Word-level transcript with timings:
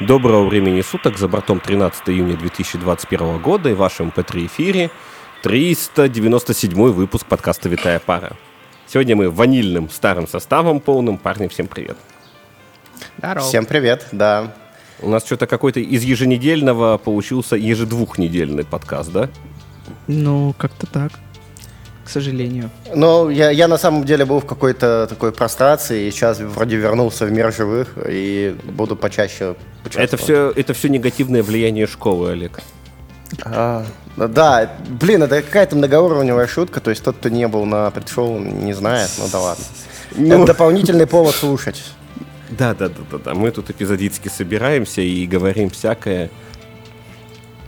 Доброго 0.00 0.46
времени 0.48 0.80
суток, 0.80 1.18
за 1.18 1.26
бортом 1.26 1.58
13 1.58 2.10
июня 2.10 2.36
2021 2.36 3.42
года 3.42 3.70
и 3.70 3.72
в 3.72 3.78
вашем 3.78 4.12
П3 4.14 4.46
эфире 4.46 4.92
397 5.42 6.92
выпуск 6.92 7.26
подкаста 7.26 7.68
«Витая 7.68 7.98
пара». 7.98 8.36
Сегодня 8.86 9.16
мы 9.16 9.28
ванильным 9.28 9.90
старым 9.90 10.28
составом 10.28 10.78
полным. 10.78 11.18
Парни, 11.18 11.48
всем 11.48 11.66
привет. 11.66 11.96
Здорово. 13.18 13.40
Всем 13.44 13.66
привет, 13.66 14.06
да. 14.12 14.54
У 15.02 15.08
нас 15.08 15.26
что-то 15.26 15.48
какой-то 15.48 15.80
из 15.80 16.04
еженедельного 16.04 16.96
получился 16.98 17.56
ежедвухнедельный 17.56 18.64
подкаст, 18.64 19.10
да? 19.10 19.28
Ну, 20.06 20.54
как-то 20.56 20.86
так 20.86 21.10
к 22.08 22.10
сожалению. 22.10 22.70
Ну, 22.94 23.28
я, 23.28 23.50
я 23.50 23.68
на 23.68 23.76
самом 23.76 24.04
деле 24.04 24.24
был 24.24 24.40
в 24.40 24.46
какой-то 24.46 25.06
такой 25.06 25.30
прострации, 25.30 26.06
и 26.06 26.10
сейчас 26.10 26.40
вроде 26.40 26.76
вернулся 26.76 27.26
в 27.26 27.30
мир 27.30 27.52
живых, 27.52 27.98
и 28.08 28.56
буду 28.64 28.96
почаще 28.96 29.56
Это 29.94 30.16
все, 30.16 30.52
это 30.54 30.74
все 30.74 30.88
негативное 30.88 31.42
влияние 31.42 31.86
школы, 31.86 32.32
Олег. 32.32 32.60
А, 33.44 33.84
да, 34.16 34.70
блин, 34.88 35.22
это 35.22 35.42
какая-то 35.42 35.76
многоуровневая 35.76 36.46
шутка, 36.46 36.80
то 36.80 36.90
есть 36.90 37.02
тот, 37.02 37.16
кто 37.16 37.28
не 37.28 37.46
был 37.46 37.66
на 37.66 37.90
предшоу, 37.90 38.38
не 38.38 38.72
знает, 38.72 39.10
ну 39.18 39.26
да 39.30 39.38
ладно. 39.38 39.64
Ну... 40.16 40.34
Это 40.34 40.46
дополнительный 40.46 41.06
повод 41.06 41.34
слушать. 41.34 41.84
Да, 42.50 42.74
да, 42.74 42.88
да, 42.88 42.94
да, 43.10 43.18
да. 43.18 43.34
Мы 43.34 43.50
тут 43.50 43.70
эпизодически 43.70 44.28
собираемся 44.28 45.02
и 45.02 45.26
говорим 45.26 45.68
всякое, 45.68 46.30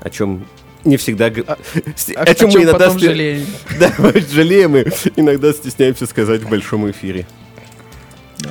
о 0.01 0.09
чем 0.09 0.46
не 0.84 0.96
всегда... 0.96 1.27
А, 1.27 1.59
а 2.16 2.23
о 2.23 2.34
чем 2.34 2.51
мы 2.51 2.62
иногда 2.62 2.73
потом 2.73 2.98
жалеем. 2.98 3.46
Да, 3.79 3.93
жалеем 4.32 4.77
и 4.77 4.84
иногда 5.16 5.52
стесняемся 5.52 6.07
сказать 6.07 6.43
в 6.43 6.49
большом 6.49 6.90
эфире. 6.90 7.27
Да. 8.38 8.51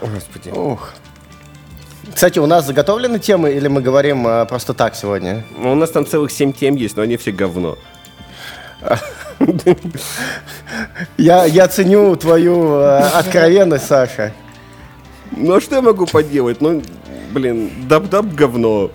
Господи. 0.00 0.50
Ох. 0.50 0.94
Кстати, 2.14 2.38
у 2.38 2.46
нас 2.46 2.66
заготовлены 2.66 3.18
темы 3.18 3.52
или 3.52 3.68
мы 3.68 3.80
говорим 3.82 4.26
а, 4.26 4.44
просто 4.44 4.74
так 4.74 4.94
сегодня? 4.94 5.44
Ну, 5.56 5.72
у 5.72 5.74
нас 5.74 5.90
там 5.90 6.06
целых 6.06 6.30
семь 6.30 6.52
тем 6.52 6.76
есть, 6.76 6.96
но 6.96 7.02
они 7.02 7.16
все 7.16 7.32
говно. 7.32 7.78
Я, 11.16 11.44
я 11.44 11.68
ценю 11.68 12.16
твою 12.16 12.74
э, 12.74 12.98
откровенность, 12.98 13.86
Саша. 13.86 14.32
Ну, 15.30 15.56
а 15.56 15.60
что 15.60 15.76
я 15.76 15.82
могу 15.82 16.06
поделать? 16.06 16.60
Ну, 16.60 16.82
блин, 17.32 17.70
Dub-Dub 17.88 18.34
говно 18.34 18.90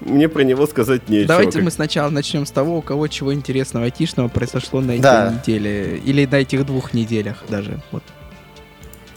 мне 0.00 0.28
про 0.28 0.42
него 0.42 0.66
сказать 0.66 1.08
нечего. 1.08 1.28
Давайте 1.28 1.58
как... 1.58 1.62
мы 1.62 1.70
сначала 1.70 2.10
начнем 2.10 2.46
с 2.46 2.50
того, 2.50 2.78
у 2.78 2.82
кого 2.82 3.06
чего 3.08 3.34
интересного 3.34 3.86
айтишного 3.86 4.28
произошло 4.28 4.80
на 4.80 4.92
этой 4.92 5.02
да. 5.02 5.30
неделе. 5.32 5.98
Или 5.98 6.26
на 6.26 6.36
этих 6.36 6.66
двух 6.66 6.94
неделях 6.94 7.44
даже. 7.48 7.80
Вот. 7.92 8.02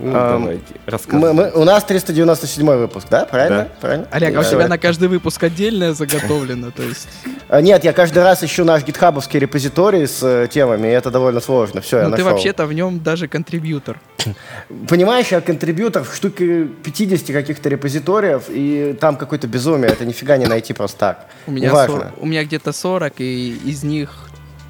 Ну, 0.03 0.11
давайте, 0.11 1.07
мы, 1.11 1.33
мы, 1.33 1.51
у 1.51 1.63
нас 1.63 1.83
397 1.85 2.65
выпуск, 2.65 3.07
да? 3.09 3.25
Правильно? 3.25 3.63
Да. 3.63 3.69
Правильно? 3.79 4.07
Олег, 4.11 4.35
а 4.35 4.41
у 4.41 4.43
тебя 4.43 4.67
на 4.67 4.77
каждый 4.77 5.07
выпуск 5.07 5.41
отдельное 5.43 5.93
заготовлено, 5.93 6.71
то 6.71 6.83
есть... 6.83 7.07
А, 7.47 7.61
нет, 7.61 7.83
я 7.83 7.93
каждый 7.93 8.23
раз 8.23 8.43
ищу 8.43 8.65
наш 8.65 8.83
гитхабовский 8.83 9.39
репозиторий 9.39 10.07
с 10.07 10.21
э, 10.23 10.47
темами, 10.51 10.87
и 10.87 10.91
это 10.91 11.09
довольно 11.09 11.39
сложно. 11.39 11.81
Все, 11.81 11.99
я 11.99 12.09
Ну 12.09 12.15
ты 12.15 12.23
вообще-то 12.23 12.65
в 12.65 12.73
нем 12.73 13.01
даже 13.01 13.27
контрибьютор. 13.27 13.99
Понимаешь, 14.89 15.27
я 15.27 15.39
контрибьютор 15.39 16.03
в 16.03 16.13
штуке 16.13 16.65
50 16.65 17.27
каких-то 17.27 17.69
репозиториев, 17.69 18.43
и 18.49 18.97
там 18.99 19.15
какое-то 19.15 19.47
безумие, 19.47 19.91
это 19.91 20.05
нифига 20.05 20.35
не 20.37 20.47
найти 20.47 20.73
просто 20.73 20.97
так. 20.97 21.27
У 21.47 21.51
меня, 21.51 21.69
40, 21.69 22.21
у 22.21 22.25
меня 22.25 22.43
где-то 22.43 22.73
40, 22.73 23.13
и 23.19 23.55
из 23.65 23.83
них 23.83 24.29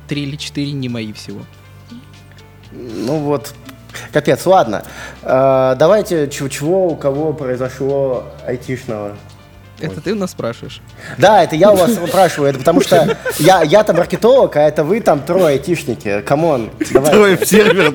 3 0.10 0.22
или 0.22 0.36
4 0.36 0.72
не 0.74 0.90
мои 0.90 1.12
всего. 1.14 1.42
Ну 2.72 3.20
вот, 3.20 3.54
Капец, 4.12 4.46
ладно. 4.46 4.84
Э, 5.22 5.76
давайте, 5.78 6.30
чего, 6.30 6.50
чего 6.50 6.88
у 6.88 6.96
кого 6.96 7.34
произошло 7.34 8.26
айтишного? 8.46 9.16
Это 9.80 10.02
ты 10.02 10.14
у 10.14 10.16
нас 10.16 10.32
спрашиваешь? 10.32 10.82
Да, 11.18 11.44
это 11.44 11.56
я 11.56 11.72
у 11.72 11.76
вас 11.76 11.94
спрашиваю, 11.94 12.52
это 12.52 12.60
потому 12.60 12.82
что 12.82 13.18
я, 13.40 13.64
я-то 13.64 13.94
маркетолог, 13.94 14.56
а 14.56 14.62
это 14.62 14.84
вы 14.84 15.02
там 15.02 15.22
трое 15.22 15.56
айтишники. 15.56 16.22
Come 16.22 16.49
on, 16.49 16.70
Трое 16.92 17.38
в 17.38 17.46
сервер, 17.46 17.92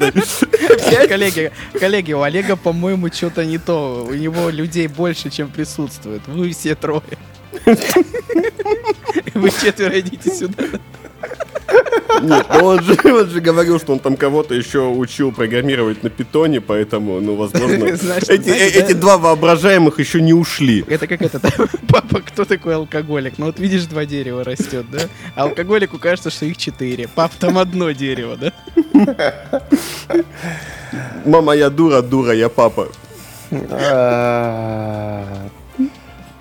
Коллеги, 1.08 1.52
коллеги, 1.78 2.12
у 2.12 2.22
Олега, 2.22 2.56
по-моему, 2.56 3.08
что-то 3.12 3.44
не 3.44 3.58
то. 3.58 4.06
У 4.08 4.14
него 4.14 4.50
людей 4.50 4.86
больше, 4.88 5.30
чем 5.30 5.48
присутствует. 5.48 6.22
Вы 6.26 6.52
все 6.52 6.74
трое. 6.74 7.02
Вы 9.34 9.50
четверо 9.50 9.98
идите 10.00 10.30
сюда. 10.30 10.64
Нет, 12.22 12.46
ну 12.52 12.64
он 12.64 12.82
же, 12.82 12.96
он 13.04 13.28
же 13.30 13.40
говорил, 13.40 13.78
что 13.78 13.92
он 13.92 13.98
там 13.98 14.16
кого-то 14.16 14.54
еще 14.54 14.88
учил 14.88 15.32
программировать 15.32 16.02
на 16.02 16.10
питоне, 16.10 16.60
поэтому, 16.60 17.20
ну, 17.20 17.36
возможно, 17.36 17.96
Знаешь, 17.96 18.24
эти, 18.28 18.42
знаешь, 18.48 18.74
эти 18.74 18.92
да? 18.92 19.00
два 19.00 19.18
воображаемых 19.18 19.98
еще 19.98 20.20
не 20.20 20.32
ушли. 20.32 20.84
Это 20.88 21.06
как 21.06 21.22
это, 21.22 21.40
папа, 21.88 22.20
кто 22.20 22.44
такой 22.44 22.74
алкоголик? 22.74 23.34
Ну 23.38 23.46
вот 23.46 23.58
видишь, 23.58 23.84
два 23.84 24.04
дерева 24.04 24.44
растет, 24.44 24.86
да? 24.90 25.00
А 25.34 25.44
алкоголику 25.44 25.98
кажется, 25.98 26.30
что 26.30 26.46
их 26.46 26.56
четыре. 26.56 27.08
Пап, 27.08 27.32
там 27.38 27.58
одно 27.58 27.90
дерево, 27.92 28.36
да? 28.36 28.52
Мама, 31.24 31.54
я 31.54 31.70
дура, 31.70 32.02
дура, 32.02 32.32
я 32.32 32.48
папа. 32.48 32.88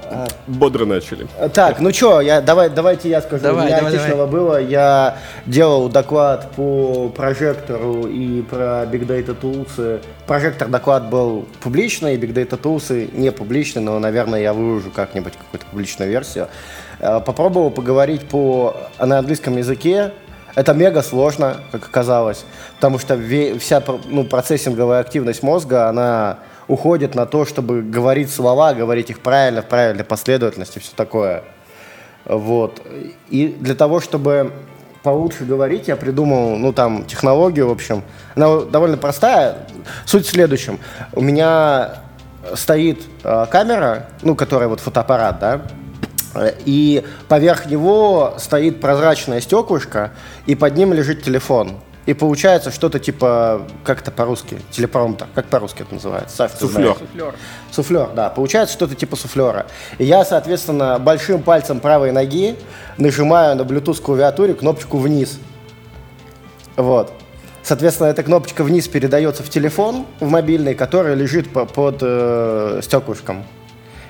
А, 0.10 0.28
Бодро 0.48 0.86
начали. 0.86 1.28
Так, 1.54 1.80
ну 1.80 1.92
что, 1.92 2.22
я, 2.22 2.42
давай, 2.42 2.70
давайте 2.70 3.10
я 3.10 3.22
скажу. 3.22 3.44
Давай, 3.44 3.66
У 3.66 3.68
меня 3.68 3.78
давай, 3.82 4.10
давай. 4.10 4.28
было. 4.28 4.62
Я 4.62 5.18
делал 5.46 5.90
доклад 5.90 6.50
по 6.56 7.10
прожектору 7.10 8.08
и 8.08 8.42
про 8.42 8.86
Big 8.86 9.06
Data 9.06 9.36
Tools. 9.40 10.02
Прожектор 10.26 10.68
доклад 10.68 11.10
был 11.10 11.48
публичный, 11.62 12.16
Big 12.18 12.34
Data 12.34 12.60
Tools 12.60 13.16
не 13.18 13.32
публичный, 13.32 13.82
но, 13.82 14.00
наверное, 14.00 14.42
я 14.42 14.54
выложу 14.54 14.92
как-нибудь 14.92 15.34
какую-то 15.34 15.66
публичную 15.68 16.10
версию. 16.10 16.48
Э, 17.00 17.20
попробовал 17.20 17.70
поговорить 17.70 18.28
по, 18.28 18.76
на 19.00 19.20
английском 19.20 19.58
языке. 19.58 20.12
Это 20.56 20.74
мега 20.74 21.04
сложно, 21.04 21.58
как 21.72 21.86
оказалось, 21.86 22.44
потому 22.78 22.98
что 22.98 23.20
вся 23.60 23.84
ну, 24.06 24.24
процессинговая 24.24 25.02
активность 25.02 25.44
мозга, 25.44 25.88
она 25.88 26.40
уходит 26.68 27.16
на 27.16 27.26
то, 27.26 27.46
чтобы 27.46 27.82
говорить 27.82 28.32
слова, 28.32 28.74
говорить 28.74 29.10
их 29.10 29.20
правильно, 29.20 29.62
в 29.62 29.66
правильной 29.66 30.04
последовательности, 30.04 30.80
все 30.80 30.92
такое. 30.96 31.44
Вот. 32.26 32.82
И 33.30 33.48
для 33.48 33.76
того, 33.76 34.00
чтобы 34.02 34.52
получше 35.04 35.46
говорить, 35.46 35.88
я 35.88 35.96
придумал, 35.96 36.58
ну, 36.58 36.74
там, 36.74 37.06
технологию, 37.06 37.70
в 37.70 37.72
общем. 37.72 38.04
Она 38.36 38.62
довольно 38.62 38.98
простая. 38.98 39.60
Суть 40.06 40.26
в 40.26 40.30
следующем. 40.30 40.80
У 41.14 41.22
меня 41.22 42.02
стоит 42.56 43.02
э, 43.24 43.46
камера, 43.50 44.08
ну, 44.22 44.36
которая 44.36 44.68
вот 44.68 44.82
фотоаппарат, 44.82 45.40
да, 45.40 45.62
и 46.66 47.04
поверх 47.28 47.66
него 47.66 48.36
стоит 48.38 48.82
прозрачное 48.82 49.42
стеклышко, 49.42 50.12
и 50.46 50.56
под 50.56 50.76
ним 50.76 50.94
лежит 50.94 51.24
телефон. 51.24 51.78
И 52.08 52.14
получается 52.14 52.72
что-то 52.72 53.00
типа, 53.00 53.68
как 53.84 54.02
это 54.02 54.12
по-русски, 54.12 54.60
телепромптер, 54.72 55.28
как 55.36 55.48
по-русски 55.48 55.82
это 55.82 55.94
называется? 55.94 56.36
Саш, 56.38 56.52
суфлер. 56.54 56.96
суфлер. 56.98 57.36
Суфлер, 57.70 58.10
да. 58.16 58.30
Получается 58.30 58.74
что-то 58.74 58.96
типа 58.96 59.18
суфлера. 59.18 59.68
И 59.98 60.06
я, 60.06 60.24
соответственно, 60.24 61.00
большим 61.00 61.44
пальцем 61.44 61.82
правой 61.82 62.14
ноги 62.14 62.56
нажимаю 62.98 63.58
на 63.58 63.64
Bluetooth 63.64 64.02
клавиатуре 64.02 64.54
кнопочку 64.54 64.98
вниз. 64.98 65.38
Вот. 66.78 67.12
Соответственно, 67.62 68.08
эта 68.08 68.24
кнопочка 68.24 68.64
вниз 68.64 68.88
передается 68.88 69.44
в 69.44 69.50
телефон, 69.50 70.06
в 70.22 70.30
мобильный, 70.30 70.76
который 70.76 71.14
лежит 71.14 71.52
по 71.52 71.66
под 71.66 71.98
э, 72.00 72.80
стеклышком. 72.82 73.44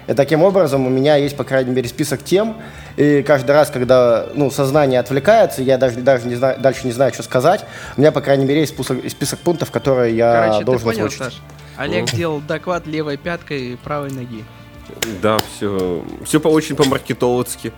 И 0.07 0.13
таким 0.13 0.41
образом 0.41 0.85
у 0.85 0.89
меня 0.89 1.17
есть, 1.17 1.35
по 1.35 1.43
крайней 1.43 1.71
мере, 1.71 1.87
список 1.89 2.23
тем, 2.23 2.57
и 2.95 3.21
каждый 3.23 3.51
раз, 3.51 3.69
когда 3.69 4.27
ну, 4.33 4.49
сознание 4.49 4.99
отвлекается, 4.99 5.61
я 5.61 5.77
даже, 5.77 5.99
даже 5.99 6.27
не 6.27 6.35
знаю, 6.35 6.59
дальше 6.59 6.85
не 6.85 6.93
знаю, 6.93 7.13
что 7.13 7.23
сказать, 7.23 7.65
у 7.97 7.99
меня, 7.99 8.11
по 8.11 8.21
крайней 8.21 8.45
мере, 8.45 8.61
есть 8.61 8.73
список, 8.73 8.99
список 9.09 9.39
пунктов, 9.39 9.69
которые 9.69 10.15
я 10.15 10.45
Короче, 10.47 10.65
должен 10.65 10.89
ты 10.89 10.95
понял, 10.95 11.05
озвучить. 11.07 11.23
Саш? 11.23 11.41
Олег 11.75 12.09
делал 12.11 12.39
доклад 12.39 12.87
левой 12.87 13.17
пяткой 13.17 13.73
и 13.73 13.75
правой 13.75 14.11
ноги. 14.11 14.43
Да, 15.21 15.37
все, 15.37 16.03
все 16.25 16.39
по 16.39 16.47
очень 16.47 16.75
по-маркетологски. 16.75 17.73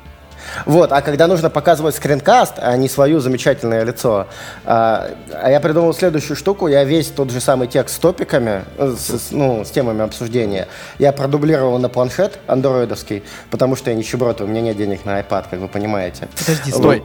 Вот, 0.66 0.92
а 0.92 1.02
когда 1.02 1.28
нужно 1.28 1.50
показывать 1.50 1.96
скринкаст, 1.96 2.56
а 2.58 2.76
не 2.78 2.90
свое 2.90 3.20
замечательное 3.20 3.84
лицо, 3.84 4.28
а, 4.66 5.12
а 5.34 5.50
я 5.50 5.60
придумал 5.60 5.94
следующую 5.94 6.38
штуку. 6.38 6.68
Я 6.68 6.84
весь 6.84 7.08
тот 7.08 7.32
же 7.32 7.40
самый 7.40 7.68
текст 7.68 7.96
с 7.96 8.00
топиками, 8.00 8.64
э, 8.78 8.96
с, 8.98 9.32
ну, 9.32 9.64
с 9.66 9.72
темами 9.72 10.04
обсуждения, 10.04 10.68
я 10.98 11.12
продублировал 11.12 11.78
на 11.80 11.90
планшет 11.90 12.40
андроидовский, 12.48 13.24
потому 13.50 13.76
что 13.76 13.92
я 13.92 13.96
нищеброд, 13.96 14.42
у 14.42 14.48
меня 14.48 14.62
нет 14.62 14.78
денег 14.78 15.06
на 15.06 15.20
iPad, 15.20 15.46
как 15.50 15.60
вы 15.60 15.68
понимаете. 15.68 16.28
Подожди, 16.38 16.72
стой. 16.72 17.04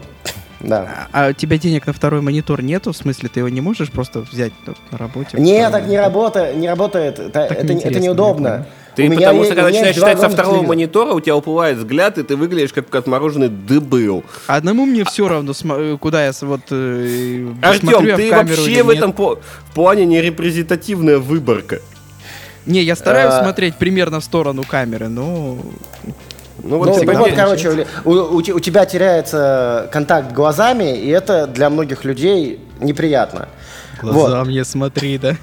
Да. 0.60 1.08
А, 1.12 1.26
а 1.26 1.30
у 1.30 1.32
тебя 1.32 1.58
денег 1.58 1.86
на 1.86 1.92
второй 1.92 2.22
монитор 2.22 2.62
нету? 2.62 2.92
В 2.92 2.96
смысле, 2.96 3.28
ты 3.28 3.40
его 3.40 3.48
не 3.48 3.60
можешь 3.60 3.90
просто 3.90 4.20
взять 4.20 4.52
на 4.90 4.98
работе? 4.98 5.36
Нет, 5.38 5.70
так 5.70 5.86
не 5.86 5.98
работает, 5.98 6.56
не 6.56 6.68
работает. 6.68 7.18
Это, 7.18 7.40
это, 7.40 7.72
это 7.72 8.00
неудобно. 8.00 8.66
Ты, 8.96 9.08
у 9.08 9.14
потому 9.14 9.44
что, 9.44 9.54
когда 9.54 9.70
начинаешь 9.70 9.94
читать 9.94 10.20
со 10.20 10.28
второго 10.28 10.58
телевизора. 10.58 10.68
монитора, 10.68 11.12
у 11.12 11.20
тебя 11.20 11.36
уплывает 11.36 11.78
взгляд, 11.78 12.18
и 12.18 12.22
ты 12.22 12.36
выглядишь 12.36 12.72
как 12.72 12.94
отмороженный 12.94 13.48
дебил. 13.48 14.24
Одному 14.46 14.86
мне 14.86 15.04
все 15.04 15.28
равно, 15.28 15.52
куда 15.98 16.24
я 16.24 16.32
вот 16.42 16.60
э, 16.70 17.46
Артем, 17.62 18.16
ты 18.16 18.30
вообще 18.30 18.82
в 18.82 18.90
этом 18.90 19.12
по 19.12 19.38
плане 19.74 20.06
не 20.06 20.20
репрезентативная 20.20 21.18
выборка. 21.18 21.80
Не, 22.66 22.82
я 22.82 22.96
стараюсь 22.96 23.34
а... 23.34 23.42
смотреть 23.42 23.76
примерно 23.76 24.20
в 24.20 24.24
сторону 24.24 24.62
камеры, 24.62 25.08
но... 25.08 25.58
Ну 26.62 26.78
вот, 26.78 26.88
ну, 26.88 27.18
вот 27.18 27.32
короче, 27.34 27.86
у, 28.04 28.10
у, 28.10 28.36
у 28.36 28.60
тебя 28.60 28.86
теряется 28.86 29.88
контакт 29.92 30.32
глазами, 30.32 30.96
и 30.96 31.08
это 31.08 31.46
для 31.46 31.68
многих 31.68 32.04
людей 32.04 32.60
неприятно. 32.80 33.48
Глаза 34.00 34.38
вот. 34.38 34.46
мне 34.46 34.64
смотри, 34.64 35.18
да? 35.18 35.36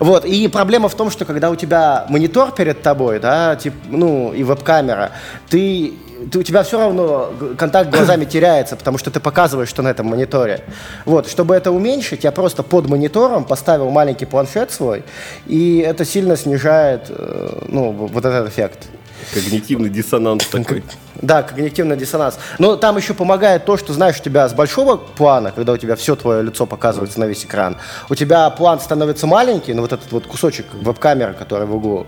Вот, 0.00 0.24
и 0.24 0.48
проблема 0.48 0.88
в 0.88 0.94
том, 0.94 1.10
что 1.10 1.24
когда 1.24 1.50
у 1.50 1.56
тебя 1.56 2.06
монитор 2.08 2.52
перед 2.52 2.82
тобой, 2.82 3.20
да, 3.20 3.56
тип, 3.56 3.74
ну, 3.88 4.32
и 4.32 4.42
веб-камера, 4.42 5.12
ты, 5.48 5.94
ты, 6.30 6.38
у 6.38 6.42
тебя 6.42 6.62
все 6.62 6.78
равно 6.78 7.32
контакт 7.58 7.90
глазами 7.90 8.24
теряется, 8.36 8.76
потому 8.76 8.98
что 8.98 9.10
ты 9.10 9.20
показываешь, 9.20 9.68
что 9.68 9.82
на 9.82 9.88
этом 9.88 10.06
мониторе. 10.06 10.62
Вот, 11.04 11.28
чтобы 11.28 11.54
это 11.54 11.70
уменьшить, 11.70 12.24
я 12.24 12.32
просто 12.32 12.62
под 12.62 12.88
монитором 12.88 13.44
поставил 13.44 13.90
маленький 13.90 14.26
планшет 14.26 14.70
свой, 14.70 15.04
и 15.46 15.78
это 15.78 16.04
сильно 16.04 16.36
снижает, 16.36 17.06
э, 17.08 17.66
ну, 17.68 17.92
вот 17.92 18.24
этот 18.24 18.48
эффект. 18.48 18.88
Когнитивный 19.32 19.90
диссонанс 19.90 20.46
такой. 20.46 20.84
Да, 21.16 21.42
когнитивный 21.42 21.96
диссонанс. 21.96 22.38
Но 22.58 22.76
там 22.76 22.96
еще 22.96 23.14
помогает 23.14 23.64
то, 23.64 23.76
что, 23.76 23.92
знаешь, 23.92 24.20
у 24.20 24.22
тебя 24.22 24.48
с 24.48 24.52
большого 24.52 24.96
плана, 24.96 25.52
когда 25.52 25.72
у 25.72 25.76
тебя 25.76 25.96
все 25.96 26.16
твое 26.16 26.42
лицо 26.42 26.66
показывается 26.66 27.20
на 27.20 27.24
весь 27.24 27.44
экран, 27.44 27.76
у 28.08 28.14
тебя 28.14 28.48
план 28.50 28.80
становится 28.80 29.26
маленький, 29.26 29.74
ну 29.74 29.82
вот 29.82 29.92
этот 29.92 30.10
вот 30.12 30.26
кусочек 30.26 30.66
веб-камеры, 30.72 31.34
который 31.34 31.66
в 31.66 31.74
углу, 31.74 32.06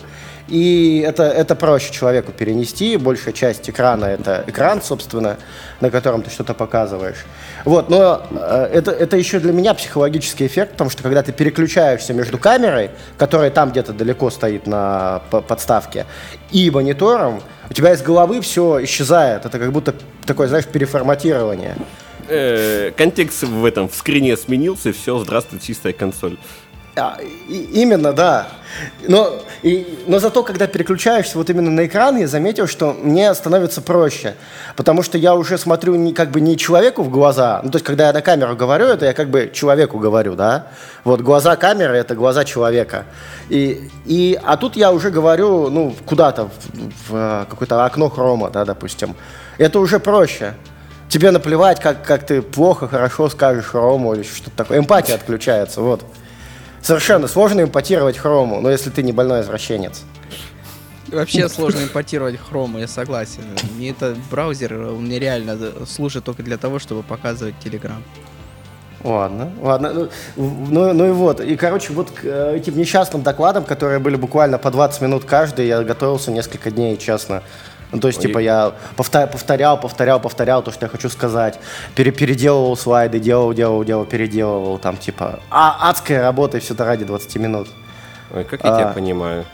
и 0.48 1.04
это, 1.06 1.24
это 1.24 1.54
проще 1.54 1.92
человеку 1.92 2.32
перенести. 2.32 2.96
Большая 2.96 3.34
часть 3.34 3.68
экрана 3.68 4.06
это 4.06 4.44
экран, 4.46 4.80
собственно, 4.82 5.36
на 5.80 5.90
котором 5.90 6.22
ты 6.22 6.30
что-то 6.30 6.54
показываешь. 6.54 7.26
Вот, 7.64 7.90
но 7.90 8.26
э, 8.30 8.70
это, 8.72 8.90
это 8.90 9.16
еще 9.16 9.40
для 9.40 9.52
меня 9.52 9.74
психологический 9.74 10.46
эффект, 10.46 10.72
потому 10.72 10.90
что 10.90 11.02
когда 11.02 11.22
ты 11.22 11.32
переключаешься 11.32 12.14
между 12.14 12.38
камерой, 12.38 12.90
которая 13.18 13.50
там 13.50 13.70
где-то 13.70 13.92
далеко 13.92 14.30
стоит 14.30 14.66
на 14.66 15.22
подставке, 15.30 16.06
и 16.50 16.70
монитором, 16.70 17.42
у 17.68 17.74
тебя 17.74 17.92
из 17.92 18.02
головы 18.02 18.40
все 18.40 18.82
исчезает. 18.84 19.44
Это 19.44 19.58
как 19.58 19.72
будто 19.72 19.94
такое, 20.24 20.48
знаешь, 20.48 20.66
переформатирование. 20.66 21.76
Э, 22.28 22.90
контекст 22.96 23.42
в 23.42 23.64
этом 23.64 23.88
в 23.88 23.94
скрине 23.94 24.36
сменился, 24.36 24.92
все, 24.92 25.18
здравствуй, 25.18 25.60
чистая 25.60 25.92
консоль. 25.92 26.36
А, 26.98 27.18
и, 27.48 27.80
именно, 27.80 28.12
да. 28.12 28.48
Но, 29.06 29.40
и, 29.62 29.98
но 30.06 30.18
зато, 30.18 30.42
когда 30.42 30.66
переключаешься 30.66 31.38
вот 31.38 31.48
именно 31.50 31.70
на 31.70 31.86
экран, 31.86 32.16
я 32.16 32.26
заметил, 32.26 32.66
что 32.66 32.92
мне 32.92 33.32
становится 33.34 33.80
проще. 33.80 34.34
Потому 34.76 35.02
что 35.02 35.16
я 35.16 35.34
уже 35.34 35.58
смотрю 35.58 35.94
не, 35.94 36.12
как 36.12 36.30
бы 36.30 36.40
не 36.40 36.56
человеку 36.56 37.02
в 37.02 37.10
глаза. 37.10 37.60
Ну, 37.62 37.70
то 37.70 37.76
есть, 37.76 37.86
когда 37.86 38.08
я 38.08 38.12
на 38.12 38.20
камеру 38.20 38.56
говорю, 38.56 38.86
это 38.86 39.06
я 39.06 39.14
как 39.14 39.30
бы 39.30 39.50
человеку 39.52 39.98
говорю, 39.98 40.34
да. 40.34 40.66
Вот 41.04 41.20
глаза 41.20 41.56
камеры– 41.56 41.96
это 41.98 42.14
глаза 42.14 42.44
человека. 42.44 43.04
И, 43.48 43.90
и, 44.04 44.38
а 44.42 44.56
тут 44.56 44.76
я 44.76 44.92
уже 44.92 45.10
говорю, 45.10 45.70
ну, 45.70 45.94
куда-то, 46.04 46.50
в, 46.74 47.10
в 47.10 47.46
какое-то 47.48 47.84
окно 47.84 48.08
хрома, 48.10 48.50
да, 48.50 48.64
допустим. 48.64 49.14
Это 49.56 49.80
уже 49.80 49.98
проще. 49.98 50.54
Тебе 51.08 51.30
наплевать, 51.30 51.80
как, 51.80 52.04
как 52.04 52.26
ты 52.26 52.42
плохо, 52.42 52.86
хорошо 52.86 53.30
скажешь 53.30 53.72
Рому 53.72 54.14
или 54.14 54.22
что-то 54.24 54.50
такое. 54.50 54.78
Эмпатия 54.78 55.14
отключается, 55.14 55.80
вот. 55.80 56.04
Совершенно 56.88 57.28
сложно 57.28 57.60
импортировать 57.60 58.16
хрому, 58.16 58.62
но 58.62 58.70
если 58.70 58.88
ты 58.88 59.02
не 59.02 59.12
больной 59.12 59.42
извращенец. 59.42 60.04
Вообще 61.08 61.46
сложно 61.50 61.82
импортировать 61.82 62.40
хрому, 62.40 62.78
я 62.78 62.88
согласен. 62.88 63.42
Мне 63.76 63.90
это 63.90 64.16
браузер, 64.30 64.72
он 64.72 65.04
мне 65.04 65.18
реально 65.18 65.58
служит 65.86 66.24
только 66.24 66.42
для 66.42 66.56
того, 66.56 66.78
чтобы 66.78 67.02
показывать 67.02 67.56
Telegram. 67.62 68.00
Ладно, 69.04 69.52
ладно. 69.60 69.92
Ну, 69.92 70.08
ну, 70.36 70.92
ну 70.94 71.08
и 71.08 71.10
вот. 71.10 71.42
И, 71.42 71.56
короче, 71.56 71.92
вот 71.92 72.10
к 72.10 72.24
э, 72.24 72.56
этим 72.56 72.78
несчастным 72.78 73.22
докладам, 73.22 73.64
которые 73.64 73.98
были 73.98 74.16
буквально 74.16 74.56
по 74.56 74.70
20 74.70 75.02
минут 75.02 75.26
каждый, 75.26 75.66
я 75.66 75.82
готовился 75.82 76.30
несколько 76.30 76.70
дней, 76.70 76.96
честно. 76.96 77.42
Ну, 77.90 78.00
то 78.00 78.08
есть, 78.08 78.20
типа, 78.20 78.38
я 78.38 78.74
повторял, 78.96 79.80
повторял, 79.80 80.20
повторял, 80.20 80.62
то, 80.62 80.70
что 80.70 80.86
я 80.86 80.90
хочу 80.90 81.08
сказать. 81.08 81.58
Пере 81.94 82.12
переделывал 82.12 82.76
слайды, 82.76 83.18
делал, 83.18 83.54
делал, 83.54 83.82
делал, 83.84 84.04
переделывал. 84.04 84.78
Там, 84.78 84.96
типа, 84.96 85.40
а, 85.50 85.88
адская 85.88 86.22
работа, 86.22 86.58
и 86.58 86.60
все 86.60 86.74
это 86.74 86.84
ради 86.84 87.04
20 87.04 87.36
минут. 87.36 87.68
Ой, 88.30 88.44
как 88.44 88.62
я 88.62 88.74
а, 88.74 88.78
тебя 88.78 88.92
понимаю. 88.92 89.46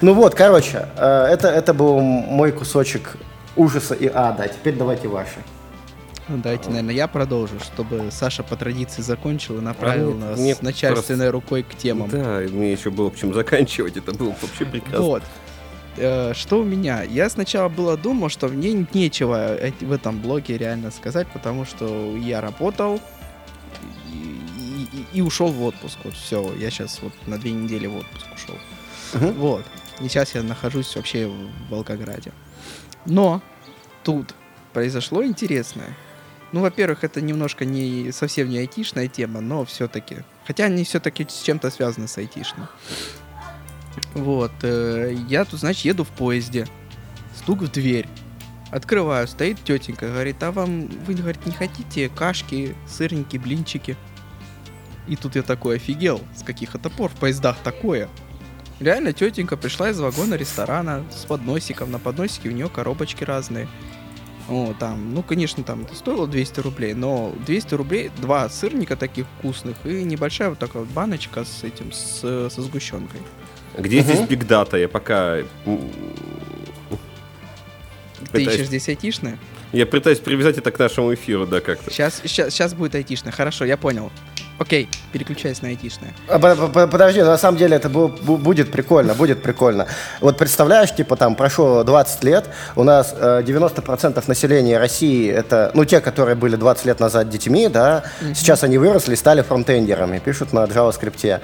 Ну 0.00 0.14
вот, 0.14 0.34
короче, 0.34 0.86
э, 0.96 1.24
это, 1.24 1.48
это 1.48 1.74
был 1.74 1.98
мой 2.00 2.52
кусочек 2.52 3.16
ужаса 3.56 3.94
и 3.94 4.06
ада. 4.12 4.46
Теперь 4.48 4.76
давайте 4.76 5.08
ваши. 5.08 5.38
Ну, 6.28 6.38
давайте, 6.38 6.68
наверное, 6.68 6.94
я 6.94 7.08
продолжу, 7.08 7.58
чтобы 7.58 8.08
Саша 8.12 8.44
по 8.44 8.54
традиции 8.54 9.02
закончил 9.02 9.58
и 9.58 9.60
направил 9.60 10.12
а, 10.12 10.14
нас 10.14 10.38
мне 10.38 10.54
начальственной 10.60 11.30
просто... 11.30 11.32
рукой 11.32 11.62
к 11.64 11.74
темам. 11.74 12.08
Да, 12.08 12.40
мне 12.48 12.70
еще 12.70 12.90
было 12.90 13.10
чем 13.10 13.34
заканчивать, 13.34 13.96
это 13.96 14.12
было 14.12 14.32
вообще 14.40 14.64
прекрасно. 14.64 15.00
Вот. 15.00 15.22
Э, 16.00 16.32
что 16.34 16.60
у 16.60 16.64
меня? 16.64 17.02
Я 17.02 17.28
сначала 17.28 17.68
было 17.68 17.96
думал, 17.96 18.30
что 18.30 18.48
мне 18.48 18.86
нечего 18.94 19.58
в 19.80 19.92
этом 19.92 20.20
блоге 20.20 20.56
реально 20.56 20.90
сказать, 20.90 21.28
потому 21.28 21.66
что 21.66 22.16
я 22.16 22.40
работал 22.40 23.00
и, 24.10 24.88
и, 24.92 25.18
и 25.18 25.20
ушел 25.20 25.48
в 25.48 25.62
отпуск. 25.62 25.98
Вот 26.04 26.14
все, 26.14 26.54
я 26.54 26.70
сейчас 26.70 27.00
вот 27.02 27.12
на 27.26 27.38
две 27.38 27.52
недели 27.52 27.86
в 27.86 27.96
отпуск 27.96 28.26
ушел. 28.34 28.56
Uh-huh. 29.12 29.32
Вот. 29.34 29.66
И 30.00 30.08
сейчас 30.08 30.34
я 30.34 30.42
нахожусь 30.42 30.96
вообще 30.96 31.26
в 31.26 31.70
Волгограде. 31.70 32.32
Но 33.04 33.42
тут 34.02 34.34
произошло 34.72 35.22
интересное. 35.22 35.94
Ну, 36.52 36.62
во-первых, 36.62 37.04
это 37.04 37.20
немножко 37.20 37.64
не 37.64 38.10
совсем 38.10 38.48
не 38.48 38.58
айтишная 38.58 39.08
тема, 39.08 39.40
но 39.40 39.64
все-таки. 39.66 40.18
Хотя 40.46 40.64
они 40.64 40.84
все-таки 40.84 41.26
с 41.28 41.42
чем-то 41.42 41.70
связаны 41.70 42.08
с 42.08 42.16
айтишным. 42.16 42.66
Вот, 44.14 44.52
э, 44.62 45.14
я 45.28 45.44
тут, 45.44 45.60
значит, 45.60 45.84
еду 45.84 46.04
в 46.04 46.08
поезде. 46.08 46.66
Стук 47.36 47.62
в 47.62 47.70
дверь. 47.70 48.08
Открываю, 48.70 49.26
стоит 49.26 49.62
тетенька, 49.64 50.06
говорит, 50.08 50.42
а 50.42 50.52
вам, 50.52 50.86
вы, 51.06 51.14
говорит, 51.14 51.44
не 51.46 51.52
хотите 51.52 52.08
кашки, 52.08 52.76
сырники, 52.88 53.36
блинчики? 53.36 53.96
И 55.08 55.16
тут 55.16 55.34
я 55.34 55.42
такой 55.42 55.76
офигел, 55.76 56.20
с 56.36 56.42
каких 56.42 56.74
это 56.76 56.88
пор 56.88 57.10
в 57.10 57.14
поездах 57.14 57.56
такое? 57.64 58.08
Реально, 58.78 59.12
тетенька 59.12 59.56
пришла 59.56 59.90
из 59.90 59.98
вагона 60.00 60.34
ресторана 60.34 61.04
с 61.10 61.24
подносиком. 61.24 61.90
На 61.90 61.98
подносике 61.98 62.48
у 62.48 62.52
нее 62.52 62.68
коробочки 62.68 63.24
разные. 63.24 63.68
О, 64.48 64.72
там, 64.78 65.14
ну, 65.14 65.22
конечно, 65.22 65.62
там 65.62 65.82
это 65.82 65.94
стоило 65.94 66.26
200 66.26 66.60
рублей, 66.60 66.94
но 66.94 67.32
200 67.46 67.74
рублей, 67.74 68.10
два 68.20 68.48
сырника 68.48 68.96
таких 68.96 69.26
вкусных 69.38 69.76
и 69.84 70.02
небольшая 70.02 70.48
вот 70.50 70.58
такая 70.58 70.82
вот 70.82 70.92
баночка 70.92 71.44
с 71.44 71.62
этим, 71.62 71.92
с, 71.92 72.20
со 72.50 72.62
сгущенкой. 72.62 73.20
Где 73.78 74.00
угу. 74.00 74.04
здесь 74.04 74.20
бигдата? 74.20 74.76
Я 74.76 74.88
пока... 74.88 75.36
Ты 75.36 75.46
пытаюсь... 78.26 78.54
ищешь 78.54 78.66
здесь 78.66 78.88
айтишное? 78.88 79.38
Я 79.72 79.86
пытаюсь 79.86 80.18
привязать 80.18 80.58
это 80.58 80.70
к 80.70 80.78
нашему 80.78 81.14
эфиру, 81.14 81.46
да, 81.46 81.60
как-то. 81.60 81.90
Сейчас, 81.90 82.20
сейчас, 82.24 82.52
сейчас 82.52 82.74
будет 82.74 82.94
айтишное. 82.94 83.32
Хорошо, 83.32 83.64
я 83.64 83.76
понял. 83.76 84.10
Окей, 84.60 84.90
переключайся 85.12 85.62
на 85.62 85.68
айтишное. 85.70 86.12
А, 86.28 86.38
подожди, 86.86 87.22
на 87.22 87.38
самом 87.38 87.56
деле 87.56 87.76
это 87.76 87.88
будет 87.88 88.70
прикольно, 88.70 89.14
будет 89.14 89.42
прикольно. 89.42 89.86
Вот 90.20 90.36
представляешь, 90.36 90.94
типа 90.94 91.16
там 91.16 91.34
прошло 91.34 91.82
20 91.82 92.24
лет, 92.24 92.44
у 92.76 92.84
нас 92.84 93.14
90% 93.14 94.18
э, 94.18 94.22
населения 94.26 94.78
России 94.78 95.30
это, 95.30 95.70
ну, 95.72 95.86
те, 95.86 96.02
которые 96.02 96.34
были 96.34 96.56
20 96.56 96.84
лет 96.84 97.00
назад 97.00 97.30
детьми, 97.30 97.68
да, 97.68 98.04
mm-hmm. 98.20 98.34
сейчас 98.34 98.62
они 98.62 98.76
выросли, 98.76 99.14
стали 99.14 99.40
фронтендерами, 99.40 100.18
пишут 100.18 100.52
на 100.52 100.64
JavaScript. 100.64 101.40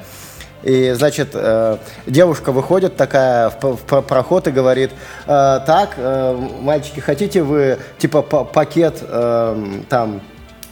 И, 0.63 0.93
значит, 0.93 1.31
э, 1.35 1.79
девушка 2.07 2.53
выходит 2.53 2.97
такая 2.97 3.51
в, 3.51 3.77
в 3.77 4.03
проход 4.03 4.49
и 4.49 4.51
говорит, 4.51 4.91
э, 5.27 5.61
так, 5.67 5.95
э, 5.97 6.49
мальчики, 6.61 7.01
хотите 7.01 7.43
вы, 7.43 7.79
типа, 7.99 8.23
пакет 8.23 8.99
э, 9.03 9.81
там 9.89 10.21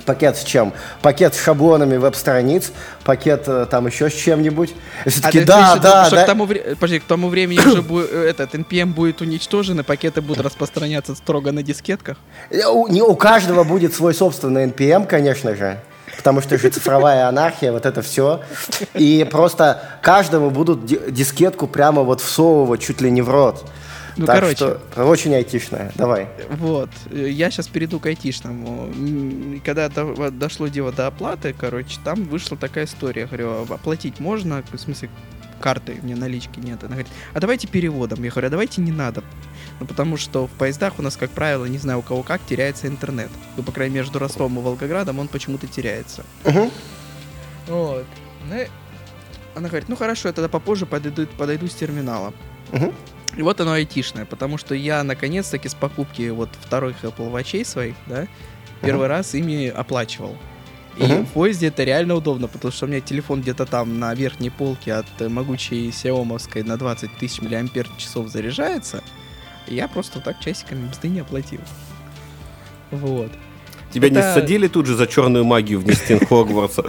Пакет 0.04 0.36
с 0.36 0.44
чем? 0.44 0.74
Пакет 1.00 1.34
с 1.34 1.42
шаблонами 1.42 1.96
веб-страниц, 1.96 2.72
пакет 3.04 3.48
там 3.70 3.86
еще 3.86 4.10
с 4.10 4.12
чем-нибудь. 4.12 4.74
И 5.06 5.08
все 5.08 5.22
таки, 5.22 5.38
а 5.38 5.44
да, 5.46 5.76
да, 5.76 6.10
да. 6.10 6.24
К 6.24 6.26
тому, 6.26 6.44
вре... 6.44 6.60
Подожди, 6.74 6.98
к 6.98 7.04
тому 7.04 7.28
времени 7.28 7.58
уже 7.58 7.80
будет, 7.80 8.12
этот 8.12 8.54
NPM 8.54 8.92
будет 8.92 9.22
уничтожен, 9.22 9.80
и 9.80 9.82
пакеты 9.82 10.20
будут 10.20 10.44
распространяться 10.44 11.14
строго 11.14 11.52
на 11.52 11.62
дискетках? 11.62 12.18
У, 12.50 12.86
не, 12.88 13.00
у 13.00 13.16
каждого 13.16 13.64
будет 13.64 13.94
свой 13.94 14.12
собственный 14.12 14.66
NPM, 14.66 15.06
конечно 15.06 15.54
же 15.54 15.80
потому 16.16 16.40
что 16.40 16.58
же 16.58 16.68
цифровая 16.70 17.28
анархия, 17.28 17.72
вот 17.72 17.86
это 17.86 18.02
все. 18.02 18.42
И 18.94 19.26
просто 19.30 19.82
каждому 20.02 20.50
будут 20.50 20.84
дискетку 20.84 21.66
прямо 21.66 22.02
вот 22.02 22.20
всовывать 22.20 22.82
чуть 22.82 23.00
ли 23.00 23.10
не 23.10 23.22
в 23.22 23.30
рот. 23.30 23.64
Ну, 24.16 24.26
так 24.26 24.36
короче. 24.40 24.56
Что, 24.56 25.04
очень 25.04 25.34
айтишная. 25.34 25.90
Давай. 25.96 26.28
Вот. 26.50 26.90
Я 27.10 27.50
сейчас 27.50 27.66
перейду 27.66 27.98
к 27.98 28.06
айтишному. 28.06 29.60
Когда 29.64 29.88
до, 29.88 30.30
дошло 30.30 30.68
дело 30.68 30.92
до 30.92 31.08
оплаты, 31.08 31.54
короче, 31.58 31.98
там 32.04 32.24
вышла 32.24 32.56
такая 32.56 32.84
история. 32.84 33.26
Говорю, 33.26 33.62
оплатить 33.68 34.20
можно? 34.20 34.62
В 34.72 34.78
смысле, 34.78 35.10
карты, 35.64 35.98
мне 36.02 36.14
налички 36.14 36.60
нет. 36.60 36.84
Она 36.84 36.90
говорит, 36.90 37.10
а 37.32 37.40
давайте 37.40 37.66
переводом. 37.66 38.22
Я 38.22 38.30
говорю, 38.30 38.48
а 38.48 38.50
давайте 38.50 38.82
не 38.82 38.92
надо. 38.92 39.24
Ну, 39.80 39.86
потому 39.86 40.18
что 40.18 40.46
в 40.46 40.50
поездах 40.50 40.98
у 40.98 41.02
нас, 41.02 41.16
как 41.16 41.30
правило, 41.30 41.64
не 41.64 41.78
знаю 41.78 42.00
у 42.00 42.02
кого 42.02 42.22
как, 42.22 42.44
теряется 42.44 42.86
интернет. 42.86 43.30
Ну, 43.56 43.62
по 43.62 43.72
крайней 43.72 43.94
мере, 43.94 44.04
между 44.04 44.18
Ростовом 44.18 44.58
и 44.58 44.62
Волгоградом 44.62 45.20
он 45.20 45.28
почему-то 45.28 45.66
теряется. 45.66 46.22
Угу. 46.44 46.70
Вот. 47.68 48.04
Ну, 48.50 48.56
она 49.54 49.68
говорит, 49.68 49.88
ну 49.88 49.96
хорошо, 49.96 50.28
я 50.28 50.34
тогда 50.34 50.50
попозже 50.50 50.84
подойду, 50.84 51.26
подойду 51.38 51.66
с 51.66 51.74
терминала. 51.74 52.34
Угу. 52.70 52.92
И 53.38 53.42
вот 53.42 53.58
оно 53.62 53.72
айтишное, 53.72 54.26
потому 54.26 54.58
что 54.58 54.74
я 54.74 55.02
наконец-таки 55.02 55.70
с 55.70 55.74
покупки 55.74 56.28
вот 56.28 56.50
вторых 56.60 57.02
Apple 57.04 57.32
Watch 57.32 57.64
своих, 57.64 57.94
да, 58.06 58.26
первый 58.82 59.06
uh-huh. 59.06 59.08
раз 59.08 59.34
ими 59.34 59.68
оплачивал. 59.68 60.36
И 60.96 61.02
uh-huh. 61.02 61.24
в 61.24 61.32
поезде 61.32 61.68
это 61.68 61.82
реально 61.82 62.14
удобно, 62.14 62.46
потому 62.46 62.70
что 62.72 62.86
у 62.86 62.88
меня 62.88 63.00
телефон 63.00 63.40
где-то 63.40 63.66
там 63.66 63.98
на 63.98 64.14
верхней 64.14 64.50
полке 64.50 64.94
от 64.94 65.06
могучей 65.20 65.88
Xiaomi 65.90 66.62
на 66.64 66.76
20 66.76 67.18
тысяч 67.18 67.40
миллиампер 67.40 67.88
часов 67.96 68.28
заряжается. 68.28 69.02
И 69.66 69.74
я 69.74 69.88
просто 69.88 70.20
так 70.20 70.38
часиками 70.40 70.86
быстрее 70.86 71.10
не 71.10 71.20
оплатил. 71.20 71.60
Вот. 72.90 73.32
Тебя 73.92 74.08
это... 74.08 74.16
не 74.16 74.22
садили 74.22 74.66
тут 74.66 74.86
же 74.86 74.96
за 74.96 75.06
черную 75.06 75.44
магию 75.44 75.80
в 75.84 75.94
стен 75.94 76.24
Хогвартса? 76.24 76.84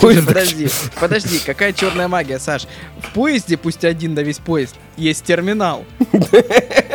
Подожди, 0.00 0.68
подожди, 1.00 1.38
какая 1.44 1.72
черная 1.72 2.08
магия, 2.08 2.38
Саш? 2.38 2.66
В 3.00 3.12
поезде, 3.14 3.56
пусть 3.56 3.84
один 3.84 4.14
на 4.14 4.20
весь 4.20 4.38
поезд, 4.38 4.76
есть 4.96 5.24
терминал. 5.24 5.84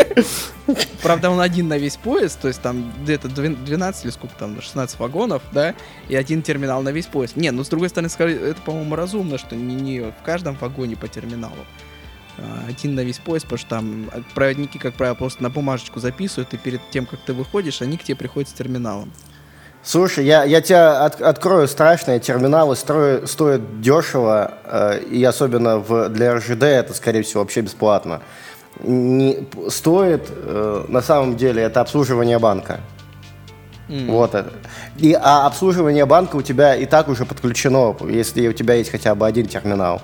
Правда, 1.01 1.29
он 1.29 1.39
один 1.39 1.67
на 1.67 1.77
весь 1.77 1.97
поезд, 1.97 2.39
то 2.41 2.47
есть 2.47 2.61
там 2.61 2.91
где-то 3.03 3.29
12 3.29 4.05
или 4.05 4.11
сколько 4.11 4.35
там, 4.35 4.61
16 4.61 4.99
вагонов, 4.99 5.41
да, 5.51 5.75
и 6.09 6.15
один 6.15 6.41
терминал 6.41 6.81
на 6.81 6.89
весь 6.89 7.05
поезд. 7.05 7.35
Не, 7.35 7.51
ну 7.51 7.63
с 7.63 7.69
другой 7.69 7.89
стороны, 7.89 8.09
это, 8.09 8.61
по-моему, 8.61 8.95
разумно, 8.95 9.37
что 9.37 9.55
не, 9.55 9.75
не 9.75 9.99
в 10.01 10.23
каждом 10.25 10.55
вагоне 10.55 10.95
по 10.95 11.07
терминалу. 11.07 11.65
А, 12.37 12.65
один 12.67 12.95
на 12.95 13.01
весь 13.01 13.19
поезд, 13.19 13.45
потому 13.45 13.59
что 13.59 13.69
там 13.69 14.09
проводники, 14.35 14.77
как 14.79 14.95
правило, 14.95 15.15
просто 15.15 15.43
на 15.43 15.49
бумажечку 15.49 15.99
записывают, 15.99 16.53
и 16.53 16.57
перед 16.57 16.81
тем, 16.91 17.05
как 17.05 17.19
ты 17.21 17.33
выходишь, 17.33 17.81
они 17.81 17.97
к 17.97 18.03
тебе 18.03 18.17
приходят 18.17 18.49
с 18.49 18.53
терминалом. 18.53 19.11
Слушай, 19.83 20.25
я, 20.25 20.43
я 20.43 20.59
тебя 20.59 21.05
от, 21.05 21.21
открою 21.21 21.67
страшные 21.67 22.19
терминалы 22.19 22.75
строю, 22.75 23.25
стоят 23.25 23.79
дешево, 23.79 24.51
э, 24.65 24.99
и 25.03 25.23
особенно 25.23 25.77
в, 25.77 26.09
для 26.09 26.35
РЖД 26.35 26.63
это, 26.63 26.93
скорее 26.93 27.21
всего, 27.21 27.41
вообще 27.41 27.61
бесплатно. 27.61 28.21
Не, 28.83 29.45
стоит, 29.69 30.29
э, 30.29 30.85
на 30.87 31.01
самом 31.01 31.37
деле, 31.37 31.63
это 31.63 31.81
обслуживание 31.81 32.39
банка. 32.39 32.79
Mm. 33.89 34.11
Вот 34.11 34.35
это. 34.35 34.51
И, 34.97 35.13
а 35.13 35.45
обслуживание 35.45 36.05
банка 36.05 36.35
у 36.35 36.41
тебя 36.41 36.75
и 36.75 36.85
так 36.85 37.07
уже 37.07 37.25
подключено, 37.25 37.95
если 38.09 38.47
у 38.47 38.53
тебя 38.53 38.75
есть 38.75 38.91
хотя 38.91 39.15
бы 39.15 39.25
один 39.25 39.47
терминал. 39.47 40.01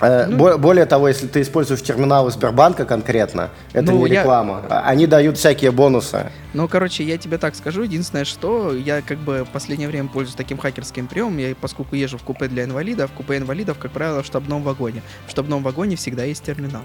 Э, 0.00 0.26
ну, 0.26 0.58
более 0.58 0.86
того, 0.86 1.08
если 1.08 1.26
ты 1.26 1.40
используешь 1.40 1.82
терминалы 1.82 2.30
Сбербанка 2.30 2.84
конкретно, 2.84 3.50
это 3.72 3.92
ну, 3.92 4.06
не 4.06 4.12
реклама. 4.14 4.62
Я... 4.68 4.80
Они 4.80 5.06
дают 5.06 5.38
всякие 5.38 5.70
бонусы. 5.70 6.30
Ну, 6.54 6.68
короче, 6.68 7.04
я 7.04 7.18
тебе 7.18 7.38
так 7.38 7.54
скажу. 7.54 7.82
Единственное, 7.82 8.24
что 8.24 8.74
я 8.74 9.02
как 9.02 9.18
бы 9.18 9.44
в 9.44 9.48
последнее 9.48 9.88
время 9.88 10.08
пользуюсь 10.08 10.36
таким 10.36 10.58
хакерским 10.58 11.08
приемом. 11.08 11.38
Я, 11.38 11.54
поскольку 11.60 11.96
езжу 11.96 12.18
в 12.18 12.22
купе 12.22 12.48
для 12.48 12.64
инвалидов, 12.64 13.10
в 13.10 13.14
купе 13.14 13.38
инвалидов, 13.38 13.78
как 13.78 13.90
правило, 13.90 14.22
в 14.22 14.26
штабном 14.26 14.62
вагоне. 14.62 15.02
В 15.26 15.30
штабном 15.30 15.62
вагоне 15.62 15.96
всегда 15.96 16.24
есть 16.24 16.44
терминал. 16.44 16.82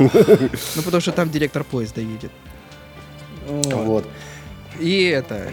Ну, 0.76 0.82
потому 0.82 1.00
что 1.00 1.12
там 1.12 1.30
директор 1.30 1.64
поезда 1.64 2.00
едет. 2.00 2.30
Вот. 3.46 4.06
И 4.78 5.04
это... 5.04 5.52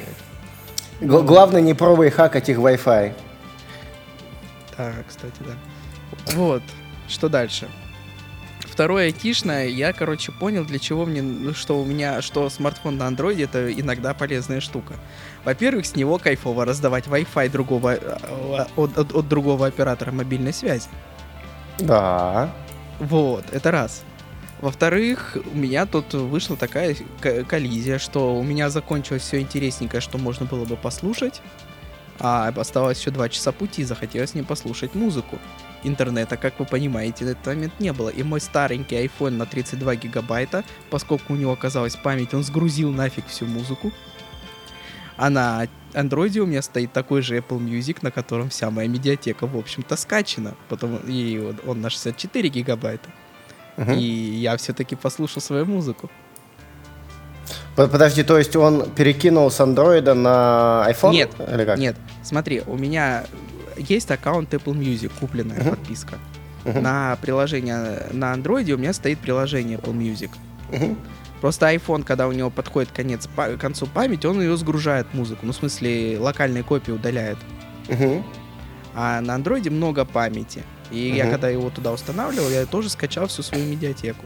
Главное, 1.02 1.62
не 1.62 1.74
пробуй 1.74 2.10
хакать 2.10 2.50
их 2.50 2.58
Wi-Fi. 2.58 3.14
Да, 4.78 4.94
кстати, 5.08 5.36
да. 5.40 5.54
Вот, 6.34 6.64
что 7.08 7.30
дальше? 7.30 7.68
Второе 8.62 9.06
айтишное, 9.06 9.68
я, 9.68 9.92
короче, 9.92 10.32
понял, 10.32 10.64
для 10.64 10.78
чего 10.78 11.06
мне, 11.06 11.22
ну, 11.22 11.54
что 11.54 11.82
у 11.82 11.86
меня, 11.86 12.22
что 12.22 12.50
смартфон 12.50 12.98
на 12.98 13.08
андроиде 13.08 13.46
это 13.46 13.72
иногда 13.72 14.14
полезная 14.14 14.60
штука. 14.60 14.94
Во-первых, 15.44 15.86
с 15.86 15.96
него 15.96 16.20
кайфово 16.20 16.66
раздавать 16.66 17.06
Wi-Fi 17.08 17.50
другого, 17.50 17.96
э, 17.96 18.66
от, 18.76 18.98
от, 18.98 19.16
от 19.16 19.28
другого 19.28 19.66
оператора 19.66 20.12
мобильной 20.12 20.54
связи. 20.54 20.90
Да. 21.80 22.52
Вот, 23.00 23.46
это 23.52 23.72
раз. 23.72 24.04
Во-вторых, 24.62 25.38
у 25.54 25.58
меня 25.58 25.86
тут 25.86 26.14
вышла 26.14 26.58
такая 26.58 26.96
коллизия, 27.48 28.00
что 28.00 28.36
у 28.36 28.44
меня 28.44 28.70
закончилось 28.70 29.22
все 29.22 29.40
интересненькое, 29.40 30.02
что 30.02 30.18
можно 30.18 30.46
было 30.46 30.66
бы 30.66 30.76
послушать, 30.76 31.42
а 32.20 32.48
оставалось 32.48 33.00
еще 33.00 33.12
два 33.12 33.30
часа 33.30 33.52
пути, 33.52 33.84
захотелось 33.84 34.34
мне 34.34 34.44
послушать 34.44 34.96
музыку 34.96 35.38
интернета, 35.84 36.38
как 36.38 36.60
вы 36.60 36.66
понимаете, 36.66 37.26
на 37.26 37.30
этот 37.30 37.46
момент 37.46 37.80
не 37.80 37.94
было. 37.94 38.10
И 38.10 38.24
мой 38.24 38.42
старенький 38.42 38.96
iPhone 38.96 39.32
на 39.32 39.46
32 39.46 39.96
гигабайта, 39.96 40.64
поскольку 40.90 41.34
у 41.34 41.36
него 41.36 41.52
оказалась 41.52 41.96
память, 41.96 42.34
он 42.34 42.44
сгрузил 42.44 42.92
нафиг 42.92 43.28
всю 43.28 43.46
музыку. 43.46 43.92
А 45.18 45.30
на 45.30 45.68
Android 45.94 46.38
у 46.40 46.46
меня 46.46 46.62
стоит 46.62 46.94
такой 46.94 47.22
же 47.22 47.38
Apple 47.38 47.60
Music, 47.60 48.00
на 48.02 48.12
котором 48.12 48.50
вся 48.50 48.70
моя 48.70 48.88
медиатека, 48.88 49.48
в 49.48 49.58
общем-то, 49.58 49.96
скачана. 49.96 50.56
Потом, 50.70 50.98
и 51.08 51.54
он 51.66 51.82
на 51.82 51.90
64 51.90 52.50
гигабайта. 52.50 53.10
Uh-huh. 53.78 53.98
И 53.98 54.04
я 54.04 54.58
все-таки 54.58 54.96
послушал 54.96 55.42
свою 55.42 55.66
музыку. 55.66 56.10
Подожди, 57.76 58.24
то 58.24 58.38
есть 58.38 58.56
он 58.56 58.90
перекинул 58.90 59.52
с 59.52 59.60
андроида 59.62 60.16
на 60.16 60.86
iPhone? 60.90 61.12
Нет, 61.12 61.32
Или 61.54 61.64
как? 61.64 61.78
нет. 61.78 61.96
Смотри, 62.24 62.64
у 62.66 62.76
меня 62.76 63.24
есть 63.78 64.10
аккаунт 64.10 64.52
Apple 64.52 64.74
Music, 64.74 65.12
купленная 65.20 65.60
uh-huh. 65.60 65.70
подписка. 65.70 66.16
Uh-huh. 66.66 66.82
На 66.82 67.18
приложение 67.22 68.08
на 68.12 68.34
Android 68.34 68.72
у 68.72 68.78
меня 68.78 68.94
стоит 68.94 69.20
приложение 69.20 69.78
Apple 69.78 69.94
Music. 69.94 70.32
Uh-huh. 70.72 70.98
Просто 71.40 71.72
iPhone, 71.72 72.04
когда 72.04 72.28
у 72.28 72.32
него 72.32 72.50
подходит 72.50 72.92
конец, 72.92 73.30
к 73.36 73.58
концу 73.58 73.86
памяти, 73.86 74.26
он 74.26 74.42
ее 74.42 74.58
сгружает 74.58 75.14
музыку. 75.14 75.46
Ну, 75.46 75.54
в 75.54 75.56
смысле, 75.56 76.18
локальные 76.20 76.64
копии 76.64 76.92
удаляет. 76.92 77.38
Uh-huh. 77.90 78.24
А 79.00 79.22
на 79.22 79.38
Android 79.38 79.70
много 79.70 80.06
памяти. 80.06 80.64
И 80.90 80.96
uh-huh. 80.96 81.18
я 81.18 81.30
когда 81.30 81.50
его 81.50 81.70
туда 81.70 81.94
устанавливал, 81.94 82.50
я 82.50 82.66
тоже 82.66 82.90
скачал 82.90 83.28
всю 83.28 83.44
свою 83.44 83.64
медиатеку. 83.68 84.26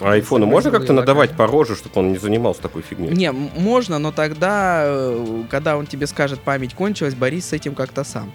А 0.00 0.12
айфону 0.12 0.46
можно 0.46 0.72
как-то 0.72 0.92
надавать 0.92 1.36
по 1.36 1.46
роже, 1.46 1.76
чтобы 1.76 2.00
он 2.00 2.10
не 2.10 2.18
занимался 2.18 2.60
такой 2.60 2.82
фигней? 2.82 3.10
Не, 3.10 3.30
можно, 3.30 4.00
но 4.00 4.10
тогда, 4.10 4.82
э, 4.84 5.44
когда 5.48 5.76
он 5.76 5.86
тебе 5.86 6.08
скажет, 6.08 6.40
память 6.40 6.74
кончилась, 6.74 7.14
борись 7.14 7.46
с 7.46 7.52
этим 7.52 7.76
как-то 7.76 8.02
сам. 8.02 8.32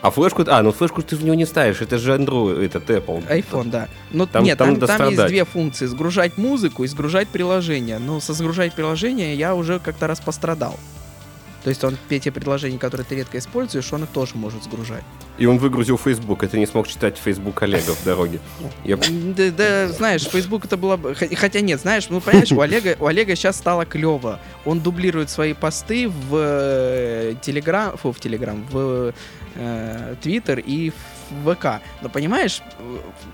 А 0.00 0.10
флешку, 0.10 0.44
а, 0.46 0.62
ну 0.62 0.70
флешку 0.70 1.02
ты 1.02 1.16
в 1.16 1.24
него 1.24 1.34
не 1.34 1.46
ставишь, 1.46 1.80
это 1.80 1.98
же 1.98 2.14
Android, 2.14 2.64
это 2.64 2.78
Apple. 2.78 3.26
iPhone, 3.28 3.70
да. 3.70 3.88
Но 4.12 4.26
там, 4.26 4.44
нет, 4.44 4.58
там, 4.58 4.76
там, 4.76 4.86
там 4.96 5.08
есть 5.08 5.26
две 5.26 5.44
функции, 5.44 5.86
сгружать 5.86 6.36
музыку 6.36 6.84
и 6.84 6.86
сгружать 6.86 7.26
приложение. 7.28 7.98
Но 7.98 8.20
со 8.20 8.32
сгружать 8.32 8.74
приложение 8.74 9.34
я 9.34 9.56
уже 9.56 9.80
как-то 9.80 10.06
раз 10.06 10.20
пострадал. 10.20 10.78
То 11.64 11.70
есть 11.70 11.82
он 11.82 11.96
те 12.10 12.30
предложения, 12.30 12.78
которые 12.78 13.06
ты 13.06 13.16
редко 13.16 13.38
используешь, 13.38 13.90
он 13.92 14.04
их 14.04 14.10
тоже 14.10 14.32
может 14.34 14.62
сгружать. 14.64 15.02
И 15.38 15.46
он 15.46 15.56
выгрузил 15.56 15.96
Facebook, 15.96 16.44
и 16.44 16.46
ты 16.46 16.58
не 16.58 16.66
смог 16.66 16.86
читать 16.86 17.16
Facebook 17.16 17.60
Олега 17.62 17.94
в 17.94 18.04
дороге. 18.04 18.38
Я... 18.84 18.98
Да, 18.98 19.50
да, 19.50 19.88
знаешь, 19.88 20.22
Facebook 20.28 20.66
это 20.66 20.76
было 20.76 20.98
бы... 20.98 21.14
Хотя 21.14 21.60
нет, 21.60 21.80
знаешь, 21.80 22.08
ну 22.10 22.20
понимаешь, 22.20 22.52
у 22.52 22.60
Олега, 22.60 22.96
у 23.00 23.06
Олега 23.06 23.34
сейчас 23.34 23.56
стало 23.56 23.86
клево. 23.86 24.40
Он 24.66 24.80
дублирует 24.80 25.30
свои 25.30 25.54
посты 25.54 26.08
в 26.08 26.36
э, 26.36 27.34
Telegram, 27.42 27.96
фу, 27.96 28.12
в 28.12 28.20
Telegram, 28.20 28.62
в 28.70 29.14
э, 29.54 30.16
Twitter 30.22 30.62
и 30.64 30.92
в 31.30 31.54
ВК. 31.54 31.82
Но 32.02 32.08
понимаешь, 32.08 32.62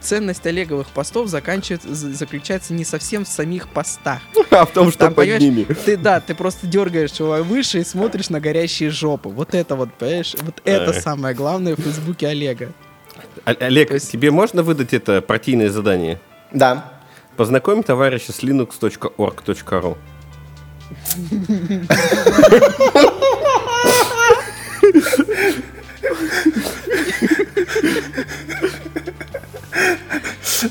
ценность 0.01 0.47
Олеговых 0.47 0.89
постов 0.89 1.29
заканчивается, 1.29 1.95
заключается 1.95 2.73
не 2.73 2.85
совсем 2.85 3.25
в 3.25 3.29
самих 3.29 3.69
постах. 3.69 4.21
А 4.51 4.67
в 4.67 4.73
том, 4.73 4.91
что 4.91 5.07
Там, 5.07 5.15
под 5.15 5.39
ними. 5.39 5.63
Ты, 5.63 5.97
да, 5.97 6.21
ты 6.21 6.35
просто 6.35 6.67
дергаешь 6.67 7.13
его 7.13 7.37
выше 7.45 7.79
и 7.79 7.85
смотришь 7.85 8.31
на 8.31 8.41
горящие 8.41 8.91
жопы. 8.91 9.29
Вот 9.29 9.55
это 9.55 9.77
вот, 9.77 9.95
понимаешь, 9.95 10.35
вот 10.41 10.61
это 10.65 10.93
самое 10.93 11.37
главное 11.37 11.77
в 11.77 11.81
Фейсбуке 11.81 12.27
Олега. 12.27 12.73
Олег, 13.45 13.93
есть... 13.93 14.11
тебе 14.11 14.33
можно 14.33 14.63
выдать 14.63 14.93
это 14.93 15.23
партийное 15.23 15.71
задание? 15.71 16.21
Да. 16.53 16.93
Познакомь 17.37 17.83
товарища 17.83 18.33
с 18.33 18.43
linux.org.ru 18.43 19.97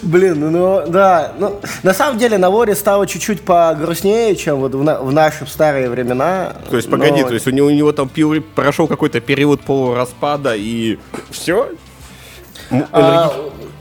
Блин, 0.04 0.40
ну, 0.40 0.50
ну 0.52 0.84
да, 0.88 1.34
ну 1.40 1.60
на 1.84 1.94
самом 1.94 2.20
деле 2.20 2.38
на 2.38 2.50
Воре 2.50 2.76
стало 2.76 3.08
чуть-чуть 3.08 3.42
погрустнее, 3.42 4.36
чем 4.36 4.60
вот 4.60 4.76
в, 4.76 4.84
на, 4.84 5.00
в 5.00 5.12
наши 5.12 5.48
старые 5.48 5.90
времена. 5.90 6.54
То 6.70 6.78
есть, 6.78 6.90
погоди, 6.90 7.24
то 7.24 7.34
есть 7.34 7.48
у 7.48 7.52
него, 7.52 7.68
у 7.68 7.72
него 7.72 7.92
там 7.92 8.10
прошел 8.56 8.88
какой-то 8.88 9.20
период 9.20 9.62
полураспада 9.62 10.56
и 10.56 11.00
все? 11.32 11.70
А, 12.92 13.34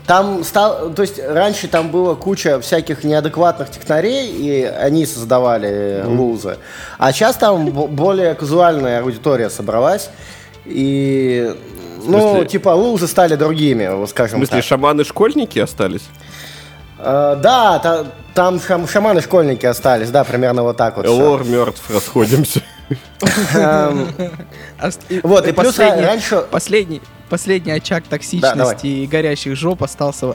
там 0.06 0.42
стал, 0.44 0.90
то 0.94 1.02
есть 1.02 1.20
раньше 1.22 1.68
там 1.68 1.90
было 1.90 2.14
куча 2.14 2.58
всяких 2.60 3.04
неадекватных 3.04 3.70
технарей, 3.70 4.30
и 4.30 4.62
они 4.62 5.04
создавали 5.04 6.02
mm. 6.02 6.16
лузы. 6.16 6.56
А 6.96 7.12
сейчас 7.12 7.36
там 7.36 7.66
более 7.70 8.34
казуальная 8.34 9.02
аудитория 9.02 9.50
собралась. 9.50 10.08
И 10.64 11.54
ну, 12.08 12.44
типа, 12.44 12.70
лузы 12.70 13.06
стали 13.06 13.36
другими, 13.36 14.06
скажем 14.06 14.40
так. 14.40 14.48
В 14.48 14.52
смысле, 14.52 14.62
шаманы-школьники 14.62 15.58
остались? 15.58 16.08
Uh, 16.98 17.36
да, 17.36 17.78
та, 17.78 18.06
там 18.34 18.60
шам, 18.60 18.86
шаманы-школьники 18.86 19.66
остались, 19.66 20.10
да, 20.10 20.24
примерно 20.24 20.62
вот 20.62 20.76
так 20.76 20.96
вот. 20.96 21.06
Лор 21.06 21.44
мертв, 21.44 21.88
расходимся. 21.90 22.60
Эм, 23.54 24.08
вот, 25.22 25.46
и 25.46 25.52
плюс 25.52 25.78
раньше... 25.78 26.44
Последний, 26.50 27.00
последний 27.28 27.72
очаг 27.72 28.04
токсичности 28.08 28.82
да, 28.82 28.88
и 28.88 29.06
горящих 29.06 29.56
жоп 29.56 29.82
остался 29.82 30.34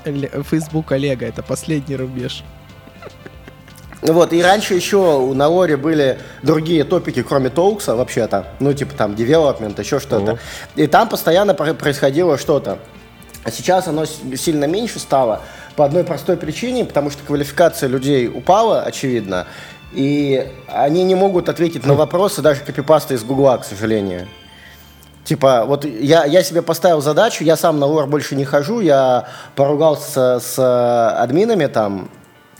Facebook 0.50 0.92
Олега. 0.92 1.26
Это 1.26 1.44
последний 1.44 1.96
рубеж. 1.96 2.44
Вот, 4.06 4.34
и 4.34 4.42
раньше 4.44 4.74
еще 4.74 5.32
на 5.34 5.48
Лоре 5.48 5.78
были 5.78 6.20
другие 6.42 6.84
топики, 6.84 7.24
кроме 7.24 7.50
Толкса, 7.50 7.96
вообще-то. 7.96 8.48
Ну, 8.60 8.74
типа 8.74 8.94
там, 8.96 9.16
девелопмент, 9.16 9.80
еще 9.80 10.00
что-то. 10.00 10.34
Uh-huh. 10.34 10.84
И 10.84 10.88
там 10.88 11.08
постоянно 11.08 11.54
происходило 11.54 12.38
что-то. 12.38 12.80
А 13.46 13.52
сейчас 13.52 13.88
оно 13.88 14.06
сильно 14.06 14.66
меньше 14.66 15.00
стало 15.00 15.42
по 15.76 15.86
одной 15.86 16.04
простой 16.04 16.38
причине, 16.38 16.86
потому 16.86 17.12
что 17.12 17.24
квалификация 17.24 17.88
людей 17.88 18.28
упала, 18.28 18.82
очевидно, 18.82 19.48
и 19.94 20.52
они 20.68 21.04
не 21.04 21.16
могут 21.16 21.48
ответить 21.50 21.86
на 21.86 21.94
вопросы 21.94 22.42
даже 22.42 22.62
копипаста 22.62 23.14
из 23.14 23.24
Гугла, 23.24 23.58
к 23.58 23.66
сожалению. 23.66 24.28
Типа, 25.24 25.64
вот 25.66 25.86
я, 25.86 26.26
я 26.26 26.44
себе 26.44 26.62
поставил 26.62 27.02
задачу, 27.02 27.46
я 27.46 27.56
сам 27.56 27.80
на 27.80 27.86
лор 27.86 28.08
больше 28.08 28.36
не 28.36 28.44
хожу, 28.44 28.82
я 28.82 29.28
поругался 29.56 30.40
с 30.42 30.60
админами 31.22 31.68
там, 31.68 32.10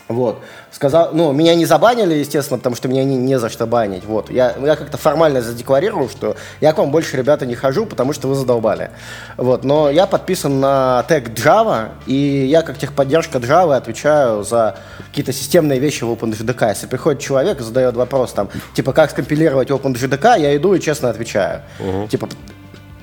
вот. 0.08 0.42
Сказал, 0.74 1.12
ну, 1.14 1.32
меня 1.34 1.54
не 1.54 1.66
забанили, 1.66 2.16
естественно, 2.16 2.58
потому 2.58 2.76
что 2.76 2.88
меня 2.88 3.04
не, 3.04 3.16
не 3.16 3.38
за 3.38 3.50
что 3.50 3.68
банить. 3.68 4.06
Вот. 4.06 4.32
Я, 4.32 4.56
я 4.60 4.76
как-то 4.76 4.98
формально 4.98 5.40
задекларировал, 5.40 6.10
что 6.10 6.36
я 6.62 6.74
к 6.74 6.80
вам 6.80 6.90
больше, 6.90 7.16
ребята, 7.16 7.46
не 7.46 7.54
хожу, 7.54 7.86
потому 7.86 8.12
что 8.12 8.28
вы 8.28 8.34
задолбали. 8.34 8.90
Вот. 9.38 9.64
Но 9.64 9.92
я 9.92 10.08
подписан 10.08 10.60
на 10.60 11.06
тег 11.08 11.30
Java, 11.30 11.90
и 12.08 12.48
я 12.50 12.64
как 12.64 12.80
техподдержка 12.80 13.38
Java 13.38 13.76
отвечаю 13.76 14.44
за 14.44 14.76
какие-то 15.10 15.32
системные 15.32 15.78
вещи 15.78 16.04
в 16.06 16.12
OpenJDK. 16.12 16.70
Если 16.70 16.88
приходит 16.88 17.22
человек 17.22 17.60
и 17.60 17.64
задает 17.64 17.96
вопрос, 17.96 18.34
там, 18.34 18.50
типа, 18.74 18.94
как 18.94 19.12
скомпилировать 19.12 19.70
OpenJDK, 19.70 20.40
я 20.40 20.56
иду 20.56 20.74
и 20.74 20.82
честно 20.82 21.12
отвечаю. 21.12 21.62
Угу. 21.80 22.08
Типа, 22.08 22.28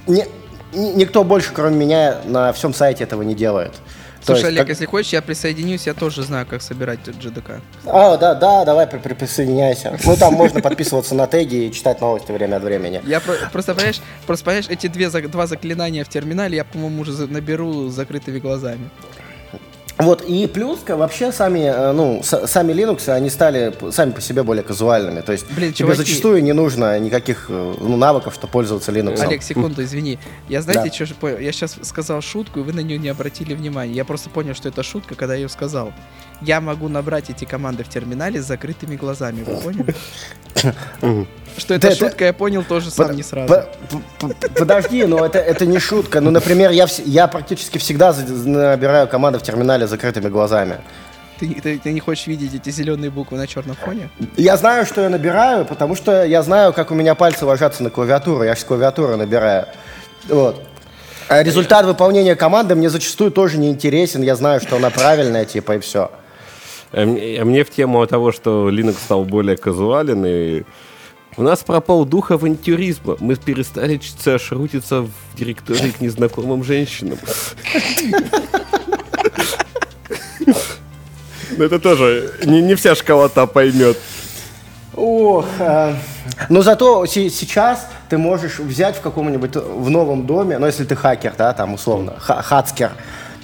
не, 0.08 0.26
никто 0.72 1.22
больше, 1.22 1.52
кроме 1.54 1.76
меня, 1.76 2.16
на 2.24 2.52
всем 2.52 2.74
сайте 2.74 3.04
этого 3.04 3.22
не 3.22 3.36
делает. 3.36 3.74
Слушай, 4.22 4.38
есть, 4.38 4.48
Олег, 4.48 4.60
как... 4.60 4.68
если 4.68 4.86
хочешь, 4.86 5.12
я 5.12 5.22
присоединюсь, 5.22 5.86
я 5.86 5.94
тоже 5.94 6.22
знаю, 6.22 6.46
как 6.46 6.62
собирать 6.62 7.00
GDK. 7.00 7.60
А, 7.86 8.16
да, 8.16 8.34
да, 8.34 8.64
давай 8.64 8.86
при 8.86 8.98
при 8.98 9.14
присоединяйся. 9.14 9.98
Ну, 10.04 10.16
там 10.16 10.34
можно 10.34 10.60
подписываться 10.60 11.14
на 11.14 11.26
теги 11.26 11.66
и 11.66 11.72
читать 11.72 12.00
новости 12.00 12.32
время 12.32 12.56
от 12.56 12.62
времени. 12.62 13.00
Я 13.06 13.20
про 13.20 13.34
просто, 13.52 13.74
понимаешь, 13.74 14.00
просто, 14.26 14.44
понимаешь, 14.44 14.66
эти 14.68 14.86
две, 14.86 15.08
два 15.10 15.46
заклинания 15.46 16.04
в 16.04 16.08
терминале 16.08 16.56
я, 16.56 16.64
по-моему, 16.64 17.02
уже 17.02 17.26
наберу 17.26 17.88
с 17.88 17.94
закрытыми 17.94 18.38
глазами. 18.38 18.90
Вот, 20.00 20.22
и 20.22 20.46
плюс, 20.46 20.80
вообще 20.86 21.32
сами, 21.32 21.60
э, 21.60 21.92
ну, 21.92 22.22
сами 22.22 22.72
Linux, 22.72 23.08
они 23.08 23.30
стали 23.30 23.74
сами 23.90 24.12
по 24.12 24.20
себе 24.20 24.42
более 24.42 24.62
казуальными. 24.62 25.20
То 25.20 25.32
есть 25.32 25.46
Блин, 25.50 25.72
тебе 25.72 25.86
чуваки... 25.86 25.98
зачастую 25.98 26.42
не 26.42 26.52
нужно 26.52 26.98
никаких 26.98 27.46
э, 27.48 27.74
ну, 27.80 27.96
навыков, 27.96 28.34
чтобы 28.34 28.52
пользоваться 28.52 28.92
Linux. 28.92 29.20
Олег, 29.20 29.42
секунду, 29.42 29.82
извини. 29.82 30.18
Я 30.48 30.62
знаете, 30.62 30.98
да. 30.98 31.06
что 31.06 31.14
понял? 31.14 31.38
Я 31.38 31.52
сейчас 31.52 31.76
сказал 31.82 32.20
шутку, 32.20 32.60
и 32.60 32.62
вы 32.62 32.72
на 32.72 32.80
нее 32.80 32.98
не 32.98 33.08
обратили 33.08 33.54
внимания. 33.54 33.92
Я 33.92 34.04
просто 34.04 34.30
понял, 34.30 34.54
что 34.54 34.68
это 34.68 34.82
шутка, 34.82 35.14
когда 35.14 35.34
я 35.34 35.42
ее 35.42 35.48
сказал. 35.48 35.92
Я 36.40 36.60
могу 36.60 36.88
набрать 36.88 37.30
эти 37.30 37.44
команды 37.44 37.84
в 37.84 37.88
терминале 37.88 38.40
с 38.40 38.46
закрытыми 38.46 38.96
глазами, 38.96 39.42
вы 39.42 39.56
поняли? 39.56 39.94
Что 41.56 41.74
это 41.74 41.94
шутка, 41.94 42.24
я 42.26 42.32
понял 42.32 42.64
тоже 42.64 42.90
сам 42.90 43.14
не 43.14 43.22
сразу. 43.22 43.54
Подожди, 44.56 45.04
но 45.04 45.24
это, 45.24 45.38
это 45.38 45.66
не 45.66 45.78
шутка. 45.78 46.20
Ну, 46.20 46.30
например, 46.30 46.70
я, 46.70 46.86
я 47.04 47.26
практически 47.26 47.78
всегда 47.78 48.14
набираю 48.44 49.08
команды 49.08 49.38
в 49.38 49.42
терминале 49.42 49.86
закрытыми 49.90 50.28
глазами. 50.28 50.76
Ты, 51.38 51.54
ты, 51.54 51.78
ты 51.78 51.92
не 51.92 52.00
хочешь 52.00 52.26
видеть 52.26 52.54
эти 52.54 52.70
зеленые 52.70 53.10
буквы 53.10 53.38
на 53.38 53.46
черном 53.46 53.74
фоне? 53.76 54.10
Я 54.36 54.56
знаю, 54.56 54.84
что 54.84 55.00
я 55.00 55.08
набираю, 55.08 55.64
потому 55.64 55.96
что 55.96 56.24
я 56.24 56.42
знаю, 56.42 56.72
как 56.72 56.90
у 56.90 56.94
меня 56.94 57.14
пальцы 57.14 57.46
ложатся 57.46 57.82
на 57.82 57.90
клавиатуру. 57.90 58.44
Я 58.44 58.54
же 58.54 58.60
с 58.60 58.64
клавиатуры 58.64 59.16
набираю. 59.16 59.66
Вот. 60.28 60.62
А 61.28 61.42
результат 61.42 61.86
выполнения 61.86 62.34
команды 62.34 62.74
мне 62.74 62.90
зачастую 62.90 63.30
тоже 63.30 63.56
не 63.56 63.70
интересен. 63.70 64.22
Я 64.22 64.36
знаю, 64.36 64.60
что 64.60 64.76
она 64.76 64.90
правильная, 64.90 65.44
типа, 65.44 65.76
и 65.76 65.78
все. 65.78 66.10
А 66.92 67.06
мне, 67.06 67.40
а 67.40 67.44
мне 67.44 67.64
в 67.64 67.70
тему 67.70 68.06
того, 68.06 68.32
что 68.32 68.68
Linux 68.68 68.96
стал 69.04 69.24
более 69.24 69.56
казуален 69.56 70.26
и 70.26 70.62
у 71.36 71.42
нас 71.42 71.62
пропал 71.62 72.04
дух 72.04 72.32
авантюризма. 72.32 73.16
Мы 73.20 73.36
перестали 73.36 73.98
шрутиться 74.38 75.02
в 75.02 75.10
директории 75.36 75.90
к 75.90 76.00
незнакомым 76.00 76.64
женщинам. 76.64 77.18
Но 81.60 81.66
это 81.66 81.78
тоже 81.78 82.32
не, 82.46 82.62
не 82.62 82.74
вся 82.74 82.94
школота 82.94 83.46
поймет. 83.46 83.98
Ох, 84.96 85.44
э, 85.58 85.94
но 86.48 86.62
зато 86.62 87.04
сейчас 87.04 87.86
ты 88.08 88.16
можешь 88.16 88.60
взять 88.60 88.96
в 88.96 89.02
каком-нибудь 89.02 89.56
в 89.56 89.90
новом 89.90 90.24
доме, 90.24 90.56
ну 90.56 90.64
если 90.64 90.84
ты 90.84 90.96
хакер, 90.96 91.34
да, 91.36 91.52
там 91.52 91.74
условно, 91.74 92.14
хацкер, 92.18 92.92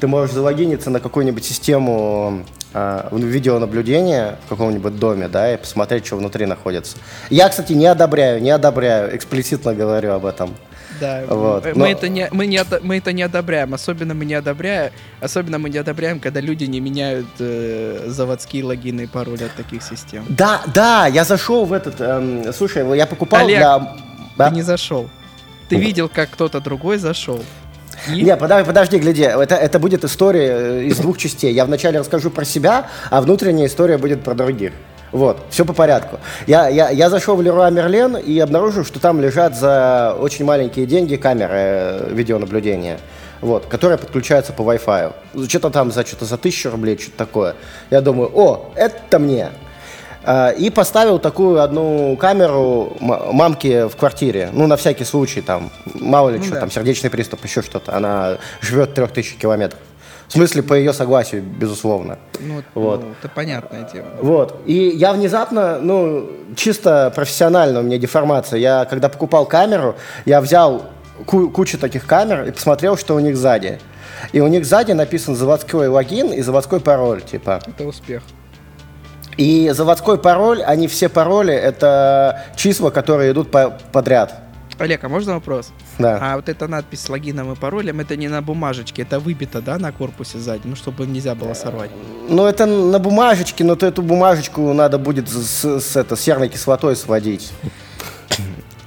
ты 0.00 0.06
можешь 0.06 0.34
залогиниться 0.34 0.88
на 0.88 0.98
какую-нибудь 0.98 1.44
систему 1.44 2.42
э, 2.72 3.08
видеонаблюдения 3.12 4.38
в 4.46 4.48
каком-нибудь 4.48 4.98
доме, 4.98 5.28
да, 5.28 5.52
и 5.52 5.58
посмотреть, 5.58 6.06
что 6.06 6.16
внутри 6.16 6.46
находится. 6.46 6.96
Я, 7.28 7.50
кстати, 7.50 7.74
не 7.74 7.86
одобряю, 7.86 8.40
не 8.40 8.50
одобряю, 8.50 9.14
эксплицитно 9.14 9.74
говорю 9.74 10.14
об 10.14 10.24
этом. 10.24 10.54
Да, 11.00 11.24
вот. 11.28 11.64
мы, 11.64 11.72
Но... 11.74 11.86
это 11.86 12.08
не, 12.08 12.28
мы, 12.30 12.46
не, 12.46 12.62
мы 12.82 12.98
это 12.98 13.12
не 13.12 13.22
одобряем. 13.22 13.74
Особенно 13.74 14.14
мы 14.14 14.24
не 14.24 14.34
одобряем, 14.34 14.92
особенно 15.20 15.58
мы 15.58 15.70
не 15.70 15.78
одобряем, 15.78 16.20
когда 16.20 16.40
люди 16.40 16.64
не 16.64 16.80
меняют 16.80 17.26
э, 17.38 18.04
заводские 18.06 18.64
логины 18.64 19.02
и 19.02 19.06
пароли 19.06 19.44
от 19.44 19.54
таких 19.54 19.82
систем. 19.82 20.24
Да, 20.28 20.62
да, 20.74 21.06
я 21.06 21.24
зашел 21.24 21.64
в 21.64 21.72
этот. 21.72 22.00
Эм, 22.00 22.52
слушай, 22.52 22.84
я 22.96 23.06
покупал 23.06 23.44
Олег, 23.44 23.58
для. 23.58 23.96
Да? 24.36 24.48
Ты 24.48 24.54
не 24.54 24.62
зашел. 24.62 25.08
Ты 25.68 25.76
видел, 25.76 26.08
как 26.08 26.30
кто-то 26.30 26.60
другой 26.60 26.98
зашел. 26.98 27.42
И... 28.08 28.22
Не, 28.22 28.36
подожди, 28.36 28.66
подожди, 28.66 28.98
гляди, 28.98 29.22
это, 29.22 29.54
это 29.54 29.78
будет 29.78 30.04
история 30.04 30.50
э, 30.50 30.84
из 30.84 30.98
двух 30.98 31.18
частей. 31.18 31.52
Я 31.52 31.64
вначале 31.64 31.98
расскажу 31.98 32.30
про 32.30 32.44
себя, 32.44 32.88
а 33.10 33.20
внутренняя 33.20 33.66
история 33.66 33.98
будет 33.98 34.22
про 34.22 34.34
других. 34.34 34.72
Вот, 35.12 35.38
все 35.50 35.64
по 35.64 35.72
порядку. 35.72 36.18
Я, 36.46 36.68
я, 36.68 36.90
я 36.90 37.10
зашел 37.10 37.36
в 37.36 37.42
Леруа 37.42 37.70
Мерлен 37.70 38.16
и 38.16 38.38
обнаружил, 38.38 38.84
что 38.84 39.00
там 39.00 39.20
лежат 39.20 39.56
за 39.56 40.16
очень 40.18 40.44
маленькие 40.44 40.86
деньги 40.86 41.16
камеры 41.16 41.54
э, 41.54 42.08
видеонаблюдения, 42.12 42.98
вот, 43.40 43.66
которые 43.66 43.98
подключаются 43.98 44.52
по 44.52 44.62
Wi-Fi. 44.62 45.48
Что-то 45.48 45.70
там 45.70 45.92
за 45.92 46.04
что-то 46.04 46.24
за 46.24 46.36
тысячу 46.36 46.70
рублей, 46.70 46.98
что-то 46.98 47.18
такое. 47.18 47.54
Я 47.90 48.00
думаю, 48.00 48.30
о, 48.34 48.72
это 48.74 49.18
мне. 49.18 49.50
А, 50.24 50.50
и 50.50 50.70
поставил 50.70 51.20
такую 51.20 51.62
одну 51.62 52.16
камеру 52.16 52.96
мамки 53.00 53.88
в 53.88 53.94
квартире. 53.94 54.50
Ну, 54.52 54.66
на 54.66 54.76
всякий 54.76 55.04
случай, 55.04 55.40
там, 55.40 55.70
мало 55.94 56.30
ли 56.30 56.38
ну, 56.38 56.44
что, 56.44 56.54
да. 56.54 56.60
там, 56.60 56.70
сердечный 56.70 57.10
приступ, 57.10 57.44
еще 57.44 57.62
что-то. 57.62 57.94
Она 57.94 58.38
живет 58.60 58.92
трех 58.92 59.12
тысяч 59.12 59.36
километров. 59.36 59.78
В 60.28 60.32
смысле, 60.32 60.62
по 60.62 60.74
ее 60.74 60.92
согласию, 60.92 61.42
безусловно. 61.42 62.18
Ну, 62.40 62.62
вот. 62.74 63.02
ну, 63.02 63.10
это 63.18 63.28
понятная 63.32 63.84
тема. 63.84 64.08
Вот. 64.20 64.60
И 64.66 64.88
я 64.88 65.12
внезапно, 65.12 65.78
ну, 65.78 66.28
чисто 66.56 67.12
профессионально 67.14 67.80
у 67.80 67.82
меня 67.82 67.96
деформация. 67.98 68.58
Я, 68.58 68.84
когда 68.86 69.08
покупал 69.08 69.46
камеру, 69.46 69.94
я 70.24 70.40
взял 70.40 70.86
ку- 71.26 71.48
кучу 71.50 71.78
таких 71.78 72.06
камер 72.06 72.44
и 72.44 72.50
посмотрел, 72.50 72.96
что 72.96 73.14
у 73.14 73.20
них 73.20 73.36
сзади. 73.36 73.78
И 74.32 74.40
у 74.40 74.48
них 74.48 74.64
сзади 74.66 74.92
написан 74.92 75.36
заводской 75.36 75.88
логин 75.88 76.32
и 76.32 76.40
заводской 76.42 76.80
пароль, 76.80 77.22
типа. 77.22 77.60
Это 77.66 77.84
успех. 77.86 78.22
И 79.36 79.70
заводской 79.70 80.18
пароль, 80.18 80.62
они 80.62 80.88
все 80.88 81.08
пароли, 81.08 81.54
это 81.54 82.42
числа, 82.56 82.90
которые 82.90 83.32
идут 83.32 83.50
по 83.50 83.78
подряд. 83.92 84.34
Олег, 84.78 85.04
а 85.04 85.08
можно 85.08 85.34
вопрос? 85.34 85.70
Да. 85.98 86.18
А 86.20 86.36
вот 86.36 86.48
эта 86.48 86.68
надпись 86.68 87.00
с 87.00 87.08
логином 87.08 87.52
и 87.52 87.56
паролем, 87.56 88.00
это 88.00 88.16
не 88.16 88.28
на 88.28 88.42
бумажечке, 88.42 89.02
это 89.02 89.18
выбито, 89.18 89.62
да, 89.62 89.78
на 89.78 89.92
корпусе 89.92 90.38
сзади, 90.38 90.62
ну, 90.64 90.76
чтобы 90.76 91.06
нельзя 91.06 91.34
было 91.34 91.54
сорвать? 91.54 91.90
Ну, 92.28 92.44
это 92.44 92.66
на 92.66 92.98
бумажечке, 92.98 93.64
но 93.64 93.76
то 93.76 93.86
эту 93.86 94.02
бумажечку 94.02 94.72
надо 94.72 94.98
будет 94.98 95.28
с, 95.28 95.64
с, 95.80 95.96
это, 95.96 96.16
с 96.16 96.20
серной 96.20 96.48
кислотой 96.48 96.96
сводить. 96.96 97.52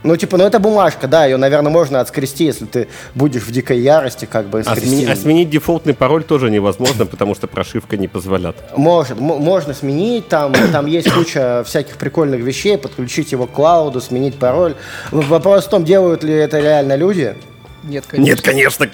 Ну, 0.04 0.16
типа, 0.16 0.38
ну 0.38 0.46
это 0.46 0.60
бумажка, 0.60 1.08
да, 1.08 1.26
ее, 1.26 1.38
наверное, 1.38 1.72
можно 1.72 2.00
отскрести, 2.00 2.46
если 2.46 2.66
ты 2.66 2.88
будешь 3.16 3.44
в 3.44 3.52
дикой 3.52 3.80
ярости, 3.80 4.26
как 4.26 4.48
бы 4.48 4.62
а, 4.66 4.76
смени, 4.76 5.06
а 5.06 5.16
сменить 5.16 5.50
дефолтный 5.50 5.94
пароль 5.94 6.24
тоже 6.24 6.50
невозможно, 6.50 7.06
потому 7.06 7.36
что 7.36 7.48
прошивка 7.48 7.98
не 7.98 8.08
позволяет. 8.08 8.56
Может, 8.78 9.20
можно 9.20 9.74
сменить, 9.74 10.30
там, 10.30 10.54
там 10.72 10.86
есть 10.86 11.12
куча 11.12 11.64
всяких 11.66 11.98
прикольных 11.98 12.42
вещей, 12.42 12.78
подключить 12.78 13.34
его 13.34 13.46
к 13.46 13.52
клауду, 13.52 14.00
сменить 14.00 14.36
пароль. 14.36 14.76
Вопрос 15.12 15.66
в 15.66 15.70
том, 15.70 15.84
делают 15.84 16.24
ли 16.24 16.34
это 16.34 16.60
реально 16.60 16.96
люди. 16.96 17.36
Нет, 17.84 18.06
конечно. 18.08 18.32
Нет, 18.32 18.42
конечно. 18.42 18.90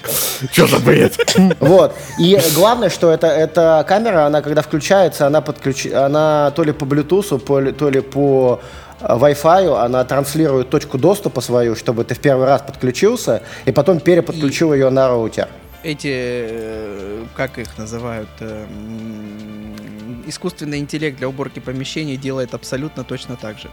Что 0.52 0.66
за 0.66 0.78
бред? 0.78 1.16
Вот. 1.60 1.94
И 2.18 2.38
главное, 2.54 2.88
что 2.88 3.10
это, 3.10 3.26
эта 3.26 3.84
камера, 3.86 4.26
она 4.26 4.42
когда 4.42 4.62
включается, 4.62 5.26
она, 5.26 5.40
подключ... 5.40 5.86
она 5.86 6.52
то 6.54 6.62
ли 6.62 6.72
по 6.72 6.84
Bluetooth, 6.84 7.72
то 7.72 7.90
ли 7.90 8.00
по 8.00 8.60
Wi-Fi, 9.00 9.84
она 9.84 10.04
транслирует 10.04 10.70
точку 10.70 10.98
доступа 10.98 11.40
свою, 11.40 11.76
чтобы 11.76 12.04
ты 12.04 12.14
в 12.14 12.18
первый 12.20 12.46
раз 12.46 12.62
подключился, 12.62 13.42
и 13.64 13.72
потом 13.72 14.00
переподключил 14.00 14.72
и 14.72 14.78
ее 14.78 14.90
на 14.90 15.08
роутер. 15.08 15.48
Эти, 15.82 16.10
э, 16.12 17.24
как 17.36 17.58
их 17.58 17.78
называют, 17.78 18.28
э, 18.40 18.66
искусственный 20.26 20.78
интеллект 20.78 21.18
для 21.18 21.28
уборки 21.28 21.60
помещений 21.60 22.16
делает 22.16 22.54
абсолютно 22.54 23.04
точно 23.04 23.36
так 23.36 23.58
же. 23.58 23.68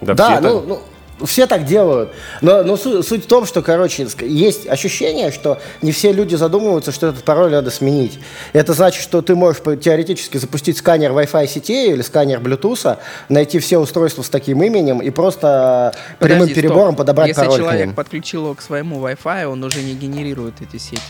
Да, 0.00 0.14
да 0.14 0.40
ну, 0.40 0.60
ну, 0.66 0.82
все 1.26 1.46
так 1.46 1.64
делают. 1.64 2.10
Но, 2.40 2.62
но 2.62 2.76
суть, 2.76 3.06
суть 3.06 3.24
в 3.24 3.26
том, 3.26 3.46
что, 3.46 3.62
короче, 3.62 4.06
есть 4.20 4.68
ощущение, 4.68 5.30
что 5.30 5.60
не 5.82 5.92
все 5.92 6.12
люди 6.12 6.34
задумываются, 6.34 6.92
что 6.92 7.08
этот 7.08 7.24
пароль 7.24 7.52
надо 7.52 7.70
сменить. 7.70 8.18
Это 8.52 8.72
значит, 8.72 9.02
что 9.02 9.22
ты 9.22 9.34
можешь 9.34 9.62
теоретически 9.80 10.38
запустить 10.38 10.78
сканер 10.78 11.12
Wi-Fi 11.12 11.46
сети 11.46 11.90
или 11.90 12.02
сканер 12.02 12.40
Bluetooth, 12.40 12.98
найти 13.28 13.58
все 13.58 13.78
устройства 13.78 14.22
с 14.22 14.28
таким 14.28 14.62
именем 14.62 15.00
и 15.00 15.10
просто 15.10 15.94
Подожди, 16.18 16.38
прямым 16.38 16.54
перебором 16.54 16.94
стоп. 16.94 16.98
подобрать 16.98 17.28
Если 17.28 17.40
пароль 17.42 17.58
человек 17.58 17.94
подключил 17.94 18.44
его 18.44 18.54
к 18.54 18.62
своему 18.62 19.06
Wi-Fi, 19.06 19.46
он 19.46 19.62
уже 19.64 19.82
не 19.82 19.94
генерирует 19.94 20.54
эти 20.60 20.78
сети. 20.78 21.00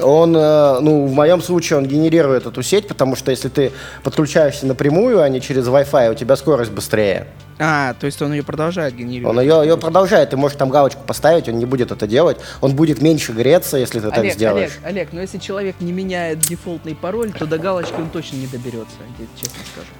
Он, 0.00 0.36
э, 0.36 0.80
ну, 0.80 1.06
в 1.06 1.12
моем 1.12 1.40
случае 1.42 1.78
он 1.78 1.86
генерирует 1.86 2.46
эту 2.46 2.62
сеть, 2.62 2.86
потому 2.88 3.16
что 3.16 3.30
если 3.30 3.48
ты 3.48 3.72
подключаешься 4.02 4.66
напрямую, 4.66 5.20
а 5.20 5.28
не 5.28 5.40
через 5.40 5.66
Wi-Fi, 5.66 6.12
у 6.12 6.14
тебя 6.14 6.36
скорость 6.36 6.70
быстрее. 6.70 7.26
А, 7.58 7.94
то 7.94 8.06
есть 8.06 8.22
он 8.22 8.32
ее 8.32 8.44
продолжает 8.44 8.94
генерировать? 8.94 9.36
Он 9.36 9.42
ее, 9.42 9.68
ее 9.68 9.76
продолжает, 9.76 10.30
ты 10.30 10.36
можешь 10.36 10.56
там 10.56 10.70
галочку 10.70 11.02
поставить, 11.04 11.48
он 11.48 11.58
не 11.58 11.66
будет 11.66 11.90
это 11.90 12.06
делать, 12.06 12.38
он 12.60 12.76
будет 12.76 13.02
меньше 13.02 13.32
греться, 13.32 13.76
если 13.76 13.98
ты 13.98 14.06
Олег, 14.06 14.14
так 14.14 14.32
сделаешь. 14.32 14.78
Олег, 14.84 14.86
Олег, 14.86 15.08
но 15.12 15.20
если 15.22 15.38
человек 15.38 15.76
не 15.80 15.92
меняет 15.92 16.38
дефолтный 16.38 16.94
пароль, 16.94 17.32
то 17.32 17.46
до 17.46 17.58
галочки 17.58 17.94
он 17.96 18.10
точно 18.10 18.36
не 18.36 18.46
доберется, 18.46 18.96
я 19.18 19.26
честно 19.36 19.58
скажу. 19.72 19.90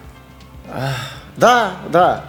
Да, 1.37 1.73
да. 1.91 2.25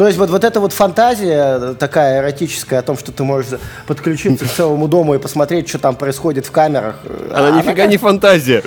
То 0.00 0.06
есть 0.06 0.18
вот, 0.18 0.30
вот 0.30 0.44
эта 0.44 0.60
вот 0.60 0.72
фантазия 0.72 1.74
такая 1.74 2.20
эротическая 2.20 2.78
о 2.78 2.82
том, 2.82 2.96
что 2.96 3.12
ты 3.12 3.22
можешь 3.22 3.60
подключиться 3.86 4.46
к 4.46 4.48
целому 4.48 4.88
дому 4.88 5.14
и 5.14 5.18
посмотреть, 5.18 5.68
что 5.68 5.78
там 5.78 5.94
происходит 5.94 6.46
в 6.46 6.50
камерах. 6.50 7.00
Она, 7.30 7.48
она 7.48 7.58
нифига 7.58 7.84
не 7.84 7.98
фантазия. 7.98 8.62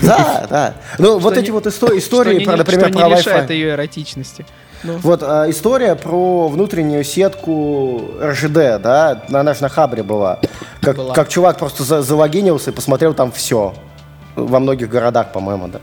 Да, 0.00 0.46
да. 0.48 0.74
Ну 0.98 1.18
вот 1.18 1.36
эти 1.36 1.50
вот 1.50 1.66
истории, 1.66 2.42
про, 2.42 2.56
например, 2.56 2.90
про 2.90 3.00
Wi-Fi. 3.00 3.18
лишает 3.18 3.50
ее 3.50 3.68
эротичности. 3.72 4.46
Ну. 4.82 4.96
Вот 5.02 5.22
а, 5.22 5.44
история 5.50 5.94
про 5.94 6.48
внутреннюю 6.48 7.04
сетку 7.04 8.12
РЖД, 8.18 8.80
да, 8.80 9.24
она 9.30 9.52
же 9.52 9.60
на 9.60 9.68
Хабре 9.68 10.04
была. 10.04 10.40
Как, 10.80 10.96
была. 10.96 11.12
как 11.12 11.28
чувак 11.28 11.58
просто 11.58 11.82
за, 11.82 12.00
залогинился 12.00 12.70
и 12.70 12.72
посмотрел 12.72 13.12
там 13.12 13.30
все. 13.30 13.74
Во 14.36 14.58
многих 14.58 14.88
городах, 14.88 15.32
по-моему, 15.32 15.68
да. 15.68 15.80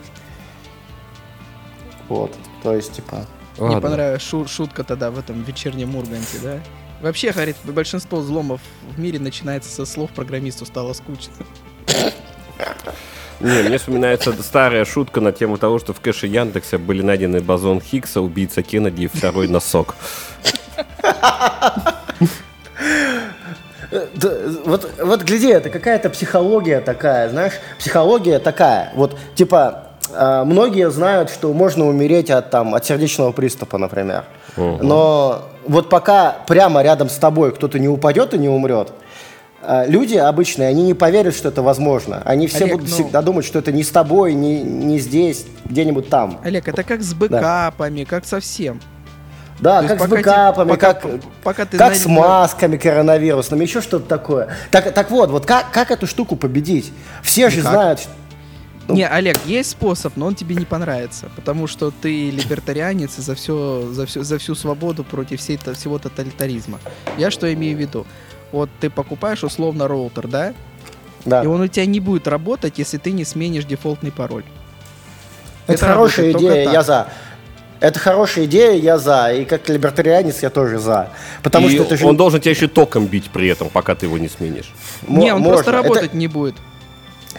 Вот, 2.10 2.32
то 2.64 2.74
есть, 2.74 2.94
типа... 2.94 3.28
Ладно. 3.58 3.76
Мне 3.76 3.82
понравилась 3.82 4.22
шу- 4.22 4.48
шутка 4.48 4.84
тогда 4.84 5.12
в 5.12 5.20
этом 5.20 5.44
вечернем 5.44 5.96
Урганте, 5.96 6.38
да? 6.42 6.60
Вообще, 7.02 7.32
говорит, 7.32 7.58
большинство 7.66 8.20
взломов 8.20 8.62
в 8.96 9.00
мире 9.00 9.20
начинается 9.20 9.70
со 9.70 9.86
слов 9.86 10.12
программисту 10.12 10.66
стало 10.66 10.94
скучно. 10.94 11.34
Не, 13.40 13.62
мне 13.64 13.78
вспоминается 13.78 14.32
старая 14.42 14.86
шутка 14.86 15.20
на 15.20 15.34
тему 15.34 15.58
того, 15.58 15.78
что 15.78 15.94
в 15.94 16.00
кэше 16.00 16.28
Яндекса 16.28 16.78
были 16.78 17.02
найдены 17.02 17.42
бозон 17.42 17.82
Хиггса, 17.82 18.22
убийца 18.22 18.64
Кеннеди 18.64 19.04
и 19.04 19.08
второй 19.08 19.50
носок. 19.50 19.96
Вот, 24.66 24.92
вот 25.00 25.22
гляди, 25.24 25.50
это 25.50 25.70
какая-то 25.70 26.10
психология 26.10 26.80
такая, 26.80 27.30
знаешь, 27.30 27.54
психология 27.78 28.40
такая, 28.40 28.92
вот 28.96 29.20
типа 29.36 29.90
а, 30.16 30.46
многие 30.46 30.90
знают, 30.92 31.30
что 31.30 31.54
можно 31.54 31.88
умереть 31.88 32.30
от, 32.30 32.50
там, 32.50 32.76
от 32.76 32.86
сердечного 32.86 33.32
приступа, 33.32 33.78
например. 33.78 34.26
Угу. 34.58 34.80
Но 34.82 35.50
вот 35.66 35.90
пока 35.90 36.38
прямо 36.48 36.82
рядом 36.82 37.10
с 37.10 37.16
тобой 37.16 37.54
кто-то 37.54 37.80
не 37.80 37.88
упадет 37.88 38.34
и 38.34 38.38
не 38.38 38.50
умрет, 38.50 38.92
а, 39.62 39.86
люди 39.86 40.16
обычные, 40.16 40.68
они 40.68 40.84
не 40.84 40.94
поверят, 40.94 41.36
что 41.36 41.50
это 41.50 41.62
возможно. 41.62 42.22
Они 42.26 42.48
все 42.48 42.66
Олег, 42.66 42.74
будут 42.74 42.90
ну... 42.90 42.96
всегда 42.96 43.22
думать, 43.22 43.46
что 43.46 43.60
это 43.60 43.72
не 43.72 43.84
с 43.84 43.90
тобой, 43.90 44.34
не, 44.34 44.62
не 44.62 45.00
здесь, 45.00 45.46
где-нибудь 45.66 46.10
там. 46.10 46.40
Олег, 46.44 46.68
это 46.68 46.84
как 46.84 47.02
с 47.02 47.14
бэкапами, 47.14 48.04
да. 48.04 48.10
как 48.10 48.26
со 48.26 48.40
всем. 48.40 48.82
Да, 49.60 49.82
То 49.82 49.90
как 49.90 50.02
с 50.02 50.08
бэкапами, 50.08 50.68
ты, 50.68 50.74
пока, 50.74 50.94
как, 50.94 51.12
пока 51.44 51.66
ты 51.66 51.78
как 51.78 51.96
с 51.96 52.06
масками 52.06 52.76
коронавирусными, 52.76 53.64
еще 53.64 53.82
что-то 53.82 54.06
такое. 54.06 54.50
Так, 54.72 54.92
так 54.94 55.10
вот, 55.10 55.30
вот 55.30 55.46
как, 55.46 55.72
как 55.72 55.92
эту 55.92 56.08
штуку 56.08 56.36
победить? 56.36 56.92
Все 57.22 57.50
же 57.50 57.62
как? 57.62 57.72
знают, 57.72 58.00
ну. 58.88 58.96
Не, 58.96 59.08
Олег, 59.08 59.38
есть 59.46 59.72
способ, 59.72 60.18
но 60.18 60.26
он 60.26 60.36
тебе 60.36 60.56
не 60.56 60.66
понравится, 60.66 61.30
потому 61.36 61.68
что 61.68 61.92
ты 61.92 62.30
либертарианец 62.32 63.18
и 63.18 63.22
за 63.22 63.36
все, 63.36 63.88
за 63.92 64.06
всю, 64.06 64.24
за 64.24 64.38
всю 64.38 64.56
свободу 64.56 65.04
против 65.04 65.40
всей, 65.40 65.58
всего 65.58 66.00
тоталитаризма. 66.00 66.80
Я 67.18 67.32
что 67.32 67.52
имею 67.54 67.78
в 67.78 67.80
виду? 67.80 68.06
Вот 68.52 68.70
ты 68.80 68.90
покупаешь 68.90 69.44
условно 69.44 69.88
роутер, 69.88 70.28
да? 70.28 70.54
Да. 71.26 71.44
И 71.44 71.48
он 71.48 71.62
у 71.62 71.68
тебя 71.68 71.86
не 71.86 72.02
будет 72.02 72.28
работать, 72.28 72.78
если 72.78 72.98
ты 72.98 73.12
не 73.12 73.24
сменишь 73.24 73.66
дефолтный 73.66 74.12
пароль. 74.12 74.44
Это, 75.68 75.74
Это 75.74 75.86
хорошая 75.86 76.32
идея, 76.34 76.70
я 76.70 76.84
за. 76.84 77.08
Это 77.80 78.00
хорошая 78.00 78.46
идея, 78.46 78.74
я 78.74 78.98
за. 78.98 79.34
И 79.34 79.46
как 79.46 79.68
либертарианец 79.70 80.42
я 80.42 80.50
тоже 80.50 80.80
за. 80.80 81.10
Потому 81.42 81.68
и 81.68 81.74
что 81.74 81.84
это 81.84 81.98
же... 81.98 82.06
он 82.06 82.18
должен 82.18 82.42
тебя 82.42 82.52
еще 82.52 82.68
током 82.68 83.08
бить 83.08 83.30
при 83.32 83.48
этом, 83.48 83.70
пока 83.70 83.96
ты 83.96 84.06
его 84.06 84.18
не 84.18 84.30
сменишь. 84.30 84.74
Не, 85.08 85.34
он 85.34 85.42
Можно. 85.42 85.54
просто 85.56 85.72
работать 85.72 86.04
это... 86.06 86.18
не 86.18 86.28
будет. 86.28 86.56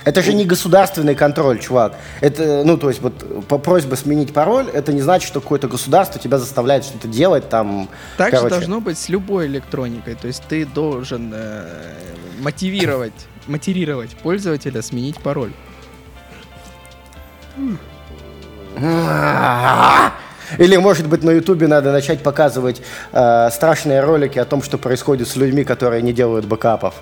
Это 0.02 0.22
же 0.22 0.34
не 0.34 0.44
государственный 0.44 1.14
контроль, 1.14 1.60
чувак. 1.60 1.94
Это, 2.20 2.64
ну, 2.64 2.76
то 2.76 2.88
есть, 2.88 3.00
вот 3.00 3.46
по 3.46 3.58
просьбе 3.58 3.94
сменить 3.96 4.32
пароль, 4.32 4.68
это 4.72 4.92
не 4.92 5.00
значит, 5.00 5.28
что 5.28 5.40
какое-то 5.40 5.68
государство 5.68 6.20
тебя 6.20 6.38
заставляет 6.38 6.84
что-то 6.84 7.08
делать 7.08 7.48
там. 7.48 7.88
Так 8.18 8.32
короче. 8.32 8.48
же 8.48 8.60
должно 8.60 8.80
быть 8.80 8.98
с 8.98 9.08
любой 9.08 9.46
электроникой. 9.46 10.16
То 10.16 10.26
есть 10.26 10.42
ты 10.48 10.66
должен 10.66 11.32
э, 11.34 11.64
мотивировать, 12.40 13.12
мотивировать 13.46 14.10
пользователя 14.16 14.82
сменить 14.82 15.20
пароль. 15.20 15.52
Или, 20.58 20.76
может 20.76 21.08
быть, 21.08 21.22
на 21.22 21.30
Ютубе 21.30 21.68
надо 21.68 21.92
начать 21.92 22.22
показывать 22.22 22.82
э, 23.12 23.48
страшные 23.50 24.00
ролики 24.00 24.38
о 24.38 24.44
том, 24.44 24.62
что 24.62 24.78
происходит 24.78 25.28
с 25.28 25.36
людьми, 25.36 25.64
которые 25.64 26.02
не 26.02 26.12
делают 26.12 26.44
бэкапов. 26.44 26.94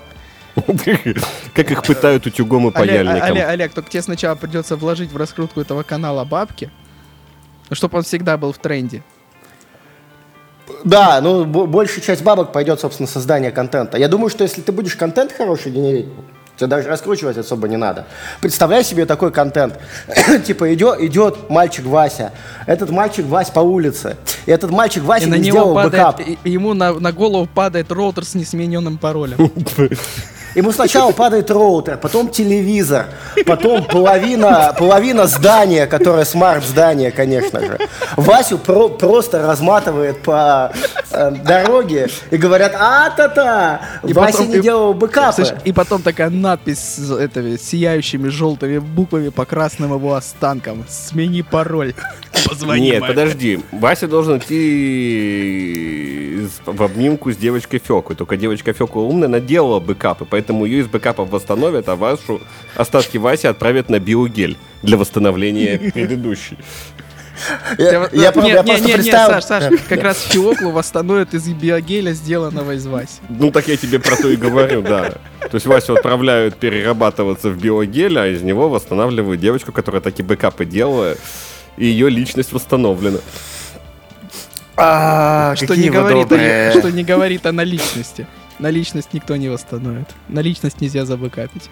Как 1.53 1.71
их 1.71 1.83
пытают 1.83 2.25
утюгом 2.25 2.67
и 2.67 2.71
паяльником. 2.71 3.31
Олег, 3.31 3.47
Олег, 3.47 3.73
только 3.73 3.89
тебе 3.89 4.03
сначала 4.03 4.35
придется 4.35 4.75
вложить 4.75 5.11
в 5.11 5.17
раскрутку 5.17 5.61
этого 5.61 5.83
канала 5.83 6.23
бабки, 6.25 6.69
чтобы 7.71 7.97
он 7.97 8.03
всегда 8.03 8.37
был 8.37 8.53
в 8.53 8.57
тренде. 8.57 9.03
Да, 10.83 11.21
ну 11.21 11.45
большая 11.45 12.01
часть 12.01 12.23
бабок 12.23 12.51
пойдет, 12.51 12.79
собственно, 12.79 13.07
создание 13.07 13.51
контента. 13.51 13.97
Я 13.97 14.07
думаю, 14.07 14.29
что 14.29 14.43
если 14.43 14.61
ты 14.61 14.71
будешь 14.71 14.95
контент 14.95 15.31
хороший 15.31 15.71
генерить, 15.71 16.07
Тебе 16.55 16.67
даже 16.67 16.87
раскручивать 16.87 17.35
особо 17.37 17.67
не 17.67 17.77
надо. 17.77 18.05
Представляй 18.39 18.83
себе 18.83 19.05
такой 19.07 19.31
контент. 19.31 19.79
типа 20.45 20.71
идет, 20.73 21.01
идет 21.01 21.49
мальчик 21.49 21.85
Вася. 21.85 22.31
Этот 22.67 22.91
мальчик 22.91 23.25
Вась 23.25 23.49
по 23.49 23.61
улице. 23.61 24.17
И 24.45 24.51
этот 24.51 24.69
мальчик 24.69 25.03
Вася 25.03 25.25
и 25.25 25.29
не 25.31 25.37
на 25.37 25.41
него 25.41 25.57
сделал 25.57 25.73
падает, 25.73 26.17
бэкап. 26.17 26.39
И, 26.43 26.49
ему 26.49 26.75
на, 26.75 26.93
на 26.93 27.11
голову 27.11 27.47
падает 27.51 27.91
роутер 27.91 28.23
с 28.23 28.35
несмененным 28.35 28.99
паролем. 28.99 29.51
Ему 30.55 30.71
сначала 30.71 31.11
падает 31.11 31.49
роутер, 31.49 31.97
потом 31.97 32.29
телевизор, 32.29 33.07
потом 33.45 33.83
половина, 33.85 34.75
половина 34.77 35.27
здания, 35.27 35.87
которое 35.87 36.25
смарт-здание, 36.25 37.11
конечно 37.11 37.59
же. 37.59 37.79
Васю 38.17 38.57
про, 38.57 38.89
просто 38.89 39.45
разматывает 39.45 40.21
по 40.21 40.71
э, 41.11 41.31
дороге 41.31 42.09
и 42.29 42.37
говорят, 42.37 42.75
а-та-та, 42.77 43.81
Вася 44.03 44.37
потом, 44.37 44.49
не 44.49 44.57
и, 44.57 44.61
делал 44.61 44.93
бэкапы. 44.93 45.45
Слышь, 45.45 45.59
и 45.63 45.71
потом 45.71 46.01
такая 46.01 46.29
надпись 46.29 46.79
с 46.79 47.11
этими 47.11 47.57
сияющими 47.57 48.29
желтыми 48.29 48.77
буквами 48.77 49.29
по 49.29 49.45
красным 49.45 49.93
его 49.93 50.13
останкам. 50.13 50.85
Смени 50.87 51.41
пароль. 51.41 51.93
Позвони 52.45 52.81
Нет, 52.81 53.01
маме. 53.01 53.13
подожди. 53.13 53.59
Вася 53.71 54.07
должен 54.07 54.37
идти 54.37 55.93
в 56.65 56.83
обнимку 56.83 57.31
с 57.31 57.37
девочкой 57.37 57.79
Фёкой. 57.79 58.15
Только 58.15 58.37
девочка 58.37 58.73
Фёка 58.73 58.97
умная, 58.97 59.27
она 59.27 59.39
делала 59.39 59.79
бэкапы, 59.79 60.25
поэтому 60.25 60.65
ее 60.65 60.79
из 60.79 60.87
бэкапов 60.87 61.29
восстановят, 61.29 61.89
а 61.89 61.95
вашу 61.95 62.41
остатки 62.75 63.17
Васи 63.17 63.47
отправят 63.47 63.89
на 63.89 63.99
биогель 63.99 64.57
для 64.81 64.97
восстановления 64.97 65.77
предыдущей. 65.93 66.57
Я, 67.77 68.09
я, 68.13 68.31
не, 68.35 68.49
я 68.49 68.63
не, 68.63 68.79
не, 68.79 68.93
представил... 68.93 69.41
Саш, 69.41 69.43
Саш, 69.45 69.73
как 69.89 70.03
раз 70.03 70.21
Фиоклу 70.29 70.69
восстановят 70.71 71.33
из 71.33 71.47
биогеля, 71.47 72.13
сделанного 72.13 72.75
из 72.75 72.85
Васи. 72.85 73.19
Ну, 73.27 73.51
так 73.51 73.67
я 73.67 73.75
тебе 73.75 73.99
про 73.99 74.15
то 74.15 74.29
и 74.29 74.35
говорю, 74.35 74.81
да. 74.81 75.13
То 75.39 75.55
есть 75.55 75.65
Васю 75.65 75.95
отправляют 75.95 76.55
перерабатываться 76.57 77.49
в 77.49 77.57
биогель, 77.59 78.19
а 78.19 78.27
из 78.27 78.43
него 78.43 78.69
восстанавливают 78.69 79.41
девочку, 79.41 79.71
которая 79.71 80.01
такие 80.01 80.23
бэкапы 80.23 80.65
делала 80.65 81.15
и 81.77 81.85
ее 81.85 82.09
личность 82.09 82.51
восстановлена. 82.51 83.19
А, 84.75 85.55
что, 85.55 85.75
не 85.75 85.89
говорит 85.89 86.31
о, 86.31 86.71
что 86.79 86.91
не 86.91 87.03
говорит 87.03 87.45
о 87.45 87.51
наличности. 87.51 88.27
Наличность 88.59 89.13
никто 89.13 89.35
не 89.35 89.49
восстановит. 89.49 90.07
Наличность 90.27 90.81
нельзя 90.81 91.05
забыкапить. 91.05 91.69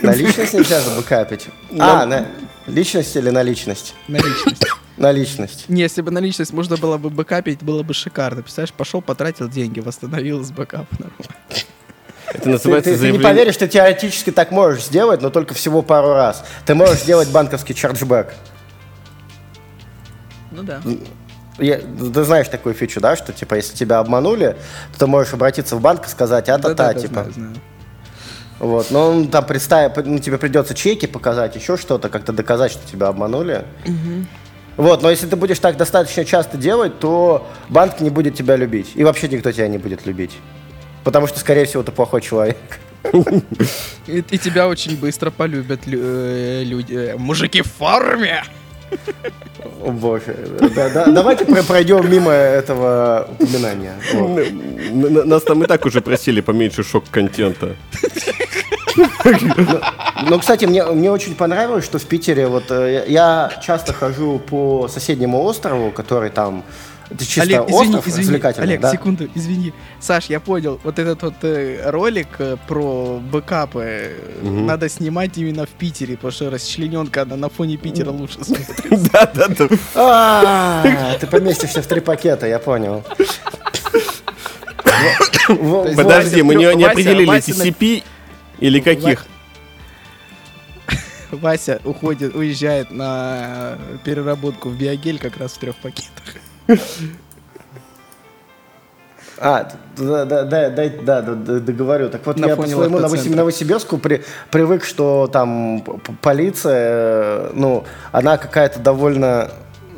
Наличность 0.00 0.54
нельзя 0.54 0.80
забыкапить. 0.80 1.46
А, 1.78 2.06
на... 2.06 2.26
личность 2.66 3.14
или 3.16 3.30
наличность? 3.30 3.94
Наличность. 4.08 4.66
Наличность. 4.96 5.68
Не, 5.68 5.82
если 5.82 6.02
бы 6.02 6.10
наличность 6.10 6.52
можно 6.52 6.76
было 6.76 6.98
бы 6.98 7.08
бэкапить, 7.08 7.62
было 7.62 7.82
бы 7.82 7.94
шикарно. 7.94 8.42
Представляешь, 8.42 8.74
пошел, 8.74 9.00
потратил 9.00 9.48
деньги, 9.48 9.80
восстановил 9.80 10.44
с 10.44 10.50
бэкапа 10.50 10.94
нормально. 10.98 11.34
Это 12.34 12.48
называется 12.48 12.90
ты, 12.90 12.94
ты, 12.94 13.00
заявление... 13.00 13.20
ты 13.20 13.28
не 13.28 13.34
поверишь, 13.34 13.54
что 13.54 13.68
теоретически 13.68 14.30
так 14.30 14.50
можешь 14.50 14.84
сделать, 14.84 15.20
но 15.20 15.30
только 15.30 15.54
всего 15.54 15.82
пару 15.82 16.14
раз. 16.14 16.44
Ты 16.66 16.74
можешь 16.74 17.00
сделать 17.00 17.28
банковский 17.28 17.74
чарджбэк. 17.74 18.32
Ну 20.50 20.62
да. 20.62 20.80
я, 21.58 21.78
ты 21.78 22.24
знаешь 22.24 22.48
такую 22.48 22.74
фичу, 22.74 23.00
да, 23.00 23.16
что 23.16 23.32
типа 23.32 23.54
если 23.54 23.74
тебя 23.74 23.98
обманули, 23.98 24.56
то 24.92 24.98
ты 25.00 25.06
можешь 25.06 25.32
обратиться 25.32 25.76
в 25.76 25.80
банк 25.80 26.06
и 26.06 26.10
сказать, 26.10 26.48
а-та-та, 26.48 26.94
типа. 26.94 27.14
Знаю, 27.14 27.32
знаю. 27.32 27.54
Вот, 28.58 28.90
но 28.90 29.10
он 29.10 29.28
там 29.28 29.44
представь, 29.44 29.92
ну, 30.04 30.18
тебе 30.20 30.38
придется 30.38 30.74
чеки 30.74 31.06
показать, 31.06 31.56
еще 31.56 31.76
что-то, 31.76 32.08
как-то 32.08 32.32
доказать, 32.32 32.70
что 32.70 32.88
тебя 32.88 33.08
обманули. 33.08 33.64
Угу. 33.84 34.26
Вот, 34.76 35.02
но 35.02 35.10
если 35.10 35.26
ты 35.26 35.36
будешь 35.36 35.58
так 35.58 35.76
достаточно 35.76 36.24
часто 36.24 36.56
делать, 36.56 36.98
то 36.98 37.48
банк 37.68 38.00
не 38.00 38.08
будет 38.08 38.36
тебя 38.36 38.56
любить. 38.56 38.92
И 38.94 39.04
вообще 39.04 39.28
никто 39.28 39.50
тебя 39.50 39.68
не 39.68 39.78
будет 39.78 40.06
любить. 40.06 40.38
Потому 41.04 41.26
что, 41.26 41.38
скорее 41.40 41.64
всего, 41.64 41.82
ты 41.82 41.92
плохой 41.92 42.20
человек. 42.20 42.56
И, 44.06 44.18
и 44.30 44.38
тебя 44.38 44.68
очень 44.68 44.96
быстро 44.96 45.30
полюбят 45.30 45.86
лю- 45.86 46.00
э, 46.02 46.62
люди. 46.64 46.94
Э, 46.94 47.16
мужики 47.16 47.62
в 47.62 47.66
форме! 47.66 48.44
О 49.82 49.90
боже. 49.90 50.36
Да, 50.74 50.88
да, 50.90 51.06
давайте 51.06 51.44
пройдем 51.44 52.10
мимо 52.10 52.30
этого 52.30 53.28
упоминания. 53.38 53.94
Вот. 54.12 55.26
Нас 55.26 55.42
там 55.42 55.64
и 55.64 55.66
так 55.66 55.86
уже 55.86 56.00
просили 56.00 56.40
поменьше 56.40 56.84
шок-контента. 56.84 57.74
Ну, 58.96 59.08
ну, 60.28 60.38
кстати, 60.38 60.66
мне, 60.66 60.84
мне 60.84 61.10
очень 61.10 61.34
понравилось, 61.34 61.84
что 61.84 61.98
в 61.98 62.04
Питере 62.04 62.46
вот 62.46 62.70
э, 62.70 63.06
я 63.08 63.50
часто 63.62 63.92
хожу 63.94 64.38
по 64.38 64.86
соседнему 64.88 65.42
острову, 65.42 65.90
который 65.90 66.30
там 66.30 66.62
это 67.14 67.24
чисто 67.24 67.42
Олег, 67.42 67.68
извини, 67.68 67.96
остров 67.96 68.08
извини, 68.08 68.40
Олег, 68.58 68.80
да? 68.80 68.92
секунду, 68.92 69.28
извини. 69.34 69.72
Саш, 70.00 70.26
я 70.26 70.40
понял, 70.40 70.80
вот 70.82 70.98
этот 70.98 71.22
вот 71.22 71.34
э, 71.42 71.90
ролик 71.90 72.28
э, 72.38 72.56
про 72.66 73.18
бэкапы 73.18 74.12
угу. 74.42 74.50
надо 74.50 74.88
снимать 74.88 75.36
именно 75.38 75.66
в 75.66 75.70
Питере, 75.70 76.16
потому 76.16 76.32
что 76.32 76.50
расчлененка 76.50 77.22
она 77.22 77.36
на 77.36 77.48
фоне 77.48 77.76
Питера 77.76 78.10
лучше 78.10 78.38
смотрится. 78.44 79.10
Да, 79.12 79.30
да, 79.34 79.48
да. 79.48 79.68
А, 79.94 81.16
ты 81.20 81.26
поместишься 81.26 81.82
в 81.82 81.86
три 81.86 82.00
пакета, 82.00 82.46
я 82.46 82.58
понял. 82.58 83.04
Подожди, 85.96 86.42
мы 86.42 86.54
не 86.54 86.84
определили 86.84 87.38
TCP 87.38 88.02
или 88.60 88.80
каких? 88.80 89.26
Вася 91.32 91.80
уходит, 91.84 92.34
уезжает 92.34 92.90
на 92.90 93.78
переработку 94.04 94.68
в 94.68 94.76
биогель 94.76 95.18
как 95.18 95.38
раз 95.38 95.52
в 95.52 95.58
трех 95.58 95.76
пакетах. 95.76 96.41
А, 99.44 99.68
да, 99.96 100.24
да, 100.24 100.44
да, 100.44 100.70
да, 100.70 100.88
да, 100.88 101.20
да, 101.22 101.34
договорю. 101.58 102.08
Так 102.10 102.24
вот, 102.26 102.38
на 102.38 102.46
я 102.46 102.56
по 102.56 102.64
своему 102.64 103.00
Новосибирску 103.00 103.98
при, 103.98 104.22
привык, 104.52 104.84
что 104.84 105.28
там 105.32 105.82
полиция, 106.20 107.50
ну, 107.52 107.84
она 108.12 108.38
какая-то 108.38 108.78
довольно... 108.78 109.50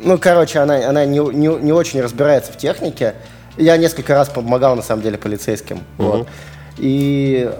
Ну, 0.02 0.18
короче, 0.18 0.60
она, 0.60 0.88
она 0.88 1.04
не, 1.04 1.18
не, 1.18 1.48
не 1.48 1.72
очень 1.72 2.00
разбирается 2.00 2.52
в 2.52 2.56
технике. 2.56 3.16
Я 3.58 3.76
несколько 3.76 4.14
раз 4.14 4.30
помогал, 4.30 4.76
на 4.76 4.82
самом 4.82 5.02
деле, 5.02 5.18
полицейским. 5.18 5.82
Угу. 5.98 6.06
Вот. 6.06 6.28
И 6.78 7.52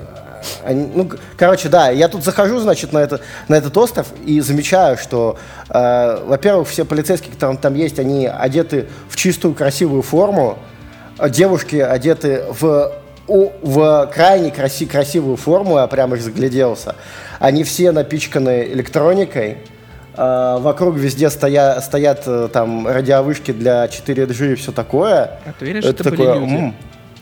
они, 0.64 0.90
ну, 0.94 1.10
короче, 1.36 1.68
да, 1.68 1.90
я 1.90 2.08
тут 2.08 2.24
захожу, 2.24 2.58
значит, 2.58 2.92
на, 2.92 2.98
это, 2.98 3.20
на 3.48 3.54
этот 3.54 3.76
остров 3.76 4.08
и 4.24 4.40
замечаю, 4.40 4.96
что, 4.96 5.38
э, 5.68 6.24
во-первых, 6.26 6.68
все 6.68 6.84
полицейские, 6.84 7.32
которые 7.32 7.58
там 7.58 7.74
есть, 7.74 7.98
они 7.98 8.26
одеты 8.26 8.88
в 9.08 9.16
чистую 9.16 9.54
красивую 9.54 10.02
форму, 10.02 10.58
а 11.18 11.28
девушки 11.28 11.76
одеты 11.76 12.44
в, 12.48 12.92
у, 13.28 13.50
в 13.62 14.10
крайне 14.12 14.50
краси, 14.50 14.86
красивую 14.86 15.36
форму, 15.36 15.78
я 15.78 15.86
прямо 15.86 16.16
их 16.16 16.22
загляделся. 16.22 16.96
Они 17.38 17.64
все 17.64 17.92
напичканы 17.92 18.68
электроникой, 18.72 19.58
Uh, 20.16 20.60
вокруг 20.60 20.94
везде 20.94 21.28
стоя, 21.28 21.80
стоят 21.80 22.28
uh, 22.28 22.46
там 22.46 22.86
радиовышки 22.86 23.50
для 23.50 23.86
4G 23.86 24.52
и 24.52 24.54
все 24.54 24.70
такое. 24.70 25.40
А 25.44 25.52
ты 25.58 25.64
уверен, 25.64 25.80
это 25.80 25.88
это 25.88 26.04
такое, 26.04 26.34
были 26.34 26.38
люди? 26.38 26.54
М-м. 26.54 26.74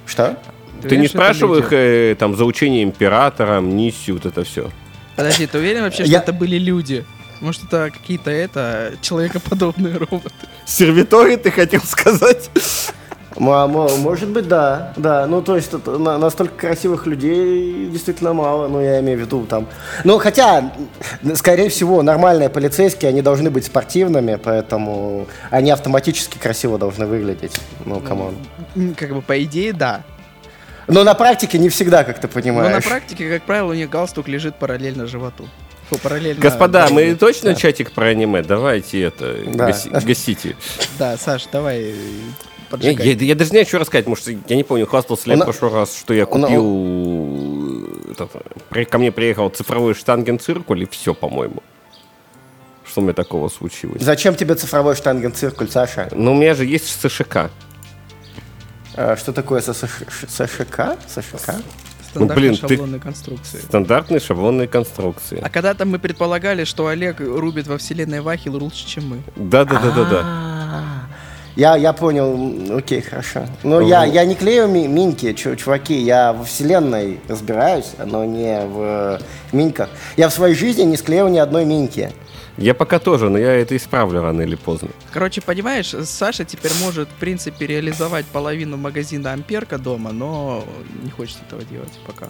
Что? 0.05 0.37
Ты, 0.83 0.89
ты 0.89 0.97
не 0.97 1.09
спрашивал 1.09 1.57
их 1.57 1.73
э, 1.73 2.17
там 2.19 2.37
за 2.37 2.45
учение 2.45 2.83
императора, 2.83 3.61
миссию, 3.61 4.17
вот 4.17 4.27
это 4.27 4.45
все? 4.45 4.71
Подожди, 5.17 5.47
ты 5.47 5.59
уверен 5.59 5.83
вообще, 5.83 6.05
что 6.05 6.13
Я... 6.13 6.19
это 6.19 6.33
были 6.33 6.59
люди? 6.59 7.05
Может, 7.41 7.65
это 7.65 7.91
какие-то 7.91 8.31
это 8.31 8.95
человекоподобные 9.01 9.97
роботы? 9.97 10.31
Сервитории 10.65 11.37
ты 11.37 11.51
хотел 11.51 11.83
сказать? 11.83 12.51
Может 13.37 14.29
быть, 14.29 14.47
да, 14.47 14.93
да. 14.97 15.27
Ну, 15.27 15.43
то 15.43 15.57
есть 15.57 15.73
настолько 15.87 16.55
красивых 16.55 17.07
людей 17.07 17.89
действительно 17.91 18.33
мало, 18.33 18.69
ну, 18.69 18.81
я 18.81 19.01
имею 19.01 19.19
в 19.19 19.21
виду 19.23 19.45
там. 19.47 19.67
Ну, 20.05 20.19
хотя, 20.19 20.73
скорее 21.35 21.69
всего, 21.69 22.03
нормальные 22.03 22.49
полицейские, 22.49 23.09
они 23.09 23.23
должны 23.23 23.51
быть 23.51 23.65
спортивными, 23.65 24.39
поэтому 24.43 25.27
они 25.51 25.71
автоматически 25.71 26.39
красиво 26.39 26.79
должны 26.79 27.07
выглядеть. 27.07 27.57
Ну, 27.85 28.01
come 28.01 28.21
on. 28.21 28.37
Как 28.97 29.15
бы, 29.15 29.23
по 29.23 29.43
идее, 29.43 29.73
да. 29.73 30.03
Но 30.89 31.05
на 31.05 31.15
практике 31.15 31.59
не 31.59 31.69
всегда, 31.69 32.05
как 32.05 32.21
ты 32.21 32.29
понимаешь. 32.29 32.71
Но 32.71 32.77
на 32.77 32.83
практике, 32.83 33.29
как 33.29 33.43
правило, 33.45 33.71
у 33.71 33.75
них 33.75 33.89
галстук 33.89 34.29
лежит 34.29 34.57
параллельно 34.57 35.07
животу. 35.07 35.49
Фу, 35.91 35.99
параллельно 35.99 36.41
Господа, 36.41 36.89
мы 36.91 37.15
точно 37.15 37.51
да. 37.51 37.55
чатик 37.57 37.93
про 37.93 38.07
аниме? 38.07 38.43
Давайте 38.43 39.03
это, 39.03 39.37
да. 39.47 39.67
гас, 39.69 39.87
гасите. 39.87 40.57
Да, 40.99 41.17
Саш, 41.17 41.47
давай 41.53 41.95
я, 42.81 42.91
я, 42.93 43.13
я 43.13 43.35
даже 43.35 43.51
не 43.51 43.57
знаю, 43.57 43.67
что 43.67 43.79
рассказать, 43.79 44.05
потому 44.05 44.17
что 44.17 44.31
я 44.31 44.57
не 44.57 44.65
помню, 44.65 44.87
хвастался 44.87 45.29
ли 45.29 45.37
я 45.37 45.43
в 45.43 45.45
прошлый 45.45 45.73
раз, 45.73 45.97
что 45.97 46.15
я 46.15 46.27
купил... 46.27 47.87
Этот, 48.11 48.31
при, 48.69 48.85
ко 48.85 48.99
мне 48.99 49.13
приехал 49.13 49.49
цифровой 49.51 49.95
штангенциркуль, 49.95 50.83
и 50.83 50.87
все, 50.87 51.15
по-моему. 51.15 51.63
Что 52.85 53.01
у 53.01 53.05
меня 53.05 53.15
такого 53.15 53.49
случилось? 53.49 54.03
Зачем 54.03 54.35
тебе 54.35 54.55
цифровой 54.55 54.97
штангенциркуль, 54.97 55.69
Саша? 55.69 56.09
Ну, 56.13 56.33
у 56.33 56.35
меня 56.35 56.55
же 56.55 56.65
есть 56.65 56.89
СШК. 57.01 57.51
А, 58.97 59.17
что 59.17 59.33
такое 59.33 59.61
СШК? 59.61 60.99
СШК? 61.09 61.55
Ну, 62.15 62.27
блин, 62.27 62.55
шаблонной 62.55 62.99
ты... 62.99 63.05
конструкции. 63.05 63.59
Стандартные 63.59 64.21
шаблонные 64.21 64.69
конструкции. 64.69 65.41
А 65.43 65.49
когда-то 65.49 65.87
мы 65.87 65.99
предполагали, 65.99 66.65
что 66.65 66.87
Олег 66.87 67.21
рубит 67.21 67.67
во 67.67 67.79
вселенной 67.79 68.21
Вахил 68.21 68.57
лучше, 68.57 68.87
чем 68.87 69.09
мы. 69.09 69.23
Да, 69.37 69.65
да, 69.65 69.81
да, 69.81 69.91
да, 69.91 70.05
да. 70.05 70.83
Я, 71.55 71.77
я 71.77 71.93
понял, 71.93 72.77
окей, 72.77 73.03
хорошо. 73.03 73.47
Но 73.63 73.77
угу. 73.77 73.87
я, 73.87 74.05
я 74.05 74.25
не 74.25 74.35
клею 74.35 74.69
ми 74.69 74.89
миньки, 74.89 75.35
чуваки, 75.35 75.95
я 75.95 76.33
во 76.33 76.45
вселенной 76.45 77.21
разбираюсь, 77.29 77.93
но 78.05 78.25
не 78.25 78.61
в 78.65 79.21
миньках. 79.53 79.91
Я 80.17 80.29
в 80.29 80.33
своей 80.33 80.55
жизни 80.55 80.83
не 80.83 80.97
склеил 80.97 81.29
ни 81.29 81.39
одной 81.39 81.67
миньки. 81.67 82.11
Я 82.59 82.75
пока 82.75 82.99
тоже, 82.99 83.31
но 83.31 83.39
я 83.39 83.53
это 83.55 83.77
исправлю 83.77 84.23
рано 84.23 84.43
или 84.43 84.57
поздно. 84.57 84.91
Короче, 85.11 85.41
понимаешь, 85.41 85.95
Саша 86.05 86.45
теперь 86.45 86.73
может, 86.83 87.09
в 87.09 87.15
принципе, 87.15 87.67
реализовать 87.67 88.27
половину 88.27 88.77
магазина 88.77 89.33
Амперка 89.33 89.79
дома, 89.79 90.13
но 90.13 90.65
не 91.03 91.11
хочет 91.11 91.39
этого 91.47 91.65
делать 91.65 91.93
пока. 92.07 92.29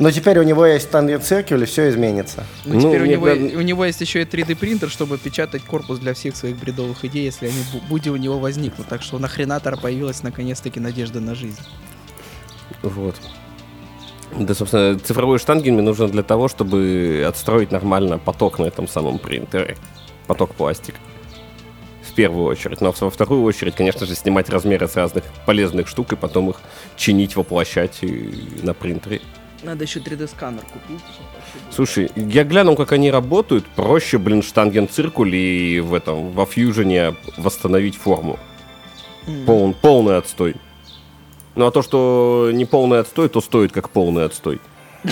Но 0.00 0.10
теперь 0.10 0.38
у 0.38 0.42
него 0.42 0.64
есть 0.64 0.86
стандарт 0.86 1.24
циркуль, 1.24 1.62
и 1.62 1.66
все 1.66 1.90
изменится. 1.90 2.46
Но 2.64 2.74
ну, 2.74 2.80
теперь 2.80 3.02
у, 3.02 3.06
него, 3.06 3.26
да... 3.26 3.32
у 3.32 3.60
него 3.60 3.84
есть 3.84 4.00
еще 4.00 4.22
и 4.22 4.24
3D 4.24 4.56
принтер, 4.56 4.88
чтобы 4.88 5.18
печатать 5.18 5.62
корпус 5.62 5.98
для 5.98 6.14
всех 6.14 6.36
своих 6.36 6.56
бредовых 6.56 7.04
идей, 7.04 7.24
если 7.24 7.48
они 7.48 7.62
будь 7.88 8.08
у 8.08 8.16
него 8.16 8.38
возникнут. 8.38 8.88
Так 8.88 9.02
что 9.02 9.18
на 9.18 9.28
хренатора 9.28 9.76
появилась 9.76 10.22
наконец-таки 10.22 10.80
надежда 10.80 11.20
на 11.20 11.34
жизнь. 11.34 11.60
Вот. 12.82 13.14
Да, 14.38 14.54
собственно, 14.54 14.98
цифровой 14.98 15.38
штанги 15.38 15.70
мне 15.70 15.82
нужно 15.82 16.08
для 16.08 16.22
того, 16.22 16.48
чтобы 16.48 17.24
отстроить 17.26 17.72
нормально 17.72 18.18
поток 18.18 18.58
на 18.58 18.64
этом 18.64 18.86
самом 18.86 19.18
принтере. 19.18 19.76
Поток 20.26 20.54
пластик. 20.54 20.94
В 22.02 22.14
первую 22.14 22.44
очередь. 22.44 22.80
Но 22.80 22.94
во 22.98 23.10
вторую 23.10 23.42
очередь, 23.42 23.74
конечно 23.74 24.06
же, 24.06 24.14
снимать 24.14 24.48
размеры 24.48 24.88
с 24.88 24.96
разных 24.96 25.24
полезных 25.46 25.88
штук 25.88 26.12
и 26.12 26.16
потом 26.16 26.50
их 26.50 26.56
чинить, 26.96 27.36
воплощать 27.36 27.98
на 28.62 28.74
принтере. 28.74 29.20
Надо 29.62 29.84
еще 29.84 30.00
3D-сканер 30.00 30.62
купить. 30.62 31.04
Слушай, 31.70 32.10
я 32.16 32.44
глянул, 32.44 32.76
как 32.76 32.92
они 32.92 33.10
работают. 33.10 33.66
Проще, 33.76 34.18
блин, 34.18 34.42
штанген-циркуль 34.42 35.34
и 35.34 35.80
в 35.80 35.92
этом, 35.92 36.30
во 36.30 36.46
фьюжене 36.46 37.14
восстановить 37.36 37.96
форму. 37.96 38.38
Mm. 39.26 39.44
Пол, 39.44 39.74
полный 39.74 40.16
отстой. 40.16 40.56
Ну 41.60 41.66
а 41.66 41.70
то, 41.70 41.82
что 41.82 42.48
не 42.54 42.64
полный 42.64 43.00
отстой, 43.00 43.28
то 43.28 43.42
стоит 43.42 43.70
как 43.70 43.90
полный 43.90 44.24
отстой. 44.24 44.62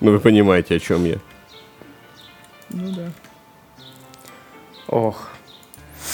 Ну 0.00 0.12
вы 0.12 0.18
понимаете, 0.18 0.76
о 0.76 0.80
чем 0.80 1.04
я. 1.04 1.18
Ну 2.70 2.90
да. 2.92 3.12
Ох. 4.88 5.28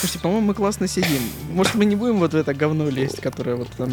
Слушайте, 0.03 0.19
по-моему, 0.19 0.47
мы 0.47 0.53
классно 0.53 0.85
сидим. 0.85 1.21
Может, 1.53 1.75
мы 1.75 1.85
не 1.85 1.95
будем 1.95 2.17
вот 2.17 2.33
в 2.33 2.35
это 2.35 2.53
говно 2.53 2.89
лезть, 2.89 3.21
которое 3.21 3.55
вот 3.55 3.69
там 3.77 3.89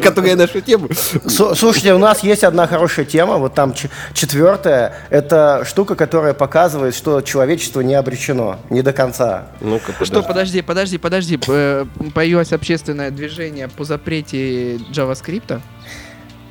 Которая 0.00 0.36
наша 0.36 0.60
тема. 0.60 0.88
Слушайте, 1.26 1.94
у 1.94 1.98
нас 1.98 2.22
есть 2.22 2.44
одна 2.44 2.68
хорошая 2.68 3.04
тема, 3.04 3.38
вот 3.38 3.52
там 3.52 3.74
четвертая. 4.14 4.94
Это 5.10 5.64
штука, 5.66 5.96
которая 5.96 6.32
показывает, 6.32 6.94
что 6.94 7.22
человечество 7.22 7.80
не 7.80 7.94
обречено, 7.94 8.60
не 8.70 8.82
до 8.82 8.92
конца. 8.92 9.48
Ну-ка, 9.60 10.04
Что, 10.04 10.22
подожди, 10.22 10.62
подожди, 10.62 10.98
подожди. 10.98 11.36
Появилось 11.38 12.52
общественное 12.52 13.10
движение 13.10 13.66
по 13.66 13.82
запрете 13.82 14.76
JavaScript. 14.92 15.60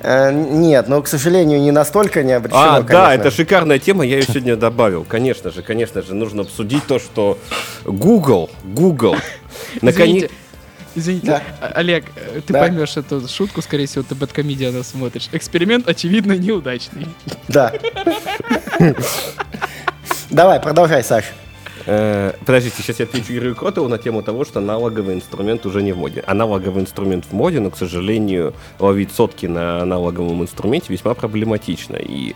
Э, 0.02 0.32
нет, 0.32 0.88
но, 0.88 1.00
к 1.00 1.08
сожалению, 1.08 1.60
не 1.60 1.70
настолько 1.70 2.22
не 2.22 2.32
обречено, 2.32 2.76
А, 2.76 2.82
да, 2.82 3.14
это 3.14 3.30
шикарная 3.30 3.78
тема, 3.78 4.04
я 4.04 4.16
ее 4.16 4.22
сегодня 4.24 4.56
добавил. 4.56 5.04
Конечно 5.04 5.50
же, 5.50 5.62
конечно 5.62 6.02
же, 6.02 6.14
нужно 6.14 6.42
обсудить 6.42 6.84
то, 6.86 6.98
что 6.98 7.38
Google, 7.84 8.50
Google, 8.64 9.16
наконец... 9.80 10.30
Извините, 10.94 11.26
да. 11.26 11.42
Олег, 11.74 12.04
э, 12.16 12.40
ты 12.46 12.52
да. 12.52 12.60
поймешь 12.60 12.96
эту 12.98 13.26
шутку, 13.26 13.62
скорее 13.62 13.86
всего, 13.86 14.04
ты 14.06 14.14
Бэткомедиана 14.14 14.82
смотришь. 14.82 15.30
Эксперимент, 15.32 15.88
очевидно, 15.88 16.32
неудачный. 16.32 17.06
Да. 17.48 17.72
Давай, 20.30 20.60
продолжай, 20.60 21.02
Саш. 21.02 21.24
Э, 21.86 22.34
подождите, 22.40 22.76
сейчас 22.82 23.00
я 23.00 23.06
отвечу 23.06 23.32
Юрию 23.32 23.56
Кротову 23.56 23.88
на 23.88 23.98
тему 23.98 24.22
того, 24.22 24.44
что 24.44 24.60
аналоговый 24.60 25.14
инструмент 25.14 25.66
уже 25.66 25.82
не 25.82 25.92
в 25.92 25.98
моде. 25.98 26.22
Аналоговый 26.26 26.82
инструмент 26.82 27.24
в 27.24 27.32
моде, 27.32 27.60
но, 27.60 27.70
к 27.70 27.76
сожалению, 27.76 28.54
ловить 28.78 29.12
сотки 29.12 29.46
на 29.46 29.82
аналоговом 29.82 30.42
инструменте 30.42 30.92
весьма 30.92 31.14
проблематично. 31.14 31.96
И 31.96 32.34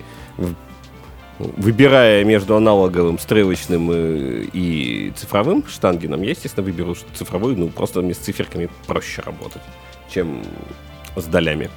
выбирая 1.38 2.24
между 2.24 2.56
аналоговым, 2.56 3.18
стрелочным 3.18 3.92
и, 3.92 4.48
и 4.52 5.12
цифровым 5.16 5.66
штангеном, 5.66 6.22
я, 6.22 6.30
естественно, 6.30 6.64
выберу 6.64 6.96
цифровой, 7.14 7.56
ну, 7.56 7.68
просто 7.68 8.00
мне 8.00 8.14
с 8.14 8.18
циферками 8.18 8.68
проще 8.86 9.22
работать, 9.22 9.62
чем 10.08 10.42
с 11.14 11.24
долями 11.24 11.70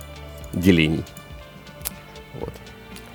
делений. 0.53 1.03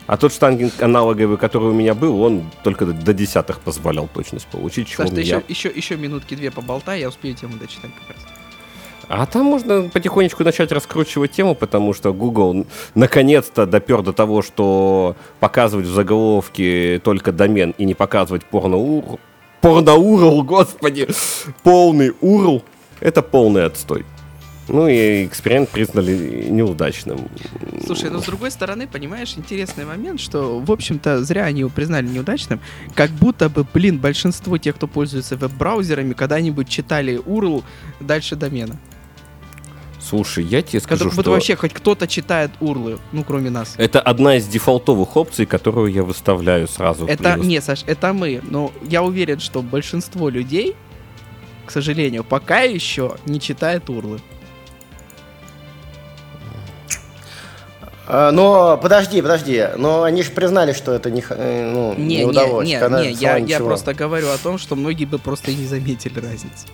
А 0.07 0.17
тот 0.19 0.33
штангинг 0.33 0.83
аналоговый, 0.83 1.39
который 1.39 1.71
у 1.71 1.73
меня 1.73 1.95
был, 1.95 2.21
он 2.21 2.51
только 2.63 2.85
до 2.85 3.15
десятых 3.15 3.61
позволял 3.61 4.09
точность 4.13 4.47
получить. 4.47 4.89
Саш, 4.91 5.11
ты 5.11 5.21
еще, 5.21 5.43
еще, 5.49 5.73
еще 5.75 5.97
минутки 5.97 6.35
две 6.35 6.51
поболтай, 6.51 7.01
я 7.01 7.09
успею 7.09 7.35
тему 7.35 7.57
дочитать 7.57 7.91
как 7.95 8.17
раз. 8.17 8.27
А 9.09 9.27
там 9.27 9.45
можно 9.47 9.89
потихонечку 9.89 10.45
начать 10.45 10.73
раскручивать 10.73 11.33
тему, 11.33 11.55
потому 11.55 11.93
что 11.93 12.13
Google 12.13 12.67
наконец-то 12.95 13.67
допер 13.67 14.03
до 14.03 14.13
того, 14.13 14.43
что 14.43 15.17
показывать 15.41 15.87
в 15.87 15.93
заголовке 15.93 17.01
только 17.03 17.33
домен 17.33 17.75
и 17.77 17.85
не 17.85 17.95
показывать 17.95 18.45
порно-урл. 18.45 19.19
Порно-урл, 19.61 20.43
господи! 20.43 21.09
Полный 21.63 22.13
урл. 22.21 22.63
Это 23.01 23.23
полный 23.23 23.65
отстой. 23.65 24.05
Ну 24.69 24.89
и 24.89 25.27
эксперимент 25.27 25.69
признали 25.69 26.49
неудачным. 26.49 27.29
Слушай, 27.85 28.11
ну 28.11 28.21
с 28.21 28.25
другой 28.25 28.51
стороны, 28.51 28.87
понимаешь, 28.87 29.35
интересный 29.37 29.85
момент, 29.85 30.21
что, 30.21 30.59
в 30.59 30.73
общем-то, 30.73 31.23
зря 31.23 31.45
они 31.45 31.61
его 31.61 31.71
признали 31.71 32.07
неудачным, 32.07 32.61
как 32.95 33.11
будто 33.11 33.49
бы, 33.49 33.67
блин, 33.75 33.99
большинство 33.99 34.57
тех, 34.57 34.77
кто 34.77 34.87
пользуется 34.87 35.37
веб-браузерами, 35.37 36.15
когда-нибудь 36.15 36.69
читали 36.69 37.21
URL 37.25 37.63
дальше 38.01 38.37
домена. 38.37 38.79
Слушай, 40.01 40.45
я 40.45 40.61
тебе 40.61 40.81
скажу, 40.81 41.05
Когда, 41.07 41.23
что... 41.23 41.31
вообще 41.31 41.57
хоть 41.57 41.73
кто-то 41.73 42.07
читает 42.07 42.51
урлы, 42.61 42.99
ну, 43.13 43.25
кроме 43.25 43.49
нас. 43.49 43.75
Это 43.79 44.01
одна 44.01 44.37
из 44.37 44.47
дефолтовых 44.47 45.17
опций, 45.17 45.47
которую 45.47 45.91
я 45.91 46.03
выставляю 46.03 46.69
сразу. 46.69 47.07
Это, 47.07 47.37
не, 47.37 47.61
Саш, 47.63 47.85
это 47.87 48.13
мы, 48.13 48.43
но 48.43 48.71
я 48.83 49.03
уверен, 49.03 49.41
что 49.41 49.63
большинство 49.63 50.29
людей, 50.29 50.77
к 51.65 51.71
сожалению, 51.71 52.23
пока 52.23 52.61
еще 52.61 53.17
не 53.25 53.41
читает 53.41 53.89
урлы. 53.89 54.21
Но 58.07 58.77
подожди, 58.77 59.23
подожди, 59.23 59.67
но 59.77 60.03
они 60.03 60.23
же 60.23 60.31
признали, 60.31 60.73
что 60.73 60.93
это 60.93 61.11
не, 61.11 61.25
э, 61.29 61.71
ну, 61.73 61.95
не, 61.95 62.19
не 62.19 62.25
удалось. 62.25 62.67
Не, 62.67 62.75
не, 62.77 63.09
не 63.09 63.13
я, 63.13 63.37
я 63.37 63.59
просто 63.61 63.95
говорю 63.95 64.29
о 64.31 64.37
том, 64.37 64.59
что 64.59 64.77
многие 64.77 65.07
бы 65.07 65.19
просто 65.19 65.51
и 65.51 65.55
не 65.55 65.67
заметили 65.67 66.21
разницы. 66.21 66.67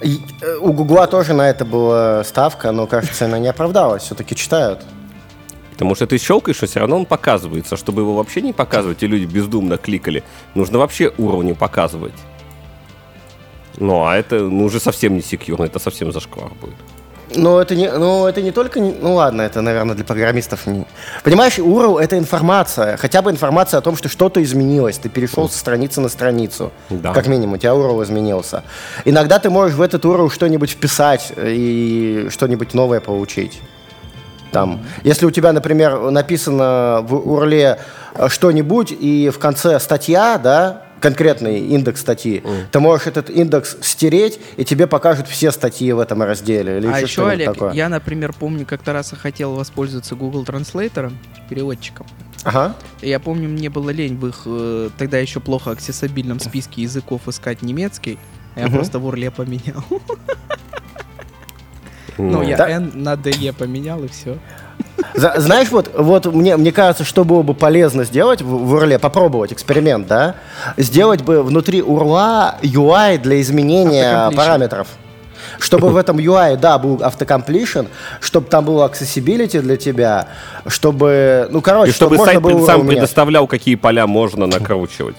И, 0.00 0.18
э, 0.40 0.56
у 0.60 0.72
Гугла 0.72 1.06
тоже 1.06 1.34
на 1.34 1.48
это 1.48 1.64
была 1.64 2.24
ставка, 2.24 2.72
но, 2.72 2.86
кажется, 2.86 3.26
она 3.26 3.38
не 3.38 3.48
оправдалась. 3.48 4.04
Все-таки 4.04 4.34
читают. 4.34 4.82
Потому 5.72 5.94
что 5.94 6.06
ты 6.06 6.18
щелкаешь, 6.18 6.62
а 6.62 6.66
все 6.66 6.80
равно 6.80 6.96
он 6.96 7.06
показывается. 7.06 7.76
Чтобы 7.76 8.02
его 8.02 8.14
вообще 8.14 8.40
не 8.40 8.52
показывать, 8.52 9.02
и 9.02 9.06
люди 9.06 9.24
бездумно 9.24 9.76
кликали, 9.76 10.22
нужно 10.54 10.78
вообще 10.78 11.12
уровни 11.18 11.52
показывать. 11.52 12.14
Ну, 13.78 14.06
а 14.06 14.16
это 14.16 14.38
ну, 14.38 14.64
уже 14.64 14.80
совсем 14.80 15.14
не 15.14 15.22
секьюрно, 15.22 15.64
это 15.64 15.78
совсем 15.78 16.12
зашквар 16.12 16.50
будет. 16.60 16.74
Но 17.36 17.60
это 17.60 17.76
не, 17.76 17.90
ну, 17.90 18.26
это 18.26 18.42
не 18.42 18.50
только, 18.50 18.80
ну 18.80 19.14
ладно, 19.14 19.42
это, 19.42 19.60
наверное, 19.60 19.94
для 19.94 20.04
программистов. 20.04 20.66
Не... 20.66 20.86
Понимаешь, 21.22 21.58
URL— 21.58 22.00
это 22.00 22.18
информация, 22.18 22.96
хотя 22.96 23.22
бы 23.22 23.30
информация 23.30 23.78
о 23.78 23.80
том, 23.82 23.96
что 23.96 24.08
что-то 24.08 24.42
изменилось. 24.42 24.98
Ты 24.98 25.08
перешел 25.08 25.48
со 25.48 25.58
страницы 25.58 26.00
на 26.00 26.08
страницу, 26.08 26.72
да. 26.88 27.12
как 27.12 27.26
минимум, 27.26 27.54
у 27.54 27.58
тебя 27.58 27.72
URL 27.72 28.02
изменился. 28.04 28.64
Иногда 29.04 29.38
ты 29.38 29.50
можешь 29.50 29.76
в 29.76 29.82
этот 29.82 30.04
URL 30.04 30.30
что-нибудь 30.32 30.70
вписать 30.70 31.32
и 31.36 32.28
что-нибудь 32.30 32.74
новое 32.74 33.00
получить. 33.00 33.60
Там. 34.52 34.80
Если 35.04 35.26
у 35.26 35.30
тебя, 35.30 35.52
например, 35.52 36.10
написано 36.10 37.00
в 37.02 37.14
URL 37.14 37.78
что-нибудь, 38.28 38.92
и 38.92 39.28
в 39.28 39.38
конце 39.38 39.78
статья, 39.78 40.38
да, 40.38 40.85
конкретный 41.00 41.60
индекс 41.60 42.00
статьи, 42.00 42.40
mm. 42.44 42.66
ты 42.70 42.80
можешь 42.80 43.06
этот 43.06 43.30
индекс 43.30 43.76
стереть, 43.80 44.38
и 44.56 44.64
тебе 44.64 44.86
покажут 44.86 45.28
все 45.28 45.50
статьи 45.50 45.92
в 45.92 45.98
этом 45.98 46.22
разделе. 46.22 46.78
Или 46.78 46.86
а 46.86 46.96
еще, 46.96 47.06
еще 47.06 47.28
Олег, 47.28 47.52
такое. 47.52 47.72
я, 47.72 47.88
например, 47.88 48.32
помню, 48.32 48.66
как-то 48.66 48.92
раз 48.92 49.12
я 49.12 49.18
хотел 49.18 49.54
воспользоваться 49.54 50.14
Google 50.14 50.44
Translator, 50.44 51.12
переводчиком. 51.48 52.06
Ага. 52.44 52.76
Я 53.02 53.18
помню, 53.18 53.48
мне 53.48 53.70
было 53.70 53.90
лень 53.90 54.16
в 54.16 54.26
их 54.28 54.42
э, 54.46 54.90
тогда 54.96 55.18
еще 55.18 55.40
плохо 55.40 55.72
аксессабильном 55.72 56.38
списке 56.38 56.82
языков 56.82 57.22
искать 57.26 57.62
немецкий. 57.62 58.18
А 58.54 58.60
я 58.60 58.68
просто 58.68 58.98
в 58.98 59.06
Урле 59.06 59.30
поменял. 59.30 59.84
Ну, 62.18 62.42
я 62.42 62.56
N 62.68 62.92
на 62.94 63.14
DE 63.14 63.52
поменял, 63.52 64.02
и 64.02 64.08
все. 64.08 64.38
Знаешь, 65.14 65.70
вот, 65.70 65.90
вот 65.96 66.26
мне, 66.26 66.56
мне 66.56 66.72
кажется, 66.72 67.04
что 67.04 67.24
было 67.24 67.42
бы 67.42 67.54
полезно 67.54 68.04
сделать 68.04 68.42
в, 68.42 68.46
в 68.46 68.74
URL, 68.74 68.98
попробовать 68.98 69.52
эксперимент, 69.52 70.06
да? 70.06 70.34
Сделать 70.76 71.22
бы 71.22 71.42
внутри 71.42 71.80
URL 71.80 72.60
UI 72.62 73.18
для 73.18 73.40
изменения 73.40 74.30
параметров. 74.30 74.88
Чтобы 75.58 75.88
в 75.88 75.96
этом 75.96 76.18
UI, 76.18 76.56
да, 76.56 76.76
был 76.78 77.02
автокомплишн, 77.02 77.86
чтобы 78.20 78.48
там 78.48 78.64
было 78.64 78.86
accessibility 78.88 79.60
для 79.60 79.76
тебя, 79.76 80.28
чтобы, 80.66 81.48
ну, 81.50 81.62
короче, 81.62 81.92
И 81.92 81.94
чтобы, 81.94 82.16
чтобы 82.16 82.26
сайт 82.26 82.42
было 82.42 82.66
сам 82.66 82.86
предоставлял, 82.86 83.46
какие 83.46 83.76
поля 83.76 84.06
можно 84.06 84.46
накручивать. 84.46 85.16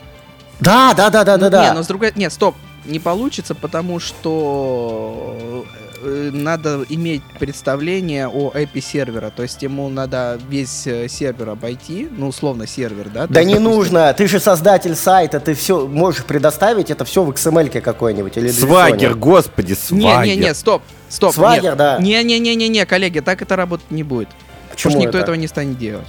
Да, 0.59 0.93
да, 0.95 1.09
да, 1.09 1.23
да, 1.23 1.37
да, 1.37 1.49
да. 1.49 1.69
Не, 1.69 1.73
но 1.73 1.83
с 1.83 1.87
другой, 1.87 2.11
нет, 2.15 2.31
стоп, 2.31 2.55
не 2.85 2.99
получится, 2.99 3.55
потому 3.55 3.99
что 3.99 5.65
надо 6.03 6.85
иметь 6.89 7.23
представление 7.39 8.27
о 8.27 8.51
API 8.51 8.81
сервера, 8.81 9.31
то 9.35 9.43
есть 9.43 9.61
ему 9.61 9.89
надо 9.89 10.39
весь 10.49 10.87
э, 10.87 11.07
сервер 11.07 11.49
обойти, 11.49 12.07
ну 12.11 12.27
условно 12.27 12.67
сервер, 12.67 13.09
да? 13.13 13.27
Да 13.27 13.39
есть, 13.39 13.47
не 13.47 13.55
допустим... 13.55 13.77
нужно, 13.77 14.13
ты 14.13 14.27
же 14.27 14.39
создатель 14.39 14.95
сайта, 14.95 15.39
ты 15.39 15.53
все 15.53 15.87
можешь 15.87 16.23
предоставить 16.25 16.91
это 16.91 17.05
все 17.05 17.23
в 17.23 17.29
XML 17.29 17.81
какой-нибудь 17.81 18.37
или 18.37 18.49
Свагер, 18.49 19.15
господи, 19.15 19.73
свагер. 19.73 20.23
Не, 20.23 20.35
не, 20.35 20.47
не, 20.47 20.53
стоп, 20.53 20.83
стоп. 21.09 21.33
Свагер, 21.33 21.63
нет. 21.63 21.77
да. 21.77 21.97
Не, 21.99 22.23
не, 22.23 22.39
не, 22.39 22.55
не, 22.55 22.67
не, 22.67 22.85
коллеги, 22.85 23.19
так 23.19 23.41
это 23.41 23.55
работать 23.55 23.91
не 23.91 24.03
будет. 24.03 24.29
Почему 24.69 24.91
Потому 24.91 24.91
что 24.91 25.07
никто 25.07 25.17
это? 25.17 25.25
этого 25.25 25.35
не 25.35 25.47
станет 25.47 25.77
делать. 25.77 26.07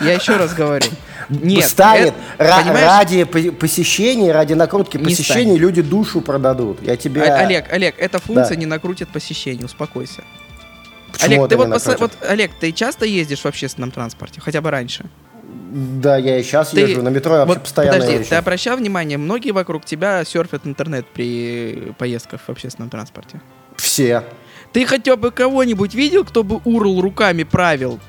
Я 0.00 0.12
еще 0.14 0.36
раз 0.36 0.54
говорю. 0.54 0.86
Нет, 1.28 1.68
станет. 1.68 2.14
Это, 2.38 2.72
ради 2.72 3.24
посещений, 3.24 4.30
ради 4.30 4.54
накрутки 4.54 4.96
посещений 4.96 5.56
люди 5.56 5.82
душу 5.82 6.20
продадут. 6.20 6.82
Я 6.82 6.96
тебе... 6.96 7.22
А, 7.22 7.38
Олег, 7.38 7.72
Олег, 7.72 7.94
эта 7.98 8.18
функция 8.18 8.54
да. 8.54 8.60
не 8.60 8.66
накрутит 8.66 9.08
посещение, 9.08 9.64
успокойся. 9.64 10.22
Почему 11.12 11.44
Олег, 11.44 11.48
ты 11.48 11.56
вот, 11.56 11.70
пос... 11.70 11.86
вот, 11.98 12.12
Олег, 12.22 12.50
ты 12.58 12.72
часто 12.72 13.04
ездишь 13.04 13.40
в 13.40 13.46
общественном 13.46 13.90
транспорте? 13.90 14.40
Хотя 14.40 14.60
бы 14.60 14.70
раньше? 14.70 15.04
Да, 15.72 16.16
я 16.16 16.38
и 16.38 16.42
сейчас 16.42 16.70
ты... 16.70 16.80
езжу, 16.80 17.02
на 17.02 17.08
метро 17.08 17.32
я 17.32 17.38
вообще 17.40 17.54
вот, 17.54 17.62
постоянно 17.62 17.98
Подожди, 17.98 18.18
езжу. 18.18 18.30
ты 18.30 18.34
обращал 18.36 18.76
внимание, 18.76 19.18
многие 19.18 19.52
вокруг 19.52 19.84
тебя 19.84 20.24
серфят 20.24 20.66
интернет 20.66 21.06
при 21.06 21.92
поездках 21.98 22.40
в 22.42 22.48
общественном 22.48 22.90
транспорте? 22.90 23.40
Все. 23.76 24.24
Ты 24.72 24.86
хотя 24.86 25.16
бы 25.16 25.30
кого-нибудь 25.30 25.94
видел, 25.94 26.24
кто 26.24 26.42
бы 26.42 26.60
урл 26.64 27.00
руками 27.00 27.42
правил? 27.42 28.00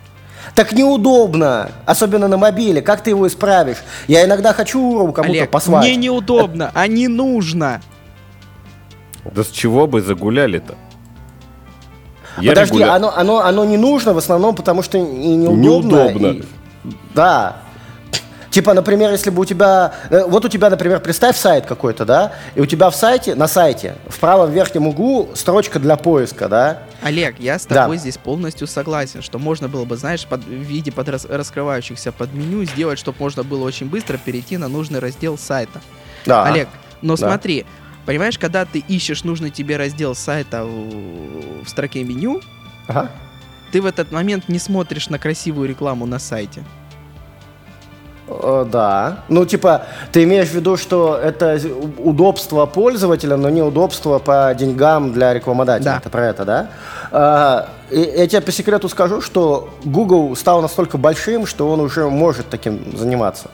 Так 0.56 0.74
неудобно, 0.74 1.70
особенно 1.86 2.28
на 2.28 2.38
мобиле. 2.38 2.82
Как 2.82 3.02
ты 3.02 3.12
его 3.12 3.28
исправишь? 3.28 3.78
Я 4.08 4.26
иногда 4.26 4.54
хочу 4.54 5.12
кому-то 5.12 5.46
послать. 5.46 5.84
Мне 5.84 5.96
неудобно, 5.96 6.72
а 6.74 6.88
не 6.88 7.08
нужно. 7.08 7.82
Да 9.24 9.44
с 9.44 9.50
чего 9.50 9.88
бы 9.88 10.02
загуляли-то? 10.02 10.76
Подожди, 12.36 12.76
регуля... 12.76 12.96
оно, 12.96 13.16
оно, 13.16 13.40
оно 13.40 13.64
не 13.64 13.78
нужно 13.78 14.14
в 14.14 14.18
основном, 14.18 14.56
потому 14.56 14.82
что 14.82 14.98
и 14.98 15.02
неудобно. 15.02 15.62
Неудобно. 15.62 16.28
И... 16.28 16.44
Да. 17.14 17.58
Типа, 18.54 18.76
например, 18.76 19.10
если 19.10 19.32
бы 19.32 19.42
у 19.42 19.46
тебя... 19.46 19.96
Э, 20.12 20.26
вот 20.28 20.46
у 20.46 20.48
тебя, 20.48 20.70
например, 20.70 21.00
представь 21.00 21.36
сайт 21.36 21.66
какой-то, 21.66 22.06
да? 22.06 22.34
И 22.54 22.62
у 22.62 22.68
тебя 22.68 22.92
в 22.92 22.96
сайте, 22.96 23.34
на 23.34 23.48
сайте, 23.48 23.96
в 24.08 24.20
правом 24.20 24.52
верхнем 24.52 24.86
углу 24.86 25.30
строчка 25.34 25.80
для 25.80 25.96
поиска, 25.96 26.48
да? 26.48 26.84
Олег, 27.02 27.40
я 27.40 27.58
с 27.58 27.66
тобой 27.66 27.98
да. 27.98 28.02
здесь 28.02 28.20
полностью 28.20 28.68
согласен, 28.68 29.24
что 29.24 29.40
можно 29.40 29.70
было 29.70 29.86
бы, 29.86 29.98
знаешь, 29.98 30.28
под, 30.28 30.44
в 30.44 30.52
виде 30.52 30.92
под 30.92 31.10
рас, 31.10 31.26
раскрывающихся 31.26 32.12
под 32.12 32.32
меню 32.36 32.64
сделать, 32.66 33.00
чтобы 33.00 33.18
можно 33.20 33.42
было 33.42 33.64
очень 33.64 33.90
быстро 33.90 34.20
перейти 34.20 34.58
на 34.58 34.68
нужный 34.68 35.00
раздел 35.00 35.36
сайта. 35.36 35.82
Да. 36.28 36.44
Олег, 36.44 36.68
но 37.02 37.16
да. 37.16 37.30
смотри, 37.30 37.66
понимаешь, 38.06 38.38
когда 38.38 38.66
ты 38.66 38.84
ищешь 38.88 39.24
нужный 39.24 39.50
тебе 39.50 39.78
раздел 39.78 40.14
сайта 40.14 40.64
в, 40.64 41.64
в 41.64 41.68
строке 41.68 42.04
меню, 42.04 42.40
ага 42.88 43.10
ты 43.74 43.82
в 43.82 43.88
этот 43.88 44.12
момент 44.12 44.50
не 44.50 44.60
смотришь 44.60 45.10
на 45.10 45.18
красивую 45.18 45.68
рекламу 45.68 46.06
на 46.06 46.20
сайте. 46.20 46.64
Э, 48.28 48.66
да. 48.70 49.20
Ну, 49.28 49.46
типа, 49.46 49.84
ты 50.12 50.24
имеешь 50.24 50.50
в 50.50 50.54
виду, 50.54 50.78
что 50.78 51.18
это 51.18 51.60
удобство 51.98 52.66
пользователя, 52.66 53.38
но 53.38 53.50
не 53.50 53.62
удобство 53.62 54.20
по 54.20 54.54
деньгам 54.58 55.14
для 55.14 55.34
рекламодателя. 55.34 55.92
Да. 55.92 55.98
Это 55.98 56.10
про 56.10 56.26
это, 56.26 56.46
да? 56.46 56.68
А, 57.12 57.70
я 57.92 58.28
тебе 58.28 58.42
по 58.42 58.52
секрету 58.52 58.90
скажу, 58.90 59.22
что 59.22 59.70
Google 59.84 60.36
стал 60.36 60.62
настолько 60.62 60.98
большим, 60.98 61.46
что 61.46 61.70
он 61.70 61.80
уже 61.80 62.10
может 62.10 62.50
таким 62.50 62.98
заниматься. 62.98 63.50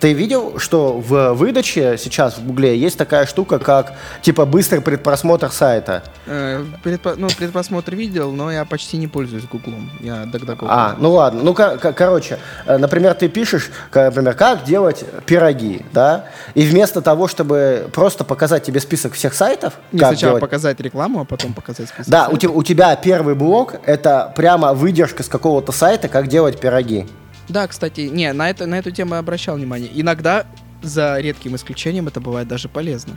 Ты 0.00 0.14
видел, 0.14 0.58
что 0.58 0.94
в 0.94 1.34
выдаче 1.34 1.96
сейчас 1.98 2.38
в 2.38 2.46
Гугле 2.46 2.76
есть 2.76 2.96
такая 2.96 3.26
штука, 3.26 3.58
как 3.58 3.92
типа 4.22 4.46
быстрый 4.46 4.80
предпросмотр 4.80 5.50
сайта? 5.50 6.02
Э, 6.26 6.64
предпо- 6.82 7.16
ну, 7.18 7.28
предпросмотр 7.28 7.94
видел, 7.94 8.32
но 8.32 8.50
я 8.50 8.64
почти 8.64 8.96
не 8.96 9.08
пользуюсь 9.08 9.44
Гуглом. 9.44 9.90
Я 10.00 10.24
DuckDuckGo. 10.24 10.66
А, 10.68 10.96
ну 10.98 11.12
ладно. 11.12 11.42
Ну, 11.42 11.52
короче, 11.54 12.38
э, 12.64 12.78
например, 12.78 13.12
ты 13.12 13.28
пишешь, 13.28 13.70
например, 13.92 14.32
как 14.34 14.64
делать 14.64 15.04
пироги, 15.26 15.82
да? 15.92 16.24
И 16.54 16.62
вместо 16.62 17.02
того, 17.02 17.28
чтобы 17.28 17.90
просто 17.92 18.24
показать 18.24 18.64
тебе 18.64 18.80
список 18.80 19.12
всех 19.12 19.34
сайтов... 19.34 19.74
Не 19.92 19.98
сначала 19.98 20.18
делать... 20.18 20.40
показать 20.40 20.80
рекламу, 20.80 21.20
а 21.20 21.24
потом 21.26 21.52
показать 21.52 21.88
список 21.88 22.10
Да, 22.10 22.28
у 22.28 22.38
тебя, 22.38 22.52
у 22.52 22.62
тебя 22.62 22.96
первый 22.96 23.34
блок— 23.34 23.74
это 23.84 24.32
прямо 24.34 24.72
выдержка 24.72 25.22
с 25.22 25.28
какого-то 25.28 25.72
сайта, 25.72 26.08
как 26.08 26.28
делать 26.28 26.58
пироги. 26.58 27.06
Да, 27.50 27.66
кстати, 27.66 28.02
не, 28.02 28.32
на, 28.32 28.48
это, 28.48 28.66
на 28.66 28.78
эту 28.78 28.92
тему 28.92 29.14
я 29.14 29.20
обращал 29.20 29.56
внимание. 29.56 29.90
Иногда, 29.92 30.46
за 30.82 31.18
редким 31.18 31.56
исключением, 31.56 32.06
это 32.06 32.20
бывает 32.20 32.46
даже 32.46 32.68
полезно. 32.68 33.16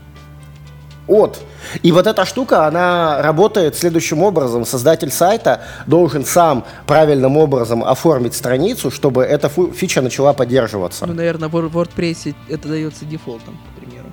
От. 1.08 1.40
И 1.84 1.92
вот 1.92 2.08
эта 2.08 2.26
штука, 2.26 2.66
она 2.66 3.22
работает 3.22 3.76
следующим 3.76 4.24
образом. 4.24 4.66
Создатель 4.66 5.12
сайта 5.12 5.62
должен 5.86 6.26
сам 6.26 6.66
правильным 6.88 7.38
образом 7.38 7.84
оформить 7.84 8.34
страницу, 8.34 8.90
чтобы 8.90 9.24
эта 9.24 9.50
фича 9.50 10.02
начала 10.02 10.34
поддерживаться. 10.34 11.06
Ну, 11.06 11.14
наверное, 11.14 11.50
в 11.50 11.56
WordPress 11.56 12.34
это 12.50 12.68
дается 12.70 13.06
дефолтом, 13.06 13.60
к 13.76 13.80
примеру. 13.80 14.08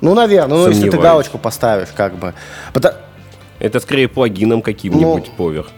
Ну, 0.00 0.14
наверное, 0.14 0.58
ну, 0.58 0.68
если 0.68 0.90
ты 0.90 0.98
галочку 0.98 1.38
поставишь, 1.38 1.88
как 1.96 2.14
бы. 2.16 2.34
Это 3.58 3.80
скорее 3.80 4.08
плагином 4.08 4.62
каким-нибудь 4.62 5.26
ну, 5.26 5.36
поверх. 5.36 5.70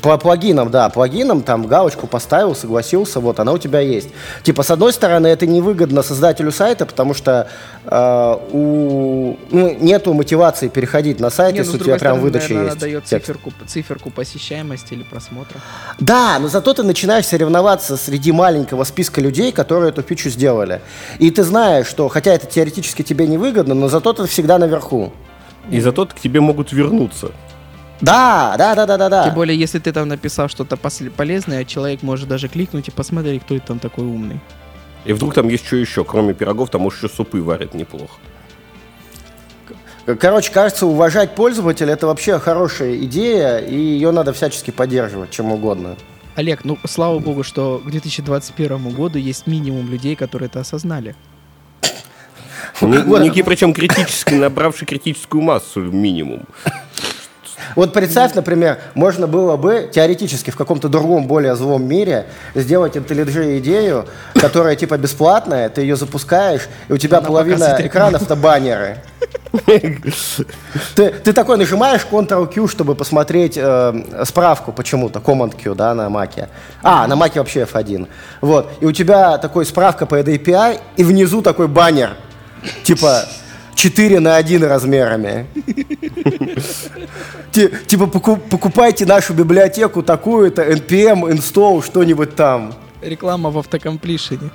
По 0.00 0.16
плагинам, 0.16 0.70
да, 0.70 0.88
плагинам 0.88 1.42
там 1.42 1.66
галочку 1.66 2.06
поставил, 2.06 2.54
согласился, 2.54 3.20
вот 3.20 3.40
она 3.40 3.52
у 3.52 3.58
тебя 3.58 3.80
есть. 3.80 4.08
Типа, 4.42 4.62
с 4.62 4.70
одной 4.70 4.92
стороны, 4.92 5.26
это 5.26 5.46
невыгодно 5.46 6.02
создателю 6.02 6.52
сайта, 6.52 6.86
потому 6.86 7.14
что 7.14 7.48
э, 7.84 8.36
у, 8.52 9.36
ну, 9.50 9.76
нету 9.80 10.14
мотивации 10.14 10.68
переходить 10.68 11.20
на 11.20 11.30
сайт, 11.30 11.52
Не, 11.52 11.58
если 11.60 11.76
у 11.76 11.78
тебя 11.78 11.96
прям 11.98 12.20
выдача 12.20 12.54
наверное, 12.54 12.70
есть. 12.70 12.80
дает 12.80 13.06
циферку, 13.06 13.52
циферку 13.66 14.10
посещаемости 14.10 14.94
или 14.94 15.02
просмотра. 15.02 15.60
Да, 15.98 16.38
но 16.38 16.48
зато 16.48 16.72
ты 16.74 16.82
начинаешь 16.82 17.26
соревноваться 17.26 17.96
среди 17.96 18.32
маленького 18.32 18.84
списка 18.84 19.20
людей, 19.20 19.52
которые 19.52 19.90
эту 19.90 20.02
фичу 20.02 20.30
сделали. 20.30 20.80
И 21.18 21.30
ты 21.30 21.42
знаешь, 21.42 21.86
что, 21.86 22.08
хотя 22.08 22.32
это 22.32 22.46
теоретически 22.46 23.02
тебе 23.02 23.26
невыгодно, 23.26 23.74
но 23.74 23.88
зато 23.88 24.12
ты 24.12 24.26
всегда 24.26 24.58
наверху. 24.58 25.12
И 25.70 25.80
зато 25.80 26.06
к 26.06 26.14
тебе 26.14 26.40
могут 26.40 26.72
вернуться. 26.72 27.30
Да, 28.02 28.56
да, 28.58 28.74
да, 28.74 28.84
да, 28.84 28.98
да, 28.98 29.08
да. 29.08 29.24
Тем 29.24 29.34
более, 29.34 29.56
если 29.56 29.78
ты 29.78 29.92
там 29.92 30.08
написал 30.08 30.48
что-то 30.48 30.76
полезное, 30.76 31.64
человек 31.64 32.02
может 32.02 32.28
даже 32.28 32.48
кликнуть 32.48 32.88
и 32.88 32.90
посмотреть, 32.90 33.42
кто 33.42 33.54
это 33.54 33.68
там 33.68 33.78
такой 33.78 34.04
умный. 34.04 34.40
И 35.04 35.12
вдруг 35.12 35.34
там 35.34 35.48
есть 35.48 35.66
что 35.66 35.76
еще, 35.76 36.04
кроме 36.04 36.34
пирогов, 36.34 36.70
там 36.70 36.82
может 36.82 37.02
еще 37.02 37.14
супы 37.14 37.40
варят 37.40 37.74
неплохо. 37.74 38.14
Короче, 40.18 40.50
кажется, 40.52 40.86
уважать 40.86 41.36
пользователя 41.36 41.92
это 41.92 42.08
вообще 42.08 42.40
хорошая 42.40 42.96
идея, 43.04 43.58
и 43.58 43.76
ее 43.76 44.10
надо 44.10 44.32
всячески 44.32 44.72
поддерживать, 44.72 45.30
чем 45.30 45.52
угодно. 45.52 45.96
Олег, 46.34 46.64
ну 46.64 46.78
слава 46.84 47.20
богу, 47.20 47.44
что 47.44 47.78
к 47.78 47.88
2021 47.88 48.90
году 48.90 49.18
есть 49.18 49.46
минимум 49.46 49.88
людей, 49.88 50.16
которые 50.16 50.48
это 50.48 50.60
осознали. 50.60 51.14
Некий, 52.80 53.44
причем 53.44 53.72
критически, 53.72 54.34
набравший 54.34 54.88
критическую 54.88 55.40
массу 55.40 55.80
минимум. 55.80 56.46
Вот 57.76 57.92
представь, 57.92 58.34
например, 58.34 58.78
можно 58.94 59.26
было 59.26 59.56
бы 59.56 59.90
теоретически 59.92 60.50
в 60.50 60.56
каком-то 60.56 60.88
другом, 60.88 61.26
более 61.26 61.54
злом 61.56 61.86
мире 61.86 62.26
сделать 62.54 62.96
IntelliJ 62.96 63.58
идею, 63.58 64.06
которая 64.34 64.76
типа 64.76 64.98
бесплатная, 64.98 65.68
ты 65.68 65.82
ее 65.82 65.96
запускаешь, 65.96 66.68
и 66.88 66.92
у 66.92 66.98
тебя 66.98 67.18
Она 67.18 67.26
половина 67.26 67.76
экранов 67.80 68.22
это 68.22 68.36
баннеры. 68.36 68.98
Ты, 70.94 71.10
ты 71.10 71.32
такой 71.32 71.58
нажимаешь 71.58 72.06
Ctrl-Q, 72.10 72.68
чтобы 72.68 72.94
посмотреть 72.94 73.56
э, 73.56 74.24
справку 74.24 74.72
почему-то, 74.72 75.18
Command-Q, 75.18 75.74
да, 75.74 75.94
на 75.94 76.08
Маке. 76.08 76.48
А, 76.82 77.06
на 77.06 77.16
Маке 77.16 77.38
вообще 77.38 77.62
F1. 77.62 78.08
Вот. 78.40 78.70
И 78.80 78.86
у 78.86 78.92
тебя 78.92 79.36
такой 79.38 79.66
справка 79.66 80.06
по 80.06 80.20
API, 80.20 80.80
и 80.96 81.04
внизу 81.04 81.42
такой 81.42 81.68
баннер. 81.68 82.16
Типа, 82.82 83.24
4 83.74 84.20
на 84.20 84.36
1 84.36 84.64
размерами. 84.64 85.46
Типа 87.86 88.06
покупайте 88.06 89.06
нашу 89.06 89.34
библиотеку 89.34 90.02
такую-то, 90.02 90.62
npm, 90.62 91.30
install, 91.30 91.84
что-нибудь 91.84 92.34
там. 92.34 92.74
Реклама 93.00 93.50
в 93.50 93.58
автокомплишене. 93.58 94.50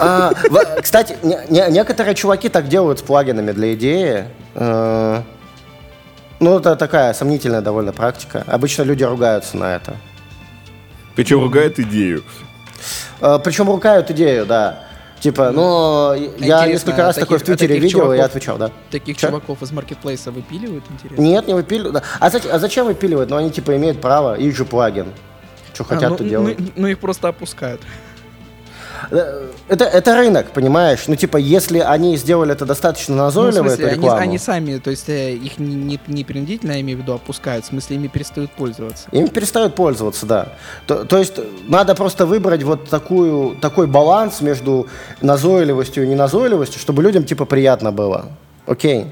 А, 0.00 0.32
кстати, 0.82 1.16
некоторые 1.48 2.14
чуваки 2.14 2.48
так 2.48 2.68
делают 2.68 2.98
с 2.98 3.02
плагинами 3.02 3.52
для 3.52 3.74
идеи. 3.74 4.24
Э, 4.54 5.22
ну, 6.40 6.58
это 6.58 6.76
такая 6.76 7.14
сомнительная 7.14 7.60
довольно 7.60 7.92
практика. 7.92 8.44
Обычно 8.46 8.82
люди 8.82 9.04
ругаются 9.04 9.56
на 9.56 9.76
это. 9.76 9.96
Причем 11.14 11.40
ругают 11.40 11.78
идею. 11.78 12.22
Э, 13.20 13.38
Причем 13.42 13.68
ругают 13.68 14.10
идею, 14.10 14.46
да. 14.46 14.87
Типа, 15.20 15.50
ну, 15.50 16.14
я 16.38 16.66
несколько 16.66 17.02
раз 17.02 17.16
такой 17.16 17.38
в 17.38 17.42
Твиттере 17.42 17.78
видел, 17.78 18.12
и 18.12 18.16
я 18.16 18.26
отвечал, 18.26 18.58
да. 18.58 18.70
Таких 18.90 19.16
Че? 19.16 19.28
чуваков 19.28 19.62
из 19.62 19.72
маркетплейса 19.72 20.30
выпиливают, 20.30 20.84
интересно? 20.90 21.20
Нет, 21.20 21.46
не 21.46 21.54
выпиливают. 21.54 21.94
Да. 21.94 22.02
А, 22.20 22.30
зачем, 22.30 22.50
а 22.52 22.58
зачем 22.58 22.86
выпиливают? 22.86 23.30
Ну, 23.30 23.36
они, 23.36 23.50
типа, 23.50 23.76
имеют 23.76 24.00
право, 24.00 24.36
их 24.36 24.56
же 24.56 24.64
плагин. 24.64 25.06
Что 25.74 25.84
а, 25.84 25.86
хотят, 25.86 26.10
ну, 26.10 26.16
то 26.16 26.24
делают. 26.24 26.58
Ну, 26.60 26.66
ну, 26.76 26.86
их 26.86 26.98
просто 26.98 27.28
опускают. 27.28 27.80
Э, 29.10 29.50
это, 29.68 29.84
это 29.84 30.16
рынок, 30.16 30.50
понимаешь? 30.50 31.04
Ну, 31.06 31.16
типа, 31.16 31.36
если 31.36 31.78
они 31.78 32.16
сделали 32.16 32.52
это 32.52 32.66
достаточно 32.66 33.16
назойливо, 33.16 33.64
ну, 33.64 33.68
в 33.70 33.72
смысле, 33.72 33.86
эту 33.86 33.94
рекламу... 33.96 34.16
Они, 34.16 34.28
они 34.30 34.38
сами, 34.38 34.78
то 34.78 34.90
есть 34.90 35.08
э, 35.08 35.34
их 35.34 35.58
не, 35.58 35.74
не, 35.74 36.00
не 36.06 36.24
принудительно, 36.24 36.72
я 36.72 36.80
имею 36.80 36.98
в 36.98 37.02
виду, 37.02 37.14
опускают, 37.14 37.64
в 37.64 37.68
смысле, 37.68 37.96
ими 37.96 38.08
перестают 38.08 38.50
пользоваться. 38.52 39.08
Ими 39.12 39.26
перестают 39.26 39.74
пользоваться, 39.74 40.26
да. 40.26 40.48
То, 40.86 41.04
то 41.04 41.18
есть 41.18 41.34
надо 41.68 41.94
просто 41.94 42.26
выбрать 42.26 42.62
вот 42.62 42.88
такую, 42.88 43.56
такой 43.56 43.86
баланс 43.86 44.40
между 44.40 44.86
назойливостью 45.20 46.04
и 46.04 46.08
неназойливостью, 46.08 46.80
чтобы 46.80 47.02
людям, 47.02 47.24
типа, 47.24 47.44
приятно 47.44 47.92
было. 47.92 48.26
Окей. 48.66 49.06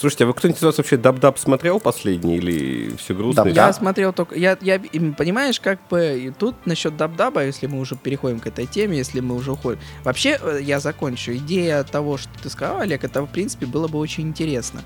Слушайте, 0.00 0.24
а 0.24 0.28
вы 0.28 0.32
кто-нибудь 0.32 0.58
из 0.58 0.64
вас 0.64 0.78
вообще 0.78 0.96
Dub-Dub 0.96 1.38
смотрел 1.38 1.78
последний 1.78 2.38
или 2.38 2.96
все 2.96 3.14
грустно? 3.14 3.44
Dub 3.44 3.54
я 3.54 3.70
смотрел 3.74 4.14
только... 4.14 4.34
Я, 4.34 4.56
я, 4.62 4.80
понимаешь, 5.14 5.60
как 5.60 5.78
бы 5.90 6.18
и 6.18 6.30
тут 6.30 6.54
насчет 6.64 6.96
Dub-Dub 6.96 7.33
а, 7.33 7.44
если 7.44 7.66
мы 7.66 7.78
уже 7.78 7.96
переходим 7.96 8.40
к 8.40 8.46
этой 8.46 8.64
теме, 8.64 8.96
если 8.96 9.20
мы 9.20 9.34
уже 9.34 9.52
уходим... 9.52 9.78
Вообще, 10.02 10.40
э, 10.40 10.60
я 10.62 10.80
закончу. 10.80 11.32
Идея 11.34 11.84
того, 11.84 12.16
что 12.16 12.30
ты 12.42 12.48
сказал, 12.48 12.80
Олег, 12.80 13.04
это, 13.04 13.20
в 13.20 13.26
принципе, 13.26 13.66
было 13.66 13.88
бы 13.88 13.98
очень 13.98 14.26
интересно. 14.28 14.80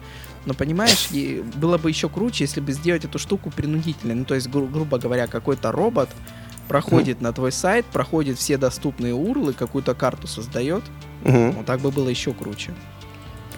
Но, 0.47 0.55
понимаешь, 0.55 1.11
было 1.55 1.79
бы 1.79 1.91
еще 1.91 2.09
круче, 2.09 2.43
если 2.43 2.61
бы 2.61 2.73
сделать 2.73 3.05
эту 3.05 3.21
штуку 3.21 3.53
принудительной. 3.55 4.17
Ну, 4.17 4.25
то 4.25 4.35
есть, 4.35 4.49
гру- 4.49 4.67
грубо 4.67 4.99
говоря, 4.99 5.29
какой-то 5.29 5.71
робот 5.71 6.09
проходит 6.67 7.19
mm. 7.19 7.23
на 7.23 7.33
твой 7.33 7.53
сайт, 7.53 7.87
проходит 7.87 8.37
все 8.39 8.57
доступные 8.57 9.15
урлы, 9.15 9.53
какую-то 9.53 9.95
карту 9.95 10.27
создает. 10.27 10.83
Mm-hmm. 11.23 11.53
Вот 11.53 11.67
так 11.67 11.79
бы 11.81 11.93
было 11.93 12.09
еще 12.09 12.33
круче. 12.33 12.75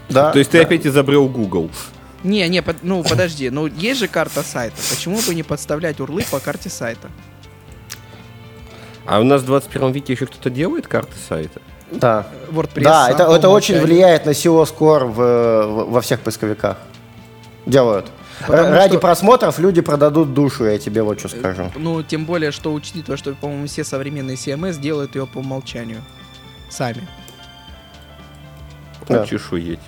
Да. 0.08 0.32
То 0.32 0.38
есть 0.38 0.50
ты 0.50 0.60
опять 0.60 0.86
изобрел 0.86 1.28
Google. 1.28 1.70
Не, 2.22 2.48
не, 2.48 2.62
под, 2.62 2.82
ну 2.82 3.04
подожди, 3.04 3.50
ну 3.50 3.66
есть 3.66 4.00
же 4.00 4.08
карта 4.08 4.42
сайта. 4.42 4.76
Почему 4.90 5.20
бы 5.20 5.34
не 5.34 5.42
подставлять 5.42 6.00
урлы 6.00 6.24
по 6.30 6.40
карте 6.40 6.68
сайта? 6.68 7.08
А 9.04 9.20
у 9.20 9.22
нас 9.22 9.42
в 9.42 9.46
21 9.46 9.92
веке 9.92 10.14
еще 10.14 10.26
кто-то 10.26 10.50
делает 10.50 10.88
карты 10.88 11.12
сайта? 11.28 11.60
Да. 11.92 12.26
WordPress. 12.50 12.82
Да, 12.82 13.10
это, 13.10 13.24
это 13.24 13.48
очень 13.48 13.80
влияет 13.80 14.26
на 14.26 14.30
SEO 14.30 14.64
Score 14.64 15.04
в, 15.04 15.14
в, 15.14 15.90
во 15.92 16.00
всех 16.00 16.20
поисковиках. 16.20 16.78
Делают. 17.64 18.06
Потому 18.40 18.70
Ради 18.70 18.92
что... 18.92 19.00
просмотров 19.00 19.58
люди 19.58 19.80
продадут 19.80 20.34
душу, 20.34 20.66
я 20.66 20.78
тебе 20.78 21.02
вот 21.02 21.18
что 21.18 21.28
скажу. 21.28 21.70
Ну, 21.76 22.02
тем 22.02 22.26
более, 22.26 22.50
что 22.50 22.72
учитывая, 22.72 23.16
что, 23.16 23.34
по-моему, 23.34 23.66
все 23.66 23.84
современные 23.84 24.36
CMS 24.36 24.78
делают 24.78 25.14
ее 25.14 25.26
по 25.26 25.38
умолчанию. 25.38 26.02
Сами. 26.68 27.06
Да. 29.08 29.24
Чешуеть. 29.24 29.80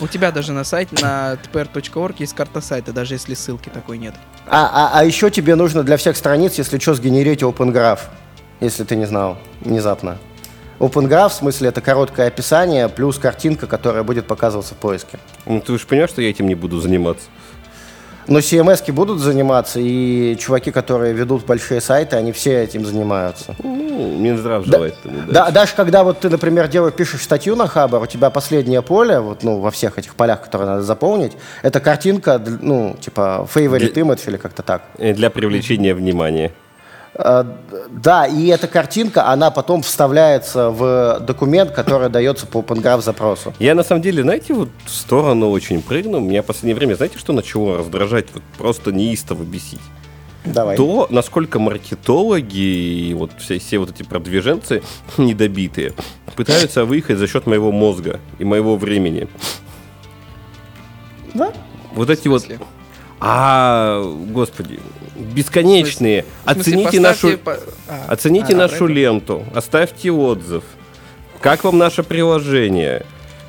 У 0.00 0.08
тебя 0.08 0.32
даже 0.32 0.52
на 0.52 0.64
сайте, 0.64 0.96
на 1.02 1.34
tpr.org 1.34 2.16
есть 2.18 2.34
карта 2.34 2.62
сайта, 2.62 2.92
даже 2.92 3.14
если 3.14 3.34
ссылки 3.34 3.68
такой 3.68 3.98
нет. 3.98 4.14
А, 4.46 4.70
а, 4.72 4.98
а 4.98 5.04
еще 5.04 5.30
тебе 5.30 5.56
нужно 5.56 5.82
для 5.82 5.98
всех 5.98 6.16
страниц, 6.16 6.54
если 6.54 6.78
что, 6.78 6.94
сгенерить 6.94 7.42
Open 7.42 7.70
Graph, 7.70 8.00
если 8.60 8.84
ты 8.84 8.96
не 8.96 9.04
знал 9.04 9.36
внезапно. 9.60 10.16
Open 10.78 11.08
Graph, 11.08 11.28
в 11.28 11.34
смысле, 11.34 11.68
это 11.68 11.82
короткое 11.82 12.28
описание 12.28 12.88
плюс 12.88 13.18
картинка, 13.18 13.66
которая 13.66 14.02
будет 14.02 14.26
показываться 14.26 14.74
в 14.74 14.78
поиске. 14.78 15.18
Ну, 15.44 15.60
ты 15.60 15.78
же 15.78 15.86
понимаешь, 15.86 16.08
что 16.08 16.22
я 16.22 16.30
этим 16.30 16.46
не 16.46 16.54
буду 16.54 16.80
заниматься? 16.80 17.26
Но 18.30 18.38
CMS 18.38 18.92
будут 18.92 19.18
заниматься, 19.18 19.80
и 19.80 20.36
чуваки, 20.38 20.70
которые 20.70 21.12
ведут 21.12 21.44
большие 21.44 21.80
сайты, 21.80 22.14
они 22.14 22.30
все 22.30 22.62
этим 22.62 22.86
занимаются. 22.86 23.56
Ну, 23.60 24.16
Минздрав 24.18 24.64
желает. 24.64 24.94
Да, 25.04 25.46
да, 25.46 25.50
даже 25.50 25.74
когда 25.74 26.04
вот 26.04 26.20
ты, 26.20 26.30
например, 26.30 26.68
делаешь, 26.68 26.94
пишешь 26.94 27.22
статью 27.22 27.56
на 27.56 27.66
Хабар, 27.66 28.00
у 28.00 28.06
тебя 28.06 28.30
последнее 28.30 28.82
поле, 28.82 29.18
вот, 29.18 29.42
ну, 29.42 29.58
во 29.58 29.72
всех 29.72 29.98
этих 29.98 30.14
полях, 30.14 30.42
которые 30.42 30.68
надо 30.68 30.82
заполнить, 30.84 31.32
это 31.62 31.80
картинка, 31.80 32.40
ну, 32.60 32.96
типа, 33.00 33.48
favorite 33.52 33.92
для... 33.92 34.02
image 34.02 34.28
или 34.28 34.36
как-то 34.36 34.62
так. 34.62 34.82
Для 34.96 35.28
привлечения 35.28 35.92
внимания. 35.92 36.52
Э, 37.22 37.44
да, 37.90 38.26
и 38.26 38.46
эта 38.46 38.66
картинка, 38.66 39.28
она 39.28 39.50
потом 39.50 39.82
вставляется 39.82 40.70
в 40.70 41.20
документ, 41.20 41.72
который 41.72 42.08
дается 42.08 42.46
по 42.46 42.58
OpenGraph 42.58 43.02
запросу. 43.02 43.52
Я 43.58 43.74
на 43.74 43.82
самом 43.82 44.02
деле, 44.02 44.22
знаете, 44.22 44.54
вот 44.54 44.70
в 44.84 44.90
сторону 44.90 45.50
очень 45.50 45.82
прыгну. 45.82 46.20
Меня 46.20 46.42
в 46.42 46.46
последнее 46.46 46.76
время, 46.76 46.94
знаете, 46.94 47.18
что 47.18 47.32
начало 47.32 47.78
раздражать? 47.78 48.26
Вот 48.32 48.42
просто 48.56 48.92
неистово 48.92 49.42
бесить. 49.42 49.80
Давай. 50.44 50.76
То, 50.76 51.06
насколько 51.10 51.58
маркетологи 51.58 52.56
и 52.56 53.14
вот 53.14 53.32
все, 53.38 53.58
все 53.58 53.78
вот 53.78 53.90
эти 53.90 54.02
продвиженцы 54.02 54.82
недобитые 55.18 55.92
пытаются 56.34 56.86
выехать 56.86 57.18
за 57.18 57.26
счет 57.26 57.46
моего 57.46 57.70
мозга 57.70 58.20
и 58.38 58.44
моего 58.44 58.76
времени. 58.76 59.28
Да? 61.34 61.52
Вот 61.92 62.08
эти 62.08 62.28
вот 62.28 62.46
а, 63.22 64.02
господи, 64.32 64.80
бесконечные. 65.22 66.24
Смысле, 66.44 66.60
оцените 66.60 67.00
нашу, 67.00 67.38
по... 67.38 67.58
а, 67.88 68.06
оцените 68.08 68.54
а, 68.54 68.56
нашу 68.56 68.86
ленту, 68.86 69.44
оставьте 69.54 70.10
отзыв. 70.10 70.64
Как 71.40 71.64
вам 71.64 71.78
наше 71.78 72.02
приложение? 72.02 73.04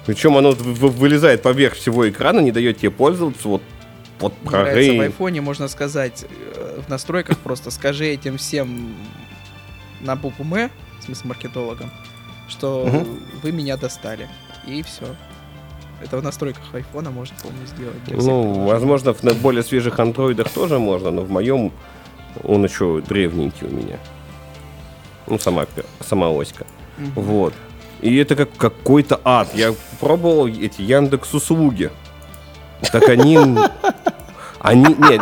Причем 0.06 0.38
оно 0.38 0.52
вылезает 0.52 1.42
поверх 1.42 1.76
всего 1.76 2.10
экрана, 2.10 2.40
не 2.40 2.52
дает 2.52 2.78
тебе 2.78 2.92
пользоваться. 2.92 3.48
Вот 3.48 3.62
под 4.22 4.34
прорыв. 4.38 4.98
В 4.98 5.02
айфоне 5.02 5.42
можно 5.42 5.68
сказать 5.68 6.26
э, 6.30 6.82
в 6.86 6.90
настройках 6.90 7.40
просто 7.40 7.72
скажи 7.72 8.06
этим 8.06 8.38
всем 8.38 8.96
на 10.00 10.16
букву 10.16 10.44
М, 10.44 10.70
в 11.00 11.04
смысле 11.04 11.30
маркетологам, 11.30 11.92
что 12.48 12.86
угу. 12.86 13.08
вы 13.42 13.52
меня 13.52 13.78
достали. 13.78 14.30
И 14.68 14.84
все. 14.84 15.16
Это 16.04 16.18
в 16.18 16.24
настройках 16.24 16.64
айфона 16.74 17.12
можно, 17.12 17.36
по-моему, 17.42 17.66
сделать. 17.68 18.26
Ну, 18.26 18.66
возможно, 18.66 19.16
на 19.22 19.34
более 19.34 19.64
свежих 19.64 20.00
андроидах 20.00 20.50
тоже 20.50 20.80
можно, 20.80 21.12
но 21.12 21.22
в 21.22 21.30
моем 21.30 21.72
он 22.44 22.64
еще 22.64 23.02
древненький 23.02 23.68
у 23.68 23.70
меня. 23.70 23.98
Ну, 25.28 25.38
сама, 25.40 25.66
сама 26.00 26.30
оська. 26.30 26.66
Угу. 26.98 27.22
Вот. 27.22 27.54
И 28.02 28.18
это 28.18 28.36
как 28.36 28.50
какой-то 28.58 29.20
ад. 29.24 29.54
Я 29.54 29.74
пробовал 30.00 30.48
эти 30.48 30.82
Яндекс 30.82 31.34
услуги. 31.34 31.92
Так 32.92 33.08
они... 33.10 33.38
Они... 34.60 34.96
Нет, 34.96 35.22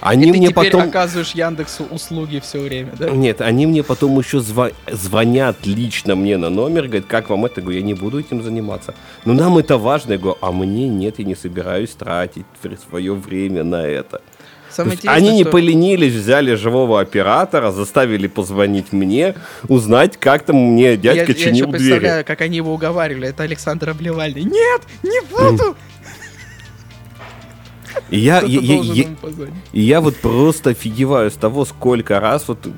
они 0.00 0.26
и 0.26 0.30
мне 0.30 0.48
ты 0.48 0.52
теперь 0.52 0.70
потом... 0.72 0.88
оказываешь 0.88 1.32
Яндексу 1.32 1.84
услуги 1.84 2.40
все 2.40 2.60
время, 2.60 2.92
да? 2.98 3.10
Нет, 3.10 3.40
они 3.40 3.66
мне 3.66 3.82
потом 3.82 4.18
еще 4.18 4.40
зв... 4.40 4.72
звонят 4.90 5.64
лично 5.64 6.14
мне 6.14 6.36
на 6.36 6.50
номер, 6.50 6.86
говорят, 6.86 7.06
как 7.06 7.30
вам 7.30 7.44
это? 7.44 7.60
Я 7.60 7.62
говорю, 7.62 7.78
я 7.78 7.84
не 7.84 7.94
буду 7.94 8.20
этим 8.20 8.42
заниматься. 8.42 8.94
Ну, 9.24 9.34
нам 9.34 9.58
это 9.58 9.78
важно. 9.78 10.12
Я 10.12 10.18
говорю, 10.18 10.38
а 10.40 10.52
мне 10.52 10.88
нет, 10.88 11.18
я 11.18 11.24
не 11.24 11.34
собираюсь 11.34 11.90
тратить 11.90 12.46
свое 12.88 13.14
время 13.14 13.64
на 13.64 13.86
это. 13.86 14.20
они 15.06 15.32
не 15.32 15.42
что... 15.42 15.52
поленились, 15.52 16.14
взяли 16.14 16.54
живого 16.54 17.00
оператора, 17.00 17.70
заставили 17.70 18.26
позвонить 18.26 18.92
мне, 18.92 19.34
узнать, 19.68 20.16
как 20.16 20.44
там 20.44 20.56
мне 20.56 20.96
дядька 20.96 21.32
я, 21.32 21.34
чинил 21.34 21.44
я 21.44 21.52
еще 21.52 21.66
двери. 21.66 21.90
представляю, 21.90 22.24
как 22.24 22.40
они 22.40 22.56
его 22.56 22.74
уговаривали. 22.74 23.28
Это 23.28 23.42
Александр 23.42 23.90
Обливальный. 23.90 24.42
Нет, 24.42 24.82
не 25.02 25.20
буду! 25.30 25.76
И 28.10 28.18
я, 28.18 28.40
я, 28.42 28.60
я, 28.60 29.06
и 29.72 29.80
я 29.80 30.00
вот 30.00 30.16
просто 30.16 30.70
офигеваю 30.70 31.30
с 31.30 31.34
того, 31.34 31.64
сколько 31.64 32.20
раз 32.20 32.46
вот 32.48 32.68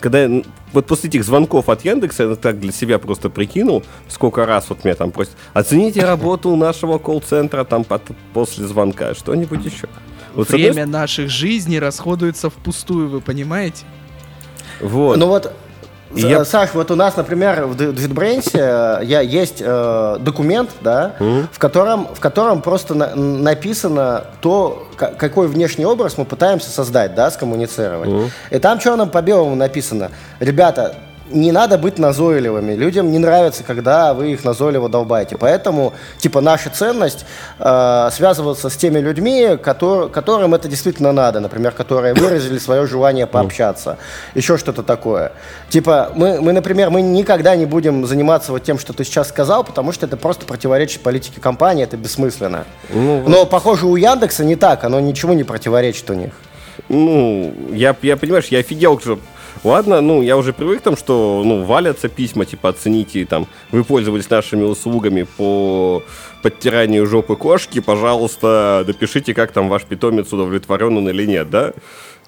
когда 0.00 0.24
я, 0.24 0.42
вот 0.72 0.86
после 0.86 1.10
этих 1.10 1.24
звонков 1.24 1.68
от 1.68 1.84
Яндекса 1.84 2.24
я 2.24 2.34
так 2.34 2.58
для 2.58 2.72
себя 2.72 2.98
просто 2.98 3.28
прикинул, 3.28 3.84
сколько 4.08 4.46
раз 4.46 4.66
вот 4.68 4.84
меня 4.84 4.94
там 4.94 5.12
просят, 5.12 5.36
оцените 5.52 6.04
работу 6.04 6.56
нашего 6.56 6.98
колл-центра 6.98 7.64
там 7.64 7.84
под, 7.84 8.02
после 8.32 8.66
звонка, 8.66 9.14
что-нибудь 9.14 9.64
еще. 9.64 9.88
Вот 10.34 10.48
Время 10.48 10.82
одной... 10.82 10.86
наших 10.86 11.28
жизней 11.28 11.78
расходуется 11.78 12.50
впустую, 12.50 13.08
вы 13.08 13.20
понимаете? 13.20 13.84
Вот. 14.80 15.18
Ну 15.18 15.26
вот, 15.26 15.52
я... 16.14 16.44
Саш, 16.44 16.74
вот 16.74 16.90
у 16.90 16.96
нас, 16.96 17.16
например, 17.16 17.66
в 17.66 17.76
JetBrains 17.76 18.50
э, 18.54 19.04
я, 19.04 19.20
есть 19.20 19.60
э, 19.60 20.16
документ, 20.20 20.70
да, 20.80 21.14
mm-hmm. 21.18 21.46
в, 21.52 21.58
котором, 21.58 22.08
в 22.14 22.20
котором 22.20 22.62
просто 22.62 22.94
на, 22.94 23.14
написано 23.14 24.24
то, 24.40 24.88
какой 24.96 25.48
внешний 25.48 25.84
образ 25.84 26.18
мы 26.18 26.24
пытаемся 26.24 26.70
создать, 26.70 27.14
да, 27.14 27.30
скоммуницировать. 27.30 28.08
Mm-hmm. 28.08 28.30
И 28.50 28.58
там 28.58 28.78
черным 28.78 29.10
по 29.10 29.22
белому 29.22 29.54
написано, 29.54 30.10
ребята, 30.40 30.96
не 31.30 31.52
надо 31.52 31.78
быть 31.78 31.98
назойливыми. 31.98 32.74
Людям 32.74 33.10
не 33.10 33.18
нравится, 33.18 33.62
когда 33.64 34.14
вы 34.14 34.32
их 34.32 34.44
назойливо 34.44 34.88
долбаете. 34.88 35.36
Поэтому, 35.36 35.92
типа, 36.18 36.40
наша 36.40 36.70
ценность 36.70 37.24
э, 37.58 38.08
связываться 38.12 38.68
с 38.68 38.76
теми 38.76 38.98
людьми, 38.98 39.58
который, 39.62 40.08
которым 40.08 40.54
это 40.54 40.68
действительно 40.68 41.12
надо. 41.12 41.40
Например, 41.40 41.72
которые 41.72 42.14
выразили 42.14 42.58
свое 42.58 42.86
желание 42.86 43.26
пообщаться. 43.26 43.98
Еще 44.34 44.56
что-то 44.56 44.82
такое. 44.82 45.32
Типа, 45.68 46.12
мы, 46.14 46.40
мы, 46.40 46.52
например, 46.52 46.90
мы 46.90 47.02
никогда 47.02 47.56
не 47.56 47.66
будем 47.66 48.06
заниматься 48.06 48.52
вот 48.52 48.62
тем, 48.62 48.78
что 48.78 48.92
ты 48.92 49.04
сейчас 49.04 49.28
сказал, 49.28 49.64
потому 49.64 49.92
что 49.92 50.06
это 50.06 50.16
просто 50.16 50.46
противоречит 50.46 51.02
политике 51.02 51.40
компании, 51.40 51.84
это 51.84 51.96
бессмысленно. 51.96 52.64
Ну, 52.92 53.24
Но, 53.26 53.46
похоже, 53.46 53.86
у 53.86 53.96
Яндекса 53.96 54.44
не 54.44 54.56
так, 54.56 54.84
оно 54.84 55.00
ничего 55.00 55.32
не 55.34 55.44
противоречит 55.44 56.10
у 56.10 56.14
них. 56.14 56.32
Ну, 56.88 57.54
я, 57.72 57.94
я 58.02 58.16
понимаешь, 58.16 58.46
я 58.46 58.58
офигел, 58.58 58.98
что 58.98 59.18
Ладно, 59.62 60.00
ну, 60.00 60.22
я 60.22 60.36
уже 60.38 60.52
привык 60.52 60.80
там, 60.80 60.96
что, 60.96 61.42
ну, 61.44 61.64
валятся 61.64 62.08
письма, 62.08 62.46
типа, 62.46 62.70
оцените, 62.70 63.26
там, 63.26 63.46
вы 63.70 63.84
пользовались 63.84 64.30
нашими 64.30 64.62
услугами 64.62 65.26
по 65.36 66.02
подтиранию 66.42 67.06
жопы 67.06 67.36
кошки, 67.36 67.80
пожалуйста, 67.80 68.84
напишите, 68.86 69.34
как 69.34 69.52
там 69.52 69.68
ваш 69.68 69.84
питомец 69.84 70.32
удовлетворен 70.32 70.96
он 70.96 71.08
или 71.10 71.26
нет, 71.26 71.50
да? 71.50 71.74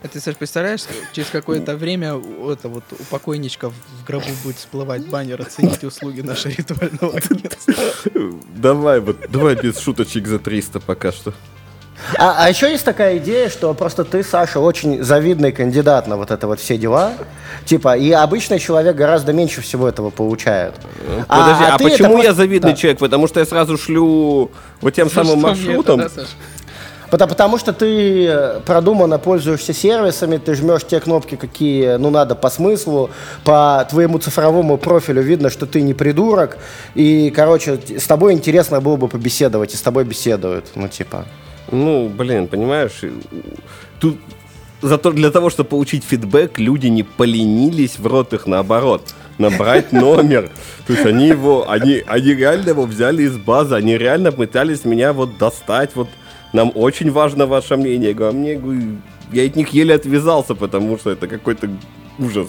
А 0.02 0.08
ты, 0.08 0.20
Саш, 0.20 0.34
представляешь, 0.34 0.82
через 1.12 1.30
какое-то 1.30 1.76
время 1.76 2.20
это 2.50 2.68
вот 2.68 2.82
у 2.90 3.04
покойничка 3.04 3.70
в 3.70 4.04
гробу 4.06 4.26
будет 4.42 4.56
всплывать 4.56 5.06
баннер 5.06 5.40
«Оцените 5.40 5.86
услуги 5.86 6.22
нашего 6.22 6.52
ритуального 6.52 7.16
агентства». 7.16 7.74
Давай, 8.56 9.00
вот, 9.00 9.30
давай 9.30 9.54
без 9.54 9.78
шуточек 9.78 10.26
за 10.26 10.38
300 10.40 10.80
пока 10.80 11.12
что. 11.12 11.32
А, 12.18 12.44
а 12.44 12.48
еще 12.48 12.70
есть 12.70 12.84
такая 12.84 13.18
идея, 13.18 13.48
что 13.48 13.72
просто 13.74 14.04
ты, 14.04 14.22
Саша, 14.22 14.60
очень 14.60 15.02
завидный 15.02 15.52
кандидат 15.52 16.06
на 16.06 16.16
вот 16.16 16.30
это 16.30 16.46
вот 16.46 16.60
все 16.60 16.76
дела. 16.76 17.12
Типа, 17.64 17.96
и 17.96 18.10
обычный 18.10 18.58
человек 18.58 18.96
гораздо 18.96 19.32
меньше 19.32 19.60
всего 19.60 19.88
этого 19.88 20.10
получает. 20.10 20.74
Подожди, 21.28 21.64
а, 21.64 21.72
а, 21.72 21.74
а 21.74 21.78
почему 21.78 22.22
я 22.22 22.32
завидный 22.32 22.72
да. 22.72 22.76
человек? 22.76 22.98
Потому 22.98 23.28
что 23.28 23.40
я 23.40 23.46
сразу 23.46 23.76
шлю 23.78 24.50
вот 24.80 24.94
тем 24.94 25.08
что 25.08 25.24
самым 25.24 25.40
маршрутом. 25.40 26.00
Это, 26.00 26.14
да, 26.16 26.22
Потому, 27.12 27.28
потому 27.28 27.58
что 27.58 27.74
ты 27.74 28.26
э, 28.26 28.60
продуманно 28.64 29.18
пользуешься 29.18 29.74
сервисами, 29.74 30.38
ты 30.38 30.54
жмешь 30.54 30.80
те 30.88 30.98
кнопки, 30.98 31.36
какие 31.36 31.96
ну, 31.96 32.08
надо 32.08 32.34
по 32.34 32.48
смыслу, 32.48 33.10
по 33.44 33.86
твоему 33.90 34.16
цифровому 34.18 34.78
профилю 34.78 35.20
видно, 35.20 35.50
что 35.50 35.66
ты 35.66 35.82
не 35.82 35.92
придурок. 35.92 36.56
И, 36.94 37.30
короче, 37.36 37.78
с 37.98 38.06
тобой 38.06 38.32
интересно 38.32 38.80
было 38.80 38.96
бы 38.96 39.08
побеседовать, 39.08 39.74
и 39.74 39.76
с 39.76 39.82
тобой 39.82 40.04
беседуют. 40.04 40.70
Ну, 40.74 40.88
типа. 40.88 41.26
Ну, 41.72 42.08
блин, 42.08 42.48
понимаешь, 42.48 43.00
тут 43.98 44.18
зато 44.82 45.10
для 45.10 45.30
того, 45.30 45.48
чтобы 45.48 45.70
получить 45.70 46.04
фидбэк, 46.04 46.58
люди 46.58 46.88
не 46.88 47.02
поленились 47.02 47.98
в 47.98 48.06
рот 48.06 48.34
их 48.34 48.46
наоборот 48.46 49.14
набрать 49.38 49.90
номер. 49.92 50.50
То 50.86 50.92
есть 50.92 51.06
они 51.06 51.28
его, 51.28 51.70
они, 51.70 52.02
они 52.06 52.34
реально 52.34 52.70
его 52.70 52.82
взяли 52.84 53.22
из 53.22 53.38
базы, 53.38 53.74
они 53.74 53.96
реально 53.96 54.32
пытались 54.32 54.84
меня 54.84 55.14
вот 55.14 55.38
достать, 55.38 55.96
вот 55.96 56.08
нам 56.52 56.70
очень 56.74 57.10
важно 57.10 57.46
ваше 57.46 57.76
мнение. 57.76 58.10
Я 58.10 58.14
говорю, 58.14 58.36
а 58.36 58.38
мне, 58.38 59.00
я 59.32 59.46
от 59.46 59.56
них 59.56 59.70
еле 59.70 59.94
отвязался, 59.94 60.54
потому 60.54 60.98
что 60.98 61.10
это 61.10 61.26
какой-то 61.26 61.70
ужас. 62.18 62.48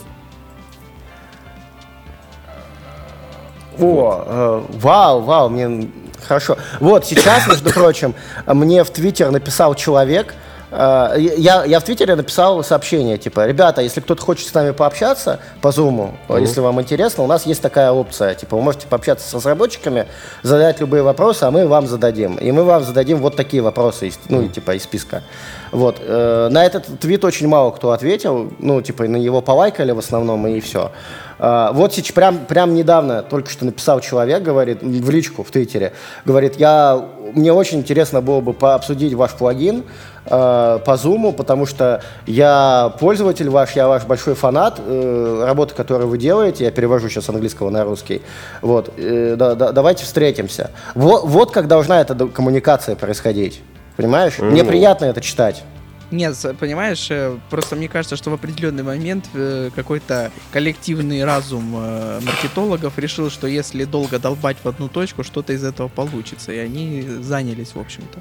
О, 3.79 4.23
э, 4.27 4.77
вау, 4.77 5.21
вау, 5.21 5.49
мне 5.49 5.89
Хорошо. 6.27 6.57
Вот 6.79 7.05
сейчас, 7.05 7.47
между 7.47 7.71
прочим, 7.71 8.15
мне 8.45 8.83
в 8.83 8.89
Твиттер 8.89 9.31
написал 9.31 9.75
человек, 9.75 10.33
э, 10.71 11.15
я, 11.37 11.63
я 11.65 11.79
в 11.79 11.83
Твиттере 11.83 12.15
написал 12.15 12.63
сообщение, 12.63 13.17
типа, 13.17 13.45
ребята, 13.45 13.81
если 13.81 14.01
кто-то 14.01 14.21
хочет 14.21 14.47
с 14.47 14.53
нами 14.53 14.71
пообщаться 14.71 15.39
по 15.61 15.71
Зуму, 15.71 16.15
mm-hmm. 16.27 16.41
если 16.41 16.59
вам 16.61 16.81
интересно, 16.81 17.23
у 17.23 17.27
нас 17.27 17.45
есть 17.45 17.61
такая 17.61 17.91
опция, 17.91 18.35
типа, 18.35 18.57
вы 18.57 18.63
можете 18.63 18.87
пообщаться 18.87 19.27
с 19.27 19.33
разработчиками, 19.33 20.07
задать 20.41 20.79
любые 20.79 21.03
вопросы, 21.03 21.43
а 21.43 21.51
мы 21.51 21.67
вам 21.67 21.87
зададим. 21.87 22.35
И 22.35 22.51
мы 22.51 22.63
вам 22.63 22.83
зададим 22.83 23.19
вот 23.19 23.35
такие 23.35 23.61
вопросы, 23.61 24.11
ну, 24.29 24.41
mm-hmm. 24.41 24.49
типа, 24.49 24.75
из 24.75 24.83
списка. 24.83 25.23
Вот. 25.71 25.97
Э, 25.99 26.49
на 26.49 26.65
этот 26.65 26.99
твит 26.99 27.25
очень 27.25 27.47
мало 27.47 27.71
кто 27.71 27.91
ответил, 27.91 28.51
ну, 28.59 28.81
типа, 28.81 29.03
на 29.07 29.17
его 29.17 29.41
полайкали 29.41 29.91
в 29.91 29.99
основном, 29.99 30.47
и 30.47 30.59
все. 30.59 30.91
А, 31.39 31.71
вот 31.71 31.93
сейчас 31.93 32.13
прям, 32.13 32.39
прям 32.45 32.73
недавно 32.73 33.23
только 33.23 33.49
что 33.49 33.65
написал 33.65 33.99
человек, 33.99 34.43
говорит, 34.43 34.81
в 34.81 35.09
личку 35.09 35.43
в 35.43 35.51
Твиттере, 35.51 35.93
говорит, 36.25 36.55
я, 36.55 37.03
мне 37.33 37.51
очень 37.53 37.79
интересно 37.79 38.21
было 38.21 38.41
бы 38.41 38.53
пообсудить 38.53 39.13
ваш 39.13 39.31
плагин 39.31 39.83
э, 40.25 40.29
по 40.29 40.91
Zoom, 40.91 41.33
потому 41.33 41.65
что 41.65 42.01
я 42.25 42.93
пользователь 42.99 43.49
ваш, 43.49 43.71
я 43.71 43.87
ваш 43.87 44.03
большой 44.03 44.35
фанат 44.35 44.79
э, 44.85 45.43
работы, 45.45 45.73
которую 45.73 46.09
вы 46.09 46.17
делаете, 46.17 46.65
я 46.65 46.71
перевожу 46.71 47.09
сейчас 47.09 47.25
с 47.25 47.29
английского 47.29 47.69
на 47.69 47.83
русский. 47.83 48.21
Вот, 48.61 48.93
э, 48.97 49.35
да, 49.37 49.55
да, 49.55 49.71
давайте 49.71 50.05
встретимся. 50.05 50.71
Вот, 50.95 51.23
вот 51.25 51.51
как 51.51 51.67
должна 51.67 52.01
эта 52.01 52.15
коммуникация 52.27 52.95
происходить. 52.95 53.61
Понимаешь? 53.95 54.39
Mm. 54.39 54.51
Мне 54.51 54.63
приятно 54.63 55.05
это 55.05 55.21
читать. 55.21 55.63
Нет, 56.11 56.37
понимаешь, 56.59 57.07
э, 57.09 57.37
просто 57.49 57.75
мне 57.75 57.87
кажется, 57.87 58.15
что 58.15 58.29
в 58.29 58.33
определенный 58.33 58.83
момент 58.83 59.25
э, 59.33 59.71
какой-то 59.75 60.31
коллективный 60.51 61.23
разум 61.23 61.73
э, 61.75 62.19
маркетологов 62.21 62.99
решил, 62.99 63.31
что 63.31 63.47
если 63.47 63.85
долго 63.85 64.19
долбать 64.19 64.57
в 64.63 64.67
одну 64.67 64.89
точку, 64.89 65.23
что-то 65.23 65.53
из 65.53 65.63
этого 65.63 65.87
получится. 65.87 66.51
И 66.51 66.57
они 66.57 67.01
занялись, 67.01 67.73
в 67.73 67.79
общем-то. 67.79 68.19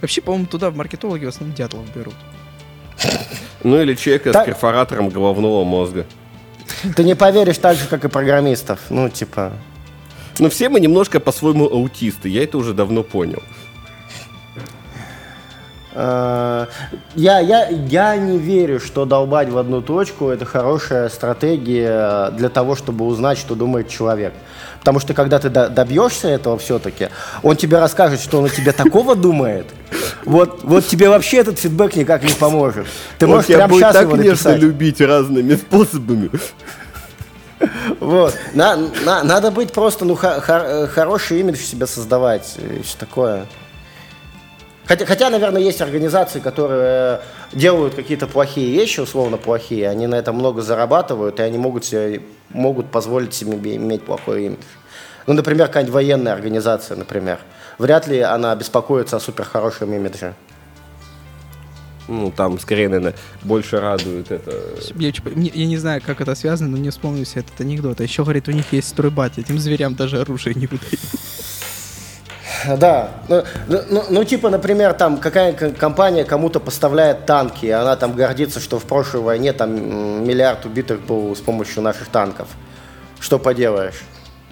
Вообще, 0.00 0.20
по-моему, 0.20 0.46
туда 0.46 0.70
в 0.70 0.76
маркетологи 0.76 1.24
в 1.24 1.28
основном 1.28 1.54
дятлов 1.54 1.84
берут. 1.94 2.14
Ну 3.62 3.80
или 3.80 3.94
человека 3.94 4.32
с 4.32 4.44
перфоратором 4.44 5.08
головного 5.08 5.64
мозга. 5.64 6.06
Ты 6.96 7.04
не 7.04 7.14
поверишь 7.14 7.58
так 7.58 7.76
же, 7.76 7.86
как 7.86 8.04
и 8.04 8.08
программистов. 8.08 8.80
Ну, 8.90 9.08
типа... 9.08 9.52
Ну, 10.38 10.48
все 10.48 10.68
мы 10.68 10.80
немножко 10.80 11.20
по-своему 11.20 11.66
аутисты, 11.66 12.28
я 12.28 12.42
это 12.42 12.58
уже 12.58 12.72
давно 12.72 13.02
понял. 13.02 13.42
Э, 15.94 16.66
я, 17.14 17.40
я, 17.40 17.68
я 17.68 18.16
не 18.16 18.38
верю, 18.38 18.80
что 18.80 19.04
долбать 19.04 19.48
в 19.48 19.58
одну 19.58 19.82
точку– 19.82 20.28
это 20.30 20.44
хорошая 20.44 21.08
стратегия 21.08 22.30
для 22.30 22.48
того, 22.48 22.76
чтобы 22.76 23.04
узнать, 23.04 23.38
что 23.38 23.54
думает 23.54 23.88
человек. 23.88 24.32
Потому 24.78 24.98
что 24.98 25.14
когда 25.14 25.38
ты 25.38 25.48
добьешься 25.48 26.28
этого 26.28 26.58
все-таки, 26.58 27.08
он 27.42 27.56
тебе 27.56 27.78
расскажет, 27.78 28.20
что 28.20 28.38
он 28.38 28.46
о 28.46 28.48
тебе 28.48 28.72
такого 28.72 29.14
думает. 29.14 29.66
Вот, 30.24 30.64
вот 30.64 30.86
тебе 30.86 31.08
вообще 31.08 31.38
этот 31.38 31.58
фидбэк 31.58 31.94
никак 31.96 32.22
не 32.24 32.34
поможет. 32.34 32.86
Ты 33.18 33.26
можешь 33.26 33.46
прямо 33.46 33.68
будет 33.68 33.80
сейчас 33.80 33.92
так 33.92 34.02
его 34.02 34.16
написать. 34.16 34.58
любить 34.58 35.00
разными 35.00 35.54
способами. 35.54 36.30
Вот. 38.00 38.36
На, 38.54 38.76
на, 38.76 39.22
надо 39.22 39.52
быть 39.52 39.72
просто, 39.72 40.04
ну, 40.04 40.16
хор, 40.16 40.40
хороший 40.88 41.40
имидж 41.40 41.58
себе 41.58 41.86
создавать. 41.86 42.56
И 42.58 42.82
все 42.82 42.98
такое. 42.98 43.46
Хотя, 44.84 45.06
хотя, 45.06 45.30
наверное, 45.30 45.62
есть 45.62 45.80
организации, 45.80 46.40
которые 46.40 47.20
делают 47.52 47.94
какие-то 47.94 48.26
плохие 48.26 48.72
вещи, 48.72 49.00
условно 49.00 49.36
плохие, 49.36 49.88
они 49.88 50.06
на 50.06 50.16
этом 50.16 50.36
много 50.36 50.60
зарабатывают, 50.60 51.38
и 51.38 51.42
они 51.42 51.56
могут, 51.56 51.84
себе, 51.84 52.22
могут 52.50 52.90
позволить 52.90 53.32
себе 53.32 53.76
иметь 53.76 54.02
плохой 54.02 54.46
имидж. 54.46 54.58
Ну, 55.26 55.34
например, 55.34 55.68
какая-нибудь 55.68 55.94
военная 55.94 56.32
организация, 56.32 56.96
например. 56.96 57.38
Вряд 57.78 58.08
ли 58.08 58.20
она 58.20 58.54
беспокоится 58.56 59.16
о 59.16 59.20
супер 59.20 59.44
хорошем 59.44 59.94
имидже. 59.94 60.34
Ну, 62.08 62.32
там, 62.36 62.58
скорее, 62.58 62.88
наверное, 62.88 63.14
больше 63.42 63.80
радует 63.80 64.32
это. 64.32 64.52
Я, 64.96 65.12
я 65.34 65.66
не 65.66 65.76
знаю, 65.76 66.02
как 66.04 66.20
это 66.20 66.34
связано, 66.34 66.70
но 66.70 66.76
не 66.76 66.90
вспомню 66.90 67.24
себе 67.24 67.42
этот 67.42 67.60
анекдот. 67.60 68.00
А 68.00 68.02
еще, 68.02 68.24
говорит, 68.24 68.48
у 68.48 68.52
них 68.52 68.72
есть 68.72 68.88
стройбат, 68.88 69.38
этим 69.38 69.58
зверям 69.58 69.94
даже 69.94 70.20
оружие 70.20 70.54
не 70.54 70.66
выдают. 70.66 71.00
Да. 72.78 73.10
Ну, 73.28 73.42
ну, 73.68 73.80
ну, 73.90 74.04
ну, 74.10 74.24
типа, 74.24 74.50
например, 74.50 74.94
там 74.94 75.18
какая 75.18 75.52
компания 75.52 76.24
кому-то 76.24 76.60
поставляет 76.60 77.26
танки, 77.26 77.66
и 77.66 77.70
она 77.70 77.96
там 77.96 78.14
гордится, 78.14 78.60
что 78.60 78.78
в 78.78 78.84
прошлой 78.84 79.22
войне 79.22 79.52
там 79.52 80.24
миллиард 80.24 80.64
убитых 80.64 81.00
был 81.00 81.34
с 81.34 81.40
помощью 81.40 81.82
наших 81.82 82.08
танков. 82.08 82.48
Что 83.20 83.38
поделаешь? 83.38 84.02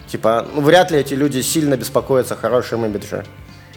Типа, 0.07 0.47
ну, 0.55 0.61
вряд 0.61 0.91
ли 0.91 0.99
эти 0.99 1.15
люди 1.15 1.41
сильно 1.41 1.77
беспокоятся 1.77 2.35
о 2.35 2.37
хорошем 2.37 2.85
имидже. 2.85 3.25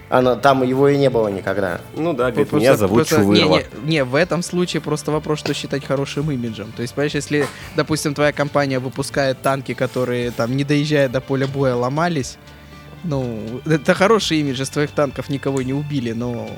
Она, 0.10 0.36
там 0.36 0.62
его 0.62 0.90
и 0.90 0.98
не 0.98 1.10
было 1.10 1.28
никогда. 1.28 1.80
Ну 1.96 2.14
да, 2.14 2.30
говорит, 2.30 2.52
меня 2.52 2.78
зовут 2.78 3.08
просто, 3.08 3.26
Не, 3.26 3.44
не, 3.48 3.66
не, 3.84 4.04
в 4.04 4.14
этом 4.14 4.44
случае 4.44 4.82
просто 4.82 5.12
вопрос, 5.12 5.40
что 5.40 5.56
считать 5.56 5.84
хорошим 5.86 6.30
имиджем. 6.30 6.72
То 6.76 6.84
есть, 6.84 6.94
понимаешь, 6.94 7.16
если, 7.16 7.48
допустим, 7.76 8.14
твоя 8.14 8.32
компания 8.32 8.78
выпускает 8.78 9.42
танки, 9.42 9.74
которые 9.74 10.30
там, 10.30 10.56
не 10.56 10.64
доезжая 10.64 11.10
до 11.10 11.20
поля 11.20 11.48
боя, 11.48 11.74
ломались, 11.74 12.38
ну, 13.04 13.62
это 13.66 13.94
хороший 13.94 14.40
имидж, 14.40 14.62
из 14.62 14.70
твоих 14.70 14.92
танков 14.92 15.30
никого 15.30 15.62
не 15.62 15.74
убили, 15.74 16.14
но... 16.14 16.50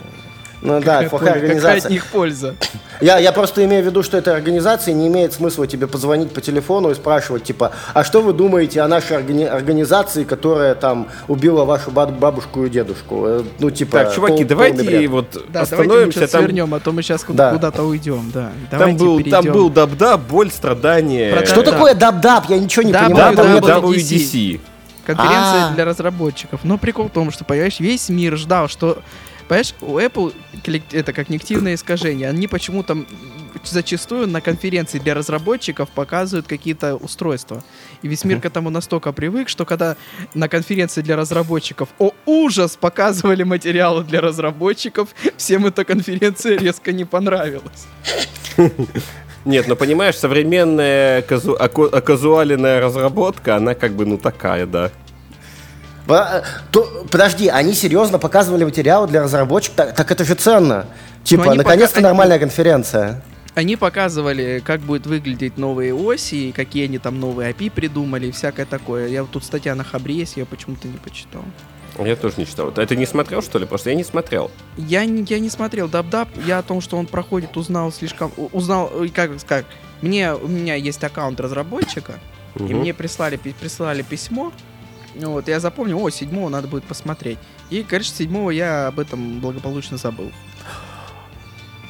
Ну 0.62 0.82
да, 0.82 1.04
плохая 1.04 1.34
организация. 1.34 1.76
Какая 1.76 1.82
от 1.84 1.89
них 1.89 2.06
польза? 2.12 2.56
Я, 3.02 3.20
я 3.20 3.32
просто 3.32 3.64
имею 3.66 3.84
в 3.84 3.86
виду, 3.86 4.02
что 4.04 4.18
этой 4.18 4.34
организации 4.34 4.93
не 4.93 5.08
имеет 5.08 5.34
смысла 5.34 5.68
тебе 5.68 5.86
позвонить 5.86 6.32
по 6.32 6.41
телефону 6.41 6.89
и 6.89 6.96
спрашивать, 6.96 7.43
типа, 7.43 7.72
а 7.93 8.04
что 8.04 8.22
вы 8.22 8.34
думаете 8.34 8.82
о 8.82 8.88
нашей 8.88 9.18
органи- 9.18 9.48
организации, 9.48 10.24
которая 10.24 10.74
там 10.74 11.08
убила 11.28 11.66
вашу 11.66 11.91
бабушку 11.91 12.66
и 12.66 12.70
дедушку? 12.70 13.26
Э, 13.26 13.43
ну, 13.60 13.70
типа... 13.70 14.06
Так, 14.06 14.16
чуваки, 14.16 14.38
пол, 14.38 14.48
давайте 14.48 15.08
вот 15.08 15.46
да, 15.50 15.62
остановимся. 15.62 16.20
Давайте 16.20 16.28
там... 16.28 16.41
свернем, 16.41 16.74
а 16.74 16.80
то 16.80 16.91
мы 16.91 17.04
сейчас 17.04 17.24
куда- 17.24 17.50
да. 17.50 17.56
куда-то 17.56 17.84
уйдем, 17.84 18.32
да. 18.34 18.52
Давайте 18.72 18.98
там 18.98 19.08
был, 19.08 19.24
там 19.24 19.46
был 19.46 19.70
dub-dub, 19.70 20.22
боль, 20.22 20.50
страдания. 20.50 21.36
Про 21.36 21.46
что 21.46 21.64
такое 21.64 21.93
dub-dub? 21.93 22.49
Я 22.50 22.58
ничего 22.58 22.84
не 22.84 22.93
понимаю. 22.93 23.36
WWDC. 23.36 24.60
Конференция 25.06 25.66
А-а-а. 25.66 25.74
для 25.74 25.86
разработчиков. 25.86 26.64
Но 26.64 26.78
прикол 26.78 27.08
в 27.08 27.12
том, 27.12 27.32
что, 27.32 27.45
понимаешь, 27.45 27.80
весь 27.80 28.10
мир 28.10 28.36
ждал, 28.38 28.68
что 28.68 29.01
Понимаешь, 29.47 29.76
у 29.82 29.99
Apple 29.99 30.34
это 30.91 31.14
когнитивное 31.14 31.76
искажение. 31.76 32.30
Они 32.30 32.47
почему-то 32.47 33.06
зачастую 33.64 34.28
на 34.28 34.41
конференции 34.41 34.97
для 34.97 35.14
разработчиков 35.14 35.89
показывают 35.89 36.47
какие-то 36.47 36.95
устройства. 36.95 37.64
И 38.01 38.08
весь 38.08 38.24
мир 38.24 38.41
к 38.41 38.45
этому 38.45 38.70
настолько 38.70 39.12
привык, 39.12 39.49
что 39.49 39.66
когда 39.66 39.97
на 40.34 40.49
конференции 40.49 41.01
для 41.01 41.16
разработчиков, 41.16 41.89
о 41.99 42.12
ужас, 42.26 42.76
показывали 42.76 43.43
материалы 43.43 44.03
для 44.03 44.20
разработчиков, 44.20 45.10
всем 45.38 45.68
эта 45.68 45.86
конференция 45.86 46.58
резко 46.58 46.91
не 46.91 47.06
понравилась. 47.06 47.88
Нет, 49.46 49.68
ну 49.68 49.76
понимаешь, 49.76 50.18
современная 50.18 51.22
казу... 51.22 51.54
оказуаленная 51.54 52.82
разработка, 52.82 53.56
она 53.56 53.76
как 53.76 53.93
бы, 53.93 54.06
ну, 54.06 54.18
такая, 54.18 54.66
да. 54.66 54.91
То, 56.72 57.06
подожди, 57.12 57.48
они 57.48 57.74
серьезно 57.74 58.20
показывали 58.20 58.64
материалы 58.64 59.08
для 59.08 59.24
разработчиков? 59.24 59.76
Так, 59.76 59.96
так 59.96 60.12
это 60.12 60.24
же 60.24 60.36
ценно. 60.36 60.88
Типа, 61.24 61.54
наконец-то 61.54 61.96
пока... 61.96 62.08
нормальная 62.08 62.39
конференция. 62.39 63.22
Они 63.56 63.76
показывали, 63.76 64.62
как 64.66 64.82
будет 64.82 65.08
выглядеть 65.08 65.58
новые 65.58 65.93
оси, 65.93 66.52
какие 66.52 66.86
они 66.86 66.98
там 66.98 67.20
новые 67.20 67.52
API 67.52 67.72
придумали, 67.72 68.30
всякое 68.32 68.66
такое. 68.66 69.08
Я 69.08 69.22
вот 69.22 69.32
тут 69.32 69.43
статья 69.43 69.76
на 69.76 69.84
Хабре 69.84 70.16
есть, 70.16 70.38
я 70.38 70.46
почему-то 70.46 70.88
не 70.88 70.98
почитал. 70.98 71.43
Я 72.00 72.16
тоже 72.16 72.36
не 72.38 72.46
читал. 72.46 72.70
Это 72.70 72.96
не 72.96 73.06
смотрел, 73.06 73.41
что 73.41 73.60
ли? 73.60 73.66
Просто 73.66 73.89
я 73.89 73.96
не 73.96 74.04
смотрел. 74.04 74.52
Я 74.78 75.06
не, 75.06 75.24
я 75.28 75.39
не 75.39 75.50
смотрел 75.50 75.88
Dub-Dub. 75.88 76.28
Я 76.46 76.60
о 76.60 76.64
том, 76.64 76.82
что 76.82 76.98
он 76.98 77.06
проходит, 77.06 77.56
узнал 77.58 77.91
слишком... 77.91 78.32
Узнал, 78.52 78.91
как 79.14 79.39
сказать, 79.39 79.66
мне, 80.02 80.34
у 80.34 80.48
меня 80.48 80.76
есть 80.76 81.04
аккаунт 81.04 81.39
разработчика, 81.39 82.20
угу. 82.56 82.68
и 82.68 82.74
мне 82.74 82.93
прислали, 82.93 83.38
прислали 83.38 84.02
письмо, 84.02 84.52
вот, 85.16 85.48
я 85.48 85.60
запомнил, 85.60 86.04
о, 86.04 86.10
седьмого 86.10 86.50
надо 86.50 86.68
будет 86.68 86.84
посмотреть. 86.84 87.39
И, 87.70 87.84
конечно, 87.84 88.16
седьмого 88.16 88.52
я 88.52 88.88
об 88.88 89.00
этом 89.00 89.39
благополучно 89.39 89.98
забыл. 89.98 90.32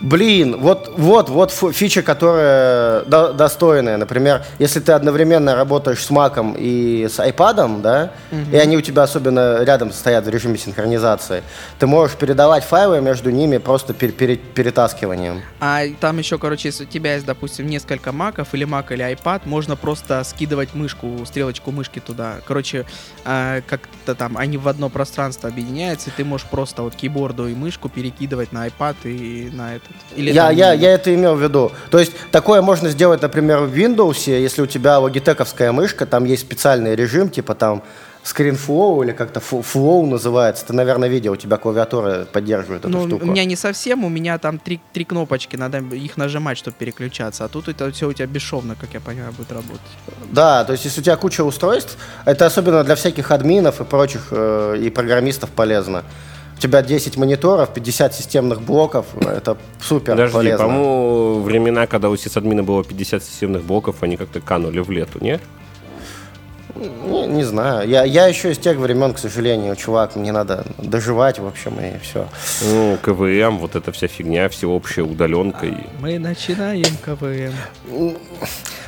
Блин, 0.02 0.58
вот, 0.60 0.94
вот, 0.98 1.30
вот 1.30 1.52
фича, 1.52 2.02
которая 2.02 3.04
до, 3.06 3.34
достойная. 3.34 3.98
Например, 3.98 4.44
если 4.60 4.80
ты 4.80 4.92
одновременно 4.92 5.56
работаешь 5.56 6.04
с 6.04 6.12
Mac 6.12 6.56
и 6.58 7.08
с 7.10 7.20
iPad, 7.20 7.82
да, 7.82 8.12
угу. 8.32 8.52
и 8.52 8.58
они 8.58 8.78
у 8.78 8.82
тебя 8.82 9.04
особенно 9.04 9.64
рядом 9.64 9.92
стоят 9.92 10.26
в 10.26 10.30
режиме 10.30 10.58
синхронизации, 10.58 11.44
ты 11.80 11.88
можешь 11.88 12.16
передавать 12.18 12.64
файлы 12.64 13.02
между 13.02 13.32
ними 13.32 13.58
просто 13.58 13.94
пер, 13.94 14.12
пер, 14.12 14.38
перетаскиванием. 14.38 15.42
А 15.60 15.84
там 16.00 16.18
еще, 16.18 16.38
короче, 16.38 16.70
если 16.70 16.84
у 16.84 16.88
тебя 16.88 17.14
есть, 17.14 17.26
допустим, 17.26 17.68
несколько 17.68 18.12
маков 18.12 18.54
или 18.54 18.68
Mac 18.68 18.94
или 18.94 19.04
iPad, 19.14 19.42
можно 19.46 19.76
просто 19.76 20.24
скидывать 20.24 20.74
мышку, 20.74 21.26
стрелочку 21.26 21.72
мышки 21.72 22.00
туда. 22.00 22.36
Короче, 22.46 22.86
э, 23.24 23.62
как-то 23.68 24.16
там 24.16 24.38
они 24.38 24.58
в 24.58 24.68
одно 24.68 24.90
пространство 24.90 25.50
объединяются, 25.50 26.10
и 26.10 26.14
ты 26.16 26.26
можешь 26.26 26.48
просто 26.48 26.84
вот 26.84 26.96
кейборду 26.96 27.48
и 27.48 27.56
мышку 27.56 27.90
перекидывать 27.90 28.52
на 28.52 28.68
iPad 28.68 28.96
и 29.04 29.50
на 29.54 29.76
это? 29.76 29.86
Или 30.16 30.32
я, 30.32 30.50
я, 30.50 30.74
я 30.74 30.92
это 30.92 31.14
имел 31.14 31.36
в 31.36 31.42
виду. 31.42 31.72
То 31.92 32.00
есть 32.00 32.14
такое 32.32 32.62
можно 32.62 32.90
сделать, 32.90 33.22
например, 33.22 33.60
в 33.60 33.74
Windows, 33.74 34.30
если 34.30 34.62
у 34.62 34.66
тебя 34.66 35.00
логитековская 35.00 35.72
мышка, 35.72 36.06
там 36.06 36.26
есть 36.26 36.44
специальный 36.44 36.96
режим, 36.96 37.30
типа 37.30 37.54
там 37.56 37.84
ScreenFlow 38.26 39.04
или 39.04 39.12
как-то 39.12 39.40
Flow 39.40 40.06
называется. 40.08 40.66
Ты, 40.66 40.74
наверное, 40.74 41.08
видел, 41.08 41.34
у 41.34 41.36
тебя 41.36 41.58
клавиатура 41.58 42.26
поддерживает 42.26 42.82
эту 42.82 42.90
ну, 42.90 43.08
штуку. 43.08 43.26
У 43.26 43.28
меня 43.30 43.46
не 43.46 43.56
совсем, 43.56 44.04
у 44.04 44.10
меня 44.10 44.40
там 44.40 44.58
три, 44.58 44.82
три 44.94 45.06
кнопочки, 45.06 45.56
надо 45.56 45.78
их 45.78 46.18
нажимать, 46.18 46.58
чтобы 46.58 46.76
переключаться. 46.78 47.46
А 47.46 47.48
тут 47.50 47.68
это 47.68 47.92
все 47.92 48.08
у 48.08 48.14
тебя 48.14 48.26
бесшовно, 48.26 48.76
как 48.76 48.94
я 48.94 49.00
понимаю, 49.00 49.32
будет 49.34 49.52
работать. 49.52 49.82
Да, 50.32 50.64
то 50.64 50.74
есть 50.74 50.86
если 50.86 51.02
у 51.02 51.04
тебя 51.04 51.18
куча 51.18 51.44
устройств, 51.44 51.98
это 52.26 52.48
особенно 52.48 52.84
для 52.84 52.96
всяких 52.96 53.30
админов 53.30 53.80
и 53.80 53.84
прочих, 53.84 54.28
э, 54.32 54.78
и 54.82 54.90
программистов 54.90 55.52
полезно. 55.52 56.04
У 56.58 56.60
тебя 56.60 56.82
10 56.82 57.18
мониторов, 57.18 57.74
50 57.74 58.14
системных 58.16 58.62
блоков, 58.62 59.06
это 59.20 59.58
супер 59.82 60.14
Подожди, 60.14 60.34
полезно. 60.34 60.66
по-моему, 60.66 61.42
времена, 61.42 61.86
когда 61.86 62.10
у 62.10 62.16
сисадмина 62.16 62.64
было 62.64 62.84
50 62.84 63.24
системных 63.24 63.64
блоков, 63.64 64.04
они 64.04 64.16
как-то 64.16 64.40
канули 64.40 64.80
в 64.80 64.90
лету, 64.90 65.20
нет? 65.22 65.42
Не, 66.76 67.28
не 67.28 67.44
знаю. 67.44 67.88
Я, 67.88 68.04
я 68.04 68.28
еще 68.28 68.52
из 68.52 68.58
тех 68.58 68.78
времен, 68.78 69.14
к 69.14 69.18
сожалению, 69.18 69.76
чувак, 69.76 70.16
мне 70.16 70.32
надо 70.32 70.66
доживать, 70.78 71.40
в 71.40 71.48
общем, 71.48 71.80
и 71.80 71.98
все. 72.00 72.28
Ну, 72.64 72.98
КВМ, 73.02 73.60
вот 73.60 73.76
эта 73.76 73.92
вся 73.92 74.08
фигня, 74.08 74.50
всеобщая 74.50 75.04
удаленка. 75.04 75.66
И... 75.66 75.78
Мы 76.02 76.20
начинаем 76.20 76.86
КВМ. 77.04 77.54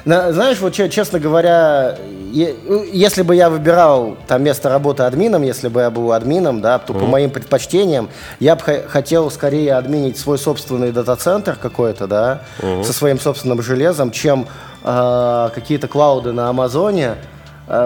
Знаешь, 0.05 0.59
вот 0.59 0.73
честно 0.73 1.19
говоря, 1.19 1.97
если 2.31 3.23
бы 3.23 3.35
я 3.35 3.49
выбирал 3.49 4.17
там 4.27 4.43
место 4.43 4.69
работы 4.69 5.03
админом, 5.03 5.43
если 5.43 5.67
бы 5.67 5.81
я 5.81 5.89
был 5.89 6.13
админом, 6.13 6.61
да, 6.61 6.79
то 6.79 6.93
mm. 6.93 6.99
по 6.99 7.05
моим 7.05 7.29
предпочтениям 7.29 8.09
я 8.39 8.55
бы 8.55 8.85
хотел 8.88 9.29
скорее 9.31 9.73
админить 9.73 10.17
свой 10.17 10.38
собственный 10.38 10.91
дата-центр 10.91 11.57
какой-то, 11.61 12.07
да, 12.07 12.41
mm-hmm. 12.59 12.83
со 12.83 12.93
своим 12.93 13.19
собственным 13.19 13.61
железом, 13.61 14.11
чем 14.11 14.47
э, 14.83 15.49
какие-то 15.53 15.89
клауды 15.89 16.31
на 16.31 16.49
Амазоне, 16.49 17.15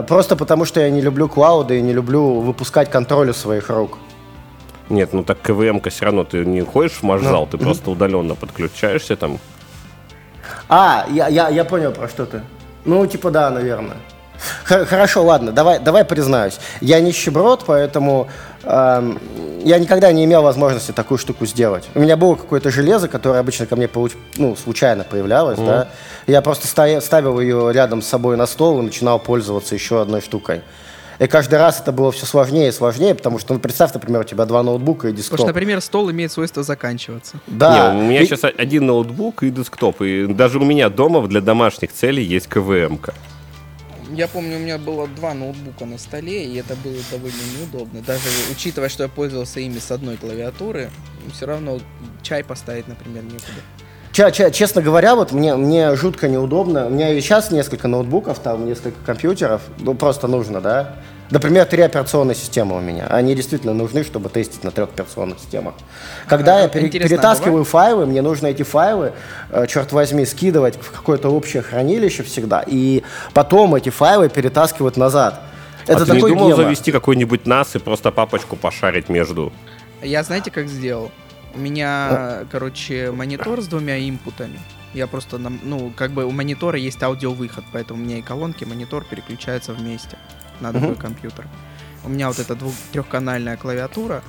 просто 0.07 0.35
потому 0.35 0.65
что 0.65 0.79
я 0.79 0.89
не 0.89 1.01
люблю 1.01 1.27
клауды 1.27 1.79
и 1.79 1.81
не 1.81 1.93
люблю 1.93 2.39
выпускать 2.39 2.89
контроль 2.89 3.29
у 3.29 3.33
своих 3.33 3.69
рук. 3.69 3.97
Нет, 4.89 5.13
ну 5.13 5.23
так 5.23 5.39
КВМ-ка 5.41 5.89
все 5.89 6.05
равно 6.05 6.23
ты 6.23 6.45
не 6.45 6.61
ходишь 6.61 6.93
в 6.93 7.03
маршзал, 7.03 7.41
ну, 7.41 7.47
ты 7.47 7.57
mm-hmm. 7.57 7.63
просто 7.63 7.91
удаленно 7.91 8.35
подключаешься 8.35 9.15
там 9.15 9.39
а, 10.73 11.05
я, 11.09 11.27
я, 11.27 11.49
я 11.49 11.65
понял, 11.65 11.91
про 11.91 12.07
что 12.07 12.25
ты. 12.25 12.41
Ну, 12.85 13.05
типа, 13.05 13.29
да, 13.29 13.49
наверное. 13.49 13.97
Хорошо, 14.85 15.23
ладно, 15.23 15.51
давай, 15.51 15.79
давай 15.79 16.05
признаюсь. 16.05 16.59
Я 16.79 16.99
нищеброд, 16.99 17.63
поэтому 17.65 18.27
э, 18.63 19.13
я 19.63 19.79
никогда 19.79 20.11
не 20.11 20.25
имел 20.25 20.41
возможности 20.43 20.91
такую 20.91 21.17
штуку 21.17 21.45
сделать. 21.45 21.89
У 21.95 21.99
меня 21.99 22.17
было 22.17 22.35
какое-то 22.35 22.71
железо, 22.71 23.07
которое 23.07 23.39
обычно 23.39 23.65
ко 23.65 23.75
мне 23.75 23.87
получ... 23.87 24.13
ну, 24.37 24.55
случайно 24.55 25.03
появлялось, 25.03 25.59
mm. 25.59 25.65
да. 25.65 25.87
Я 26.27 26.41
просто 26.41 26.67
ставил 27.01 27.39
ее 27.39 27.71
рядом 27.73 28.01
с 28.01 28.07
собой 28.07 28.37
на 28.37 28.45
стол 28.45 28.79
и 28.79 28.83
начинал 28.83 29.19
пользоваться 29.19 29.75
еще 29.75 30.01
одной 30.01 30.21
штукой. 30.21 30.61
И 31.19 31.27
каждый 31.27 31.59
раз 31.59 31.79
это 31.79 31.91
было 31.91 32.11
все 32.11 32.25
сложнее 32.25 32.69
и 32.69 32.71
сложнее, 32.71 33.13
потому 33.13 33.37
что, 33.37 33.53
ну, 33.53 33.59
представь, 33.59 33.93
например, 33.93 34.21
у 34.21 34.23
тебя 34.23 34.45
два 34.45 34.63
ноутбука 34.63 35.09
и 35.09 35.11
десктоп. 35.11 35.33
Потому 35.33 35.49
что, 35.49 35.53
например, 35.53 35.79
стол 35.81 36.09
имеет 36.09 36.31
свойство 36.31 36.63
заканчиваться. 36.63 37.37
Да. 37.45 37.93
Не, 37.93 37.99
у 37.99 38.03
меня 38.05 38.21
и... 38.21 38.25
сейчас 38.25 38.43
один 38.43 38.87
ноутбук 38.87 39.43
и 39.43 39.51
десктоп, 39.51 40.01
и 40.01 40.25
даже 40.25 40.57
у 40.57 40.65
меня 40.65 40.89
дома 40.89 41.27
для 41.27 41.41
домашних 41.41 41.91
целей 41.93 42.23
есть 42.23 42.47
КВМ-ка. 42.47 43.13
Я 44.11 44.27
помню, 44.27 44.57
у 44.57 44.59
меня 44.59 44.77
было 44.77 45.07
два 45.07 45.33
ноутбука 45.33 45.85
на 45.85 45.97
столе, 45.97 46.43
и 46.45 46.55
это 46.57 46.75
было 46.75 46.95
довольно 47.11 47.35
неудобно. 47.57 48.01
Даже 48.01 48.27
учитывая, 48.51 48.89
что 48.89 49.03
я 49.03 49.09
пользовался 49.09 49.61
ими 49.61 49.79
с 49.79 49.89
одной 49.89 50.17
клавиатуры, 50.17 50.89
все 51.33 51.45
равно 51.45 51.79
чай 52.21 52.43
поставить, 52.43 52.87
например, 52.87 53.23
некуда. 53.23 53.61
Ч- 54.11 54.31
ч- 54.33 54.51
честно 54.51 54.81
говоря, 54.81 55.15
вот 55.15 55.31
мне, 55.31 55.55
мне 55.55 55.95
жутко 55.95 56.27
неудобно. 56.27 56.87
У 56.87 56.89
меня 56.89 57.13
и 57.13 57.21
сейчас 57.21 57.51
несколько 57.51 57.87
ноутбуков, 57.87 58.39
там 58.39 58.65
несколько 58.65 58.97
компьютеров, 59.05 59.61
ну 59.79 59.95
просто 59.95 60.27
нужно, 60.27 60.59
да. 60.59 60.95
Например, 61.31 61.65
три 61.65 61.81
операционные 61.81 62.35
системы 62.35 62.75
у 62.75 62.81
меня. 62.81 63.07
Они 63.07 63.33
действительно 63.35 63.73
нужны, 63.73 64.03
чтобы 64.03 64.27
тестить 64.27 64.65
на 64.65 64.71
трех 64.71 64.89
операционных 64.89 65.39
системах. 65.39 65.75
Когда 66.27 66.57
а, 66.57 66.61
я 66.63 66.67
пере- 66.67 66.89
перетаскиваю 66.89 67.63
файлы, 67.63 68.05
мне 68.05 68.21
нужно 68.21 68.47
эти 68.47 68.63
файлы, 68.63 69.13
э, 69.49 69.65
черт 69.67 69.93
возьми, 69.93 70.25
скидывать 70.25 70.75
в 70.75 70.91
какое-то 70.91 71.29
общее 71.29 71.63
хранилище 71.63 72.23
всегда, 72.23 72.61
и 72.67 73.03
потом 73.33 73.73
эти 73.75 73.89
файлы 73.89 74.27
перетаскивать 74.27 74.97
назад. 74.97 75.41
А 75.87 75.93
Это 75.93 76.05
ты 76.05 76.13
такой 76.15 76.31
не 76.31 76.35
думал 76.37 76.49
гема. 76.49 76.63
завести 76.63 76.91
какой-нибудь 76.91 77.43
NAS 77.43 77.77
и 77.77 77.79
просто 77.79 78.11
папочку 78.11 78.57
пошарить 78.57 79.07
между? 79.07 79.53
Я 80.03 80.23
знаете, 80.23 80.51
как 80.51 80.67
сделал? 80.67 81.11
У 81.55 81.59
меня, 81.59 82.39
короче, 82.51 83.11
монитор 83.11 83.61
с 83.61 83.67
двумя 83.67 83.97
инпутами. 83.97 84.59
Я 84.93 85.07
просто, 85.07 85.37
ну, 85.37 85.93
как 85.95 86.11
бы 86.11 86.25
у 86.25 86.31
монитора 86.31 86.77
есть 86.77 87.01
аудиовыход, 87.01 87.63
поэтому 87.71 88.01
у 88.01 88.05
меня 88.05 88.17
и 88.17 88.21
колонки, 88.21 88.65
и 88.65 88.67
монитор 88.67 89.05
переключаются 89.05 89.71
вместе 89.71 90.17
на 90.61 90.71
другой 90.71 90.95
uh-huh. 90.95 91.01
компьютер. 91.01 91.47
У 92.03 92.09
меня 92.09 92.27
вот 92.27 92.39
эта 92.39 92.55
двух- 92.55 92.73
трехканальная 92.91 93.57
клавиатура. 93.57 94.23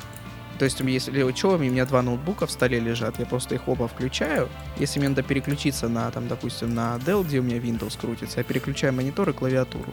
То 0.58 0.64
есть, 0.64 0.80
если 0.80 1.34
что, 1.34 1.54
у 1.54 1.58
меня 1.58 1.86
два 1.86 2.02
ноутбука 2.02 2.46
в 2.46 2.50
столе 2.50 2.78
лежат, 2.78 3.18
я 3.18 3.26
просто 3.26 3.54
их 3.54 3.66
оба 3.68 3.88
включаю. 3.88 4.48
Если 4.76 4.98
мне 4.98 5.08
надо 5.08 5.22
переключиться 5.22 5.88
на, 5.88 6.10
там, 6.10 6.28
допустим, 6.28 6.74
на 6.74 6.96
Dell, 6.96 7.24
где 7.24 7.40
у 7.40 7.42
меня 7.42 7.56
Windows 7.56 7.98
крутится, 7.98 8.40
я 8.40 8.44
переключаю 8.44 8.92
монитор 8.92 9.30
и 9.30 9.32
клавиатуру. 9.32 9.92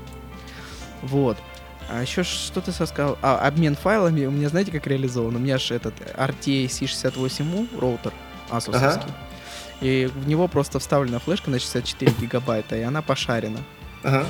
Вот. 1.01 1.37
А 1.89 2.01
еще 2.01 2.23
что 2.23 2.61
ты 2.61 2.71
сказал? 2.71 3.17
А, 3.21 3.39
обмен 3.47 3.75
файлами 3.75 4.25
у 4.25 4.31
меня, 4.31 4.49
знаете, 4.49 4.71
как 4.71 4.85
реализован? 4.85 5.35
У 5.35 5.39
меня 5.39 5.57
же 5.57 5.73
этот 5.73 5.95
RTA 6.15 6.67
C68U 6.67 7.79
роутер 7.79 8.13
асусовский. 8.49 9.03
Ага. 9.03 9.15
И 9.81 10.09
в 10.13 10.27
него 10.27 10.47
просто 10.47 10.79
вставлена 10.79 11.19
флешка 11.19 11.49
на 11.49 11.57
64 11.57 12.11
гигабайта, 12.19 12.75
и 12.75 12.81
она 12.81 13.01
пошарена. 13.01 13.59
Ага. 14.03 14.25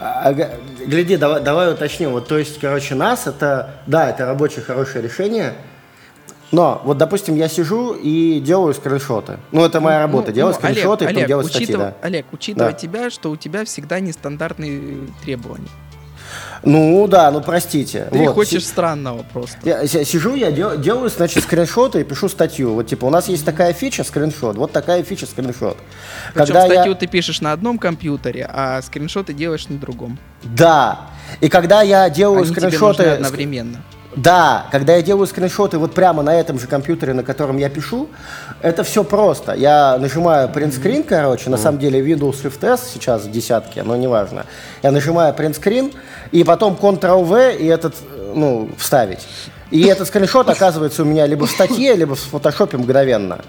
А, 0.00 0.32
гляди, 0.32 1.16
давай, 1.16 1.42
давай 1.42 1.72
уточним. 1.72 2.10
Вот, 2.10 2.28
то 2.28 2.38
есть, 2.38 2.60
короче, 2.60 2.94
нас 2.94 3.26
это, 3.26 3.80
да, 3.86 4.08
это 4.08 4.26
рабочее 4.26 4.64
хорошее 4.64 5.02
решение, 5.02 5.54
но 6.50 6.80
вот, 6.84 6.96
допустим, 6.98 7.34
я 7.34 7.48
сижу 7.48 7.94
и 7.94 8.40
делаю 8.40 8.72
скриншоты. 8.74 9.38
Ну, 9.52 9.64
это 9.64 9.80
моя 9.80 9.98
ну, 9.98 10.06
работа. 10.06 10.28
Ну, 10.28 10.34
делаю 10.34 10.54
ну, 10.54 10.60
скриншоты 10.60 11.04
Олег, 11.04 11.10
и 11.10 11.14
потом 11.14 11.16
Олег, 11.16 11.28
делаю 11.28 11.46
учитыв... 11.46 11.64
статьи. 11.64 11.76
Да. 11.76 11.94
Олег, 12.00 12.26
учитывая 12.32 12.70
да. 12.70 12.76
тебя, 12.76 13.10
что 13.10 13.30
у 13.30 13.36
тебя 13.36 13.64
всегда 13.64 14.00
нестандартные 14.00 15.08
требования. 15.22 15.68
Ну 16.62 17.06
да, 17.06 17.30
ну 17.30 17.40
простите. 17.40 18.08
Ты 18.10 18.18
вот. 18.18 18.34
хочешь 18.34 18.64
Си- 18.64 18.68
странного 18.68 19.24
просто. 19.32 19.56
Я, 19.62 19.82
я 19.82 20.04
сижу, 20.04 20.34
я 20.34 20.50
дел, 20.50 20.78
делаю, 20.78 21.08
значит, 21.08 21.42
скриншоты 21.44 22.00
и 22.00 22.04
пишу 22.04 22.28
статью. 22.28 22.74
Вот 22.74 22.86
типа 22.86 23.04
у 23.06 23.10
нас 23.10 23.28
есть 23.28 23.44
такая 23.44 23.72
фича 23.72 24.04
скриншот, 24.04 24.56
вот 24.56 24.72
такая 24.72 25.02
фича 25.02 25.26
скриншот. 25.26 25.76
Причем 26.34 26.46
когда 26.46 26.66
статью 26.66 26.92
я... 26.92 26.94
ты 26.94 27.06
пишешь 27.06 27.40
на 27.40 27.52
одном 27.52 27.78
компьютере, 27.78 28.48
а 28.52 28.82
скриншоты 28.82 29.32
делаешь 29.32 29.68
на 29.68 29.78
другом. 29.78 30.18
Да. 30.42 31.08
И 31.40 31.48
когда 31.48 31.82
я 31.82 32.08
делаю 32.10 32.42
Они 32.42 32.50
скриншоты... 32.50 33.04
Одновременно. 33.04 33.82
Да, 34.16 34.66
когда 34.72 34.96
я 34.96 35.02
делаю 35.02 35.26
скриншоты 35.26 35.76
вот 35.78 35.94
прямо 35.94 36.22
на 36.22 36.34
этом 36.34 36.58
же 36.58 36.66
компьютере, 36.66 37.12
на 37.12 37.22
котором 37.22 37.58
я 37.58 37.68
пишу, 37.68 38.08
это 38.62 38.82
все 38.82 39.04
просто. 39.04 39.52
Я 39.52 39.98
нажимаю 39.98 40.48
print 40.48 40.72
screen, 40.82 41.04
короче, 41.04 41.50
на 41.50 41.58
самом 41.58 41.78
деле 41.78 42.00
Windows 42.00 42.42
Shift 42.42 42.66
S 42.66 42.90
сейчас 42.94 43.24
в 43.24 43.30
десятке, 43.30 43.82
но 43.82 43.96
неважно. 43.96 44.46
Я 44.82 44.92
нажимаю 44.92 45.34
print 45.34 45.60
screen, 45.60 45.94
и 46.32 46.42
потом 46.42 46.78
Ctrl-V 46.80 47.56
и 47.56 47.66
этот, 47.66 47.96
ну, 48.34 48.70
вставить. 48.78 49.26
И 49.70 49.84
этот 49.84 50.08
скриншот 50.08 50.48
оказывается 50.48 51.02
у 51.02 51.04
меня 51.04 51.26
либо 51.26 51.46
в 51.46 51.50
статье, 51.50 51.94
либо 51.94 52.14
в 52.14 52.20
фотошопе 52.20 52.78
мгновенно. 52.78 53.40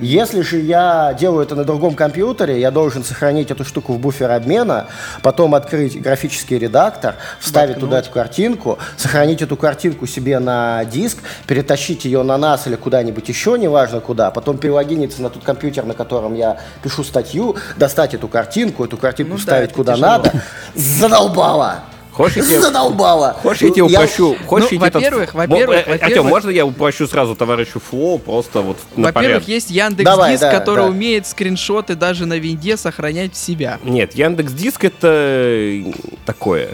Если 0.00 0.42
же 0.42 0.58
я 0.58 1.14
делаю 1.18 1.42
это 1.44 1.54
на 1.54 1.64
другом 1.64 1.94
компьютере, 1.94 2.60
я 2.60 2.70
должен 2.70 3.04
сохранить 3.04 3.50
эту 3.50 3.64
штуку 3.64 3.92
в 3.94 3.98
буфер 3.98 4.30
обмена, 4.30 4.86
потом 5.22 5.54
открыть 5.54 6.00
графический 6.00 6.58
редактор, 6.58 7.16
вставить 7.40 7.76
Воткнуть. 7.76 7.90
туда 7.90 7.98
эту 8.00 8.10
картинку, 8.10 8.78
сохранить 8.96 9.42
эту 9.42 9.56
картинку 9.56 10.06
себе 10.06 10.38
на 10.38 10.84
диск, 10.84 11.18
перетащить 11.46 12.04
ее 12.04 12.22
на 12.22 12.36
нас 12.38 12.66
или 12.66 12.76
куда-нибудь 12.76 13.28
еще, 13.28 13.58
неважно 13.58 14.00
куда, 14.00 14.30
потом 14.30 14.58
перелогиниться 14.58 15.22
на 15.22 15.30
тот 15.30 15.42
компьютер, 15.42 15.84
на 15.84 15.94
котором 15.94 16.34
я 16.34 16.58
пишу 16.82 17.04
статью, 17.04 17.56
достать 17.76 18.14
эту 18.14 18.28
картинку, 18.28 18.84
эту 18.84 18.96
картинку 18.96 19.32
ну, 19.32 19.38
вставить 19.38 19.70
да, 19.70 19.74
куда 19.74 19.94
тяжело. 19.94 20.10
надо. 20.10 20.32
Задолбало! 20.74 21.80
Хочешь, 22.18 22.46
я... 22.46 22.60
Задолбала. 22.60 23.36
Хочешь, 23.42 23.62
я 23.62 23.70
тебе 23.70 23.84
упрощу? 23.84 24.36
Хочешь, 24.44 24.72
ну, 24.72 24.80
во-первых, 24.80 25.34
во-первых, 25.34 25.86
во 25.86 25.94
Артем, 25.94 26.26
можно 26.26 26.50
я 26.50 26.66
упрощу 26.66 27.06
сразу 27.06 27.36
товарищу 27.36 27.78
Флоу 27.78 28.18
просто 28.18 28.60
вот 28.60 28.76
на 28.96 29.12
Во-первых, 29.12 29.46
есть 29.46 29.70
Яндекс 29.70 30.04
Давай, 30.04 30.32
Диск, 30.32 30.42
да, 30.42 30.50
который 30.50 30.80
да. 30.80 30.86
умеет 30.86 31.28
скриншоты 31.28 31.94
даже 31.94 32.26
на 32.26 32.36
винде 32.36 32.76
сохранять 32.76 33.34
в 33.34 33.36
себя. 33.36 33.78
Нет, 33.84 34.16
Яндекс 34.16 34.52
Диск 34.52 34.84
это 34.84 35.84
такое. 36.26 36.70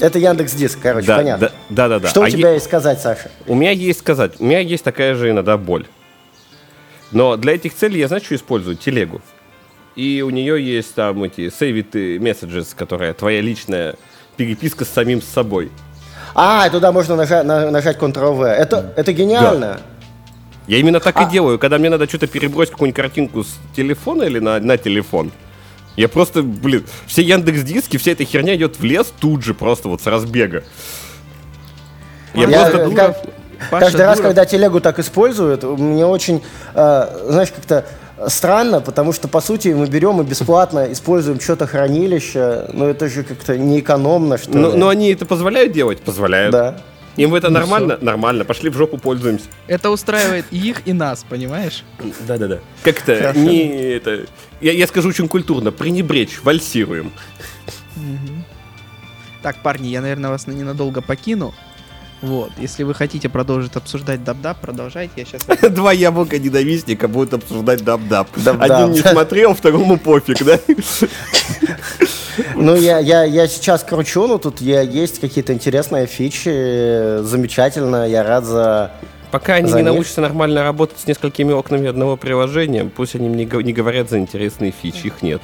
Это 0.00 0.18
Яндекс 0.18 0.52
Диск, 0.52 0.78
короче, 0.82 1.06
да, 1.06 1.16
понятно. 1.16 1.52
Да, 1.70 1.88
да, 1.88 1.98
да. 2.00 2.08
Что 2.08 2.22
а 2.22 2.26
у 2.26 2.28
тебя 2.28 2.50
е... 2.50 2.54
есть 2.56 2.66
сказать, 2.66 3.00
Саша? 3.00 3.30
У 3.46 3.54
меня 3.54 3.70
есть 3.70 4.00
сказать. 4.00 4.34
У 4.38 4.44
меня 4.44 4.58
есть 4.58 4.84
такая 4.84 5.14
же 5.14 5.30
иногда 5.30 5.56
боль. 5.56 5.86
Но 7.10 7.38
для 7.38 7.54
этих 7.54 7.74
целей 7.74 8.00
я, 8.00 8.08
знаю, 8.08 8.22
что 8.22 8.34
использую? 8.34 8.76
Телегу. 8.76 9.22
И 9.96 10.20
у 10.20 10.28
нее 10.28 10.62
есть 10.62 10.94
там 10.94 11.24
эти 11.24 11.46
save 11.46 11.86
it 11.90 12.18
messages, 12.18 12.74
которая 12.76 13.14
твоя 13.14 13.40
личная 13.40 13.96
переписка 14.34 14.84
с 14.84 14.88
самим 14.88 15.22
собой. 15.22 15.70
А, 16.34 16.68
туда 16.68 16.92
можно 16.92 17.16
нажать, 17.16 17.44
на, 17.44 17.70
нажать 17.70 17.96
Ctrl-V. 17.96 18.44
Это, 18.44 18.92
это 18.96 19.12
гениально. 19.12 19.60
Да. 19.60 19.80
Я 20.66 20.78
именно 20.78 21.00
так 21.00 21.16
а... 21.16 21.24
и 21.24 21.30
делаю, 21.30 21.58
когда 21.58 21.78
мне 21.78 21.90
надо 21.90 22.08
что-то 22.08 22.26
перебросить 22.26 22.72
какую-нибудь 22.72 22.96
картинку 22.96 23.44
с 23.44 23.56
телефона 23.76 24.24
или 24.24 24.38
на, 24.38 24.58
на 24.60 24.76
телефон. 24.76 25.30
Я 25.96 26.08
просто, 26.08 26.42
блин, 26.42 26.84
все 27.06 27.22
Яндекс 27.22 27.62
Диски, 27.62 27.98
вся 27.98 28.12
эта 28.12 28.24
херня 28.24 28.56
идет 28.56 28.78
в 28.78 28.84
лес 28.84 29.12
тут 29.20 29.44
же, 29.44 29.54
просто 29.54 29.88
вот 29.88 30.02
с 30.02 30.06
разбега. 30.06 30.64
Я, 32.34 32.48
я 32.48 32.66
просто... 32.66 32.90
Как, 32.96 33.16
каждый 33.70 34.04
раз, 34.04 34.20
когда 34.20 34.44
телегу 34.44 34.80
так 34.80 34.98
используют, 34.98 35.62
мне 35.62 36.04
очень, 36.04 36.42
э, 36.74 37.26
знаешь, 37.28 37.52
как-то 37.52 37.84
странно, 38.28 38.80
потому 38.80 39.12
что, 39.12 39.28
по 39.28 39.40
сути, 39.40 39.68
мы 39.68 39.86
берем 39.86 40.20
и 40.20 40.24
бесплатно 40.24 40.92
используем 40.92 41.40
что-то 41.40 41.66
хранилище, 41.66 42.66
но 42.72 42.86
это 42.88 43.08
же 43.08 43.24
как-то 43.24 43.56
неэкономно, 43.56 44.38
что 44.38 44.56
но, 44.56 44.72
ли. 44.72 44.78
Но 44.78 44.88
они 44.88 45.12
это 45.12 45.26
позволяют 45.26 45.72
делать? 45.72 46.00
Позволяют. 46.00 46.52
Да. 46.52 46.76
Им 47.16 47.34
это 47.34 47.48
ну, 47.48 47.54
нормально? 47.54 47.96
Все. 47.96 48.04
Нормально, 48.04 48.44
пошли 48.44 48.70
в 48.70 48.76
жопу 48.76 48.98
пользуемся. 48.98 49.46
Это 49.68 49.90
устраивает 49.90 50.46
и 50.50 50.58
их, 50.58 50.82
и 50.86 50.92
нас, 50.92 51.24
понимаешь? 51.28 51.84
Да-да-да. 52.26 52.58
Как-то 52.82 53.32
не 53.36 53.68
это... 53.68 54.26
Я, 54.60 54.72
я 54.72 54.86
скажу 54.86 55.10
очень 55.10 55.28
культурно, 55.28 55.70
пренебречь, 55.70 56.42
вальсируем. 56.42 57.12
Так, 59.42 59.56
парни, 59.62 59.88
я, 59.88 60.00
наверное, 60.00 60.30
вас 60.30 60.46
ненадолго 60.46 61.02
покину. 61.02 61.54
Вот, 62.24 62.52
если 62.56 62.84
вы 62.84 62.94
хотите 62.94 63.28
продолжить 63.28 63.76
обсуждать 63.76 64.24
dub-dub, 64.24 64.58
продолжайте. 64.58 65.12
Я 65.16 65.24
сейчас... 65.26 65.42
Два 65.70 65.92
яблока 65.92 66.38
ненавистника 66.38 67.06
будут 67.06 67.34
обсуждать 67.34 67.84
dub-dub. 67.84 68.28
Один 68.58 68.92
не 68.92 69.00
смотрел, 69.00 69.54
второму 69.54 69.98
пофиг, 69.98 70.42
да? 70.42 70.58
Ну, 72.56 72.74
я, 72.74 72.98
я, 72.98 73.24
я 73.24 73.46
сейчас 73.46 73.84
кручу, 73.84 74.26
но 74.26 74.38
тут 74.38 74.60
я, 74.60 74.80
есть 74.80 75.20
какие-то 75.20 75.52
интересные 75.52 76.06
фичи. 76.06 77.22
Замечательно, 77.22 78.08
я 78.08 78.22
рад 78.22 78.44
за 78.44 78.90
Пока 79.34 79.54
они 79.54 79.72
не 79.72 79.82
научатся 79.82 80.20
нормально 80.20 80.62
работать 80.62 81.00
с 81.00 81.08
несколькими 81.08 81.52
окнами 81.52 81.88
одного 81.88 82.16
приложения, 82.16 82.84
пусть 82.84 83.16
они 83.16 83.28
мне 83.28 83.44
не 83.44 83.72
говорят 83.72 84.08
за 84.08 84.18
интересные 84.18 84.70
фичи, 84.70 85.08
их 85.08 85.22
нет. 85.22 85.42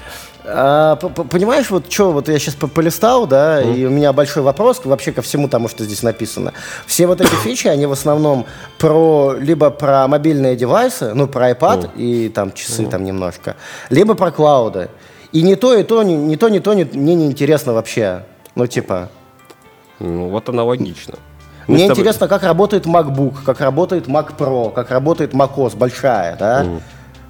А, 0.52 0.96
понимаешь, 0.96 1.70
вот 1.70 1.90
что, 1.92 2.12
вот 2.12 2.28
я 2.28 2.38
сейчас 2.38 2.54
полистал, 2.54 3.26
да, 3.26 3.62
mm. 3.62 3.76
и 3.76 3.86
у 3.86 3.90
меня 3.90 4.12
большой 4.12 4.42
вопрос 4.42 4.80
вообще 4.84 5.12
ко 5.12 5.22
всему 5.22 5.48
тому, 5.48 5.68
что 5.68 5.84
здесь 5.84 6.02
написано. 6.02 6.52
Все 6.86 7.06
вот 7.06 7.20
эти 7.20 7.34
фичи, 7.44 7.68
они 7.68 7.86
в 7.86 7.92
основном 7.92 8.46
про 8.78 9.34
либо 9.38 9.70
про 9.70 10.08
мобильные 10.08 10.56
девайсы, 10.56 11.14
ну, 11.14 11.28
про 11.28 11.50
iPad 11.50 11.92
mm. 11.94 11.96
и 11.96 12.28
там 12.28 12.52
часы 12.52 12.82
mm. 12.82 12.90
там 12.90 13.04
немножко, 13.04 13.56
либо 13.90 14.14
про 14.14 14.30
клауды. 14.30 14.90
И 15.32 15.42
не 15.42 15.54
то, 15.54 15.76
и 15.76 15.84
то, 15.84 16.02
не, 16.02 16.16
не 16.16 16.36
то, 16.36 16.48
не 16.48 16.58
то 16.58 16.74
не, 16.74 16.84
мне 16.84 17.14
не 17.14 17.26
интересно 17.26 17.72
вообще. 17.72 18.24
Ну, 18.56 18.66
типа. 18.66 19.08
Ну, 20.00 20.28
вот 20.28 20.48
аналогично. 20.48 21.14
Мне 21.68 21.86
тобой... 21.86 22.00
интересно, 22.00 22.26
как 22.26 22.42
работает 22.42 22.86
MacBook, 22.86 23.44
как 23.44 23.60
работает 23.60 24.08
Mac 24.08 24.36
Pro, 24.36 24.72
как 24.72 24.90
работает 24.90 25.34
macOS 25.34 25.76
большая, 25.76 26.36
да? 26.36 26.64
Mm. 26.64 26.80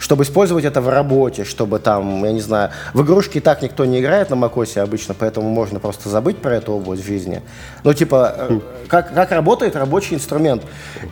Чтобы 0.00 0.24
использовать 0.24 0.64
это 0.64 0.80
в 0.80 0.88
работе, 0.88 1.44
чтобы 1.44 1.78
там, 1.78 2.24
я 2.24 2.32
не 2.32 2.40
знаю, 2.40 2.70
в 2.94 3.02
игрушки 3.02 3.36
и 3.36 3.40
так 3.40 3.60
никто 3.60 3.84
не 3.84 4.00
играет 4.00 4.30
на 4.30 4.34
macOS 4.34 4.78
обычно, 4.78 5.14
поэтому 5.14 5.50
можно 5.50 5.78
просто 5.78 6.08
забыть 6.08 6.38
про 6.38 6.56
эту 6.56 6.72
область 6.72 7.04
жизни. 7.04 7.42
Ну, 7.84 7.92
типа, 7.92 8.34
mm. 8.38 8.62
как, 8.88 9.12
как 9.12 9.30
работает 9.30 9.76
рабочий 9.76 10.14
инструмент. 10.14 10.62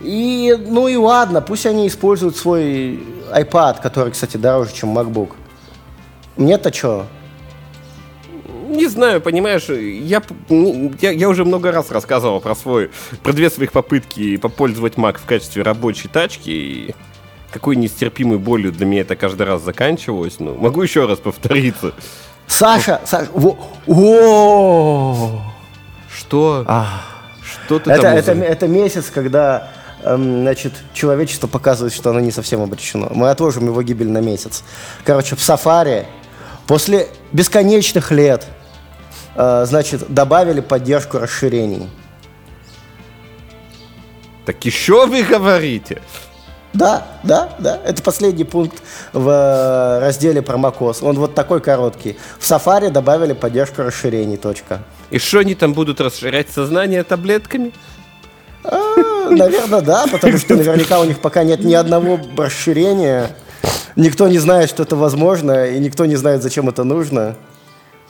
И, 0.01 0.57
ну 0.67 0.87
и 0.87 0.95
ладно, 0.95 1.39
пусть 1.39 1.67
они 1.67 1.87
используют 1.87 2.35
свой 2.35 3.03
iPad, 3.31 3.79
который, 3.79 4.11
кстати, 4.11 4.37
дороже, 4.37 4.73
чем 4.73 4.97
MacBook. 4.97 5.33
Мне-то 6.35 6.73
что? 6.73 7.05
Не 8.69 8.87
знаю, 8.87 9.21
понимаешь, 9.21 9.69
я, 9.69 10.23
я, 10.99 11.11
я 11.11 11.29
уже 11.29 11.45
много 11.45 11.71
раз 11.71 11.91
рассказывал 11.91 12.39
про 12.39 12.55
свой, 12.55 12.89
про 13.21 13.33
две 13.33 13.51
своих 13.51 13.71
попытки 13.71 14.37
попользовать 14.37 14.95
Mac 14.95 15.19
в 15.19 15.25
качестве 15.25 15.61
рабочей 15.61 16.07
тачки, 16.07 16.49
и 16.49 16.95
какой 17.51 17.75
нестерпимой 17.75 18.37
болью 18.37 18.71
для 18.71 18.85
меня 18.85 19.01
это 19.01 19.15
каждый 19.15 19.45
раз 19.47 19.61
заканчивалось. 19.61 20.39
Ну, 20.39 20.55
могу 20.55 20.81
еще 20.81 21.05
раз 21.05 21.19
повториться. 21.19 21.93
Саша, 22.47 23.01
Саша, 23.05 23.29
во, 23.33 23.57
о, 23.87 25.41
что? 26.15 26.65
А, 26.67 27.01
что 27.43 27.79
ты 27.79 27.91
это, 27.91 28.01
там 28.01 28.15
это, 28.15 28.31
это 28.31 28.67
месяц, 28.67 29.11
когда 29.13 29.71
эм, 30.03 30.41
значит, 30.41 30.73
человечество 30.93 31.47
показывает, 31.47 31.93
что 31.93 32.09
оно 32.09 32.19
не 32.19 32.31
совсем 32.31 32.61
обречено. 32.61 33.09
Мы 33.11 33.29
отложим 33.29 33.67
его 33.67 33.81
гибель 33.83 34.09
на 34.09 34.21
месяц. 34.21 34.63
Короче, 35.03 35.35
в 35.35 35.41
сафари 35.41 36.07
после 36.65 37.07
бесконечных 37.31 38.11
лет 38.11 38.47
Э, 39.41 39.63
значит, 39.65 40.13
добавили 40.13 40.59
поддержку 40.59 41.17
расширений. 41.17 41.89
Так 44.45 44.65
еще 44.65 45.05
вы 45.05 45.23
говорите? 45.23 46.01
Да, 46.73 47.07
да, 47.23 47.49
да. 47.59 47.79
Это 47.83 48.03
последний 48.03 48.43
пункт 48.43 48.81
в 49.11 49.27
э, 49.27 49.99
разделе 49.99 50.41
про 50.41 50.57
macOS. 50.57 50.97
Он 51.01 51.17
вот 51.17 51.33
такой 51.33 51.61
короткий. 51.61 52.15
В 52.37 52.43
Safari 52.43 52.91
добавили 52.91 53.33
поддержку 53.33 53.81
расширений. 53.81 54.37
Точка. 54.37 54.81
И 55.09 55.17
что 55.17 55.39
они 55.39 55.55
там 55.55 55.73
будут 55.73 55.99
расширять 55.99 56.49
сознание 56.49 57.03
таблетками? 57.03 57.73
А, 58.63 59.29
наверное, 59.29 59.81
да, 59.81 60.05
потому 60.11 60.37
что 60.37 60.55
наверняка 60.55 60.99
у 60.99 61.05
них 61.05 61.19
пока 61.19 61.43
нет 61.43 61.63
ни 61.63 61.73
одного 61.73 62.19
расширения. 62.37 63.35
Никто 63.95 64.27
не 64.27 64.37
знает, 64.37 64.69
что 64.69 64.83
это 64.83 64.95
возможно, 64.95 65.65
и 65.65 65.79
никто 65.79 66.05
не 66.05 66.15
знает, 66.15 66.43
зачем 66.43 66.69
это 66.69 66.83
нужно. 66.83 67.35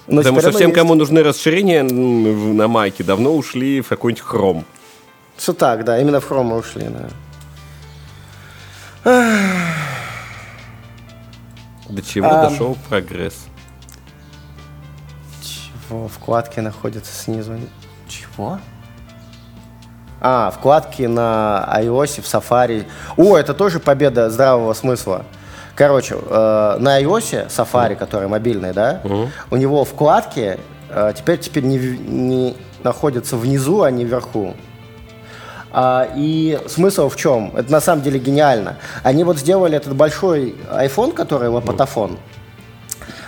Но 0.07 0.21
Потому 0.21 0.41
что 0.41 0.51
всем, 0.51 0.69
есть. 0.69 0.75
кому 0.75 0.95
нужны 0.95 1.23
расширения 1.23 1.83
на 1.83 2.67
майке, 2.67 3.03
давно 3.03 3.35
ушли 3.35 3.81
в 3.81 3.87
какой-нибудь 3.87 4.23
хром. 4.23 4.65
Все 5.37 5.53
так, 5.53 5.85
да, 5.85 5.99
именно 6.01 6.19
в 6.19 6.27
хром 6.27 6.47
мы 6.47 6.57
ушли, 6.57 6.83
да. 6.83 7.09
До 9.03 9.11
чего 12.05 12.29
а, 12.29 12.49
дошел 12.49 12.77
прогресс? 12.87 13.47
Чего? 15.41 16.07
Вкладки 16.07 16.59
находятся 16.59 17.13
снизу. 17.13 17.57
Чего? 18.07 18.59
А, 20.21 20.51
вкладки 20.51 21.03
на 21.03 21.67
iOS, 21.77 22.21
в 22.21 22.25
Safari. 22.25 22.85
О, 23.17 23.37
это 23.37 23.53
тоже 23.53 23.79
победа 23.79 24.29
здравого 24.29 24.73
смысла. 24.73 25.25
Короче, 25.75 26.15
э, 26.15 26.77
на 26.79 27.01
iOS 27.01 27.47
Safari, 27.47 27.95
который 27.95 28.27
мобильный, 28.27 28.73
да, 28.73 28.99
угу. 29.03 29.29
у 29.49 29.55
него 29.55 29.85
вкладки 29.85 30.59
э, 30.89 31.13
теперь 31.15 31.39
теперь 31.39 31.63
не, 31.63 31.77
не 31.77 32.57
находятся 32.83 33.37
внизу, 33.37 33.83
а 33.83 33.91
не 33.91 34.03
вверху. 34.03 34.55
А, 35.71 36.07
и 36.15 36.59
смысл 36.67 37.09
в 37.09 37.15
чем? 37.15 37.51
Это 37.55 37.71
на 37.71 37.81
самом 37.81 38.01
деле 38.01 38.19
гениально. 38.19 38.77
Они 39.03 39.23
вот 39.23 39.37
сделали 39.37 39.77
этот 39.77 39.95
большой 39.95 40.55
iPhone, 40.71 41.13
который 41.13 41.49
лопатофон. 41.49 42.17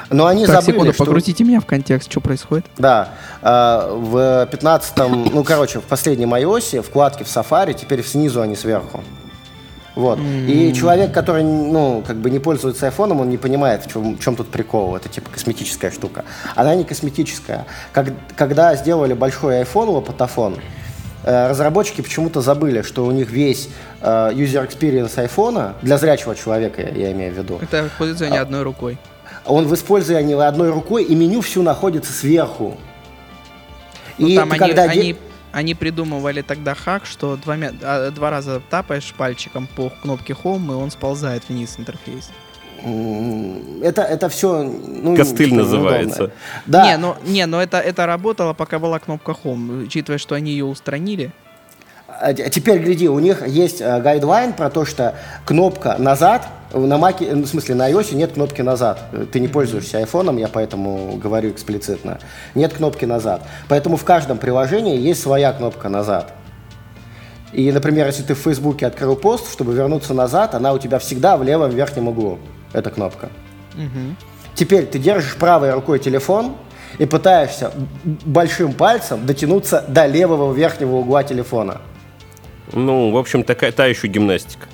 Но 0.10 0.28
они 0.28 0.46
так, 0.46 0.56
забыли, 0.56 0.76
секунду, 0.76 0.94
что... 0.94 1.06
погрузите 1.06 1.44
меня 1.44 1.62
в 1.62 1.66
контекст, 1.66 2.12
что 2.12 2.20
происходит. 2.20 2.66
Да, 2.78 3.10
э, 3.42 3.46
в 3.96 4.50
15-м, 4.52 5.30
ну, 5.34 5.44
короче, 5.44 5.80
в 5.80 5.84
последнем 5.84 6.34
iOS 6.34 6.82
вкладки 6.82 7.24
в 7.24 7.28
Safari 7.28 7.74
теперь 7.74 8.04
снизу, 8.04 8.42
а 8.42 8.48
не 8.48 8.58
сверху. 8.58 9.02
Вот. 9.96 10.20
Mm-hmm. 10.20 10.52
И 10.52 10.74
человек, 10.74 11.14
который, 11.14 11.44
ну, 11.44 12.04
как 12.06 12.18
бы 12.18 12.30
не 12.30 12.40
пользуется 12.40 12.86
айфоном, 12.88 13.22
он 13.22 13.30
не 13.30 13.38
понимает, 13.38 13.86
в 13.86 13.92
чем, 13.92 14.16
в 14.16 14.20
чем 14.20 14.36
тут 14.36 14.50
прикол. 14.50 14.96
Это 14.96 15.10
типа 15.10 15.30
косметическая 15.30 15.92
штука. 15.92 16.24
Она 16.56 16.76
не 16.76 16.84
косметическая. 16.84 17.66
Как, 17.92 18.08
когда 18.36 18.76
сделали 18.76 19.14
большой 19.14 19.62
iPhone, 19.62 19.92
лопатофон, 19.92 20.58
разработчики 21.24 22.02
почему-то 22.02 22.42
забыли, 22.42 22.82
что 22.82 23.06
у 23.06 23.12
них 23.12 23.30
весь 23.32 23.70
э, 24.02 24.32
user 24.34 24.68
experience 24.68 25.20
айфона, 25.20 25.76
для 25.82 25.98
зрячего 25.98 26.36
человека, 26.36 26.82
я 26.82 27.12
имею 27.12 27.34
в 27.34 27.38
виду. 27.38 27.60
Это 27.62 27.88
использование 27.88 28.40
а, 28.40 28.44
одной 28.44 28.64
рукой. 28.64 28.98
Он 29.46 29.68
в 29.68 29.74
использовании 29.74 30.36
одной 30.36 30.72
рукой, 30.72 31.04
и 31.04 31.16
меню 31.16 31.42
все 31.42 31.62
находится 31.62 32.12
сверху. 32.12 32.78
Ну, 34.18 34.28
и 34.28 34.36
там 34.36 34.52
они, 34.52 34.60
когда 34.60 34.84
они 34.84 35.16
они 35.52 35.76
придумывали 35.76 36.42
тогда 36.42 36.76
хак, 36.76 37.06
что 37.06 37.36
два, 37.36 37.58
а, 37.82 38.12
два 38.12 38.30
раза 38.30 38.62
тапаешь 38.70 39.14
пальчиком 39.14 39.68
по 39.68 39.90
кнопке 39.90 40.34
Home, 40.34 40.72
и 40.72 40.76
он 40.76 40.92
сползает 40.92 41.44
вниз 41.50 41.76
интерфейс. 41.78 42.32
Это, 42.84 44.02
это 44.02 44.30
все... 44.30 44.64
Ну, 44.64 45.16
Костыль 45.16 45.54
называется. 45.54 46.32
Да. 46.66 46.86
Не, 46.86 46.98
но, 46.98 47.18
не, 47.26 47.46
но 47.46 47.62
это, 47.62 47.78
это 47.78 48.06
работало, 48.06 48.54
пока 48.54 48.80
была 48.80 49.00
кнопка 49.00 49.36
Home. 49.44 49.84
Учитывая, 49.84 50.18
что 50.18 50.36
они 50.36 50.52
ее 50.52 50.66
устранили, 50.66 51.32
а, 52.08 52.30
а 52.30 52.34
теперь 52.34 52.80
гляди, 52.80 53.08
у 53.08 53.20
них 53.20 53.48
есть 53.48 53.82
э, 53.82 54.02
гайдлайн 54.02 54.54
про 54.54 54.70
то, 54.70 54.86
что 54.86 55.16
кнопка 55.46 55.96
назад 55.98 56.48
на 56.74 56.98
Маке, 56.98 57.34
ну, 57.34 57.44
в 57.44 57.48
смысле 57.48 57.76
на 57.76 57.90
iOS 57.90 58.14
нет 58.16 58.34
кнопки 58.34 58.62
назад. 58.62 59.00
Ты 59.32 59.40
не 59.40 59.48
пользуешься 59.48 59.98
айфоном, 59.98 60.38
я 60.38 60.48
поэтому 60.48 61.16
говорю 61.18 61.52
эксплицитно. 61.52 62.20
Нет 62.54 62.74
кнопки 62.74 63.06
назад. 63.06 63.44
Поэтому 63.68 63.98
в 63.98 64.04
каждом 64.04 64.38
приложении 64.38 64.98
есть 64.98 65.22
своя 65.22 65.52
кнопка 65.54 65.90
назад. 65.90 66.34
И, 67.54 67.72
например, 67.72 68.08
если 68.08 68.24
ты 68.24 68.34
в 68.34 68.40
Фейсбуке 68.40 68.88
открыл 68.88 69.16
пост, 69.16 69.52
чтобы 69.52 69.74
вернуться 69.74 70.14
назад, 70.14 70.56
она 70.56 70.74
у 70.74 70.80
тебя 70.80 71.00
всегда 71.00 71.38
в 71.38 71.44
левом 71.44 71.72
верхнем 71.72 72.08
углу. 72.08 72.40
Эта 72.74 72.90
кнопка. 72.90 73.30
Угу. 73.76 74.16
Теперь 74.56 74.86
ты 74.86 75.00
держишь 75.00 75.36
правой 75.36 75.74
рукой 75.74 76.00
телефон 76.00 76.56
и 76.98 77.06
пытаешься 77.06 77.72
большим 78.04 78.74
пальцем 78.74 79.26
дотянуться 79.26 79.84
до 79.88 80.06
левого 80.06 80.54
верхнего 80.54 80.98
угла 80.98 81.24
телефона. 81.24 81.82
Ну, 82.74 83.12
в 83.12 83.18
общем, 83.18 83.44
такая 83.44 83.72
та 83.72 83.86
еще 83.86 84.08
гимнастика. 84.08 84.68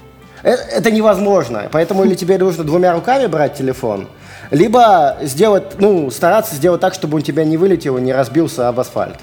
Это, 0.44 0.62
это 0.64 0.92
невозможно. 0.92 1.68
Поэтому 1.72 2.04
или 2.04 2.16
тебе 2.16 2.38
нужно 2.38 2.64
двумя 2.64 2.94
руками 2.94 3.28
брать 3.28 3.56
телефон, 3.56 4.08
либо 4.52 5.18
сделать, 5.22 5.80
ну, 5.80 6.12
стараться 6.12 6.56
сделать 6.56 6.82
так, 6.82 6.94
чтобы 6.94 7.18
он 7.18 7.22
тебя 7.24 7.44
не 7.44 7.58
вылетел 7.58 7.98
и 7.98 8.02
не 8.02 8.14
разбился 8.14 8.68
об 8.68 8.80
асфальт. 8.80 9.18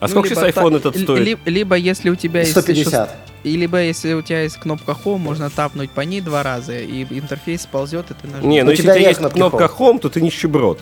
А 0.00 0.04
ну, 0.04 0.08
сколько 0.08 0.28
сейчас 0.28 0.44
iPhone 0.44 0.76
этот 0.76 0.96
стоит? 0.96 1.24
Либо, 1.24 1.40
либо 1.46 1.76
если 1.76 2.10
у 2.10 2.14
тебя 2.14 2.44
150. 2.44 2.68
есть... 2.76 2.88
150. 2.88 3.27
И 3.44 3.56
либо 3.56 3.80
если 3.80 4.12
у 4.14 4.22
тебя 4.22 4.42
есть 4.42 4.56
кнопка 4.56 4.96
Home, 5.04 5.18
можно 5.18 5.50
тапнуть 5.50 5.90
по 5.90 6.00
ней 6.00 6.20
два 6.20 6.42
раза, 6.42 6.78
и 6.78 7.04
интерфейс 7.04 7.66
ползет, 7.66 8.10
и 8.10 8.14
ты 8.14 8.26
нажмешь. 8.26 8.44
Не, 8.44 8.62
ну 8.62 8.70
если 8.70 8.88
у 8.88 8.94
тебя 8.94 9.08
есть 9.08 9.20
кнопка 9.20 9.70
Home, 9.78 9.98
то 9.98 10.08
ты 10.08 10.20
нищеброд. 10.20 10.80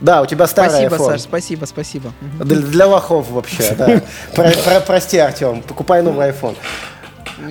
Да, 0.00 0.22
у 0.22 0.26
тебя 0.26 0.46
старый 0.46 0.70
Спасибо, 0.70 0.96
iPhone. 0.96 1.06
Саш, 1.06 1.20
спасибо, 1.22 1.64
спасибо. 1.64 2.12
Для, 2.40 2.58
для 2.58 2.86
лохов 2.86 3.30
вообще, 3.30 3.74
да. 3.76 4.02
Про, 4.34 4.50
про, 4.50 4.80
прости, 4.80 5.16
Артем, 5.16 5.62
покупай 5.62 6.02
новый 6.02 6.28
iPhone. 6.28 6.54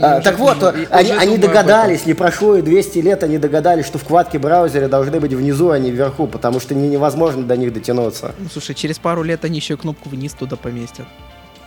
А, 0.01 0.21
так 0.21 0.39
вот, 0.39 0.63
они, 0.89 1.11
они 1.11 1.37
догадались, 1.37 2.05
не 2.05 2.13
прошло 2.13 2.55
и 2.55 2.61
200 2.61 2.99
лет, 2.99 3.23
они 3.23 3.37
догадались, 3.37 3.85
что 3.85 3.97
вкладки 3.97 4.37
браузера 4.37 4.87
должны 4.87 5.19
быть 5.19 5.33
внизу, 5.33 5.69
а 5.69 5.79
не 5.79 5.91
вверху, 5.91 6.27
потому 6.27 6.59
что 6.59 6.73
не, 6.73 6.87
невозможно 6.87 7.43
до 7.43 7.55
них 7.55 7.73
дотянуться. 7.73 8.33
Ну, 8.37 8.47
слушай, 8.51 8.73
через 8.73 8.97
пару 8.97 9.23
лет 9.23 9.45
они 9.45 9.59
еще 9.59 9.77
кнопку 9.77 10.09
вниз 10.09 10.33
туда 10.33 10.55
поместят. 10.55 11.05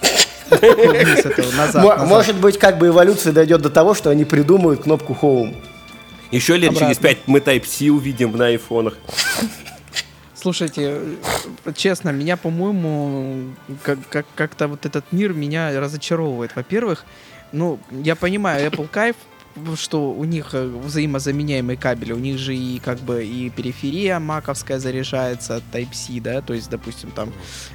Вниз 0.51 1.24
этого, 1.26 1.51
назад, 1.53 1.82
Мо- 1.84 1.90
назад. 1.94 2.09
Может 2.09 2.36
быть, 2.36 2.59
как 2.59 2.78
бы 2.78 2.88
эволюция 2.88 3.32
дойдет 3.32 3.62
до 3.62 3.70
того, 3.70 3.94
что 3.94 4.11
они 4.11 4.24
придумают 4.24 4.82
кнопку 4.82 5.16
Home. 5.22 5.57
Еще 6.30 6.57
лет 6.57 6.70
Обратно. 6.70 6.88
через 6.88 6.99
пять 6.99 7.18
мы 7.26 7.38
Type-C 7.40 7.88
увидим 7.90 8.36
на 8.36 8.46
айфонах. 8.46 8.99
Слушайте, 10.34 11.01
честно, 11.74 12.11
меня, 12.11 12.36
по-моему, 12.36 13.51
как- 13.82 13.99
как- 14.09 14.26
как-то 14.36 14.68
вот 14.68 14.86
этот 14.86 15.05
мир 15.11 15.32
меня 15.32 15.78
разочаровывает. 15.80 16.53
Во-первых, 16.55 17.05
ну, 17.51 17.78
я 17.90 18.14
понимаю, 18.14 18.70
Apple 18.70 18.86
кайф, 18.88 19.16
что 19.76 20.11
у 20.11 20.24
них 20.24 20.54
э, 20.54 20.66
взаимозаменяемые 20.66 21.76
кабели, 21.76 22.12
у 22.12 22.18
них 22.18 22.38
же 22.38 22.54
и 22.54 22.78
как 22.78 22.98
бы 22.98 23.24
и 23.24 23.50
периферия 23.50 24.18
маковская 24.18 24.78
заряжается 24.78 25.56
от 25.56 25.62
Type-C, 25.72 26.20
да, 26.20 26.40
то 26.40 26.54
есть, 26.54 26.70
допустим, 26.70 27.11
там 27.11 27.32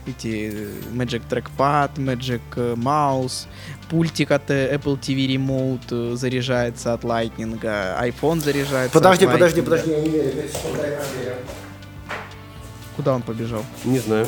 эти 0.07 0.51
э, 0.53 0.71
Magic 0.93 1.21
Trackpad, 1.29 1.95
Magic 1.95 2.41
э, 2.55 2.75
Mouse, 2.75 3.47
пультик 3.89 4.31
от 4.31 4.49
Apple 4.49 4.99
TV 4.99 5.35
Remote 5.35 6.15
заряжается 6.15 6.93
от 6.93 7.03
Lightning, 7.03 7.59
iPhone 7.61 8.39
заряжается 8.39 8.93
Подожди, 8.93 9.25
от 9.25 9.33
подожди, 9.33 9.61
подожди, 9.61 9.91
я 9.91 9.99
не 10.01 10.09
верю. 10.09 10.31
Куда 12.95 13.15
он 13.15 13.21
побежал? 13.21 13.63
Не 13.85 13.99
знаю. 13.99 14.27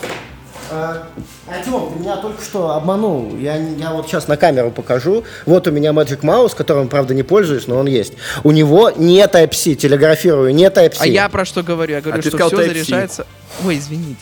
А, 0.71 1.07
Артем, 1.47 1.93
ты 1.93 1.99
меня 1.99 2.17
только 2.17 2.43
что 2.43 2.71
обманул. 2.71 3.35
Я, 3.37 3.55
я 3.57 3.91
вот 3.91 4.07
сейчас 4.07 4.27
на 4.27 4.37
камеру 4.37 4.71
покажу. 4.71 5.23
Вот 5.45 5.67
у 5.67 5.71
меня 5.71 5.91
Magic 5.91 6.21
Mouse, 6.21 6.55
которым, 6.55 6.87
правда, 6.87 7.13
не 7.13 7.23
пользуюсь, 7.23 7.67
но 7.67 7.77
он 7.77 7.87
есть. 7.87 8.13
У 8.43 8.51
него 8.51 8.89
не 8.89 9.19
Type-C, 9.23 9.75
телеграфирую, 9.75 10.53
не 10.53 10.65
Type-C. 10.65 11.01
А 11.03 11.07
я 11.07 11.29
про 11.29 11.45
что 11.45 11.61
говорю? 11.63 11.95
Я 11.95 12.01
говорю, 12.01 12.19
А 12.19 12.21
что 12.21 12.37
все 12.37 12.49
Type-C. 12.49 12.67
заряжается... 12.67 13.27
Ой, 13.63 13.77
извините. 13.77 14.21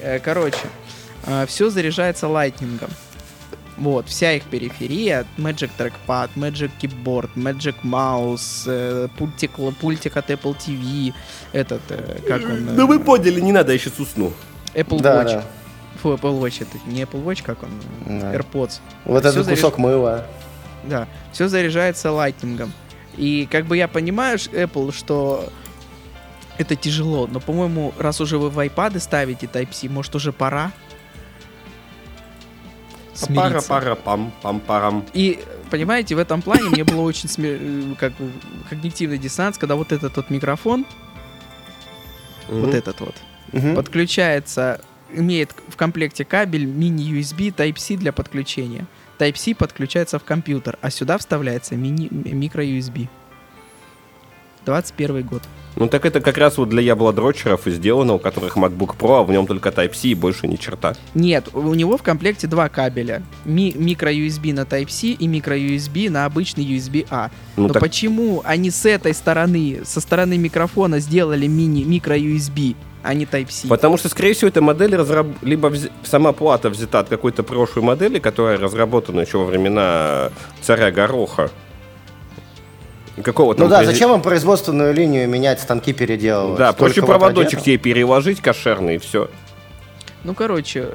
Э, 0.00 0.18
Короче, 0.18 0.58
все 1.46 1.70
заряжается 1.70 2.28
лайтнингом. 2.28 2.90
Вот, 3.76 4.08
вся 4.08 4.34
их 4.34 4.44
периферия, 4.44 5.24
Magic 5.38 5.70
Trackpad, 5.78 6.30
Magic 6.36 6.70
Keyboard, 6.80 7.30
Magic 7.34 7.74
Mouse, 7.82 8.64
э, 8.66 9.08
пультик, 9.16 9.52
пультик 9.80 10.16
от 10.16 10.30
Apple 10.30 10.54
TV, 10.56 11.12
этот, 11.52 11.80
э, 11.88 12.18
как 12.28 12.42
он, 12.42 12.68
э, 12.68 12.72
Ну 12.76 12.86
вы 12.86 13.00
поняли, 13.00 13.40
не 13.40 13.50
надо, 13.50 13.72
я 13.72 13.78
сейчас 13.78 13.98
усну. 13.98 14.32
Apple 14.74 15.00
Да, 15.00 15.22
Watch. 15.22 15.34
да. 15.34 15.44
Фу, 16.02 16.12
Apple 16.14 16.40
Watch, 16.40 16.62
это 16.62 16.78
не 16.90 17.02
Apple 17.02 17.22
Watch, 17.24 17.42
как 17.42 17.62
он, 17.62 17.70
Да. 18.06 18.34
AirPods. 18.34 18.80
Вот 19.04 19.24
этот 19.24 19.46
заряж- 19.46 19.50
кусок 19.56 19.78
мыла. 19.78 20.26
Да, 20.84 21.06
все 21.32 21.48
заряжается 21.48 22.10
лайтнингом. 22.10 22.72
И 23.16 23.46
как 23.50 23.66
бы 23.66 23.76
я 23.76 23.88
понимаю, 23.88 24.38
Apple, 24.38 24.92
что 24.92 25.48
это 26.58 26.76
тяжело, 26.76 27.26
но, 27.26 27.40
по-моему, 27.40 27.92
раз 27.98 28.20
уже 28.20 28.38
вы 28.38 28.48
в 28.50 28.58
iPad 28.58 28.98
ставите 29.00 29.46
Type-C, 29.46 29.88
может 29.88 30.14
уже 30.14 30.32
пора 30.32 30.72
Пара, 33.34 33.60
пара, 33.60 33.94
пам, 33.94 34.32
пам, 34.42 34.58
парам. 34.60 35.04
И, 35.12 35.44
понимаете, 35.70 36.14
в 36.14 36.18
этом 36.18 36.40
плане 36.40 36.70
мне 36.70 36.82
было 36.82 37.02
очень 37.02 37.28
сме- 37.28 37.92
э, 37.92 37.94
как 37.96 38.14
бы 38.14 38.32
когнитивный 38.70 39.18
диссонанс, 39.18 39.58
когда 39.58 39.74
вот 39.76 39.92
этот 39.92 40.16
вот 40.16 40.30
микрофон, 40.30 40.86
вот 42.48 42.74
этот 42.74 43.00
вот, 43.00 43.14
Мгм. 43.52 43.74
подключается, 43.76 44.80
имеет 45.12 45.50
в 45.68 45.76
комплекте 45.76 46.24
кабель 46.24 46.64
мини-USB 46.64 47.54
Type-C 47.54 47.96
для 47.96 48.12
подключения. 48.12 48.86
Type-C 49.18 49.54
подключается 49.54 50.18
в 50.18 50.24
компьютер, 50.24 50.78
а 50.80 50.90
сюда 50.90 51.18
вставляется 51.18 51.76
мини 51.76 52.08
микро-USB. 52.10 53.08
21 54.64 55.22
год. 55.22 55.42
Ну 55.74 55.88
так 55.88 56.04
это 56.04 56.20
как 56.20 56.36
раз 56.38 56.58
вот 56.58 56.68
для 56.68 56.82
яблодрочеров 56.82 57.66
и 57.66 57.70
сделано, 57.70 58.14
у 58.14 58.18
которых 58.18 58.56
MacBook 58.56 58.96
Pro, 58.96 59.20
а 59.20 59.22
в 59.24 59.30
нем 59.32 59.46
только 59.46 59.70
Type-C 59.70 60.08
и 60.08 60.14
больше 60.14 60.46
ни 60.46 60.56
черта. 60.56 60.94
Нет, 61.14 61.48
у 61.54 61.74
него 61.74 61.96
в 61.96 62.02
комплекте 62.02 62.46
два 62.46 62.68
кабеля. 62.68 63.22
Ми- 63.44 63.72
микро-USB 63.72 64.52
на 64.52 64.60
Type-C 64.60 65.08
и 65.08 65.26
микро-USB 65.26 66.10
на 66.10 66.26
обычный 66.26 66.64
USB-A. 66.64 67.30
Ну 67.56 67.66
Но 67.68 67.72
так 67.72 67.82
почему 67.82 68.42
они 68.44 68.70
с 68.70 68.84
этой 68.84 69.14
стороны, 69.14 69.80
со 69.84 70.00
стороны 70.00 70.36
микрофона 70.38 70.98
сделали 71.00 71.46
мини 71.46 71.84
микро-USB, 71.84 72.76
а 73.02 73.14
не 73.14 73.24
Type-C? 73.24 73.68
Потому 73.68 73.96
что, 73.96 74.08
скорее 74.08 74.34
всего, 74.34 74.48
эта 74.48 74.60
модель 74.60 74.94
разраб... 74.96 75.26
либо 75.42 75.68
вз- 75.68 75.90
сама 76.04 76.32
плата 76.32 76.70
взята 76.70 77.00
от 77.00 77.08
какой-то 77.08 77.42
прошлой 77.42 77.82
модели, 77.82 78.18
которая 78.18 78.58
разработана 78.58 79.20
еще 79.20 79.38
во 79.38 79.44
времена 79.44 80.30
царя 80.60 80.90
Гороха. 80.90 81.50
Какого 83.22 83.54
Ну 83.54 83.68
да, 83.68 83.84
зачем 83.84 84.08
вам 84.10 84.22
производственную 84.22 84.94
линию 84.94 85.28
менять, 85.28 85.60
станки 85.60 85.92
переделывать? 85.92 86.58
Да, 86.58 86.72
проще 86.72 87.02
вот 87.02 87.08
проводочек 87.08 87.60
тебе 87.60 87.76
переложить 87.76 88.40
кошерный 88.40 88.94
и 88.94 88.98
все. 88.98 89.28
Ну, 90.24 90.34
короче, 90.34 90.88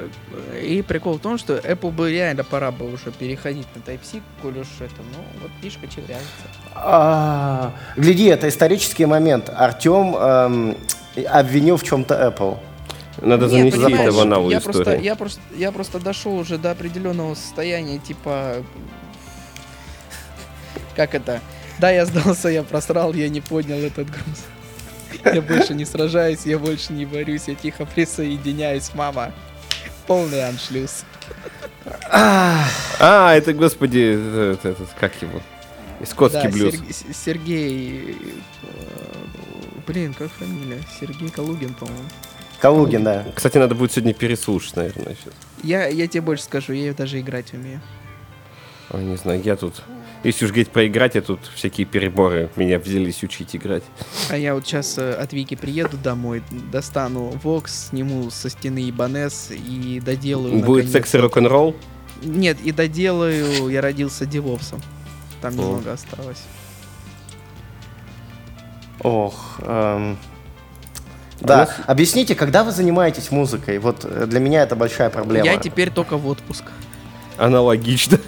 и 0.60 0.80
прикол 0.80 1.14
в 1.14 1.20
том, 1.20 1.36
что 1.36 1.58
Apple 1.58 1.90
бы 1.90 2.10
реально 2.10 2.44
пора 2.44 2.70
бы 2.70 2.90
уже 2.90 3.12
переходить 3.16 3.66
на 3.74 3.80
Type-C, 3.80 4.20
коль 4.40 4.58
уж 4.58 4.66
это, 4.80 4.94
ну, 5.12 5.22
вот 5.42 5.50
фишка 5.60 5.86
чевряется. 5.86 6.26
А, 6.74 7.72
Гляди, 7.96 8.24
это 8.24 8.48
исторический 8.48 9.04
момент. 9.04 9.50
Артем 9.54 10.16
эм, 10.16 10.76
обвинил 11.22 11.76
в 11.76 11.82
чем-то 11.82 12.14
Apple. 12.14 12.58
Надо 13.20 13.46
Не, 13.46 13.50
занести 13.50 13.78
понимаешь, 13.80 14.00
это 14.08 14.12
в 14.12 14.20
аналу 14.20 14.50
я 14.50 14.58
истории. 14.58 14.74
просто, 14.84 14.96
я, 14.96 15.16
просто, 15.16 15.40
я 15.56 15.72
просто 15.72 15.98
дошел 15.98 16.36
уже 16.38 16.56
до 16.58 16.70
определенного 16.70 17.34
состояния, 17.34 17.98
типа... 17.98 18.56
Как 20.94 21.14
это? 21.14 21.40
Да, 21.78 21.90
я 21.90 22.06
сдался, 22.06 22.48
я 22.48 22.62
просрал, 22.62 23.12
я 23.14 23.28
не 23.28 23.40
поднял 23.40 23.78
этот 23.78 24.08
груз. 24.08 24.44
Я 25.34 25.42
больше 25.42 25.74
не 25.74 25.84
сражаюсь, 25.84 26.40
я 26.44 26.58
больше 26.58 26.92
не 26.92 27.06
борюсь, 27.06 27.44
я 27.46 27.54
тихо 27.54 27.86
присоединяюсь, 27.86 28.90
мама. 28.94 29.32
Полный 30.06 30.46
аншлюз. 30.48 31.04
А, 32.10 33.34
это, 33.34 33.52
господи, 33.52 34.14
этот, 34.54 34.64
этот, 34.64 34.88
как 34.98 35.20
его? 35.22 35.40
Скотский 36.04 36.42
Да, 36.44 36.48
блюз. 36.50 36.74
Серг- 36.74 36.92
С- 36.92 37.16
Сергей... 37.24 38.16
э, 39.88 39.92
Блин, 39.92 40.14
как 40.14 40.30
фамилия? 40.30 40.80
Сергей 41.00 41.30
Калугин, 41.30 41.74
по-моему. 41.74 42.08
Калугин, 42.60 43.04
да. 43.04 43.26
Кстати, 43.34 43.58
надо 43.58 43.74
будет 43.74 43.92
сегодня 43.92 44.14
переслушать, 44.14 44.76
наверное, 44.76 45.14
сейчас. 45.14 45.32
Я, 45.62 45.86
я 45.86 46.06
тебе 46.08 46.22
больше 46.22 46.44
скажу, 46.44 46.72
я 46.72 46.92
даже 46.92 47.20
играть 47.20 47.52
умею. 47.54 47.80
Ой, 48.90 49.04
не 49.04 49.16
знаю, 49.16 49.42
я 49.42 49.56
тут... 49.56 49.82
Если 50.24 50.46
уж 50.46 50.50
говорить 50.50 50.70
про 50.70 50.86
играть, 50.86 51.14
я 51.14 51.20
тут 51.20 51.40
всякие 51.54 51.86
переборы 51.86 52.50
меня 52.56 52.80
взялись 52.80 53.22
учить 53.22 53.54
играть. 53.54 53.84
А 54.30 54.36
я 54.36 54.54
вот 54.54 54.66
сейчас 54.66 54.98
от 54.98 55.32
Вики 55.32 55.54
приеду 55.54 55.96
домой, 55.96 56.42
достану 56.72 57.32
Vox, 57.44 57.68
сниму 57.90 58.28
со 58.30 58.50
стены 58.50 58.90
Ибанес 58.90 59.52
и 59.52 60.00
доделаю. 60.04 60.64
Будет 60.64 60.90
секс 60.90 61.14
и 61.14 61.18
рок-н-ролл? 61.18 61.76
Нет, 62.22 62.58
и 62.64 62.72
доделаю, 62.72 63.68
я 63.68 63.80
родился 63.80 64.26
девопсом. 64.26 64.80
Там 65.40 65.54
О. 65.54 65.62
немного 65.62 65.92
осталось. 65.92 66.42
Ох. 69.02 69.60
эм, 69.62 70.16
Да, 71.40 71.56
нас- 71.58 71.70
объясните, 71.86 72.34
когда 72.34 72.64
вы 72.64 72.72
занимаетесь 72.72 73.30
музыкой? 73.30 73.78
Вот 73.78 74.04
э, 74.04 74.26
для 74.26 74.40
меня 74.40 74.62
это 74.62 74.74
большая 74.76 75.08
проблема. 75.10 75.46
Я 75.46 75.56
теперь 75.56 75.90
только 75.90 76.16
в 76.16 76.26
отпуск. 76.26 76.64
Аналогично. 77.36 78.18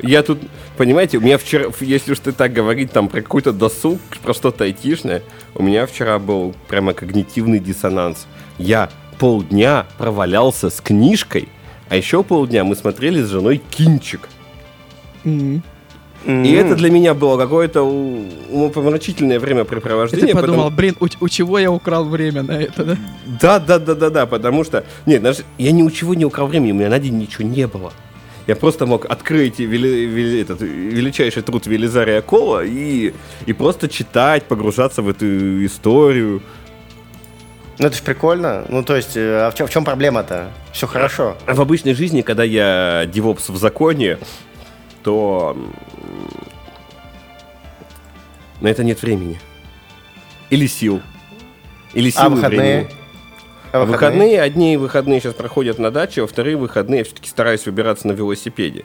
Я 0.00 0.22
тут, 0.22 0.40
понимаете, 0.76 1.18
у 1.18 1.20
меня 1.20 1.38
вчера, 1.38 1.66
если 1.80 2.12
уж 2.12 2.18
ты 2.18 2.32
так 2.32 2.52
говорить, 2.52 2.92
там 2.92 3.08
про 3.08 3.22
какой-то 3.22 3.52
досуг, 3.52 4.00
про 4.22 4.34
что-то 4.34 4.64
айтишное, 4.64 5.22
у 5.54 5.62
меня 5.62 5.86
вчера 5.86 6.18
был 6.18 6.54
прямо 6.68 6.92
когнитивный 6.92 7.60
диссонанс. 7.60 8.26
Я 8.58 8.90
полдня 9.18 9.86
провалялся 9.98 10.68
с 10.68 10.80
книжкой, 10.80 11.48
а 11.88 11.96
еще 11.96 12.22
полдня 12.22 12.62
мы 12.64 12.74
смотрели 12.76 13.22
с 13.22 13.28
женой 13.28 13.56
кинчик. 13.70 14.28
Мгм. 16.24 16.44
И 16.44 16.50
это 16.52 16.74
для 16.74 16.90
меня 16.90 17.14
было 17.14 17.36
какое-то 17.38 17.82
умопомрачительное 17.82 19.36
И 19.36 19.38
времяпрепровождение. 19.38 20.28
ты 20.28 20.40
подумал, 20.40 20.64
потому- 20.70 20.76
блин, 20.76 20.96
у, 21.00 21.06
у 21.20 21.28
чего 21.28 21.58
я 21.58 21.70
украл 21.70 22.04
время 22.04 22.42
на 22.42 22.52
это, 22.52 22.84
да? 22.84 22.96
Да, 23.40 23.58
да, 23.58 23.78
да, 23.78 23.94
да, 23.94 24.10
да, 24.10 24.26
потому 24.26 24.64
что... 24.64 24.84
Нет, 25.06 25.22
даже 25.22 25.42
я 25.58 25.70
ни 25.72 25.82
у 25.82 25.90
чего 25.90 26.14
не 26.14 26.24
украл 26.24 26.46
времени, 26.48 26.72
у 26.72 26.74
меня 26.74 26.88
на 26.88 26.98
день 26.98 27.18
ничего 27.18 27.44
не 27.46 27.66
было. 27.66 27.92
Я 28.46 28.54
просто 28.56 28.86
мог 28.86 29.06
открыть 29.06 29.58
вели- 29.60 30.06
вели- 30.06 30.40
этот, 30.42 30.60
величайший 30.62 31.42
труд 31.42 31.66
Велизария 31.66 32.22
Кола 32.22 32.64
и, 32.64 33.12
и 33.44 33.52
просто 33.52 33.88
читать, 33.88 34.44
погружаться 34.44 35.02
в 35.02 35.08
эту 35.08 35.64
историю. 35.66 36.42
Ну 37.78 37.88
это 37.88 37.96
ж 37.96 38.00
прикольно. 38.02 38.64
Ну 38.68 38.82
то 38.82 38.96
есть, 38.96 39.16
э, 39.16 39.46
а 39.46 39.50
в 39.50 39.54
чем, 39.54 39.66
в 39.66 39.70
чем 39.70 39.84
проблема-то? 39.84 40.50
Все 40.72 40.86
хорошо. 40.86 41.36
А 41.46 41.54
в 41.54 41.60
обычной 41.60 41.92
жизни, 41.94 42.22
когда 42.22 42.42
я 42.44 43.04
девопс 43.12 43.48
в 43.50 43.56
законе, 43.56 44.18
то 45.06 45.56
м, 45.56 45.72
на 48.60 48.66
это 48.66 48.82
нет 48.82 49.00
времени. 49.02 49.38
Или 50.50 50.66
сил. 50.66 51.00
Или 51.94 52.10
силы 52.10 52.24
а 52.24 52.28
выходные? 52.30 52.60
времени. 52.60 52.90
А 53.70 53.78
выходные? 53.84 53.86
выходные, 53.86 54.42
одни 54.42 54.76
выходные 54.76 55.20
сейчас 55.20 55.34
проходят 55.34 55.78
на 55.78 55.92
даче, 55.92 56.24
а 56.24 56.26
вторые 56.26 56.56
выходные 56.56 56.98
я 56.98 57.04
все-таки 57.04 57.28
стараюсь 57.28 57.64
выбираться 57.66 58.08
на 58.08 58.12
велосипеде. 58.12 58.84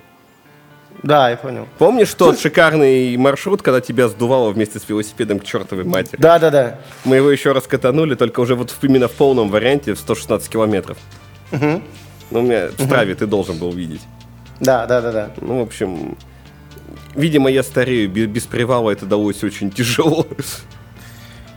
Да, 1.01 1.31
я 1.31 1.37
понял. 1.37 1.67
Помнишь 1.79 2.13
тот 2.13 2.39
шикарный 2.39 3.17
маршрут, 3.17 3.63
когда 3.63 3.81
тебя 3.81 4.07
сдувало 4.07 4.51
вместе 4.51 4.77
с 4.77 4.87
велосипедом 4.87 5.39
к 5.39 5.43
чертовой 5.43 5.85
матери? 5.85 6.21
Да, 6.21 6.37
да, 6.37 6.51
да. 6.51 6.79
Мы 7.03 7.15
его 7.15 7.31
еще 7.31 7.51
раз 7.51 7.65
катанули, 7.65 8.13
только 8.13 8.41
уже 8.41 8.53
вот 8.53 8.75
именно 8.83 9.07
в 9.07 9.13
полном 9.13 9.49
варианте 9.49 9.95
в 9.95 9.97
116 9.97 10.47
километров. 10.49 10.99
Угу. 11.51 11.81
Ну, 12.29 12.39
у 12.39 12.43
меня 12.43 12.67
в 12.67 12.79
Страве 12.79 13.13
угу. 13.13 13.19
ты 13.19 13.25
должен 13.25 13.57
был 13.57 13.71
видеть. 13.71 14.01
Да, 14.61 14.85
да, 14.85 15.01
да, 15.01 15.11
да. 15.11 15.31
Ну, 15.41 15.59
в 15.59 15.61
общем, 15.63 16.17
видимо, 17.15 17.49
я 17.49 17.63
старею. 17.63 18.09
Без 18.09 18.43
привала 18.43 18.91
это 18.91 19.05
далось 19.05 19.43
очень 19.43 19.71
тяжело. 19.71 20.25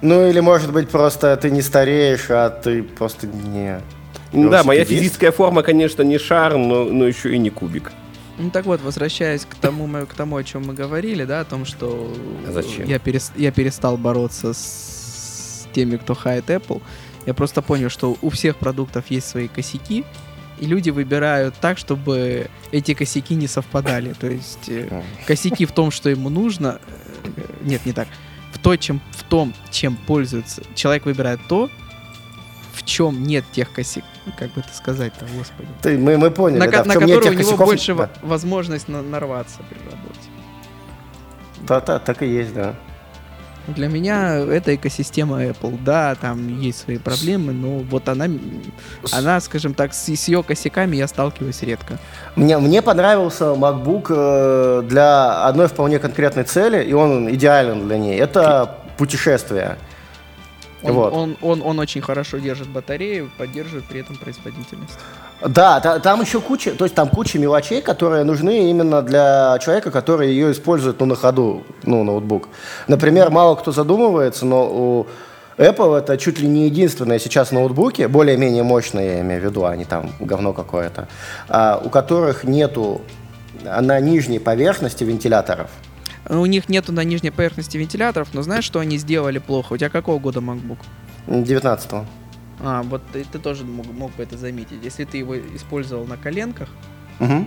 Ну, 0.02 0.28
или, 0.28 0.40
может 0.40 0.72
быть, 0.72 0.88
просто 0.88 1.36
ты 1.36 1.50
не 1.50 1.62
стареешь, 1.62 2.26
а 2.30 2.50
ты 2.50 2.82
просто 2.82 3.26
не... 3.26 3.80
Да, 4.32 4.64
моя 4.64 4.84
физическая 4.84 5.30
форма, 5.30 5.62
конечно, 5.62 6.02
не 6.02 6.18
шар, 6.18 6.56
но, 6.56 6.84
но 6.84 7.06
еще 7.06 7.34
и 7.34 7.38
не 7.38 7.50
кубик. 7.50 7.92
Ну 8.36 8.50
так 8.50 8.66
вот, 8.66 8.80
возвращаясь 8.80 9.44
к 9.44 9.54
тому, 9.54 9.88
к 10.06 10.14
тому, 10.14 10.36
о 10.36 10.42
чем 10.42 10.66
мы 10.66 10.74
говорили, 10.74 11.24
да, 11.24 11.40
о 11.40 11.44
том, 11.44 11.64
что 11.64 12.12
а 12.46 12.52
зачем? 12.52 12.88
Я, 12.88 12.98
перес, 12.98 13.32
я 13.36 13.52
перестал 13.52 13.96
бороться 13.96 14.52
с 14.52 15.68
теми, 15.72 15.96
кто 15.96 16.14
хайт 16.14 16.50
Apple. 16.50 16.82
Я 17.26 17.34
просто 17.34 17.62
понял, 17.62 17.90
что 17.90 18.16
у 18.20 18.30
всех 18.30 18.56
продуктов 18.56 19.04
есть 19.08 19.28
свои 19.28 19.46
косяки, 19.46 20.04
и 20.58 20.66
люди 20.66 20.90
выбирают 20.90 21.54
так, 21.60 21.78
чтобы 21.78 22.48
эти 22.72 22.94
косяки 22.94 23.34
не 23.34 23.46
совпадали. 23.46 24.12
То 24.12 24.28
есть 24.28 24.68
э, 24.68 25.02
косяки 25.26 25.66
в 25.66 25.72
том, 25.72 25.90
что 25.90 26.08
ему 26.10 26.28
нужно. 26.28 26.80
Э, 27.24 27.42
нет, 27.62 27.84
не 27.86 27.92
так. 27.92 28.08
В, 28.52 28.58
то, 28.58 28.76
чем, 28.76 29.00
в 29.12 29.24
том, 29.24 29.54
чем 29.70 29.96
пользуется. 29.96 30.62
Человек 30.74 31.06
выбирает 31.06 31.40
то, 31.48 31.70
в 32.72 32.84
чем 32.84 33.24
нет 33.24 33.44
тех 33.52 33.72
косяков 33.72 34.08
как 34.38 34.52
бы 34.52 34.60
это 34.60 34.74
сказать-то, 34.74 35.26
господи. 35.36 35.68
Ты, 35.82 35.98
мы, 35.98 36.16
мы 36.16 36.30
поняли, 36.30 36.58
на, 36.58 36.70
да, 36.70 36.84
на 36.84 36.94
которого 36.94 37.28
у 37.28 37.32
него 37.32 37.56
больше 37.56 37.94
да. 37.94 38.10
возможность 38.22 38.88
на, 38.88 39.02
нарваться 39.02 39.58
при 39.68 39.78
работе. 39.90 40.20
Да, 41.62 41.80
да, 41.80 41.98
так 41.98 42.22
и 42.22 42.26
есть, 42.26 42.54
да. 42.54 42.74
Для 43.66 43.88
меня 43.88 44.36
это 44.36 44.74
экосистема 44.74 45.42
Apple. 45.42 45.78
Да, 45.82 46.14
там 46.14 46.60
есть 46.60 46.80
свои 46.80 46.98
проблемы, 46.98 47.52
но 47.52 47.78
вот 47.78 48.08
она, 48.08 48.26
она 49.12 49.40
скажем 49.40 49.74
так, 49.74 49.94
с, 49.94 50.08
с 50.08 50.28
ее 50.28 50.42
косяками 50.42 50.96
я 50.96 51.08
сталкиваюсь 51.08 51.62
редко. 51.62 51.98
Мне, 52.36 52.58
мне 52.58 52.82
понравился 52.82 53.46
MacBook 53.46 54.06
э, 54.10 54.82
для 54.82 55.46
одной 55.46 55.68
вполне 55.68 55.98
конкретной 55.98 56.44
цели, 56.44 56.84
и 56.84 56.92
он 56.92 57.30
идеален 57.30 57.86
для 57.86 57.98
ней. 57.98 58.18
Это 58.18 58.76
путешествие. 58.98 59.78
Он, 60.82 60.92
вот. 60.92 61.12
он, 61.14 61.36
он, 61.40 61.62
он 61.62 61.78
очень 61.78 62.02
хорошо 62.02 62.36
держит 62.38 62.68
батарею, 62.68 63.30
поддерживает 63.38 63.86
при 63.86 64.00
этом 64.00 64.16
производительность. 64.16 64.98
Да, 65.40 65.80
та, 65.80 65.98
там 65.98 66.22
еще 66.22 66.40
куча, 66.40 66.70
то 66.72 66.84
есть 66.84 66.94
там 66.94 67.08
куча 67.08 67.38
мелочей, 67.38 67.82
которые 67.82 68.24
нужны 68.24 68.70
именно 68.70 69.02
для 69.02 69.58
человека, 69.60 69.90
который 69.90 70.30
ее 70.30 70.52
использует 70.52 71.00
ну, 71.00 71.06
на 71.06 71.16
ходу, 71.16 71.64
ну, 71.82 72.02
ноутбук. 72.04 72.48
Например, 72.88 73.30
мало 73.30 73.54
кто 73.56 73.72
задумывается, 73.72 74.46
но 74.46 74.64
у 74.64 75.06
Apple 75.58 75.98
это 75.98 76.16
чуть 76.16 76.38
ли 76.40 76.48
не 76.48 76.66
единственные 76.66 77.18
сейчас 77.18 77.52
ноутбуки, 77.52 78.06
более-менее 78.06 78.62
мощные, 78.62 79.14
я 79.14 79.20
имею 79.20 79.40
в 79.40 79.44
виду, 79.44 79.64
а 79.66 79.76
не 79.76 79.84
там 79.84 80.10
говно 80.18 80.52
какое-то, 80.52 81.08
а, 81.48 81.80
у 81.84 81.90
которых 81.90 82.44
нету 82.44 83.02
на 83.62 84.00
нижней 84.00 84.38
поверхности 84.38 85.04
вентиляторов. 85.04 85.70
У 86.28 86.46
них 86.46 86.68
нету 86.68 86.92
на 86.92 87.04
нижней 87.04 87.30
поверхности 87.30 87.76
вентиляторов, 87.76 88.28
но 88.32 88.42
знаешь, 88.42 88.64
что 88.64 88.78
они 88.80 88.96
сделали 88.96 89.38
плохо? 89.38 89.74
У 89.74 89.76
тебя 89.76 89.90
какого 89.90 90.18
года 90.18 90.40
MacBook? 90.40 90.78
19-го. 91.26 92.04
А, 92.60 92.82
вот 92.82 93.02
ты, 93.12 93.24
ты 93.24 93.38
тоже 93.38 93.64
мог, 93.64 93.86
мог 93.86 94.14
бы 94.14 94.22
это 94.22 94.36
заметить. 94.36 94.78
Если 94.82 95.04
ты 95.04 95.18
его 95.18 95.38
использовал 95.38 96.06
на 96.06 96.16
коленках, 96.16 96.68
угу. 97.20 97.46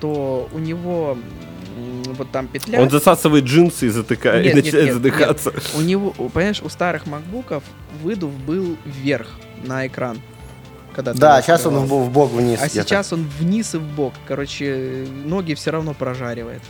то 0.00 0.48
у 0.52 0.58
него 0.58 1.16
вот 1.76 2.30
там 2.30 2.48
петля. 2.48 2.80
Он 2.80 2.90
засасывает 2.90 3.44
джинсы 3.44 3.86
и 3.86 3.88
затыкает, 3.88 4.44
нет, 4.44 4.54
и 4.54 4.56
начинает 4.56 4.84
нет, 4.86 4.94
задыхаться. 4.94 5.52
Нет. 5.52 5.62
У 5.76 5.80
него, 5.82 6.10
понимаешь, 6.10 6.62
у 6.62 6.68
старых 6.68 7.06
макбуков 7.06 7.62
выдув 8.02 8.32
был 8.32 8.76
вверх 8.84 9.28
на 9.64 9.86
экран. 9.86 10.18
Когда 10.94 11.12
да, 11.12 11.42
сейчас 11.42 11.66
он 11.66 11.84
в, 11.84 12.06
в 12.06 12.10
бок 12.10 12.32
вниз. 12.32 12.58
А 12.62 12.70
сейчас 12.70 13.12
он 13.12 13.28
вниз 13.38 13.74
и 13.74 13.78
в 13.78 13.82
бок. 13.82 14.14
Короче, 14.26 15.06
ноги 15.26 15.52
все 15.52 15.70
равно 15.70 15.92
прожаривает. 15.92 16.62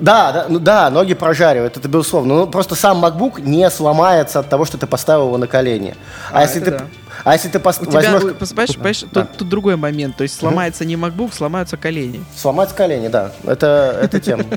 Да, 0.00 0.32
да, 0.32 0.46
ну 0.48 0.58
да, 0.58 0.90
ноги 0.90 1.14
прожаривают, 1.14 1.76
это 1.76 1.88
безусловно. 1.88 2.34
Ну, 2.34 2.46
просто 2.46 2.74
сам 2.74 3.04
MacBook 3.04 3.40
не 3.40 3.68
сломается 3.70 4.40
от 4.40 4.48
того, 4.48 4.64
что 4.64 4.78
ты 4.78 4.86
поставил 4.86 5.26
его 5.26 5.38
на 5.38 5.46
колени. 5.46 5.94
А, 6.30 6.38
а 6.38 6.42
если 6.42 6.60
ты, 6.60 6.70
да. 6.72 6.84
а 7.24 7.32
если 7.34 7.48
ты 7.48 7.58
пос... 7.60 7.80
У 7.80 7.90
возьмешь... 7.90 8.20
Тебя, 8.20 8.34
понимаешь, 8.34 8.74
понимаешь, 8.74 9.04
да. 9.12 9.22
тут, 9.22 9.38
тут 9.38 9.48
другой 9.48 9.76
момент. 9.76 10.16
То 10.16 10.22
есть 10.22 10.38
сломается 10.38 10.84
не 10.84 10.94
MacBook, 10.94 11.34
сломаются 11.34 11.76
колени. 11.76 12.24
Сломаются 12.36 12.74
колени, 12.74 13.08
да. 13.08 13.32
Это, 13.44 13.98
это 14.02 14.20
тема. 14.20 14.44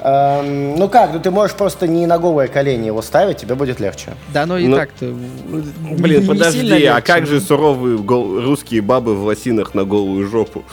Эм, 0.00 0.76
ну 0.76 0.88
как, 0.88 1.12
ну 1.12 1.18
ты 1.18 1.30
можешь 1.30 1.56
просто 1.56 1.88
не 1.88 2.06
на 2.06 2.18
голое 2.18 2.46
колени 2.46 2.86
его 2.86 3.02
ставить, 3.02 3.38
тебе 3.38 3.56
будет 3.56 3.80
легче. 3.80 4.14
Да, 4.32 4.46
но 4.46 4.56
и 4.56 4.68
ну, 4.68 4.76
так-то. 4.76 5.06
Блин, 5.06 6.26
подожди, 6.26 6.84
а 6.84 7.00
как 7.00 7.26
же 7.26 7.40
суровые 7.40 7.96
русские 7.96 8.80
бабы 8.80 9.16
в 9.16 9.24
лосинах 9.24 9.74
на 9.74 9.84
голую 9.84 10.28
жопу? 10.28 10.64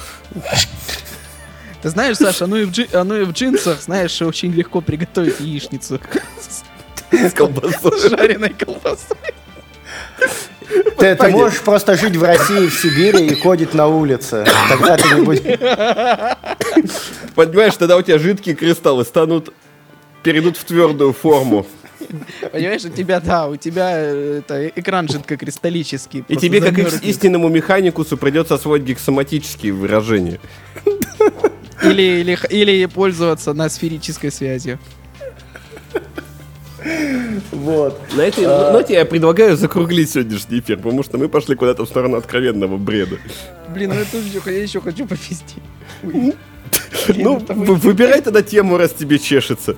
Ты 1.85 1.91
знаешь, 1.91 2.17
Саша, 2.17 2.45
оно 2.45 2.57
и 2.57 2.65
в, 2.65 2.71
джи... 2.71 2.87
оно 2.93 3.15
и 3.15 3.25
в 3.25 3.31
джинсах, 3.31 3.79
знаешь, 3.79 4.19
очень 4.19 4.51
легко 4.51 4.81
приготовить 4.81 5.39
яичницу. 5.39 5.99
С 7.11 7.31
колбасой. 7.31 8.09
Жареной 8.09 8.55
колбасой. 8.57 9.17
Ты, 10.97 11.13
ты 11.13 11.29
можешь 11.29 11.61
просто 11.61 11.95
жить 11.95 12.15
в 12.15 12.23
России, 12.23 12.65
в 12.69 12.73
Сибири 12.73 13.27
и 13.27 13.35
ходить 13.35 13.75
на 13.75 13.85
улице. 13.85 14.47
Тогда 14.67 14.97
ты 14.97 15.13
не 15.13 15.21
будешь... 15.21 15.59
Понимаешь, 17.35 17.75
тогда 17.77 17.97
у 17.97 18.01
тебя 18.01 18.17
жидкие 18.17 18.55
кристаллы 18.55 19.05
станут 19.05 19.53
перейдут 20.23 20.57
в 20.57 20.63
твердую 20.63 21.13
форму. 21.13 21.67
Понимаешь, 22.51 22.83
у 22.85 22.89
тебя, 22.89 23.19
да, 23.19 23.47
у 23.47 23.57
тебя 23.57 23.91
э, 23.93 24.39
это, 24.39 24.67
экран 24.69 25.07
жидкокристаллический. 25.07 26.25
И 26.27 26.35
тебе, 26.35 26.61
как 26.61 27.03
истинному 27.03 27.47
механикусу, 27.49 28.17
придется 28.17 28.55
освоить 28.55 28.81
гексоматические 28.83 29.73
выражения. 29.73 30.39
Или, 31.89 32.21
или, 32.21 32.37
или 32.49 32.85
пользоваться 32.85 33.53
на 33.53 33.69
сферической 33.69 34.31
связью. 34.31 34.79
Вот. 37.51 37.99
На 38.15 38.21
этой 38.21 38.45
а... 38.45 38.71
ноте 38.71 38.93
я 38.93 39.05
предлагаю 39.05 39.57
закруглить 39.57 40.11
сегодняшний 40.11 40.59
эфир, 40.59 40.77
потому 40.77 41.03
что 41.03 41.17
мы 41.17 41.29
пошли 41.29 41.55
куда-то 41.55 41.83
в 41.83 41.89
сторону 41.89 42.17
откровенного 42.17 42.77
бреда. 42.77 43.17
Блин, 43.69 43.89
ну 43.89 43.95
это 43.95 44.17
еще, 44.17 44.41
я 44.45 44.61
еще 44.61 44.81
хочу 44.81 45.07
повести. 45.07 45.55
Ну, 47.07 47.39
выбирай 47.49 48.21
тогда 48.21 48.41
тему, 48.41 48.77
раз 48.77 48.93
тебе 48.93 49.19
чешется. 49.19 49.75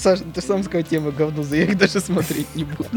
Саша, 0.00 0.22
ты 0.34 0.40
сам 0.40 0.62
сказал 0.62 0.82
тему 0.86 1.12
говно, 1.12 1.44
я 1.50 1.64
их 1.64 1.76
даже 1.76 2.00
смотреть 2.00 2.46
не 2.54 2.64
буду. 2.64 2.88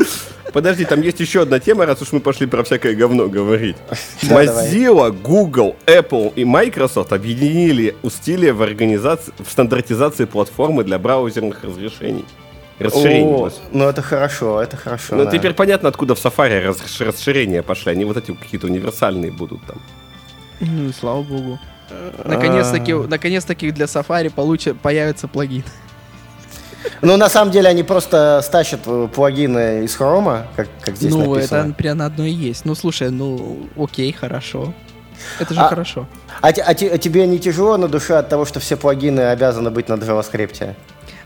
Подожди, 0.53 0.85
там 0.85 1.01
есть 1.01 1.19
еще 1.19 1.41
одна 1.41 1.59
тема, 1.59 1.85
раз 1.85 2.01
уж 2.01 2.13
мы 2.13 2.21
пошли 2.21 2.47
про 2.47 2.63
всякое 2.63 2.95
говно 2.95 3.27
говорить. 3.27 3.75
Mozilla, 4.21 5.11
Google, 5.11 5.75
Apple 5.85 6.31
и 6.35 6.45
Microsoft 6.45 7.11
объединили 7.11 7.95
усилия 8.03 8.53
в 8.53 8.61
организации, 8.61 9.33
в 9.37 9.51
стандартизации 9.51 10.25
платформы 10.25 10.83
для 10.85 10.97
браузерных 10.97 11.63
разрешений. 11.63 12.25
Расширений. 12.79 13.51
ну 13.71 13.85
это 13.85 14.01
хорошо, 14.01 14.61
это 14.61 14.77
хорошо. 14.77 15.15
Ну 15.15 15.25
да. 15.25 15.31
теперь 15.31 15.53
понятно, 15.53 15.89
откуда 15.89 16.15
в 16.15 16.25
Safari 16.25 16.75
расширения 16.99 17.61
пошли. 17.61 17.91
Они 17.91 18.05
вот 18.05 18.17
эти 18.17 18.33
какие-то 18.33 18.67
универсальные 18.67 19.31
будут 19.31 19.59
там. 19.65 19.77
Ну 20.59 20.89
и 20.89 20.93
слава 20.93 21.21
богу. 21.21 21.59
Наконец-таки, 22.25 22.93
наконец-таки 22.93 23.71
для 23.71 23.85
Safari 23.85 24.31
получат, 24.31 24.79
появится 24.79 25.27
плагин. 25.27 25.63
Ну, 27.01 27.17
на 27.17 27.29
самом 27.29 27.51
деле, 27.51 27.69
они 27.69 27.83
просто 27.83 28.41
стащат 28.43 28.81
э, 28.85 29.07
плагины 29.13 29.83
из 29.83 29.95
хрома, 29.95 30.47
как, 30.55 30.67
как 30.81 30.95
здесь 30.95 31.11
ну, 31.11 31.33
написано. 31.33 31.63
Ну, 31.63 31.69
это 31.69 31.77
прям 31.77 32.01
одно 32.01 32.25
и 32.25 32.31
есть. 32.31 32.65
Ну, 32.65 32.75
слушай, 32.75 33.09
ну, 33.09 33.67
окей, 33.77 34.11
хорошо. 34.11 34.73
Это 35.39 35.53
же 35.53 35.59
а, 35.59 35.69
хорошо. 35.69 36.07
А, 36.41 36.49
а, 36.49 36.51
а 36.69 36.73
тебе 36.73 37.27
не 37.27 37.39
тяжело 37.39 37.77
на 37.77 37.87
душе 37.87 38.15
от 38.15 38.29
того, 38.29 38.45
что 38.45 38.59
все 38.59 38.77
плагины 38.77 39.21
обязаны 39.21 39.69
быть 39.69 39.89
на 39.89 39.93
JavaScript? 39.93 40.75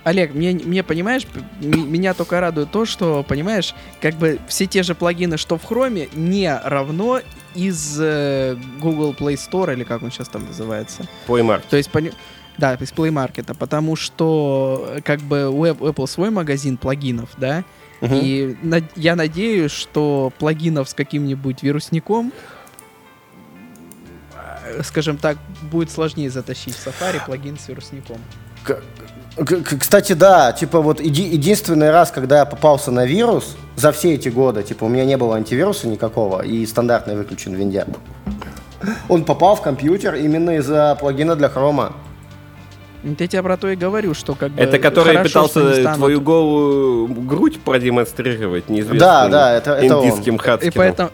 Олег, 0.03 0.33
мне, 0.33 0.51
мне 0.53 0.83
понимаешь, 0.83 1.27
меня 1.59 2.13
только 2.13 2.39
радует 2.39 2.71
то, 2.71 2.85
что, 2.85 3.25
понимаешь, 3.27 3.75
как 4.01 4.15
бы 4.15 4.39
все 4.47 4.65
те 4.65 4.81
же 4.83 4.95
плагины, 4.95 5.37
что 5.37 5.57
в 5.57 5.69
Chrome, 5.69 6.09
не 6.15 6.57
равно 6.63 7.19
из 7.55 7.97
э, 7.99 8.55
Google 8.79 9.13
Play 9.13 9.35
Store, 9.35 9.73
или 9.73 9.83
как 9.83 10.03
он 10.03 10.11
сейчас 10.11 10.29
там 10.29 10.45
называется. 10.45 11.05
Play 11.27 11.41
Market. 11.41 11.63
То 11.69 11.75
есть, 11.75 11.89
пони... 11.91 12.13
Да, 12.57 12.73
из 12.73 12.91
Play 12.91 13.11
Market, 13.11 13.55
потому 13.55 13.95
что 13.95 14.97
как 15.03 15.19
бы 15.21 15.47
у 15.47 15.65
Apple 15.65 16.07
свой 16.07 16.31
магазин 16.31 16.77
плагинов, 16.77 17.29
да, 17.37 17.63
угу. 18.01 18.15
и 18.15 18.57
на, 18.63 18.81
я 18.95 19.15
надеюсь, 19.15 19.71
что 19.71 20.33
плагинов 20.39 20.89
с 20.89 20.95
каким-нибудь 20.95 21.61
вирусником, 21.61 22.33
скажем 24.83 25.17
так, 25.17 25.37
будет 25.61 25.91
сложнее 25.91 26.29
затащить 26.29 26.75
в 26.75 26.87
Safari 26.87 27.23
плагин 27.25 27.57
с 27.57 27.67
вирусником. 27.67 28.17
Кстати, 29.79 30.13
да, 30.13 30.51
типа 30.51 30.81
вот 30.81 30.99
еди- 30.99 31.29
единственный 31.29 31.91
раз, 31.91 32.11
когда 32.11 32.39
я 32.39 32.45
попался 32.45 32.91
на 32.91 33.05
вирус 33.05 33.55
за 33.75 33.91
все 33.91 34.15
эти 34.15 34.29
годы, 34.29 34.63
типа 34.63 34.85
у 34.85 34.89
меня 34.89 35.05
не 35.05 35.15
было 35.15 35.35
антивируса 35.35 35.87
никакого 35.87 36.41
и 36.41 36.65
стандартный 36.65 37.15
выключен 37.15 37.53
в 37.53 37.55
винде. 37.55 37.85
Он 39.09 39.23
попал 39.23 39.55
в 39.55 39.61
компьютер 39.61 40.15
именно 40.15 40.57
из-за 40.57 40.97
плагина 40.99 41.35
для 41.35 41.49
хрома. 41.49 41.93
Я 43.03 43.27
тебе 43.27 43.43
про 43.43 43.57
то 43.57 43.69
и 43.69 43.75
говорю, 43.75 44.13
что 44.13 44.35
как 44.35 44.51
бы... 44.51 44.61
Это 44.61 44.79
который 44.79 45.15
хорошо, 45.15 45.47
пытался 45.47 45.93
твою 45.95 46.21
голую 46.21 47.07
грудь 47.07 47.59
продемонстрировать 47.59 48.69
неизвестным 48.69 48.99
да, 48.99 49.27
да, 49.27 49.53
это, 49.53 49.73
это 49.73 49.85
индийским 49.85 50.39
он. 50.43 50.59
И 50.61 50.71
поэтому, 50.71 51.11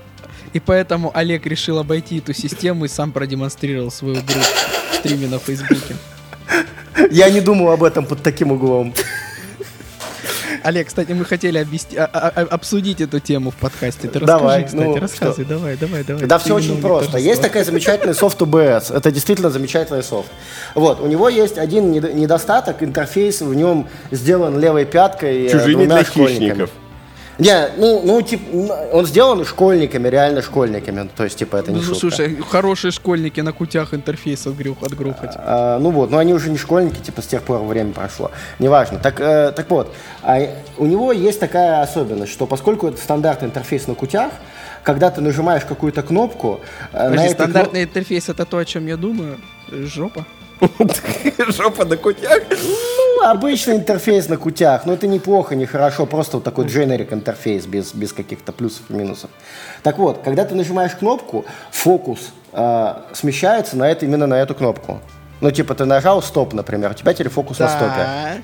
и 0.54 0.60
поэтому 0.60 1.12
Олег 1.14 1.46
решил 1.46 1.80
обойти 1.80 2.20
эту 2.20 2.34
систему 2.34 2.86
и 2.86 2.88
сам 2.88 3.12
продемонстрировал 3.12 3.92
свою 3.92 4.16
грудь 4.16 4.54
в 4.92 4.96
стриме 4.96 5.28
на 5.28 5.40
Фейсбуке. 5.40 5.96
Я 7.12 7.30
не 7.30 7.42
думал 7.42 7.72
об 7.72 7.84
этом 7.84 8.06
под 8.06 8.22
таким 8.22 8.52
углом. 8.52 8.94
Олег, 10.64 10.88
кстати, 10.88 11.12
мы 11.12 11.26
хотели 11.26 11.58
обвести, 11.58 11.98
а, 11.98 12.10
а, 12.14 12.32
а, 12.36 12.42
обсудить 12.44 13.02
эту 13.02 13.20
тему 13.20 13.52
в 13.52 13.56
подкасте. 13.56 14.08
Ты 14.08 14.20
давай, 14.22 14.64
расскажи, 14.64 14.66
кстати, 14.66 14.88
ну, 14.88 15.00
рассказывай, 15.00 15.46
что? 15.46 15.54
давай, 15.56 15.78
давай, 15.78 16.04
давай. 16.04 16.26
Да 16.26 16.40
все 16.40 16.56
очень 16.56 16.82
просто. 16.82 17.18
Есть 17.18 17.42
такая 17.42 17.64
замечательный 17.66 18.14
софт 18.14 18.42
UBS. 18.42 18.96
Это 18.96 19.12
действительно 19.12 19.50
замечательный 19.50 20.04
софт. 20.04 20.30
Вот, 20.74 21.02
у 21.02 21.08
него 21.08 21.28
есть 21.28 21.58
один 21.58 21.92
недостаток, 21.92 22.82
интерфейс 22.82 23.42
в 23.42 23.54
нем 23.54 23.88
сделан 24.12 24.58
левой 24.58 24.86
пяткой 24.86 25.50
Чужими 25.50 25.86
для 25.86 26.04
хищников. 26.04 26.70
Не, 27.40 27.70
ну, 27.78 28.02
ну, 28.04 28.22
типа, 28.22 28.44
он 28.92 29.06
сделан 29.06 29.46
школьниками, 29.46 30.08
реально 30.08 30.42
школьниками. 30.42 31.10
То 31.16 31.24
есть, 31.24 31.38
типа, 31.38 31.58
это 31.58 31.72
не 31.72 31.78
ну, 31.78 31.84
шутка. 31.84 32.00
Слушай, 32.00 32.38
хорошие 32.50 32.92
школьники 32.92 33.42
на 33.42 33.52
кутях 33.54 33.94
интерфейс 33.94 34.46
отгрохать. 34.46 35.36
А, 35.36 35.80
ну 35.80 35.90
вот, 35.90 36.12
но 36.12 36.18
они 36.18 36.34
уже 36.34 36.50
не 36.50 36.58
школьники, 36.58 37.00
типа, 37.00 37.22
с 37.22 37.28
тех 37.28 37.42
пор 37.42 37.62
время 37.64 37.94
прошло. 37.94 38.32
Неважно. 38.60 39.00
Так, 39.00 39.20
э, 39.20 39.52
так 39.56 39.70
вот, 39.70 39.94
а 40.22 40.40
у 40.78 40.86
него 40.86 41.12
есть 41.12 41.40
такая 41.40 41.82
особенность, 41.82 42.32
что 42.32 42.46
поскольку 42.46 42.88
это 42.88 42.98
стандартный 42.98 43.48
интерфейс 43.48 43.88
на 43.88 43.96
кутях, 43.96 44.32
когда 44.84 45.10
ты 45.10 45.22
нажимаешь 45.22 45.64
какую-то 45.66 46.04
кнопку... 46.04 46.60
Э, 46.92 47.10
Подожди, 47.10 47.34
стандартный 47.34 47.84
кноп... 47.84 47.90
интерфейс 47.90 48.30
это 48.30 48.46
то, 48.46 48.58
о 48.58 48.66
чем 48.66 48.86
я 48.88 48.98
думаю? 48.98 49.40
Жопа. 49.70 50.26
Жопа 51.50 51.86
на 51.86 51.98
кутях? 51.98 52.42
Ну, 52.50 53.28
обычный 53.28 53.76
интерфейс 53.76 54.30
на 54.30 54.38
кутях. 54.38 54.86
Но 54.86 54.94
это 54.94 55.08
неплохо, 55.08 55.56
не 55.56 55.66
хорошо. 55.66 56.06
Просто 56.06 56.38
вот 56.38 56.44
такой 56.44 56.66
generic 56.66 57.14
интерфейс 57.14 57.66
без, 57.66 57.94
без 57.94 58.14
каких-то 58.14 58.52
плюсов 58.52 58.84
и 58.90 58.94
минусов. 58.94 59.30
Так 59.82 59.98
вот, 59.98 60.22
когда 60.24 60.46
ты 60.46 60.56
нажимаешь 60.56 60.94
кнопку, 60.96 61.46
фокус 61.72 62.34
э, 62.52 62.94
смещается 63.14 63.78
на 63.78 63.90
это, 63.90 64.06
именно 64.06 64.28
на 64.28 64.36
эту 64.36 64.56
кнопку. 64.56 65.02
Ну, 65.42 65.52
типа, 65.52 65.76
ты 65.76 65.86
нажал 65.86 66.22
стоп, 66.22 66.54
например, 66.54 66.92
у 66.92 66.94
тебя 66.94 67.14
теперь 67.14 67.30
фокус 67.30 67.58
да. 67.58 67.66
на 67.66 67.70
стопе. 67.72 68.44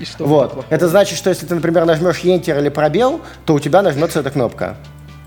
И 0.00 0.04
что 0.04 0.24
вот. 0.24 0.64
Это 0.70 0.88
значит, 0.88 1.16
что 1.16 1.30
если 1.30 1.46
ты, 1.46 1.54
например, 1.54 1.84
нажмешь 1.84 2.22
Enter 2.24 2.58
или 2.58 2.68
пробел, 2.68 3.20
то 3.46 3.54
у 3.54 3.60
тебя 3.60 3.80
нажмется 3.80 4.20
эта 4.20 4.30
кнопка. 4.30 4.76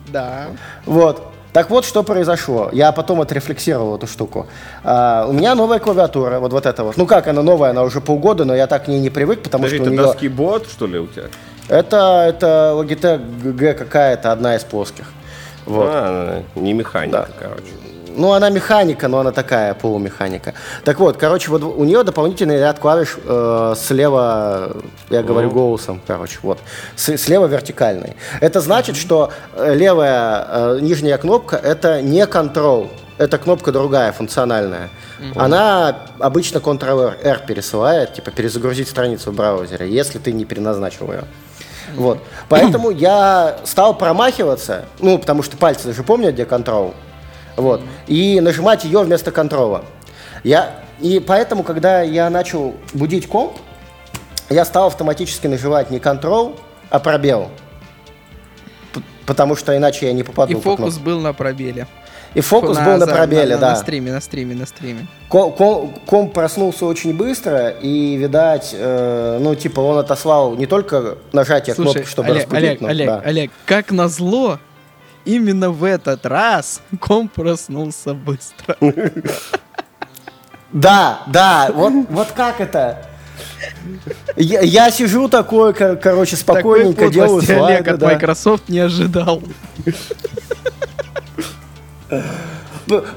Да. 0.08 0.48
Вот. 0.86 1.34
Так 1.58 1.72
вот, 1.72 1.86
что 1.86 2.04
произошло. 2.04 2.70
Я 2.72 2.92
потом 2.92 3.20
отрефлексировал 3.20 3.96
эту 3.96 4.06
штуку. 4.06 4.46
А, 4.84 5.26
у 5.28 5.34
меня 5.34 5.56
новая 5.56 5.80
клавиатура, 5.80 6.38
вот, 6.38 6.54
вот 6.54 6.68
эта 6.68 6.84
вот. 6.84 6.98
Ну 6.98 7.08
как, 7.08 7.28
она 7.28 7.42
новая, 7.42 7.72
она 7.72 7.82
уже 7.82 8.00
полгода, 8.00 8.46
но 8.46 8.56
я 8.56 8.68
так 8.68 8.86
к 8.86 8.88
ней 8.88 9.00
не 9.00 9.10
привык, 9.10 9.42
потому 9.42 9.64
Подожди, 9.64 9.78
что 9.78 9.90
у 9.90 9.92
нее... 9.92 10.02
это 10.04 10.12
доски 10.14 10.28
бот, 10.28 10.68
что 10.70 10.86
ли, 10.86 11.00
у 11.00 11.08
тебя? 11.08 11.24
Это, 11.68 12.26
это 12.28 12.74
Logitech 12.76 13.54
G 13.54 13.74
какая-то, 13.74 14.32
одна 14.32 14.56
из 14.56 14.64
плоских. 14.66 15.06
Вот. 15.66 15.90
А, 15.90 16.44
не 16.54 16.74
механика, 16.74 17.28
да. 17.28 17.48
короче. 17.48 17.72
Ну, 18.18 18.34
она 18.34 18.50
механика, 18.50 19.08
но 19.08 19.20
она 19.20 19.32
такая 19.32 19.74
полумеханика. 19.76 20.54
Так 20.84 21.00
вот, 21.00 21.18
короче, 21.18 21.52
вот 21.52 21.64
у 21.64 21.84
нее 21.84 22.04
дополнительный 22.04 22.58
ряд 22.58 22.80
клавиш 22.80 23.18
э, 23.24 23.76
слева, 23.78 24.72
я 25.10 25.22
говорю 25.22 25.52
голосом, 25.52 26.02
короче, 26.06 26.40
вот, 26.42 26.60
с, 26.96 27.16
слева 27.18 27.46
вертикальный. 27.46 28.16
Это 28.42 28.60
значит, 28.60 28.96
что 28.98 29.32
э, 29.54 29.76
левая 29.76 30.46
э, 30.48 30.80
нижняя 30.82 31.18
кнопка 31.20 31.58
это 31.58 32.02
не 32.02 32.24
control, 32.24 32.90
это 33.20 33.38
кнопка 33.38 33.72
другая, 33.72 34.12
функциональная. 34.12 34.90
Угу. 35.20 35.40
Она 35.40 35.98
обычно 36.20 36.58
Ctrl-R 36.58 37.46
пересылает, 37.46 38.16
типа 38.16 38.32
перезагрузить 38.32 38.90
страницу 38.90 39.32
в 39.32 39.36
браузере, 39.36 39.90
если 39.90 40.18
ты 40.18 40.32
не 40.32 40.46
переназначил 40.46 41.12
ее. 41.12 41.24
Вот. 41.96 42.20
Поэтому 42.50 42.90
я 42.90 43.58
стал 43.64 43.96
промахиваться, 43.98 44.86
ну, 45.00 45.18
потому 45.18 45.44
что 45.44 45.56
пальцы 45.56 45.94
же 45.94 46.04
помнят, 46.04 46.34
где 46.34 46.44
Ctrl. 46.44 46.94
Вот. 47.58 47.82
И 48.08 48.40
нажимать 48.40 48.86
ее 48.86 49.02
вместо 49.02 49.32
контрола. 49.32 49.84
Я, 50.44 50.80
и 51.00 51.20
поэтому, 51.20 51.64
когда 51.64 52.02
я 52.02 52.30
начал 52.30 52.76
будить 52.94 53.28
комп, 53.28 53.58
я 54.50 54.64
стал 54.64 54.88
автоматически 54.88 55.48
нажимать 55.48 55.90
не 55.90 56.00
контрол, 56.00 56.56
а 56.90 57.00
пробел. 57.00 57.50
Потому 59.26 59.58
что 59.58 59.76
иначе 59.76 60.06
я 60.08 60.14
не 60.14 60.24
попаду. 60.24 60.58
И 60.58 60.62
фокус 60.62 60.98
был 60.98 61.20
на 61.20 61.34
пробеле. 61.34 61.88
И 62.34 62.42
фокус 62.42 62.78
на, 62.78 62.86
был 62.86 62.98
на 62.98 63.08
пробеле, 63.08 63.56
на, 63.56 63.62
да. 63.62 63.70
На 63.72 63.76
стриме, 63.76 64.12
на 64.12 64.22
стриме, 64.22 64.56
на 64.56 64.66
стриме. 64.66 65.08
Комп, 65.28 65.58
комп 66.06 66.34
проснулся 66.34 66.86
очень 66.86 67.16
быстро, 67.16 67.70
и, 67.70 68.16
видать, 68.16 68.76
э, 68.78 69.40
ну, 69.42 69.56
типа, 69.56 69.80
он 69.80 69.98
отослал 69.98 70.56
не 70.56 70.66
только 70.66 71.18
нажатие 71.34 71.74
Слушай, 71.74 71.94
кнопки, 71.94 72.10
чтобы 72.10 72.30
Олег, 72.30 72.44
разбудить, 72.44 72.68
Олег, 72.68 72.82
но, 72.82 72.88
Олег, 72.88 73.08
да. 73.08 73.22
Олег, 73.22 73.52
как 73.66 73.92
назло, 73.92 74.60
именно 75.28 75.70
в 75.70 75.84
этот 75.84 76.26
раз 76.26 76.82
комп 77.00 77.34
проснулся 77.34 78.14
быстро. 78.14 78.78
Да, 80.74 81.22
да, 81.28 81.72
вот, 81.74 81.94
вот 82.10 82.28
как 82.36 82.60
это? 82.60 83.06
Я, 84.36 84.62
я 84.62 84.92
сижу 84.92 85.30
такой, 85.30 85.74
короче, 85.74 86.36
спокойненько 86.36 87.06
такой 87.06 87.14
делаю 87.14 87.42
слайды. 87.42 87.64
Олег 87.64 87.88
от 87.88 88.00
да. 88.00 88.08
Microsoft 88.08 88.70
не 88.70 88.80
ожидал. 88.80 89.42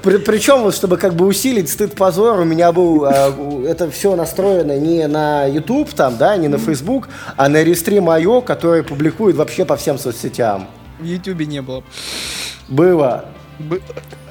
При, 0.03 0.17
причем, 0.17 0.63
вот, 0.63 0.75
чтобы 0.75 0.97
как 0.97 1.13
бы 1.13 1.25
усилить 1.25 1.69
стыд 1.69 1.95
позор, 1.95 2.39
у 2.39 2.43
меня 2.43 2.73
был 2.73 3.05
э, 3.05 3.67
это 3.69 3.89
все 3.89 4.15
настроено 4.17 4.77
не 4.77 5.07
на 5.07 5.45
YouTube, 5.45 5.93
там, 5.93 6.17
да, 6.17 6.35
не 6.35 6.49
на 6.49 6.57
Facebook, 6.57 7.07
а 7.37 7.47
на 7.47 7.63
Рестрим 7.63 8.09
IO, 8.09 8.41
который 8.41 8.83
публикует 8.83 9.37
вообще 9.37 9.63
по 9.63 9.77
всем 9.77 9.97
соцсетям. 9.97 10.67
В 11.01 11.03
Ютубе 11.03 11.47
не 11.47 11.61
было. 11.63 11.83
Было. 12.67 13.25
Б... 13.57 13.79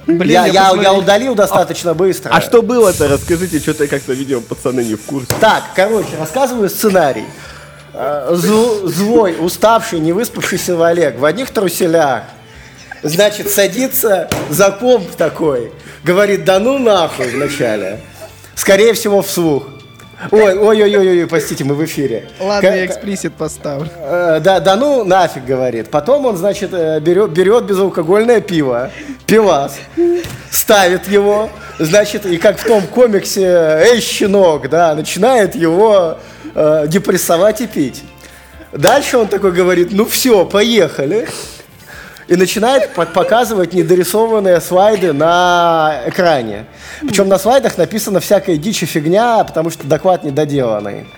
Блин, 0.07 0.31
я, 0.31 0.47
я, 0.47 0.71
я, 0.71 0.83
я 0.83 0.95
удалил 0.95 1.35
достаточно 1.35 1.91
а, 1.91 1.95
быстро. 1.95 2.31
А 2.33 2.41
что 2.41 2.63
было-то? 2.63 3.09
Расскажите, 3.09 3.59
что-то 3.59 3.89
как-то 3.89 4.13
видео 4.13 4.41
пацаны 4.41 4.83
не 4.83 4.95
в 4.95 5.03
курсе. 5.03 5.29
Так, 5.41 5.65
короче, 5.75 6.17
рассказываю 6.19 6.71
сценарий. 6.71 7.25
А, 7.93 8.31
злой, 8.35 9.37
уставший, 9.41 9.99
не 9.99 10.13
выспавшийся 10.13 10.87
Олег 10.87 11.19
в 11.19 11.25
одних 11.25 11.51
труселях. 11.51 12.23
Значит, 13.03 13.51
садится 13.51 14.29
за 14.49 14.71
комп 14.71 15.11
такой. 15.17 15.73
Говорит, 16.05 16.45
да 16.45 16.61
ну 16.61 16.79
нахуй 16.79 17.31
вначале. 17.31 18.01
Скорее 18.55 18.95
всего, 18.95 19.23
вслух. 19.23 19.65
Ой, 20.31 20.55
ой, 20.55 20.83
ой, 20.83 20.97
ой, 20.97 21.21
ой, 21.21 21.27
простите, 21.27 21.65
мы 21.65 21.75
в 21.75 21.85
эфире. 21.85 22.29
Ладно, 22.39 22.67
я 22.67 22.85
эксплисит 22.85 23.35
поставлю. 23.35 23.89
Э, 23.99 24.41
да, 24.43 24.61
да 24.61 24.77
ну 24.77 25.03
нафиг, 25.05 25.45
говорит. 25.45 25.91
Потом 25.91 26.27
он, 26.27 26.37
значит, 26.37 26.71
э, 26.73 27.01
берет, 27.01 27.31
берет 27.31 27.65
безалкогольное 27.65 28.41
пиво, 28.41 28.91
пивас, 29.27 29.79
ставит 30.51 31.09
его, 31.09 31.49
значит, 31.79 32.27
и 32.27 32.37
как 32.37 32.59
в 32.59 32.65
том 32.65 32.87
комиксе 32.87 33.45
«Эй, 33.45 34.01
щенок», 34.01 34.69
да, 34.69 34.95
начинает 34.95 35.55
его 35.55 36.19
э, 36.55 36.85
депрессовать 36.87 37.63
и 37.63 37.67
пить. 37.67 38.03
Дальше 38.73 39.17
он 39.17 39.27
такой 39.27 39.53
говорит, 39.53 39.89
ну 39.91 40.05
все, 40.05 40.45
поехали 40.45 41.29
и 42.31 42.37
начинает 42.37 42.95
показывать 42.95 43.75
недорисованные 43.75 44.61
слайды 44.61 45.13
на 45.13 46.03
экране. 46.07 46.67
Причем 47.01 47.29
на 47.29 47.39
слайдах 47.39 47.77
написано 47.77 48.21
всякая 48.21 48.57
дичь 48.57 48.85
и 48.85 48.87
фигня, 48.87 49.43
потому 49.43 49.69
что 49.71 49.85
доклад 49.87 50.23
недоделанный. 50.23 51.09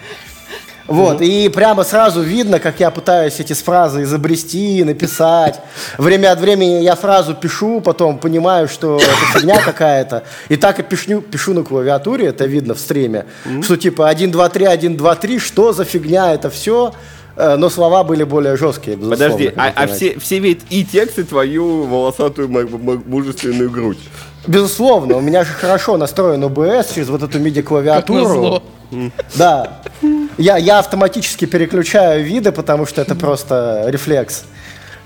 Вот, 0.87 1.21
mm-hmm. 1.21 1.27
и 1.27 1.49
прямо 1.51 1.85
сразу 1.85 2.23
видно, 2.23 2.59
как 2.59 2.81
я 2.81 2.91
пытаюсь 2.91 3.39
эти 3.39 3.53
фразы 3.53 4.03
изобрести, 4.03 4.83
написать. 4.85 5.61
Время 5.99 6.33
от 6.33 6.41
времени 6.41 6.83
я 6.83 6.97
фразу 6.97 7.35
пишу, 7.35 7.81
потом 7.81 8.19
понимаю, 8.19 8.67
что 8.67 8.97
это 8.97 9.39
фигня 9.39 9.61
какая-то. 9.61 10.25
И 10.49 10.57
так 10.57 10.81
и 10.81 10.83
пишу, 10.83 11.21
пишу 11.21 11.53
на 11.53 11.63
клавиатуре, 11.63 12.27
это 12.27 12.47
видно 12.47 12.75
в 12.75 12.81
стриме, 12.81 13.27
mm-hmm. 13.45 13.63
что 13.63 13.77
типа 13.77 14.09
1, 14.09 14.31
2, 14.31 14.49
3, 14.49 14.65
1, 14.65 14.97
2, 14.97 15.15
3, 15.15 15.39
что 15.39 15.73
за 15.73 15.85
фигня 15.85 16.33
это 16.33 16.49
все. 16.49 16.95
Э, 17.37 17.57
но 17.57 17.71
слова 17.71 18.05
были 18.05 18.25
более 18.25 18.57
жесткие, 18.57 18.97
безусловно. 18.97 19.27
Подожди, 19.27 19.53
а, 19.57 19.73
а 19.75 19.87
все, 19.87 20.19
все 20.19 20.39
видят 20.39 20.65
и 20.71 20.85
текст, 20.85 21.19
и 21.19 21.25
твою 21.25 21.85
волосатую 21.85 22.49
мужественную 22.49 23.71
грудь. 23.71 23.99
Безусловно, 24.47 25.17
у 25.17 25.21
меня 25.21 25.45
же 25.45 25.53
хорошо 25.53 25.97
настроен 25.97 26.43
OBS 26.43 26.95
через 26.95 27.09
вот 27.09 27.23
эту 27.23 27.39
MIDI-клавиатуру. 27.39 28.63
Да. 29.37 29.81
Я, 30.37 30.57
я 30.57 30.79
автоматически 30.81 31.45
переключаю 31.45 32.25
виды, 32.25 32.53
потому 32.53 32.87
что 32.87 33.01
это 33.01 33.15
просто 33.15 33.85
рефлекс. 33.89 34.45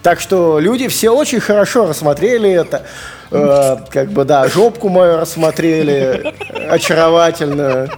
Так 0.02 0.20
что 0.20 0.58
люди 0.60 0.88
все 0.88 1.10
очень 1.10 1.40
хорошо 1.40 1.86
рассмотрели 1.86 2.50
это. 2.50 2.84
Э, 3.30 3.76
как 3.90 4.10
бы, 4.10 4.24
да, 4.24 4.48
жопку 4.48 4.88
мою 4.88 5.18
рассмотрели 5.18 6.32
очаровательную. 6.70 7.90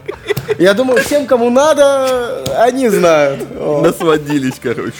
Я 0.57 0.75
думаю, 0.75 1.03
всем, 1.03 1.27
кому 1.27 1.51
надо, 1.51 2.45
они 2.63 2.89
знают. 2.89 3.47
Насводились, 3.83 4.59
короче. 4.63 4.97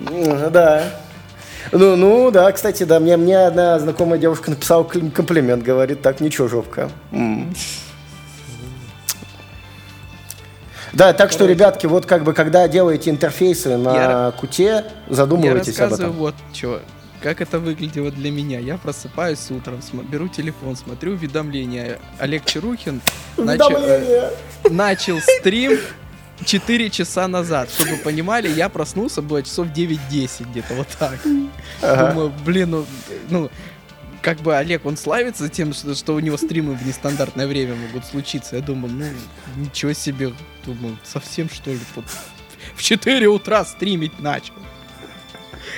Да. 0.00 0.84
Ну, 1.70 1.96
ну, 1.96 2.30
да, 2.30 2.50
кстати, 2.52 2.84
да, 2.84 2.98
мне, 2.98 3.16
мне 3.16 3.38
одна 3.38 3.78
знакомая 3.78 4.18
девушка 4.18 4.50
написала 4.50 4.84
комплимент, 4.84 5.62
говорит, 5.62 6.00
так, 6.00 6.20
ничего, 6.20 6.48
жопка. 6.48 6.90
Да, 10.94 11.12
так 11.12 11.30
что, 11.30 11.44
ребятки, 11.44 11.86
вот 11.86 12.06
как 12.06 12.24
бы, 12.24 12.32
когда 12.32 12.66
делаете 12.66 13.10
интерфейсы 13.10 13.76
на 13.76 13.94
я, 13.94 14.32
куте, 14.40 14.84
задумывайтесь 15.08 15.78
об 15.80 15.92
этом. 15.92 16.12
вот 16.12 16.34
что. 16.52 16.80
Как 17.22 17.40
это 17.40 17.58
выглядело 17.58 18.10
для 18.10 18.30
меня? 18.30 18.60
Я 18.60 18.78
просыпаюсь 18.78 19.50
утром, 19.50 19.80
беру 20.10 20.28
телефон, 20.28 20.76
смотрю 20.76 21.12
уведомления. 21.12 21.98
Олег 22.18 22.44
Чарухин 22.44 23.00
начал, 23.36 23.76
э, 23.76 24.30
начал 24.70 25.20
стрим 25.20 25.78
4 26.44 26.90
часа 26.90 27.26
назад. 27.26 27.70
Чтобы 27.70 27.92
вы 27.92 27.96
понимали, 27.98 28.48
я 28.48 28.68
проснулся, 28.68 29.20
было 29.22 29.42
часов 29.42 29.68
9-10 29.68 30.50
где-то 30.50 30.74
вот 30.74 30.88
так. 30.98 31.18
Ага. 31.82 32.12
Думаю, 32.12 32.32
блин, 32.44 32.70
ну, 32.70 32.86
ну, 33.30 33.50
как 34.22 34.38
бы 34.38 34.56
Олег, 34.56 34.86
он 34.86 34.96
славится 34.96 35.48
тем, 35.48 35.72
что, 35.72 35.94
что 35.94 36.14
у 36.14 36.20
него 36.20 36.36
стримы 36.36 36.74
в 36.74 36.86
нестандартное 36.86 37.46
время 37.46 37.74
могут 37.74 38.04
случиться. 38.04 38.56
Я 38.56 38.62
думаю, 38.62 38.92
ну, 38.92 39.06
ничего 39.64 39.92
себе. 39.92 40.32
Думаю, 40.64 40.98
совсем 41.04 41.48
что 41.48 41.70
ли 41.70 41.80
тут 41.94 42.04
в 42.76 42.82
4 42.82 43.26
утра 43.26 43.64
стримить 43.64 44.20
начал. 44.20 44.54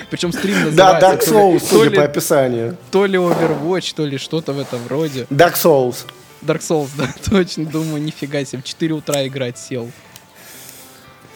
Причем 0.08 0.32
стрим 0.32 0.64
называется... 0.64 0.76
Да, 0.76 1.00
Dark 1.00 1.26
Souls, 1.26 1.62
судя 1.68 1.90
по 1.90 2.04
описанию. 2.04 2.76
То 2.90 3.06
ли 3.06 3.18
Overwatch, 3.18 3.94
то 3.94 4.04
ли 4.04 4.18
что-то 4.18 4.52
в 4.52 4.58
этом 4.58 4.86
роде. 4.88 5.26
Dark 5.30 5.54
Souls. 5.54 6.06
Dark 6.42 6.60
Souls, 6.60 6.90
да, 6.96 7.12
точно. 7.28 7.66
Думаю, 7.66 8.02
нифига 8.02 8.44
себе, 8.44 8.62
в 8.62 8.64
4 8.64 8.94
утра 8.94 9.26
играть 9.26 9.58
сел. 9.58 9.90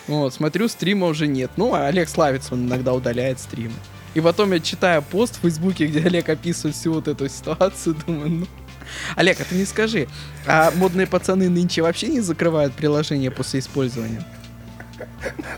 Вот, 0.07 0.35
смотрю, 0.35 0.69
стрима 0.69 1.07
уже 1.07 1.27
нет. 1.27 1.51
Ну, 1.57 1.74
а 1.74 1.86
Олег 1.86 2.09
славится, 2.09 2.55
он 2.55 2.66
иногда 2.66 2.93
удаляет 2.93 3.41
стримы. 3.41 3.74
И 4.15 4.20
потом 4.20 4.53
я 4.53 4.61
читаю 4.61 5.03
пост 5.03 5.36
в 5.36 5.41
Фейсбуке, 5.41 5.86
где 5.86 6.01
Олег 6.01 6.28
описывает 6.28 6.77
всю 6.77 6.93
вот 6.93 7.09
эту 7.09 7.28
ситуацию, 7.28 7.97
думаю, 8.07 8.31
ну... 8.31 8.47
Олег, 9.16 9.41
а 9.41 9.45
ты 9.45 9.55
не 9.55 9.65
скажи, 9.65 10.09
а 10.47 10.70
модные 10.77 11.07
пацаны 11.07 11.49
нынче 11.49 11.81
вообще 11.81 12.09
не 12.09 12.20
закрывают 12.20 12.74
приложение 12.74 13.31
после 13.31 13.61
использования? 13.61 14.24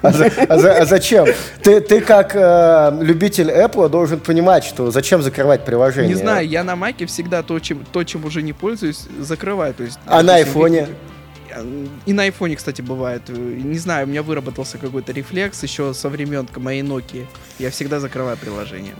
А, 0.03 0.13
за, 0.13 0.27
а, 0.49 0.59
за, 0.59 0.79
а 0.79 0.85
зачем? 0.85 1.27
Ты, 1.63 1.81
ты 1.81 2.01
как 2.01 2.35
э, 2.35 2.99
любитель 3.01 3.51
Apple 3.51 3.89
должен 3.89 4.21
понимать, 4.21 4.65
что 4.65 4.91
зачем 4.91 5.23
закрывать 5.23 5.65
приложение. 5.65 6.15
Не 6.15 6.21
знаю, 6.21 6.47
я 6.49 6.65
на 6.65 6.77
Маке 6.77 7.07
всегда 7.07 7.43
то, 7.43 7.59
чем, 7.59 7.85
то, 7.93 8.05
чем 8.05 8.25
уже 8.25 8.43
не 8.43 8.53
пользуюсь, 8.53 9.07
закрываю. 9.19 9.75
То 9.75 9.85
есть, 9.85 9.99
а 10.07 10.23
на 10.23 10.37
айфоне? 10.37 10.89
И 12.05 12.13
на 12.13 12.25
айфоне, 12.25 12.57
кстати, 12.57 12.83
бывает. 12.83 13.29
Не 13.29 13.79
знаю, 13.79 14.07
у 14.07 14.11
меня 14.11 14.23
выработался 14.23 14.79
какой-то 14.79 15.13
рефлекс 15.13 15.63
еще 15.63 15.95
со 15.95 16.09
времен 16.09 16.47
моей 16.57 16.83
Nokia. 16.83 17.27
Я 17.59 17.71
всегда 17.71 18.01
закрываю 18.01 18.37
приложение. 18.37 18.95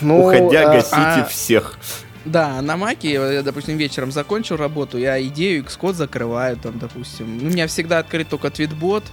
Ну, 0.00 0.26
Уходя, 0.26 0.70
а, 0.70 0.74
гасите 0.74 0.96
а, 0.96 1.24
всех. 1.24 1.78
Да, 2.24 2.60
на 2.60 2.76
Маке, 2.76 3.12
я, 3.12 3.42
допустим, 3.42 3.76
вечером 3.76 4.12
закончил 4.12 4.56
работу, 4.56 4.98
я 4.98 5.20
идею 5.22 5.64
Xcode 5.64 5.94
закрываю, 5.94 6.56
там, 6.56 6.78
допустим. 6.78 7.38
У 7.38 7.46
меня 7.46 7.66
всегда 7.66 7.98
открыт 7.98 8.28
только 8.28 8.50
твитбот, 8.50 9.04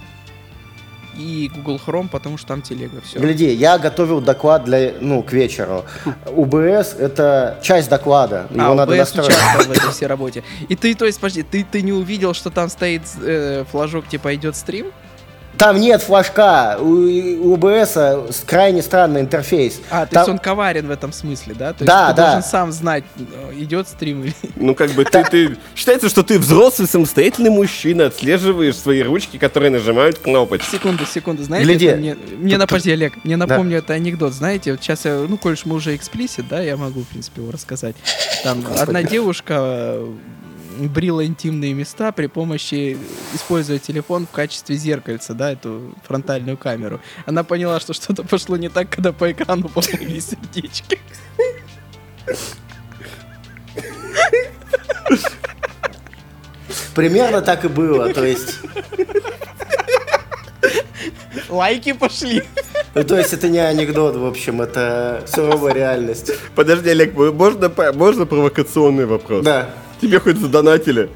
и 1.18 1.50
Google 1.54 1.80
Chrome, 1.84 2.08
потому 2.08 2.38
что 2.38 2.48
там 2.48 2.62
телега. 2.62 3.00
Все. 3.04 3.18
Гляди, 3.18 3.52
я 3.52 3.78
готовил 3.78 4.20
доклад 4.20 4.64
для, 4.64 4.92
ну, 5.00 5.22
к 5.22 5.32
вечеру. 5.32 5.84
UBS— 6.26 6.96
это 6.98 7.58
часть 7.62 7.90
доклада. 7.90 8.46
Его 8.50 8.72
а, 8.72 8.74
надо 8.74 8.94
UBS 8.94 8.98
настроить. 8.98 9.66
в 9.66 9.70
этой 9.72 9.90
всей 9.90 10.06
работе. 10.06 10.44
И 10.68 10.76
ты, 10.76 10.94
то 10.94 11.04
есть, 11.04 11.20
подожди, 11.20 11.42
ты, 11.42 11.66
ты 11.70 11.82
не 11.82 11.92
увидел, 11.92 12.34
что 12.34 12.50
там 12.50 12.68
стоит 12.68 13.02
э, 13.22 13.64
флажок, 13.70 14.06
типа, 14.08 14.34
идет 14.34 14.56
стрим? 14.56 14.86
Там 15.58 15.80
нет 15.80 16.02
флажка. 16.02 16.76
У, 16.80 16.84
у 16.84 17.56
OBS 17.56 18.44
крайне 18.46 18.82
странный 18.82 19.22
интерфейс. 19.22 19.80
А, 19.90 20.06
то 20.06 20.20
есть 20.20 20.28
он 20.30 20.38
коварен 20.38 20.86
в 20.86 20.90
этом 20.90 21.12
смысле, 21.12 21.54
да? 21.54 21.72
То 21.72 21.84
да, 21.84 22.06
есть 22.06 22.10
ты 22.10 22.16
да. 22.16 22.26
должен 22.32 22.48
сам 22.48 22.72
знать, 22.72 23.04
идет 23.56 23.88
стрим 23.88 24.24
или... 24.24 24.34
Ну, 24.56 24.74
как 24.74 24.92
бы 24.92 25.04
ты, 25.04 25.24
ты... 25.24 25.56
Считается, 25.74 26.08
что 26.08 26.22
ты 26.22 26.38
взрослый, 26.38 26.86
самостоятельный 26.86 27.50
мужчина, 27.50 28.06
отслеживаешь 28.06 28.76
свои 28.76 29.02
ручки, 29.02 29.36
которые 29.36 29.70
нажимают 29.70 30.18
кнопочки. 30.18 30.70
Секунду, 30.70 31.04
секунду. 31.06 31.42
Знаете, 31.42 31.66
Гляди. 31.66 31.94
мне, 31.94 32.16
мне 32.36 32.58
напомни, 32.58 32.90
Олег, 32.90 33.24
мне 33.24 33.36
напомню 33.36 33.72
да. 33.72 33.78
это 33.78 33.92
анекдот. 33.94 34.34
Знаете, 34.34 34.72
вот 34.72 34.82
сейчас 34.82 35.04
я, 35.04 35.24
ну, 35.28 35.36
коль 35.36 35.56
мы 35.64 35.74
уже 35.76 35.96
эксплисит, 35.96 36.46
да, 36.48 36.60
я 36.60 36.76
могу, 36.76 37.00
в 37.00 37.08
принципе, 37.08 37.42
его 37.42 37.50
рассказать. 37.50 37.96
Там 38.44 38.64
одна 38.78 39.02
девушка 39.02 39.98
брила 40.86 41.24
интимные 41.24 41.74
места 41.74 42.12
при 42.12 42.26
помощи, 42.26 42.96
используя 43.34 43.78
телефон 43.78 44.26
в 44.26 44.30
качестве 44.30 44.76
зеркальца, 44.76 45.34
да, 45.34 45.52
эту 45.52 45.94
фронтальную 46.06 46.56
камеру. 46.56 47.00
Она 47.26 47.42
поняла, 47.44 47.80
что 47.80 47.92
что-то 47.92 48.22
пошло 48.22 48.56
не 48.56 48.68
так, 48.68 48.90
когда 48.90 49.12
по 49.12 49.30
экрану 49.32 49.68
поплыли 49.68 50.20
сердечки. 50.20 51.00
Примерно 56.94 57.42
так 57.42 57.64
и 57.64 57.68
было, 57.68 58.12
то 58.12 58.24
есть... 58.24 58.58
Лайки 61.48 61.92
пошли. 61.92 62.42
Ну, 62.94 63.04
то 63.04 63.16
есть 63.16 63.32
это 63.32 63.48
не 63.48 63.58
анекдот, 63.58 64.16
в 64.16 64.26
общем, 64.26 64.60
это 64.60 65.24
суровая 65.26 65.72
реальность. 65.72 66.32
Подожди, 66.54 66.90
Олег, 66.90 67.14
можно, 67.14 67.72
можно 67.92 68.26
провокационный 68.26 69.06
вопрос? 69.06 69.44
Да. 69.44 69.70
Тебе 70.00 70.20
хоть 70.20 70.38
задонатили? 70.38 71.10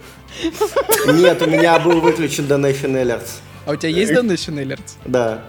Нет, 1.07 1.43
у 1.43 1.47
меня 1.47 1.79
был 1.79 2.01
выключен 2.01 2.45
Donation 2.45 2.93
Alerts. 2.93 3.41
А 3.67 3.73
у 3.73 3.77
тебя 3.77 3.91
есть 3.91 4.13
Donation 4.13 4.55
Alerts? 4.63 4.97
Да. 5.05 5.43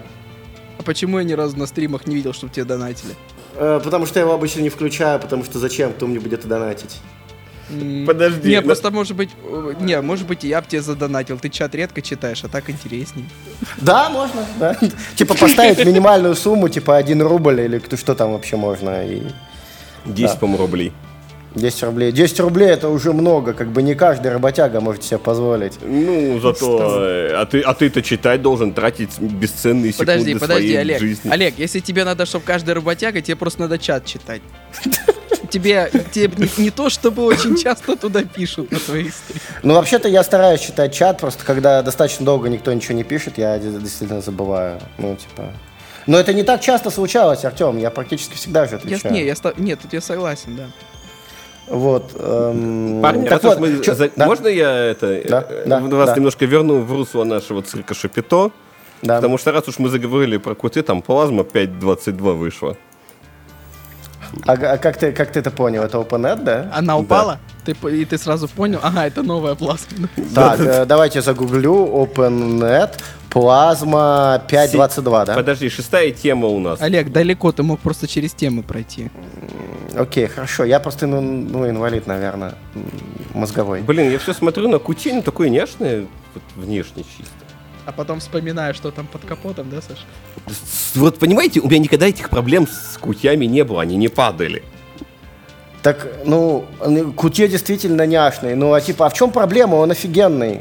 А 0.78 0.82
почему 0.82 1.18
я 1.18 1.24
ни 1.24 1.32
разу 1.32 1.56
на 1.56 1.66
стримах 1.66 2.06
не 2.06 2.14
видел, 2.14 2.32
чтобы 2.32 2.52
тебе 2.52 2.64
донатили? 2.64 3.14
Э, 3.56 3.80
потому 3.82 4.06
что 4.06 4.18
я 4.18 4.24
его 4.24 4.34
обычно 4.34 4.60
не 4.60 4.68
включаю, 4.68 5.20
потому 5.20 5.44
что 5.44 5.58
зачем, 5.58 5.92
кто 5.92 6.06
мне 6.06 6.20
будет 6.20 6.46
донатить? 6.46 7.00
Подожди. 8.06 8.50
Не, 8.50 8.62
просто 8.62 8.90
может 8.90 9.16
быть, 9.16 9.30
не, 9.80 9.98
может 10.02 10.26
быть, 10.26 10.44
я 10.44 10.60
бы 10.60 10.66
тебе 10.68 10.82
задонатил. 10.82 11.38
Ты 11.38 11.48
чат 11.48 11.74
редко 11.74 12.02
читаешь, 12.02 12.44
а 12.44 12.48
так 12.48 12.68
интересней. 12.68 13.24
Да, 13.78 14.10
можно, 14.10 14.44
да. 14.58 14.76
Типа 15.16 15.34
поставить 15.34 15.84
минимальную 15.84 16.34
сумму, 16.34 16.68
типа 16.68 16.96
1 16.96 17.22
рубль 17.22 17.60
или 17.60 17.82
что 17.96 18.14
там 18.14 18.32
вообще 18.32 18.56
можно. 18.56 19.06
И... 19.06 19.22
10, 20.04 20.38
по-моему, 20.38 20.58
рублей. 20.58 20.92
10 21.54 21.82
рублей. 21.84 22.12
10 22.12 22.40
рублей 22.40 22.68
это 22.68 22.88
уже 22.88 23.12
много, 23.12 23.52
как 23.52 23.68
бы 23.68 23.82
не 23.82 23.94
каждый 23.94 24.32
работяга 24.32 24.80
может 24.80 25.04
себе 25.04 25.18
позволить. 25.18 25.74
Ну, 25.82 26.40
зато... 26.40 27.04
Э, 27.04 27.34
а 27.34 27.46
ты, 27.46 27.60
а 27.60 27.74
ты-то 27.74 28.02
читать 28.02 28.42
должен, 28.42 28.72
тратить 28.72 29.18
бесценные 29.20 29.92
подожди, 29.94 30.24
секунды 30.24 30.40
подожди, 30.40 30.68
своей 30.68 30.78
Олег, 30.78 31.00
жизни. 31.00 31.30
Олег, 31.30 31.54
если 31.58 31.80
тебе 31.80 32.04
надо, 32.04 32.26
чтобы 32.26 32.44
каждый 32.44 32.74
работяга, 32.74 33.20
тебе 33.20 33.36
просто 33.36 33.62
надо 33.62 33.78
чат 33.78 34.04
читать. 34.04 34.42
Тебе, 35.50 35.88
тебе 36.10 36.32
не, 36.36 36.64
не 36.64 36.70
то, 36.70 36.90
чтобы 36.90 37.22
очень 37.22 37.56
часто 37.56 37.94
туда 37.94 38.24
пишут 38.24 38.72
на 38.72 38.80
твоих 38.80 39.14
стримах. 39.14 39.42
Ну, 39.62 39.74
вообще-то 39.74 40.08
я 40.08 40.24
стараюсь 40.24 40.60
читать 40.60 40.92
чат, 40.92 41.20
просто 41.20 41.44
когда 41.44 41.80
достаточно 41.82 42.26
долго 42.26 42.48
никто 42.48 42.72
ничего 42.72 42.94
не 42.94 43.04
пишет, 43.04 43.38
я 43.38 43.56
действительно 43.60 44.20
забываю. 44.20 44.80
Ну, 44.98 45.14
типа... 45.14 45.52
Но 46.06 46.18
это 46.18 46.32
не 46.32 46.42
так 46.42 46.60
часто 46.60 46.90
случалось, 46.90 47.44
Артем, 47.44 47.78
я 47.78 47.90
практически 47.90 48.34
всегда 48.34 48.66
же 48.66 48.76
отвечаю. 48.76 49.14
Я, 49.14 49.20
не, 49.20 49.26
я, 49.26 49.34
нет, 49.56 49.78
тут 49.80 49.92
я 49.92 50.00
согласен, 50.00 50.56
да. 50.56 50.66
Вот. 51.66 52.12
Эм, 52.18 53.00
Парни, 53.02 53.28
так 53.28 53.42
вот, 53.42 53.58
мы 53.58 53.80
чё, 53.82 53.94
за... 53.94 54.10
да? 54.14 54.26
можно 54.26 54.48
я 54.48 54.70
это 54.70 55.22
да, 55.28 55.46
э, 55.48 55.62
да, 55.66 55.80
вас 55.80 56.10
да. 56.10 56.16
немножко 56.16 56.44
верну 56.44 56.80
в 56.80 56.92
русло 56.92 57.24
нашего 57.24 57.62
цирка 57.62 57.94
Шапито? 57.94 58.50
Да. 59.02 59.16
Потому 59.16 59.38
что 59.38 59.52
раз 59.52 59.68
уж 59.68 59.78
мы 59.78 59.88
заговорили 59.88 60.36
про 60.36 60.54
куты, 60.54 60.82
там 60.82 61.02
плазма 61.02 61.42
5.22 61.42 62.34
вышла. 62.34 62.76
А, 64.46 64.52
а 64.52 64.78
как, 64.78 64.96
ты, 64.96 65.12
как 65.12 65.32
ты 65.32 65.40
это 65.40 65.50
понял? 65.50 65.82
Это 65.82 65.98
OpenNet, 65.98 66.42
да? 66.42 66.70
Она 66.72 66.98
упала? 66.98 67.38
Да. 67.64 67.72
Ты, 67.72 67.90
и 67.90 68.04
ты 68.04 68.18
сразу 68.18 68.48
понял? 68.48 68.80
Ага, 68.82 69.06
это 69.06 69.22
новая 69.22 69.54
плазма. 69.54 70.08
Так, 70.34 70.60
э, 70.60 70.84
давайте 70.86 71.22
загуглю 71.22 71.86
OpenNet. 71.86 72.98
Плазма 73.30 74.42
5.22, 74.48 75.26
да? 75.26 75.34
Подожди, 75.34 75.68
шестая 75.68 76.10
тема 76.12 76.48
у 76.48 76.60
нас. 76.60 76.80
Олег, 76.80 77.10
далеко 77.10 77.52
ты 77.52 77.62
мог 77.62 77.80
просто 77.80 78.06
через 78.06 78.32
темы 78.32 78.62
пройти. 78.62 79.10
Окей, 79.96 80.26
хорошо. 80.26 80.64
Я 80.64 80.80
просто, 80.80 81.06
ну, 81.06 81.20
ну 81.20 81.68
инвалид, 81.68 82.06
наверное, 82.06 82.54
мозговой. 83.32 83.82
Блин, 83.82 84.10
я 84.10 84.18
все 84.18 84.32
смотрю 84.32 84.68
на 84.68 84.78
кутень, 84.78 85.22
такой 85.22 85.50
няшный, 85.50 86.06
вот, 86.34 86.42
внешне 86.56 87.04
чисто. 87.04 87.32
А 87.86 87.92
потом 87.92 88.20
вспоминаю, 88.20 88.74
что 88.74 88.90
там 88.90 89.06
под 89.06 89.24
капотом, 89.24 89.68
да, 89.70 89.80
Саша? 89.82 90.04
Вот 90.94 91.18
понимаете, 91.18 91.60
у 91.60 91.68
меня 91.68 91.80
никогда 91.80 92.06
этих 92.06 92.30
проблем 92.30 92.66
с 92.66 92.96
кутями 92.98 93.44
не 93.44 93.62
было, 93.62 93.82
они 93.82 93.96
не 93.96 94.08
падали. 94.08 94.62
Так, 95.82 96.08
ну, 96.24 96.64
кутье 97.14 97.46
действительно 97.46 98.06
няшный. 98.06 98.54
Ну, 98.54 98.72
а 98.72 98.80
типа, 98.80 99.06
а 99.06 99.10
в 99.10 99.14
чем 99.14 99.30
проблема? 99.30 99.74
Он 99.74 99.90
офигенный. 99.90 100.60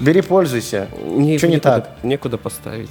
Бери, 0.00 0.20
пользуйся. 0.20 0.88
Не, 1.00 1.38
Что 1.38 1.46
не 1.46 1.60
так? 1.60 1.96
Некуда 2.02 2.38
поставить. 2.38 2.90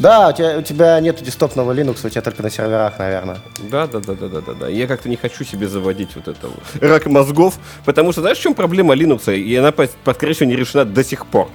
Да, 0.00 0.30
у 0.30 0.32
тебя, 0.32 0.58
у 0.58 0.62
тебя 0.62 0.98
нет 1.00 1.22
десктопного 1.22 1.72
Linux, 1.72 2.06
у 2.06 2.08
тебя 2.08 2.22
только 2.22 2.42
на 2.42 2.48
серверах, 2.48 2.98
наверное. 2.98 3.38
Да, 3.70 3.86
да, 3.86 4.00
да, 4.00 4.14
да, 4.14 4.28
да, 4.28 4.40
да, 4.40 4.54
да. 4.54 4.68
Я 4.68 4.86
как-то 4.86 5.10
не 5.10 5.16
хочу 5.16 5.44
себе 5.44 5.68
заводить 5.68 6.16
вот 6.16 6.26
этого 6.26 6.54
рак 6.80 7.04
мозгов, 7.04 7.58
потому 7.84 8.12
что 8.12 8.22
знаешь, 8.22 8.38
в 8.38 8.40
чем 8.40 8.54
проблема 8.54 8.94
Linux? 8.94 9.36
И 9.36 9.54
она, 9.56 9.72
скорее 10.12 10.32
всего, 10.32 10.48
не 10.48 10.56
решена 10.56 10.86
до 10.86 11.04
сих 11.04 11.26
пор. 11.26 11.50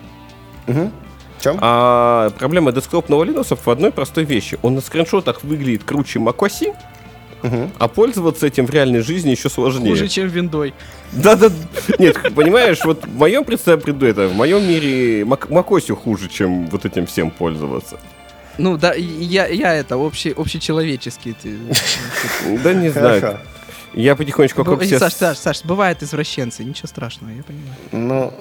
Угу. 0.68 0.92
В 1.40 1.44
чем? 1.44 1.58
А 1.60 2.30
проблема 2.38 2.72
десктопного 2.72 3.24
Linux 3.24 3.58
в 3.60 3.68
одной 3.68 3.92
простой 3.92 4.26
вещи. 4.26 4.60
Он 4.62 4.76
на 4.76 4.82
скриншотах 4.82 5.44
выглядит 5.44 5.84
круче 5.84 6.20
macOS, 6.20 6.76
Угу. 7.44 7.72
А 7.78 7.88
пользоваться 7.88 8.48
этим 8.48 8.66
в 8.66 8.72
реальной 8.72 9.02
жизни 9.02 9.30
еще 9.30 9.50
сложнее. 9.50 9.90
Хуже, 9.92 10.08
чем 10.08 10.28
виндой. 10.28 10.74
Да, 11.12 11.36
да. 11.36 11.52
Нет, 12.00 12.18
понимаешь, 12.34 12.84
вот 12.84 13.06
в 13.06 13.16
моем 13.16 13.44
представлении, 13.44 14.10
это, 14.10 14.28
в 14.28 14.34
моем 14.34 14.68
мире 14.68 15.22
macOS 15.22 15.94
хуже, 15.96 16.28
чем 16.28 16.66
вот 16.68 16.86
этим 16.86 17.06
всем 17.06 17.30
пользоваться. 17.30 18.00
Ну 18.58 18.78
да, 18.78 18.94
я, 18.94 19.48
я 19.48 19.74
это 19.74 19.98
общий, 19.98 20.32
общечеловеческий. 20.32 21.36
Да 22.64 22.74
не 22.74 22.90
знаю. 22.90 23.40
Я 23.96 24.16
потихонечку 24.18 24.60
вокруг 24.60 24.80
Б- 24.80 25.00
Саш, 25.00 25.14
Саш, 25.14 25.38
Саш, 25.38 25.64
бывают 25.64 26.04
извращенцы, 26.04 26.66
ничего 26.66 26.88
страшного, 26.88 27.32
я 27.32 27.44
понимаю. 27.44 27.76
Ну, 27.94 28.34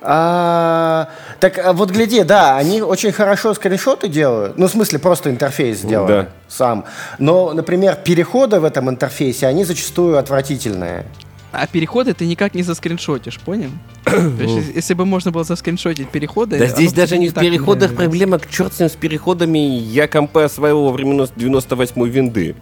а, 0.00 1.10
так 1.40 1.58
а 1.58 1.74
вот 1.74 1.90
гляди, 1.90 2.22
да, 2.22 2.56
они 2.56 2.80
очень 2.80 3.12
хорошо 3.12 3.52
скриншоты 3.52 4.08
делают, 4.08 4.56
ну, 4.56 4.66
в 4.66 4.70
смысле, 4.70 4.98
просто 4.98 5.28
интерфейс 5.28 5.80
сделали 5.80 6.22
да. 6.22 6.28
сам. 6.48 6.86
Но, 7.18 7.52
например, 7.52 7.96
переходы 7.96 8.60
в 8.60 8.64
этом 8.64 8.88
интерфейсе, 8.88 9.46
они 9.46 9.64
зачастую 9.64 10.16
отвратительные. 10.16 11.04
А 11.50 11.66
переходы 11.66 12.12
ты 12.12 12.26
никак 12.26 12.54
не 12.54 12.62
заскриншотишь, 12.62 13.40
понял? 13.40 13.70
есть, 14.04 14.74
если 14.74 14.94
бы 14.94 15.06
можно 15.06 15.30
было 15.30 15.44
заскриншотить 15.44 16.10
переходы... 16.10 16.58
Да 16.58 16.66
здесь 16.66 16.92
даже 16.92 17.16
не 17.16 17.28
в 17.28 17.34
переходах 17.34 17.94
проблема, 17.94 18.38
черт 18.50 18.74
с 18.74 18.80
ним 18.80 18.88
с 18.88 18.96
переходами, 18.96 19.58
я 19.58 20.08
компы 20.08 20.42
осваивал 20.42 20.84
во 20.84 20.92
времена 20.92 21.24
98-й 21.24 22.10
винды. 22.10 22.54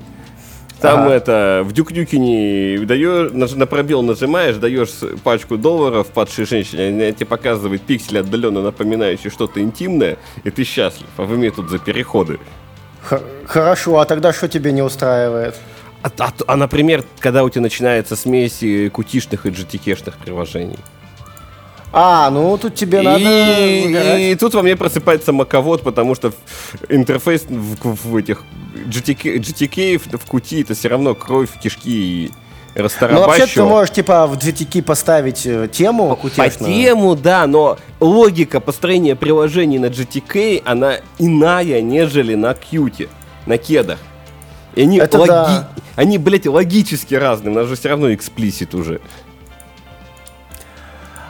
Там 0.81 1.05
ага. 1.05 1.15
это, 1.15 1.63
в 1.65 1.73
Дюк-Дюкине 1.73 2.85
даешь, 2.85 3.33
на 3.33 3.67
пробел 3.67 4.03
нажимаешь, 4.03 4.57
даешь 4.57 4.91
пачку 5.25 5.57
долларов 5.57 6.09
падшей 6.09 6.45
женщине, 6.45 6.89
она 6.89 7.13
тебе 7.13 7.27
показывает 7.27 7.81
пиксель 7.83 8.19
отдаленно 8.19 8.61
напоминающий 8.61 9.31
что-то 9.31 9.61
интимное, 9.61 10.19
и 10.45 10.51
ты 10.51 10.65
счастлив. 10.65 11.09
А 11.17 11.23
вы 11.23 11.39
мне 11.39 11.51
тут 11.51 11.71
за 11.71 11.79
переходы. 11.79 12.39
Хорошо, 13.47 14.01
а 14.01 14.05
тогда 14.05 14.33
что 14.33 14.49
тебе 14.49 14.73
не 14.73 14.83
устраивает? 14.83 15.55
А, 16.03 16.11
а, 16.19 16.33
а, 16.47 16.57
например, 16.57 17.05
когда 17.19 17.45
у 17.45 17.51
тебя 17.51 17.63
начинается 17.63 18.17
смесь 18.17 18.63
кутишных 18.93 19.47
и 19.47 19.51
GTK-шных 19.51 20.15
приложений. 20.23 20.79
А, 21.93 22.31
ну 22.31 22.59
тут 22.59 22.75
тебе 22.75 23.01
и, 23.01 23.03
надо... 23.03 24.19
И, 24.19 24.33
и 24.33 24.35
тут 24.35 24.55
во 24.55 24.63
мне 24.63 24.77
просыпается 24.77 25.33
маковод, 25.33 25.83
потому 25.83 26.15
что 26.15 26.33
интерфейс 26.89 27.45
в, 27.49 28.11
в 28.11 28.17
этих 28.17 28.45
GTK, 28.75 29.37
GTK 29.39 29.99
в, 29.99 30.19
в 30.19 30.27
кути 30.27 30.61
это 30.63 30.75
все 30.75 30.89
равно 30.89 31.15
кровь, 31.15 31.49
кишки 31.63 32.27
и 32.27 32.31
Ну, 33.21 33.27
вообще 33.27 33.47
ты 33.47 33.63
можешь, 33.65 33.95
типа, 33.95 34.27
в 34.27 34.37
GTK 34.37 34.83
поставить 34.83 35.47
э, 35.47 35.69
тему 35.73 36.15
По 36.61 36.67
тему, 36.67 37.17
да, 37.17 37.47
но 37.47 37.79
логика 38.01 38.61
построения 38.61 39.17
приложений 39.17 39.79
на 39.79 39.87
GTK, 39.87 40.63
она 40.67 40.97
иная, 41.19 41.81
нежели 41.81 42.35
на 42.35 42.53
Qt, 42.53 43.09
на 43.47 43.57
кедах. 43.57 43.99
И 44.77 44.83
они, 44.83 44.99
это 44.99 45.19
логи... 45.19 45.29
да. 45.29 45.69
они, 45.97 46.19
блядь, 46.19 46.47
логически 46.47 47.15
разные, 47.15 47.51
у 47.51 47.55
нас 47.55 47.67
же 47.67 47.75
все 47.75 47.89
равно 47.89 48.15
эксплисит 48.15 48.75
уже. 48.75 49.01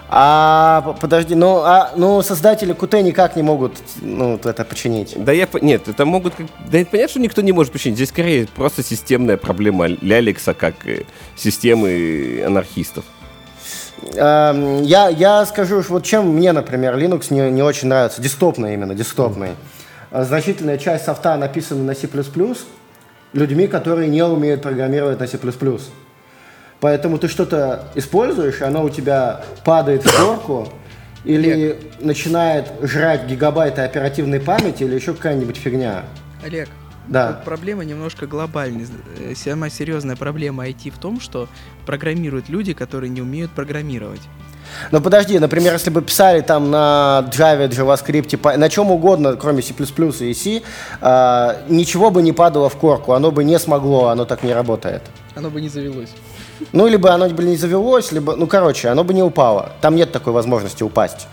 А 0.08 0.96
подожди, 1.00 1.34
ну, 1.34 1.58
а, 1.58 1.92
ну 1.96 2.22
создатели 2.22 2.74
Qt 2.74 3.02
никак 3.02 3.34
не 3.34 3.42
могут 3.42 3.72
ну, 4.00 4.36
это 4.36 4.64
починить. 4.64 5.14
Да 5.16 5.32
я 5.32 5.48
нет, 5.60 5.88
это 5.88 6.04
могут. 6.04 6.34
Да 6.70 6.78
это 6.78 6.90
понятно, 6.90 7.10
что 7.10 7.20
никто 7.20 7.42
не 7.42 7.52
может 7.52 7.72
починить. 7.72 7.96
Здесь 7.96 8.10
скорее 8.10 8.46
просто 8.46 8.84
системная 8.84 9.36
проблема 9.36 9.86
Ляликса, 9.88 10.54
как 10.54 10.74
системы 11.36 12.42
анархистов. 12.46 13.04
Эм, 14.14 14.82
я, 14.82 15.08
я 15.08 15.44
скажу, 15.46 15.82
вот 15.88 16.04
чем 16.04 16.28
мне, 16.28 16.52
например, 16.52 16.96
Linux 16.96 17.26
не, 17.30 17.50
не 17.50 17.62
очень 17.62 17.88
нравится, 17.88 18.22
десктопный 18.22 18.74
именно, 18.74 18.94
десктопный. 18.94 19.50
Mm. 20.12 20.24
Значительная 20.24 20.78
часть 20.78 21.04
софта 21.04 21.36
написана 21.36 21.82
на 21.82 21.94
C++, 21.94 22.08
людьми, 23.32 23.66
которые 23.66 24.08
не 24.08 24.22
умеют 24.22 24.62
программировать 24.62 25.20
на 25.20 25.26
C++. 25.26 25.38
Поэтому 26.80 27.18
ты 27.18 27.28
что-то 27.28 27.88
используешь, 27.94 28.62
оно 28.62 28.84
у 28.84 28.90
тебя 28.90 29.44
падает 29.64 30.04
в 30.04 30.20
горку, 30.20 30.68
или 31.24 31.50
Олег. 31.50 31.78
начинает 32.00 32.70
жрать 32.82 33.26
гигабайты 33.26 33.80
оперативной 33.80 34.40
памяти, 34.40 34.84
или 34.84 34.94
еще 34.94 35.14
какая-нибудь 35.14 35.56
фигня. 35.56 36.04
Олег, 36.44 36.68
да. 37.08 37.32
Тут 37.32 37.44
проблема 37.44 37.84
немножко 37.84 38.26
глобальная. 38.26 38.86
Э, 39.18 39.34
самая 39.34 39.70
серьезная 39.70 40.16
проблема 40.16 40.68
IT 40.68 40.90
в 40.90 40.98
том, 40.98 41.20
что 41.20 41.48
программируют 41.86 42.48
люди, 42.48 42.74
которые 42.74 43.10
не 43.10 43.22
умеют 43.22 43.50
программировать. 43.52 44.22
Но 44.90 45.00
подожди, 45.00 45.38
например, 45.38 45.72
если 45.72 45.90
бы 45.90 46.02
писали 46.02 46.40
там 46.40 46.70
на 46.70 47.28
Java, 47.30 47.68
JavaScript, 47.68 48.56
на 48.56 48.68
чем 48.68 48.90
угодно, 48.90 49.36
кроме 49.36 49.62
C++ 49.62 49.74
и 50.20 50.34
C, 50.34 50.62
э, 51.00 51.56
ничего 51.68 52.10
бы 52.10 52.22
не 52.22 52.32
падало 52.32 52.68
в 52.68 52.76
корку, 52.76 53.12
оно 53.12 53.30
бы 53.30 53.44
не 53.44 53.58
смогло, 53.58 54.08
оно 54.08 54.24
так 54.24 54.42
не 54.42 54.52
работает. 54.52 55.02
Оно 55.34 55.50
бы 55.50 55.60
не 55.60 55.68
завелось. 55.68 56.10
Ну, 56.72 56.86
либо 56.86 57.12
оно 57.12 57.28
бы 57.28 57.44
не 57.44 57.56
завелось, 57.56 58.12
либо, 58.12 58.36
ну, 58.36 58.46
короче, 58.46 58.88
оно 58.88 59.04
бы 59.04 59.14
не 59.14 59.22
упало. 59.22 59.72
Там 59.80 59.94
нет 59.96 60.12
такой 60.12 60.32
возможности 60.32 60.82
упасть. 60.82 61.26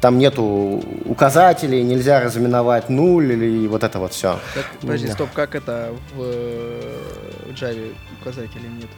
Там 0.00 0.18
нету 0.18 0.82
указателей, 1.04 1.82
нельзя 1.84 2.20
разминовать 2.20 2.88
нуль 2.88 3.32
или 3.32 3.68
вот 3.68 3.84
это 3.84 4.00
вот 4.00 4.12
все. 4.12 4.38
Так, 4.54 4.64
подожди, 4.80 5.08
стоп, 5.08 5.28
как 5.32 5.54
это 5.54 5.90
в, 6.14 6.18
в 6.18 7.52
Java 7.52 7.92
указателей 8.20 8.68
нет? 8.68 8.90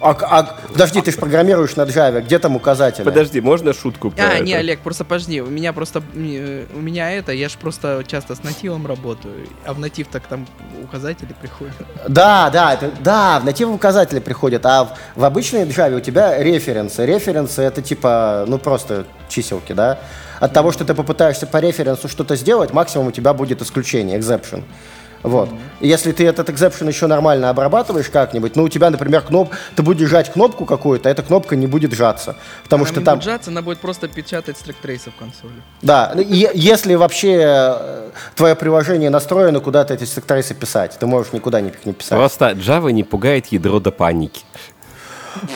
А, 0.00 0.10
а, 0.10 0.56
подожди, 0.72 1.00
ты 1.00 1.10
же 1.10 1.16
программируешь 1.16 1.74
на 1.76 1.82
Java, 1.82 2.20
где 2.20 2.38
там 2.38 2.54
указатели? 2.54 3.04
Подожди, 3.04 3.40
можно 3.40 3.72
шутку 3.72 4.10
про 4.10 4.22
А, 4.22 4.26
это? 4.34 4.44
не, 4.44 4.52
Олег, 4.54 4.80
просто 4.80 5.04
подожди, 5.04 5.40
у 5.40 5.46
меня 5.46 5.72
просто, 5.72 6.02
у 6.14 6.18
меня 6.18 7.10
это, 7.12 7.32
я 7.32 7.48
же 7.48 7.56
просто 7.58 8.04
часто 8.06 8.34
с 8.34 8.42
нативом 8.42 8.86
работаю, 8.86 9.34
а 9.64 9.72
в 9.72 9.78
натив 9.78 10.08
так 10.08 10.24
там 10.26 10.46
указатели 10.82 11.34
приходят. 11.40 11.74
Да, 12.08 12.50
да, 12.50 12.74
это, 12.74 12.90
да, 13.00 13.40
в 13.40 13.44
натив 13.46 13.70
указатели 13.70 14.20
приходят, 14.20 14.66
а 14.66 14.84
в, 14.84 15.20
в 15.20 15.24
обычной 15.24 15.64
Java 15.64 15.96
у 15.96 16.00
тебя 16.00 16.42
референсы. 16.42 17.06
Референсы 17.06 17.62
это 17.62 17.80
типа, 17.80 18.44
ну 18.46 18.58
просто 18.58 19.06
чиселки, 19.28 19.72
да? 19.72 19.98
От 20.40 20.52
того, 20.52 20.72
что 20.72 20.84
ты 20.84 20.94
попытаешься 20.94 21.46
по 21.46 21.56
референсу 21.56 22.08
что-то 22.08 22.36
сделать, 22.36 22.72
максимум 22.74 23.06
у 23.06 23.10
тебя 23.10 23.32
будет 23.32 23.62
исключение, 23.62 24.18
exception. 24.18 24.64
Вот. 25.22 25.48
И 25.80 25.88
если 25.88 26.12
ты 26.12 26.26
этот 26.26 26.48
exception 26.48 26.88
еще 26.88 27.06
нормально 27.06 27.50
обрабатываешь 27.50 28.08
как-нибудь, 28.08 28.56
ну, 28.56 28.64
у 28.64 28.68
тебя, 28.68 28.90
например, 28.90 29.22
кноп... 29.22 29.52
ты 29.74 29.82
будешь 29.82 30.08
жать 30.08 30.32
кнопку 30.32 30.64
какую-то, 30.64 31.08
а 31.08 31.12
эта 31.12 31.22
кнопка 31.22 31.56
не 31.56 31.66
будет 31.66 31.92
сжаться. 31.92 32.36
Потому 32.62 32.84
она 32.84 32.90
что 32.90 33.00
не 33.00 33.04
там... 33.06 33.18
будет 33.18 33.24
сжаться, 33.24 33.50
она 33.50 33.62
будет 33.62 33.78
просто 33.78 34.08
печатать 34.08 34.56
стрик-трейсы 34.56 35.10
в 35.10 35.16
консоли. 35.16 35.52
Да, 35.82 36.12
ну, 36.14 36.22
и, 36.22 36.48
если 36.54 36.94
вообще 36.94 37.42
э, 37.44 38.10
твое 38.34 38.54
приложение 38.54 39.10
настроено 39.10 39.60
куда-то 39.60 39.94
эти 39.94 40.04
стрик-трейсы 40.04 40.54
писать, 40.54 40.96
ты 40.98 41.06
можешь 41.06 41.32
никуда 41.32 41.60
не, 41.60 41.72
не 41.84 41.92
писать. 41.92 42.18
Просто 42.18 42.50
Java 42.52 42.92
не 42.92 43.04
пугает 43.04 43.46
ядро 43.46 43.80
до 43.80 43.90
паники. 43.90 44.42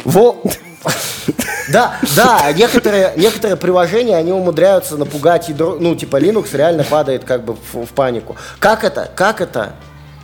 Во... 0.04 0.42
Да, 1.68 1.98
да, 2.16 2.52
некоторые, 2.52 3.12
некоторые 3.16 3.56
приложения, 3.56 4.16
они 4.16 4.32
умудряются 4.32 4.96
напугать 4.96 5.48
ядро, 5.48 5.76
ну, 5.78 5.94
типа 5.94 6.20
Linux 6.20 6.56
реально 6.56 6.84
падает 6.84 7.24
как 7.24 7.44
бы 7.44 7.54
в, 7.54 7.86
в 7.86 7.88
панику. 7.90 8.36
Как 8.58 8.82
это? 8.82 9.10
Как 9.14 9.40
это? 9.40 9.74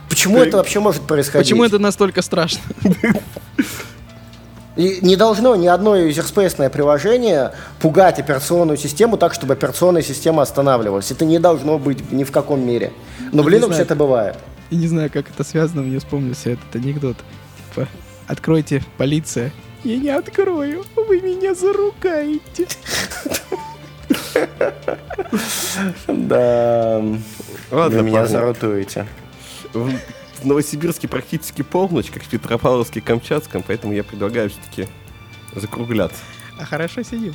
Почему 0.09 0.39
это 0.39 0.57
вообще 0.57 0.79
может 0.79 1.03
происходить? 1.03 1.47
Почему 1.47 1.63
это 1.63 1.79
настолько 1.79 2.21
страшно? 2.21 2.61
И 4.75 4.99
не 5.01 5.15
должно 5.15 5.55
ни 5.55 5.65
одно 5.65 5.95
юзерспейсное 5.95 6.69
приложение 6.69 7.53
пугать 7.79 8.19
операционную 8.19 8.77
систему 8.77 9.17
так, 9.17 9.33
чтобы 9.33 9.53
операционная 9.53 10.03
система 10.03 10.43
останавливалась. 10.43 11.09
Это 11.09 11.25
не 11.25 11.39
должно 11.39 11.79
быть 11.79 12.11
ни 12.11 12.23
в 12.23 12.31
каком 12.31 12.65
мире. 12.65 12.93
Но 13.31 13.41
в 13.41 13.47
Linux 13.47 13.75
это 13.75 13.95
бывает. 13.95 14.35
И 14.69 14.75
не 14.75 14.87
знаю, 14.87 15.09
как 15.11 15.29
это 15.29 15.43
связано, 15.43 15.81
мне 15.81 15.97
вспомнился 15.97 16.51
этот 16.51 16.75
анекдот. 16.75 17.17
Типа, 17.73 17.87
откройте, 18.27 18.83
полиция, 18.97 19.51
я 19.83 19.97
не 19.97 20.09
открою, 20.09 20.83
вы 20.95 21.21
меня 21.21 21.53
заругаете. 21.53 22.67
Да. 26.07 27.03
Ладно, 27.71 27.97
вы 27.97 28.03
меня 28.03 28.25
зарутуете. 28.25 29.07
В 29.73 30.45
Новосибирске 30.45 31.07
практически 31.07 31.63
полночь, 31.63 32.11
как 32.11 32.23
в 32.23 32.29
Петропавловске, 32.29 33.01
Камчатском, 33.01 33.63
поэтому 33.65 33.93
я 33.93 34.03
предлагаю 34.03 34.49
все-таки 34.49 34.87
закругляться. 35.55 36.19
А 36.59 36.65
хорошо 36.65 37.03
сидим. 37.03 37.33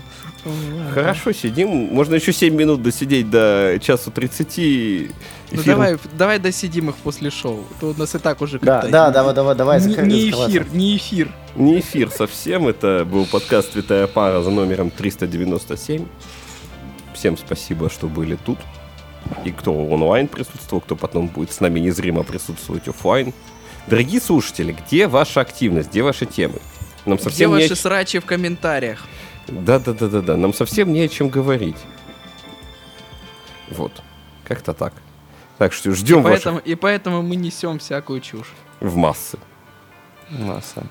Хорошо 0.93 1.33
сидим. 1.33 1.69
Можно 1.69 2.17
еще 2.17 2.33
7 2.33 2.55
минут 2.55 2.83
досидеть 2.83 3.31
до 3.31 3.79
часу 3.81 4.11
30. 4.11 5.11
Ну 5.53 5.63
давай, 5.65 5.97
давай 6.17 6.39
досидим 6.39 6.91
их 6.91 6.97
после 6.97 7.31
шоу. 7.31 7.65
То 7.81 7.91
у 7.91 7.95
нас 7.95 8.15
и 8.15 8.19
так 8.19 8.41
уже 8.41 8.59
Да, 8.59 8.83
да, 8.83 9.11
давай, 9.11 9.35
давай, 9.35 9.55
давай. 9.55 9.81
Не, 9.81 9.97
не 9.97 10.31
эфир, 10.31 10.67
не 10.73 10.97
эфир. 10.97 11.33
Не 11.55 11.81
эфир 11.81 12.11
совсем. 12.11 12.67
Это 12.67 13.07
был 13.09 13.27
подкаст 13.27 13.73
«Святая 13.73 14.07
пара» 14.07 14.43
за 14.43 14.51
номером 14.51 14.91
397. 14.91 16.07
Всем 17.15 17.37
спасибо, 17.37 17.91
что 17.91 18.09
были 18.09 18.37
тут. 18.37 18.59
И 19.45 19.53
кто 19.53 19.73
онлайн 19.73 20.27
присутствовал, 20.27 20.81
кто 20.81 20.97
потом 20.97 21.29
будет 21.29 21.53
с 21.53 21.61
нами 21.61 21.79
незримо 21.79 22.25
присутствовать 22.25 22.89
офлайн. 22.89 23.33
Дорогие 23.87 24.21
слушатели, 24.21 24.73
где 24.73 25.07
ваша 25.07 25.41
активность, 25.41 25.91
где 25.91 26.03
ваши 26.03 26.27
темы? 26.27 26.59
Нам 27.05 27.19
совсем 27.19 27.51
где 27.51 27.57
не 27.57 27.63
ваши 27.63 27.73
о... 27.75 27.77
срачи 27.77 28.19
в 28.19 28.27
комментариях? 28.27 29.05
Да-да-да-да-да, 29.49 30.37
нам 30.37 30.55
совсем 30.55 30.93
не 30.93 31.03
о 31.03 31.09
чем 31.09 31.29
говорить. 31.29 31.77
Вот, 33.71 34.03
как-то 34.45 34.73
так. 34.73 34.93
Так 35.59 35.73
что 35.73 35.93
ждем 35.93 36.21
и 36.21 36.23
поэтому, 36.25 36.57
ваших... 36.57 36.69
и 36.69 36.75
поэтому 36.75 37.23
мы 37.23 37.37
несем 37.37 37.79
всякую 37.79 38.21
чушь. 38.21 38.53
В 38.81 38.97
массы. 38.97 39.39
Масса. 40.31 40.87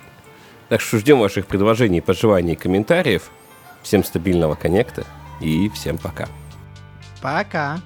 Так 0.69 0.81
что 0.81 0.97
ждем 0.99 1.19
ваших 1.19 1.47
предложений, 1.47 2.01
пожеланий 2.01 2.53
и 2.53 2.55
комментариев. 2.55 3.29
Всем 3.81 4.03
стабильного 4.03 4.55
коннекта 4.55 5.05
и 5.39 5.69
всем 5.69 5.97
пока. 5.97 6.27
Пока. 7.21 7.81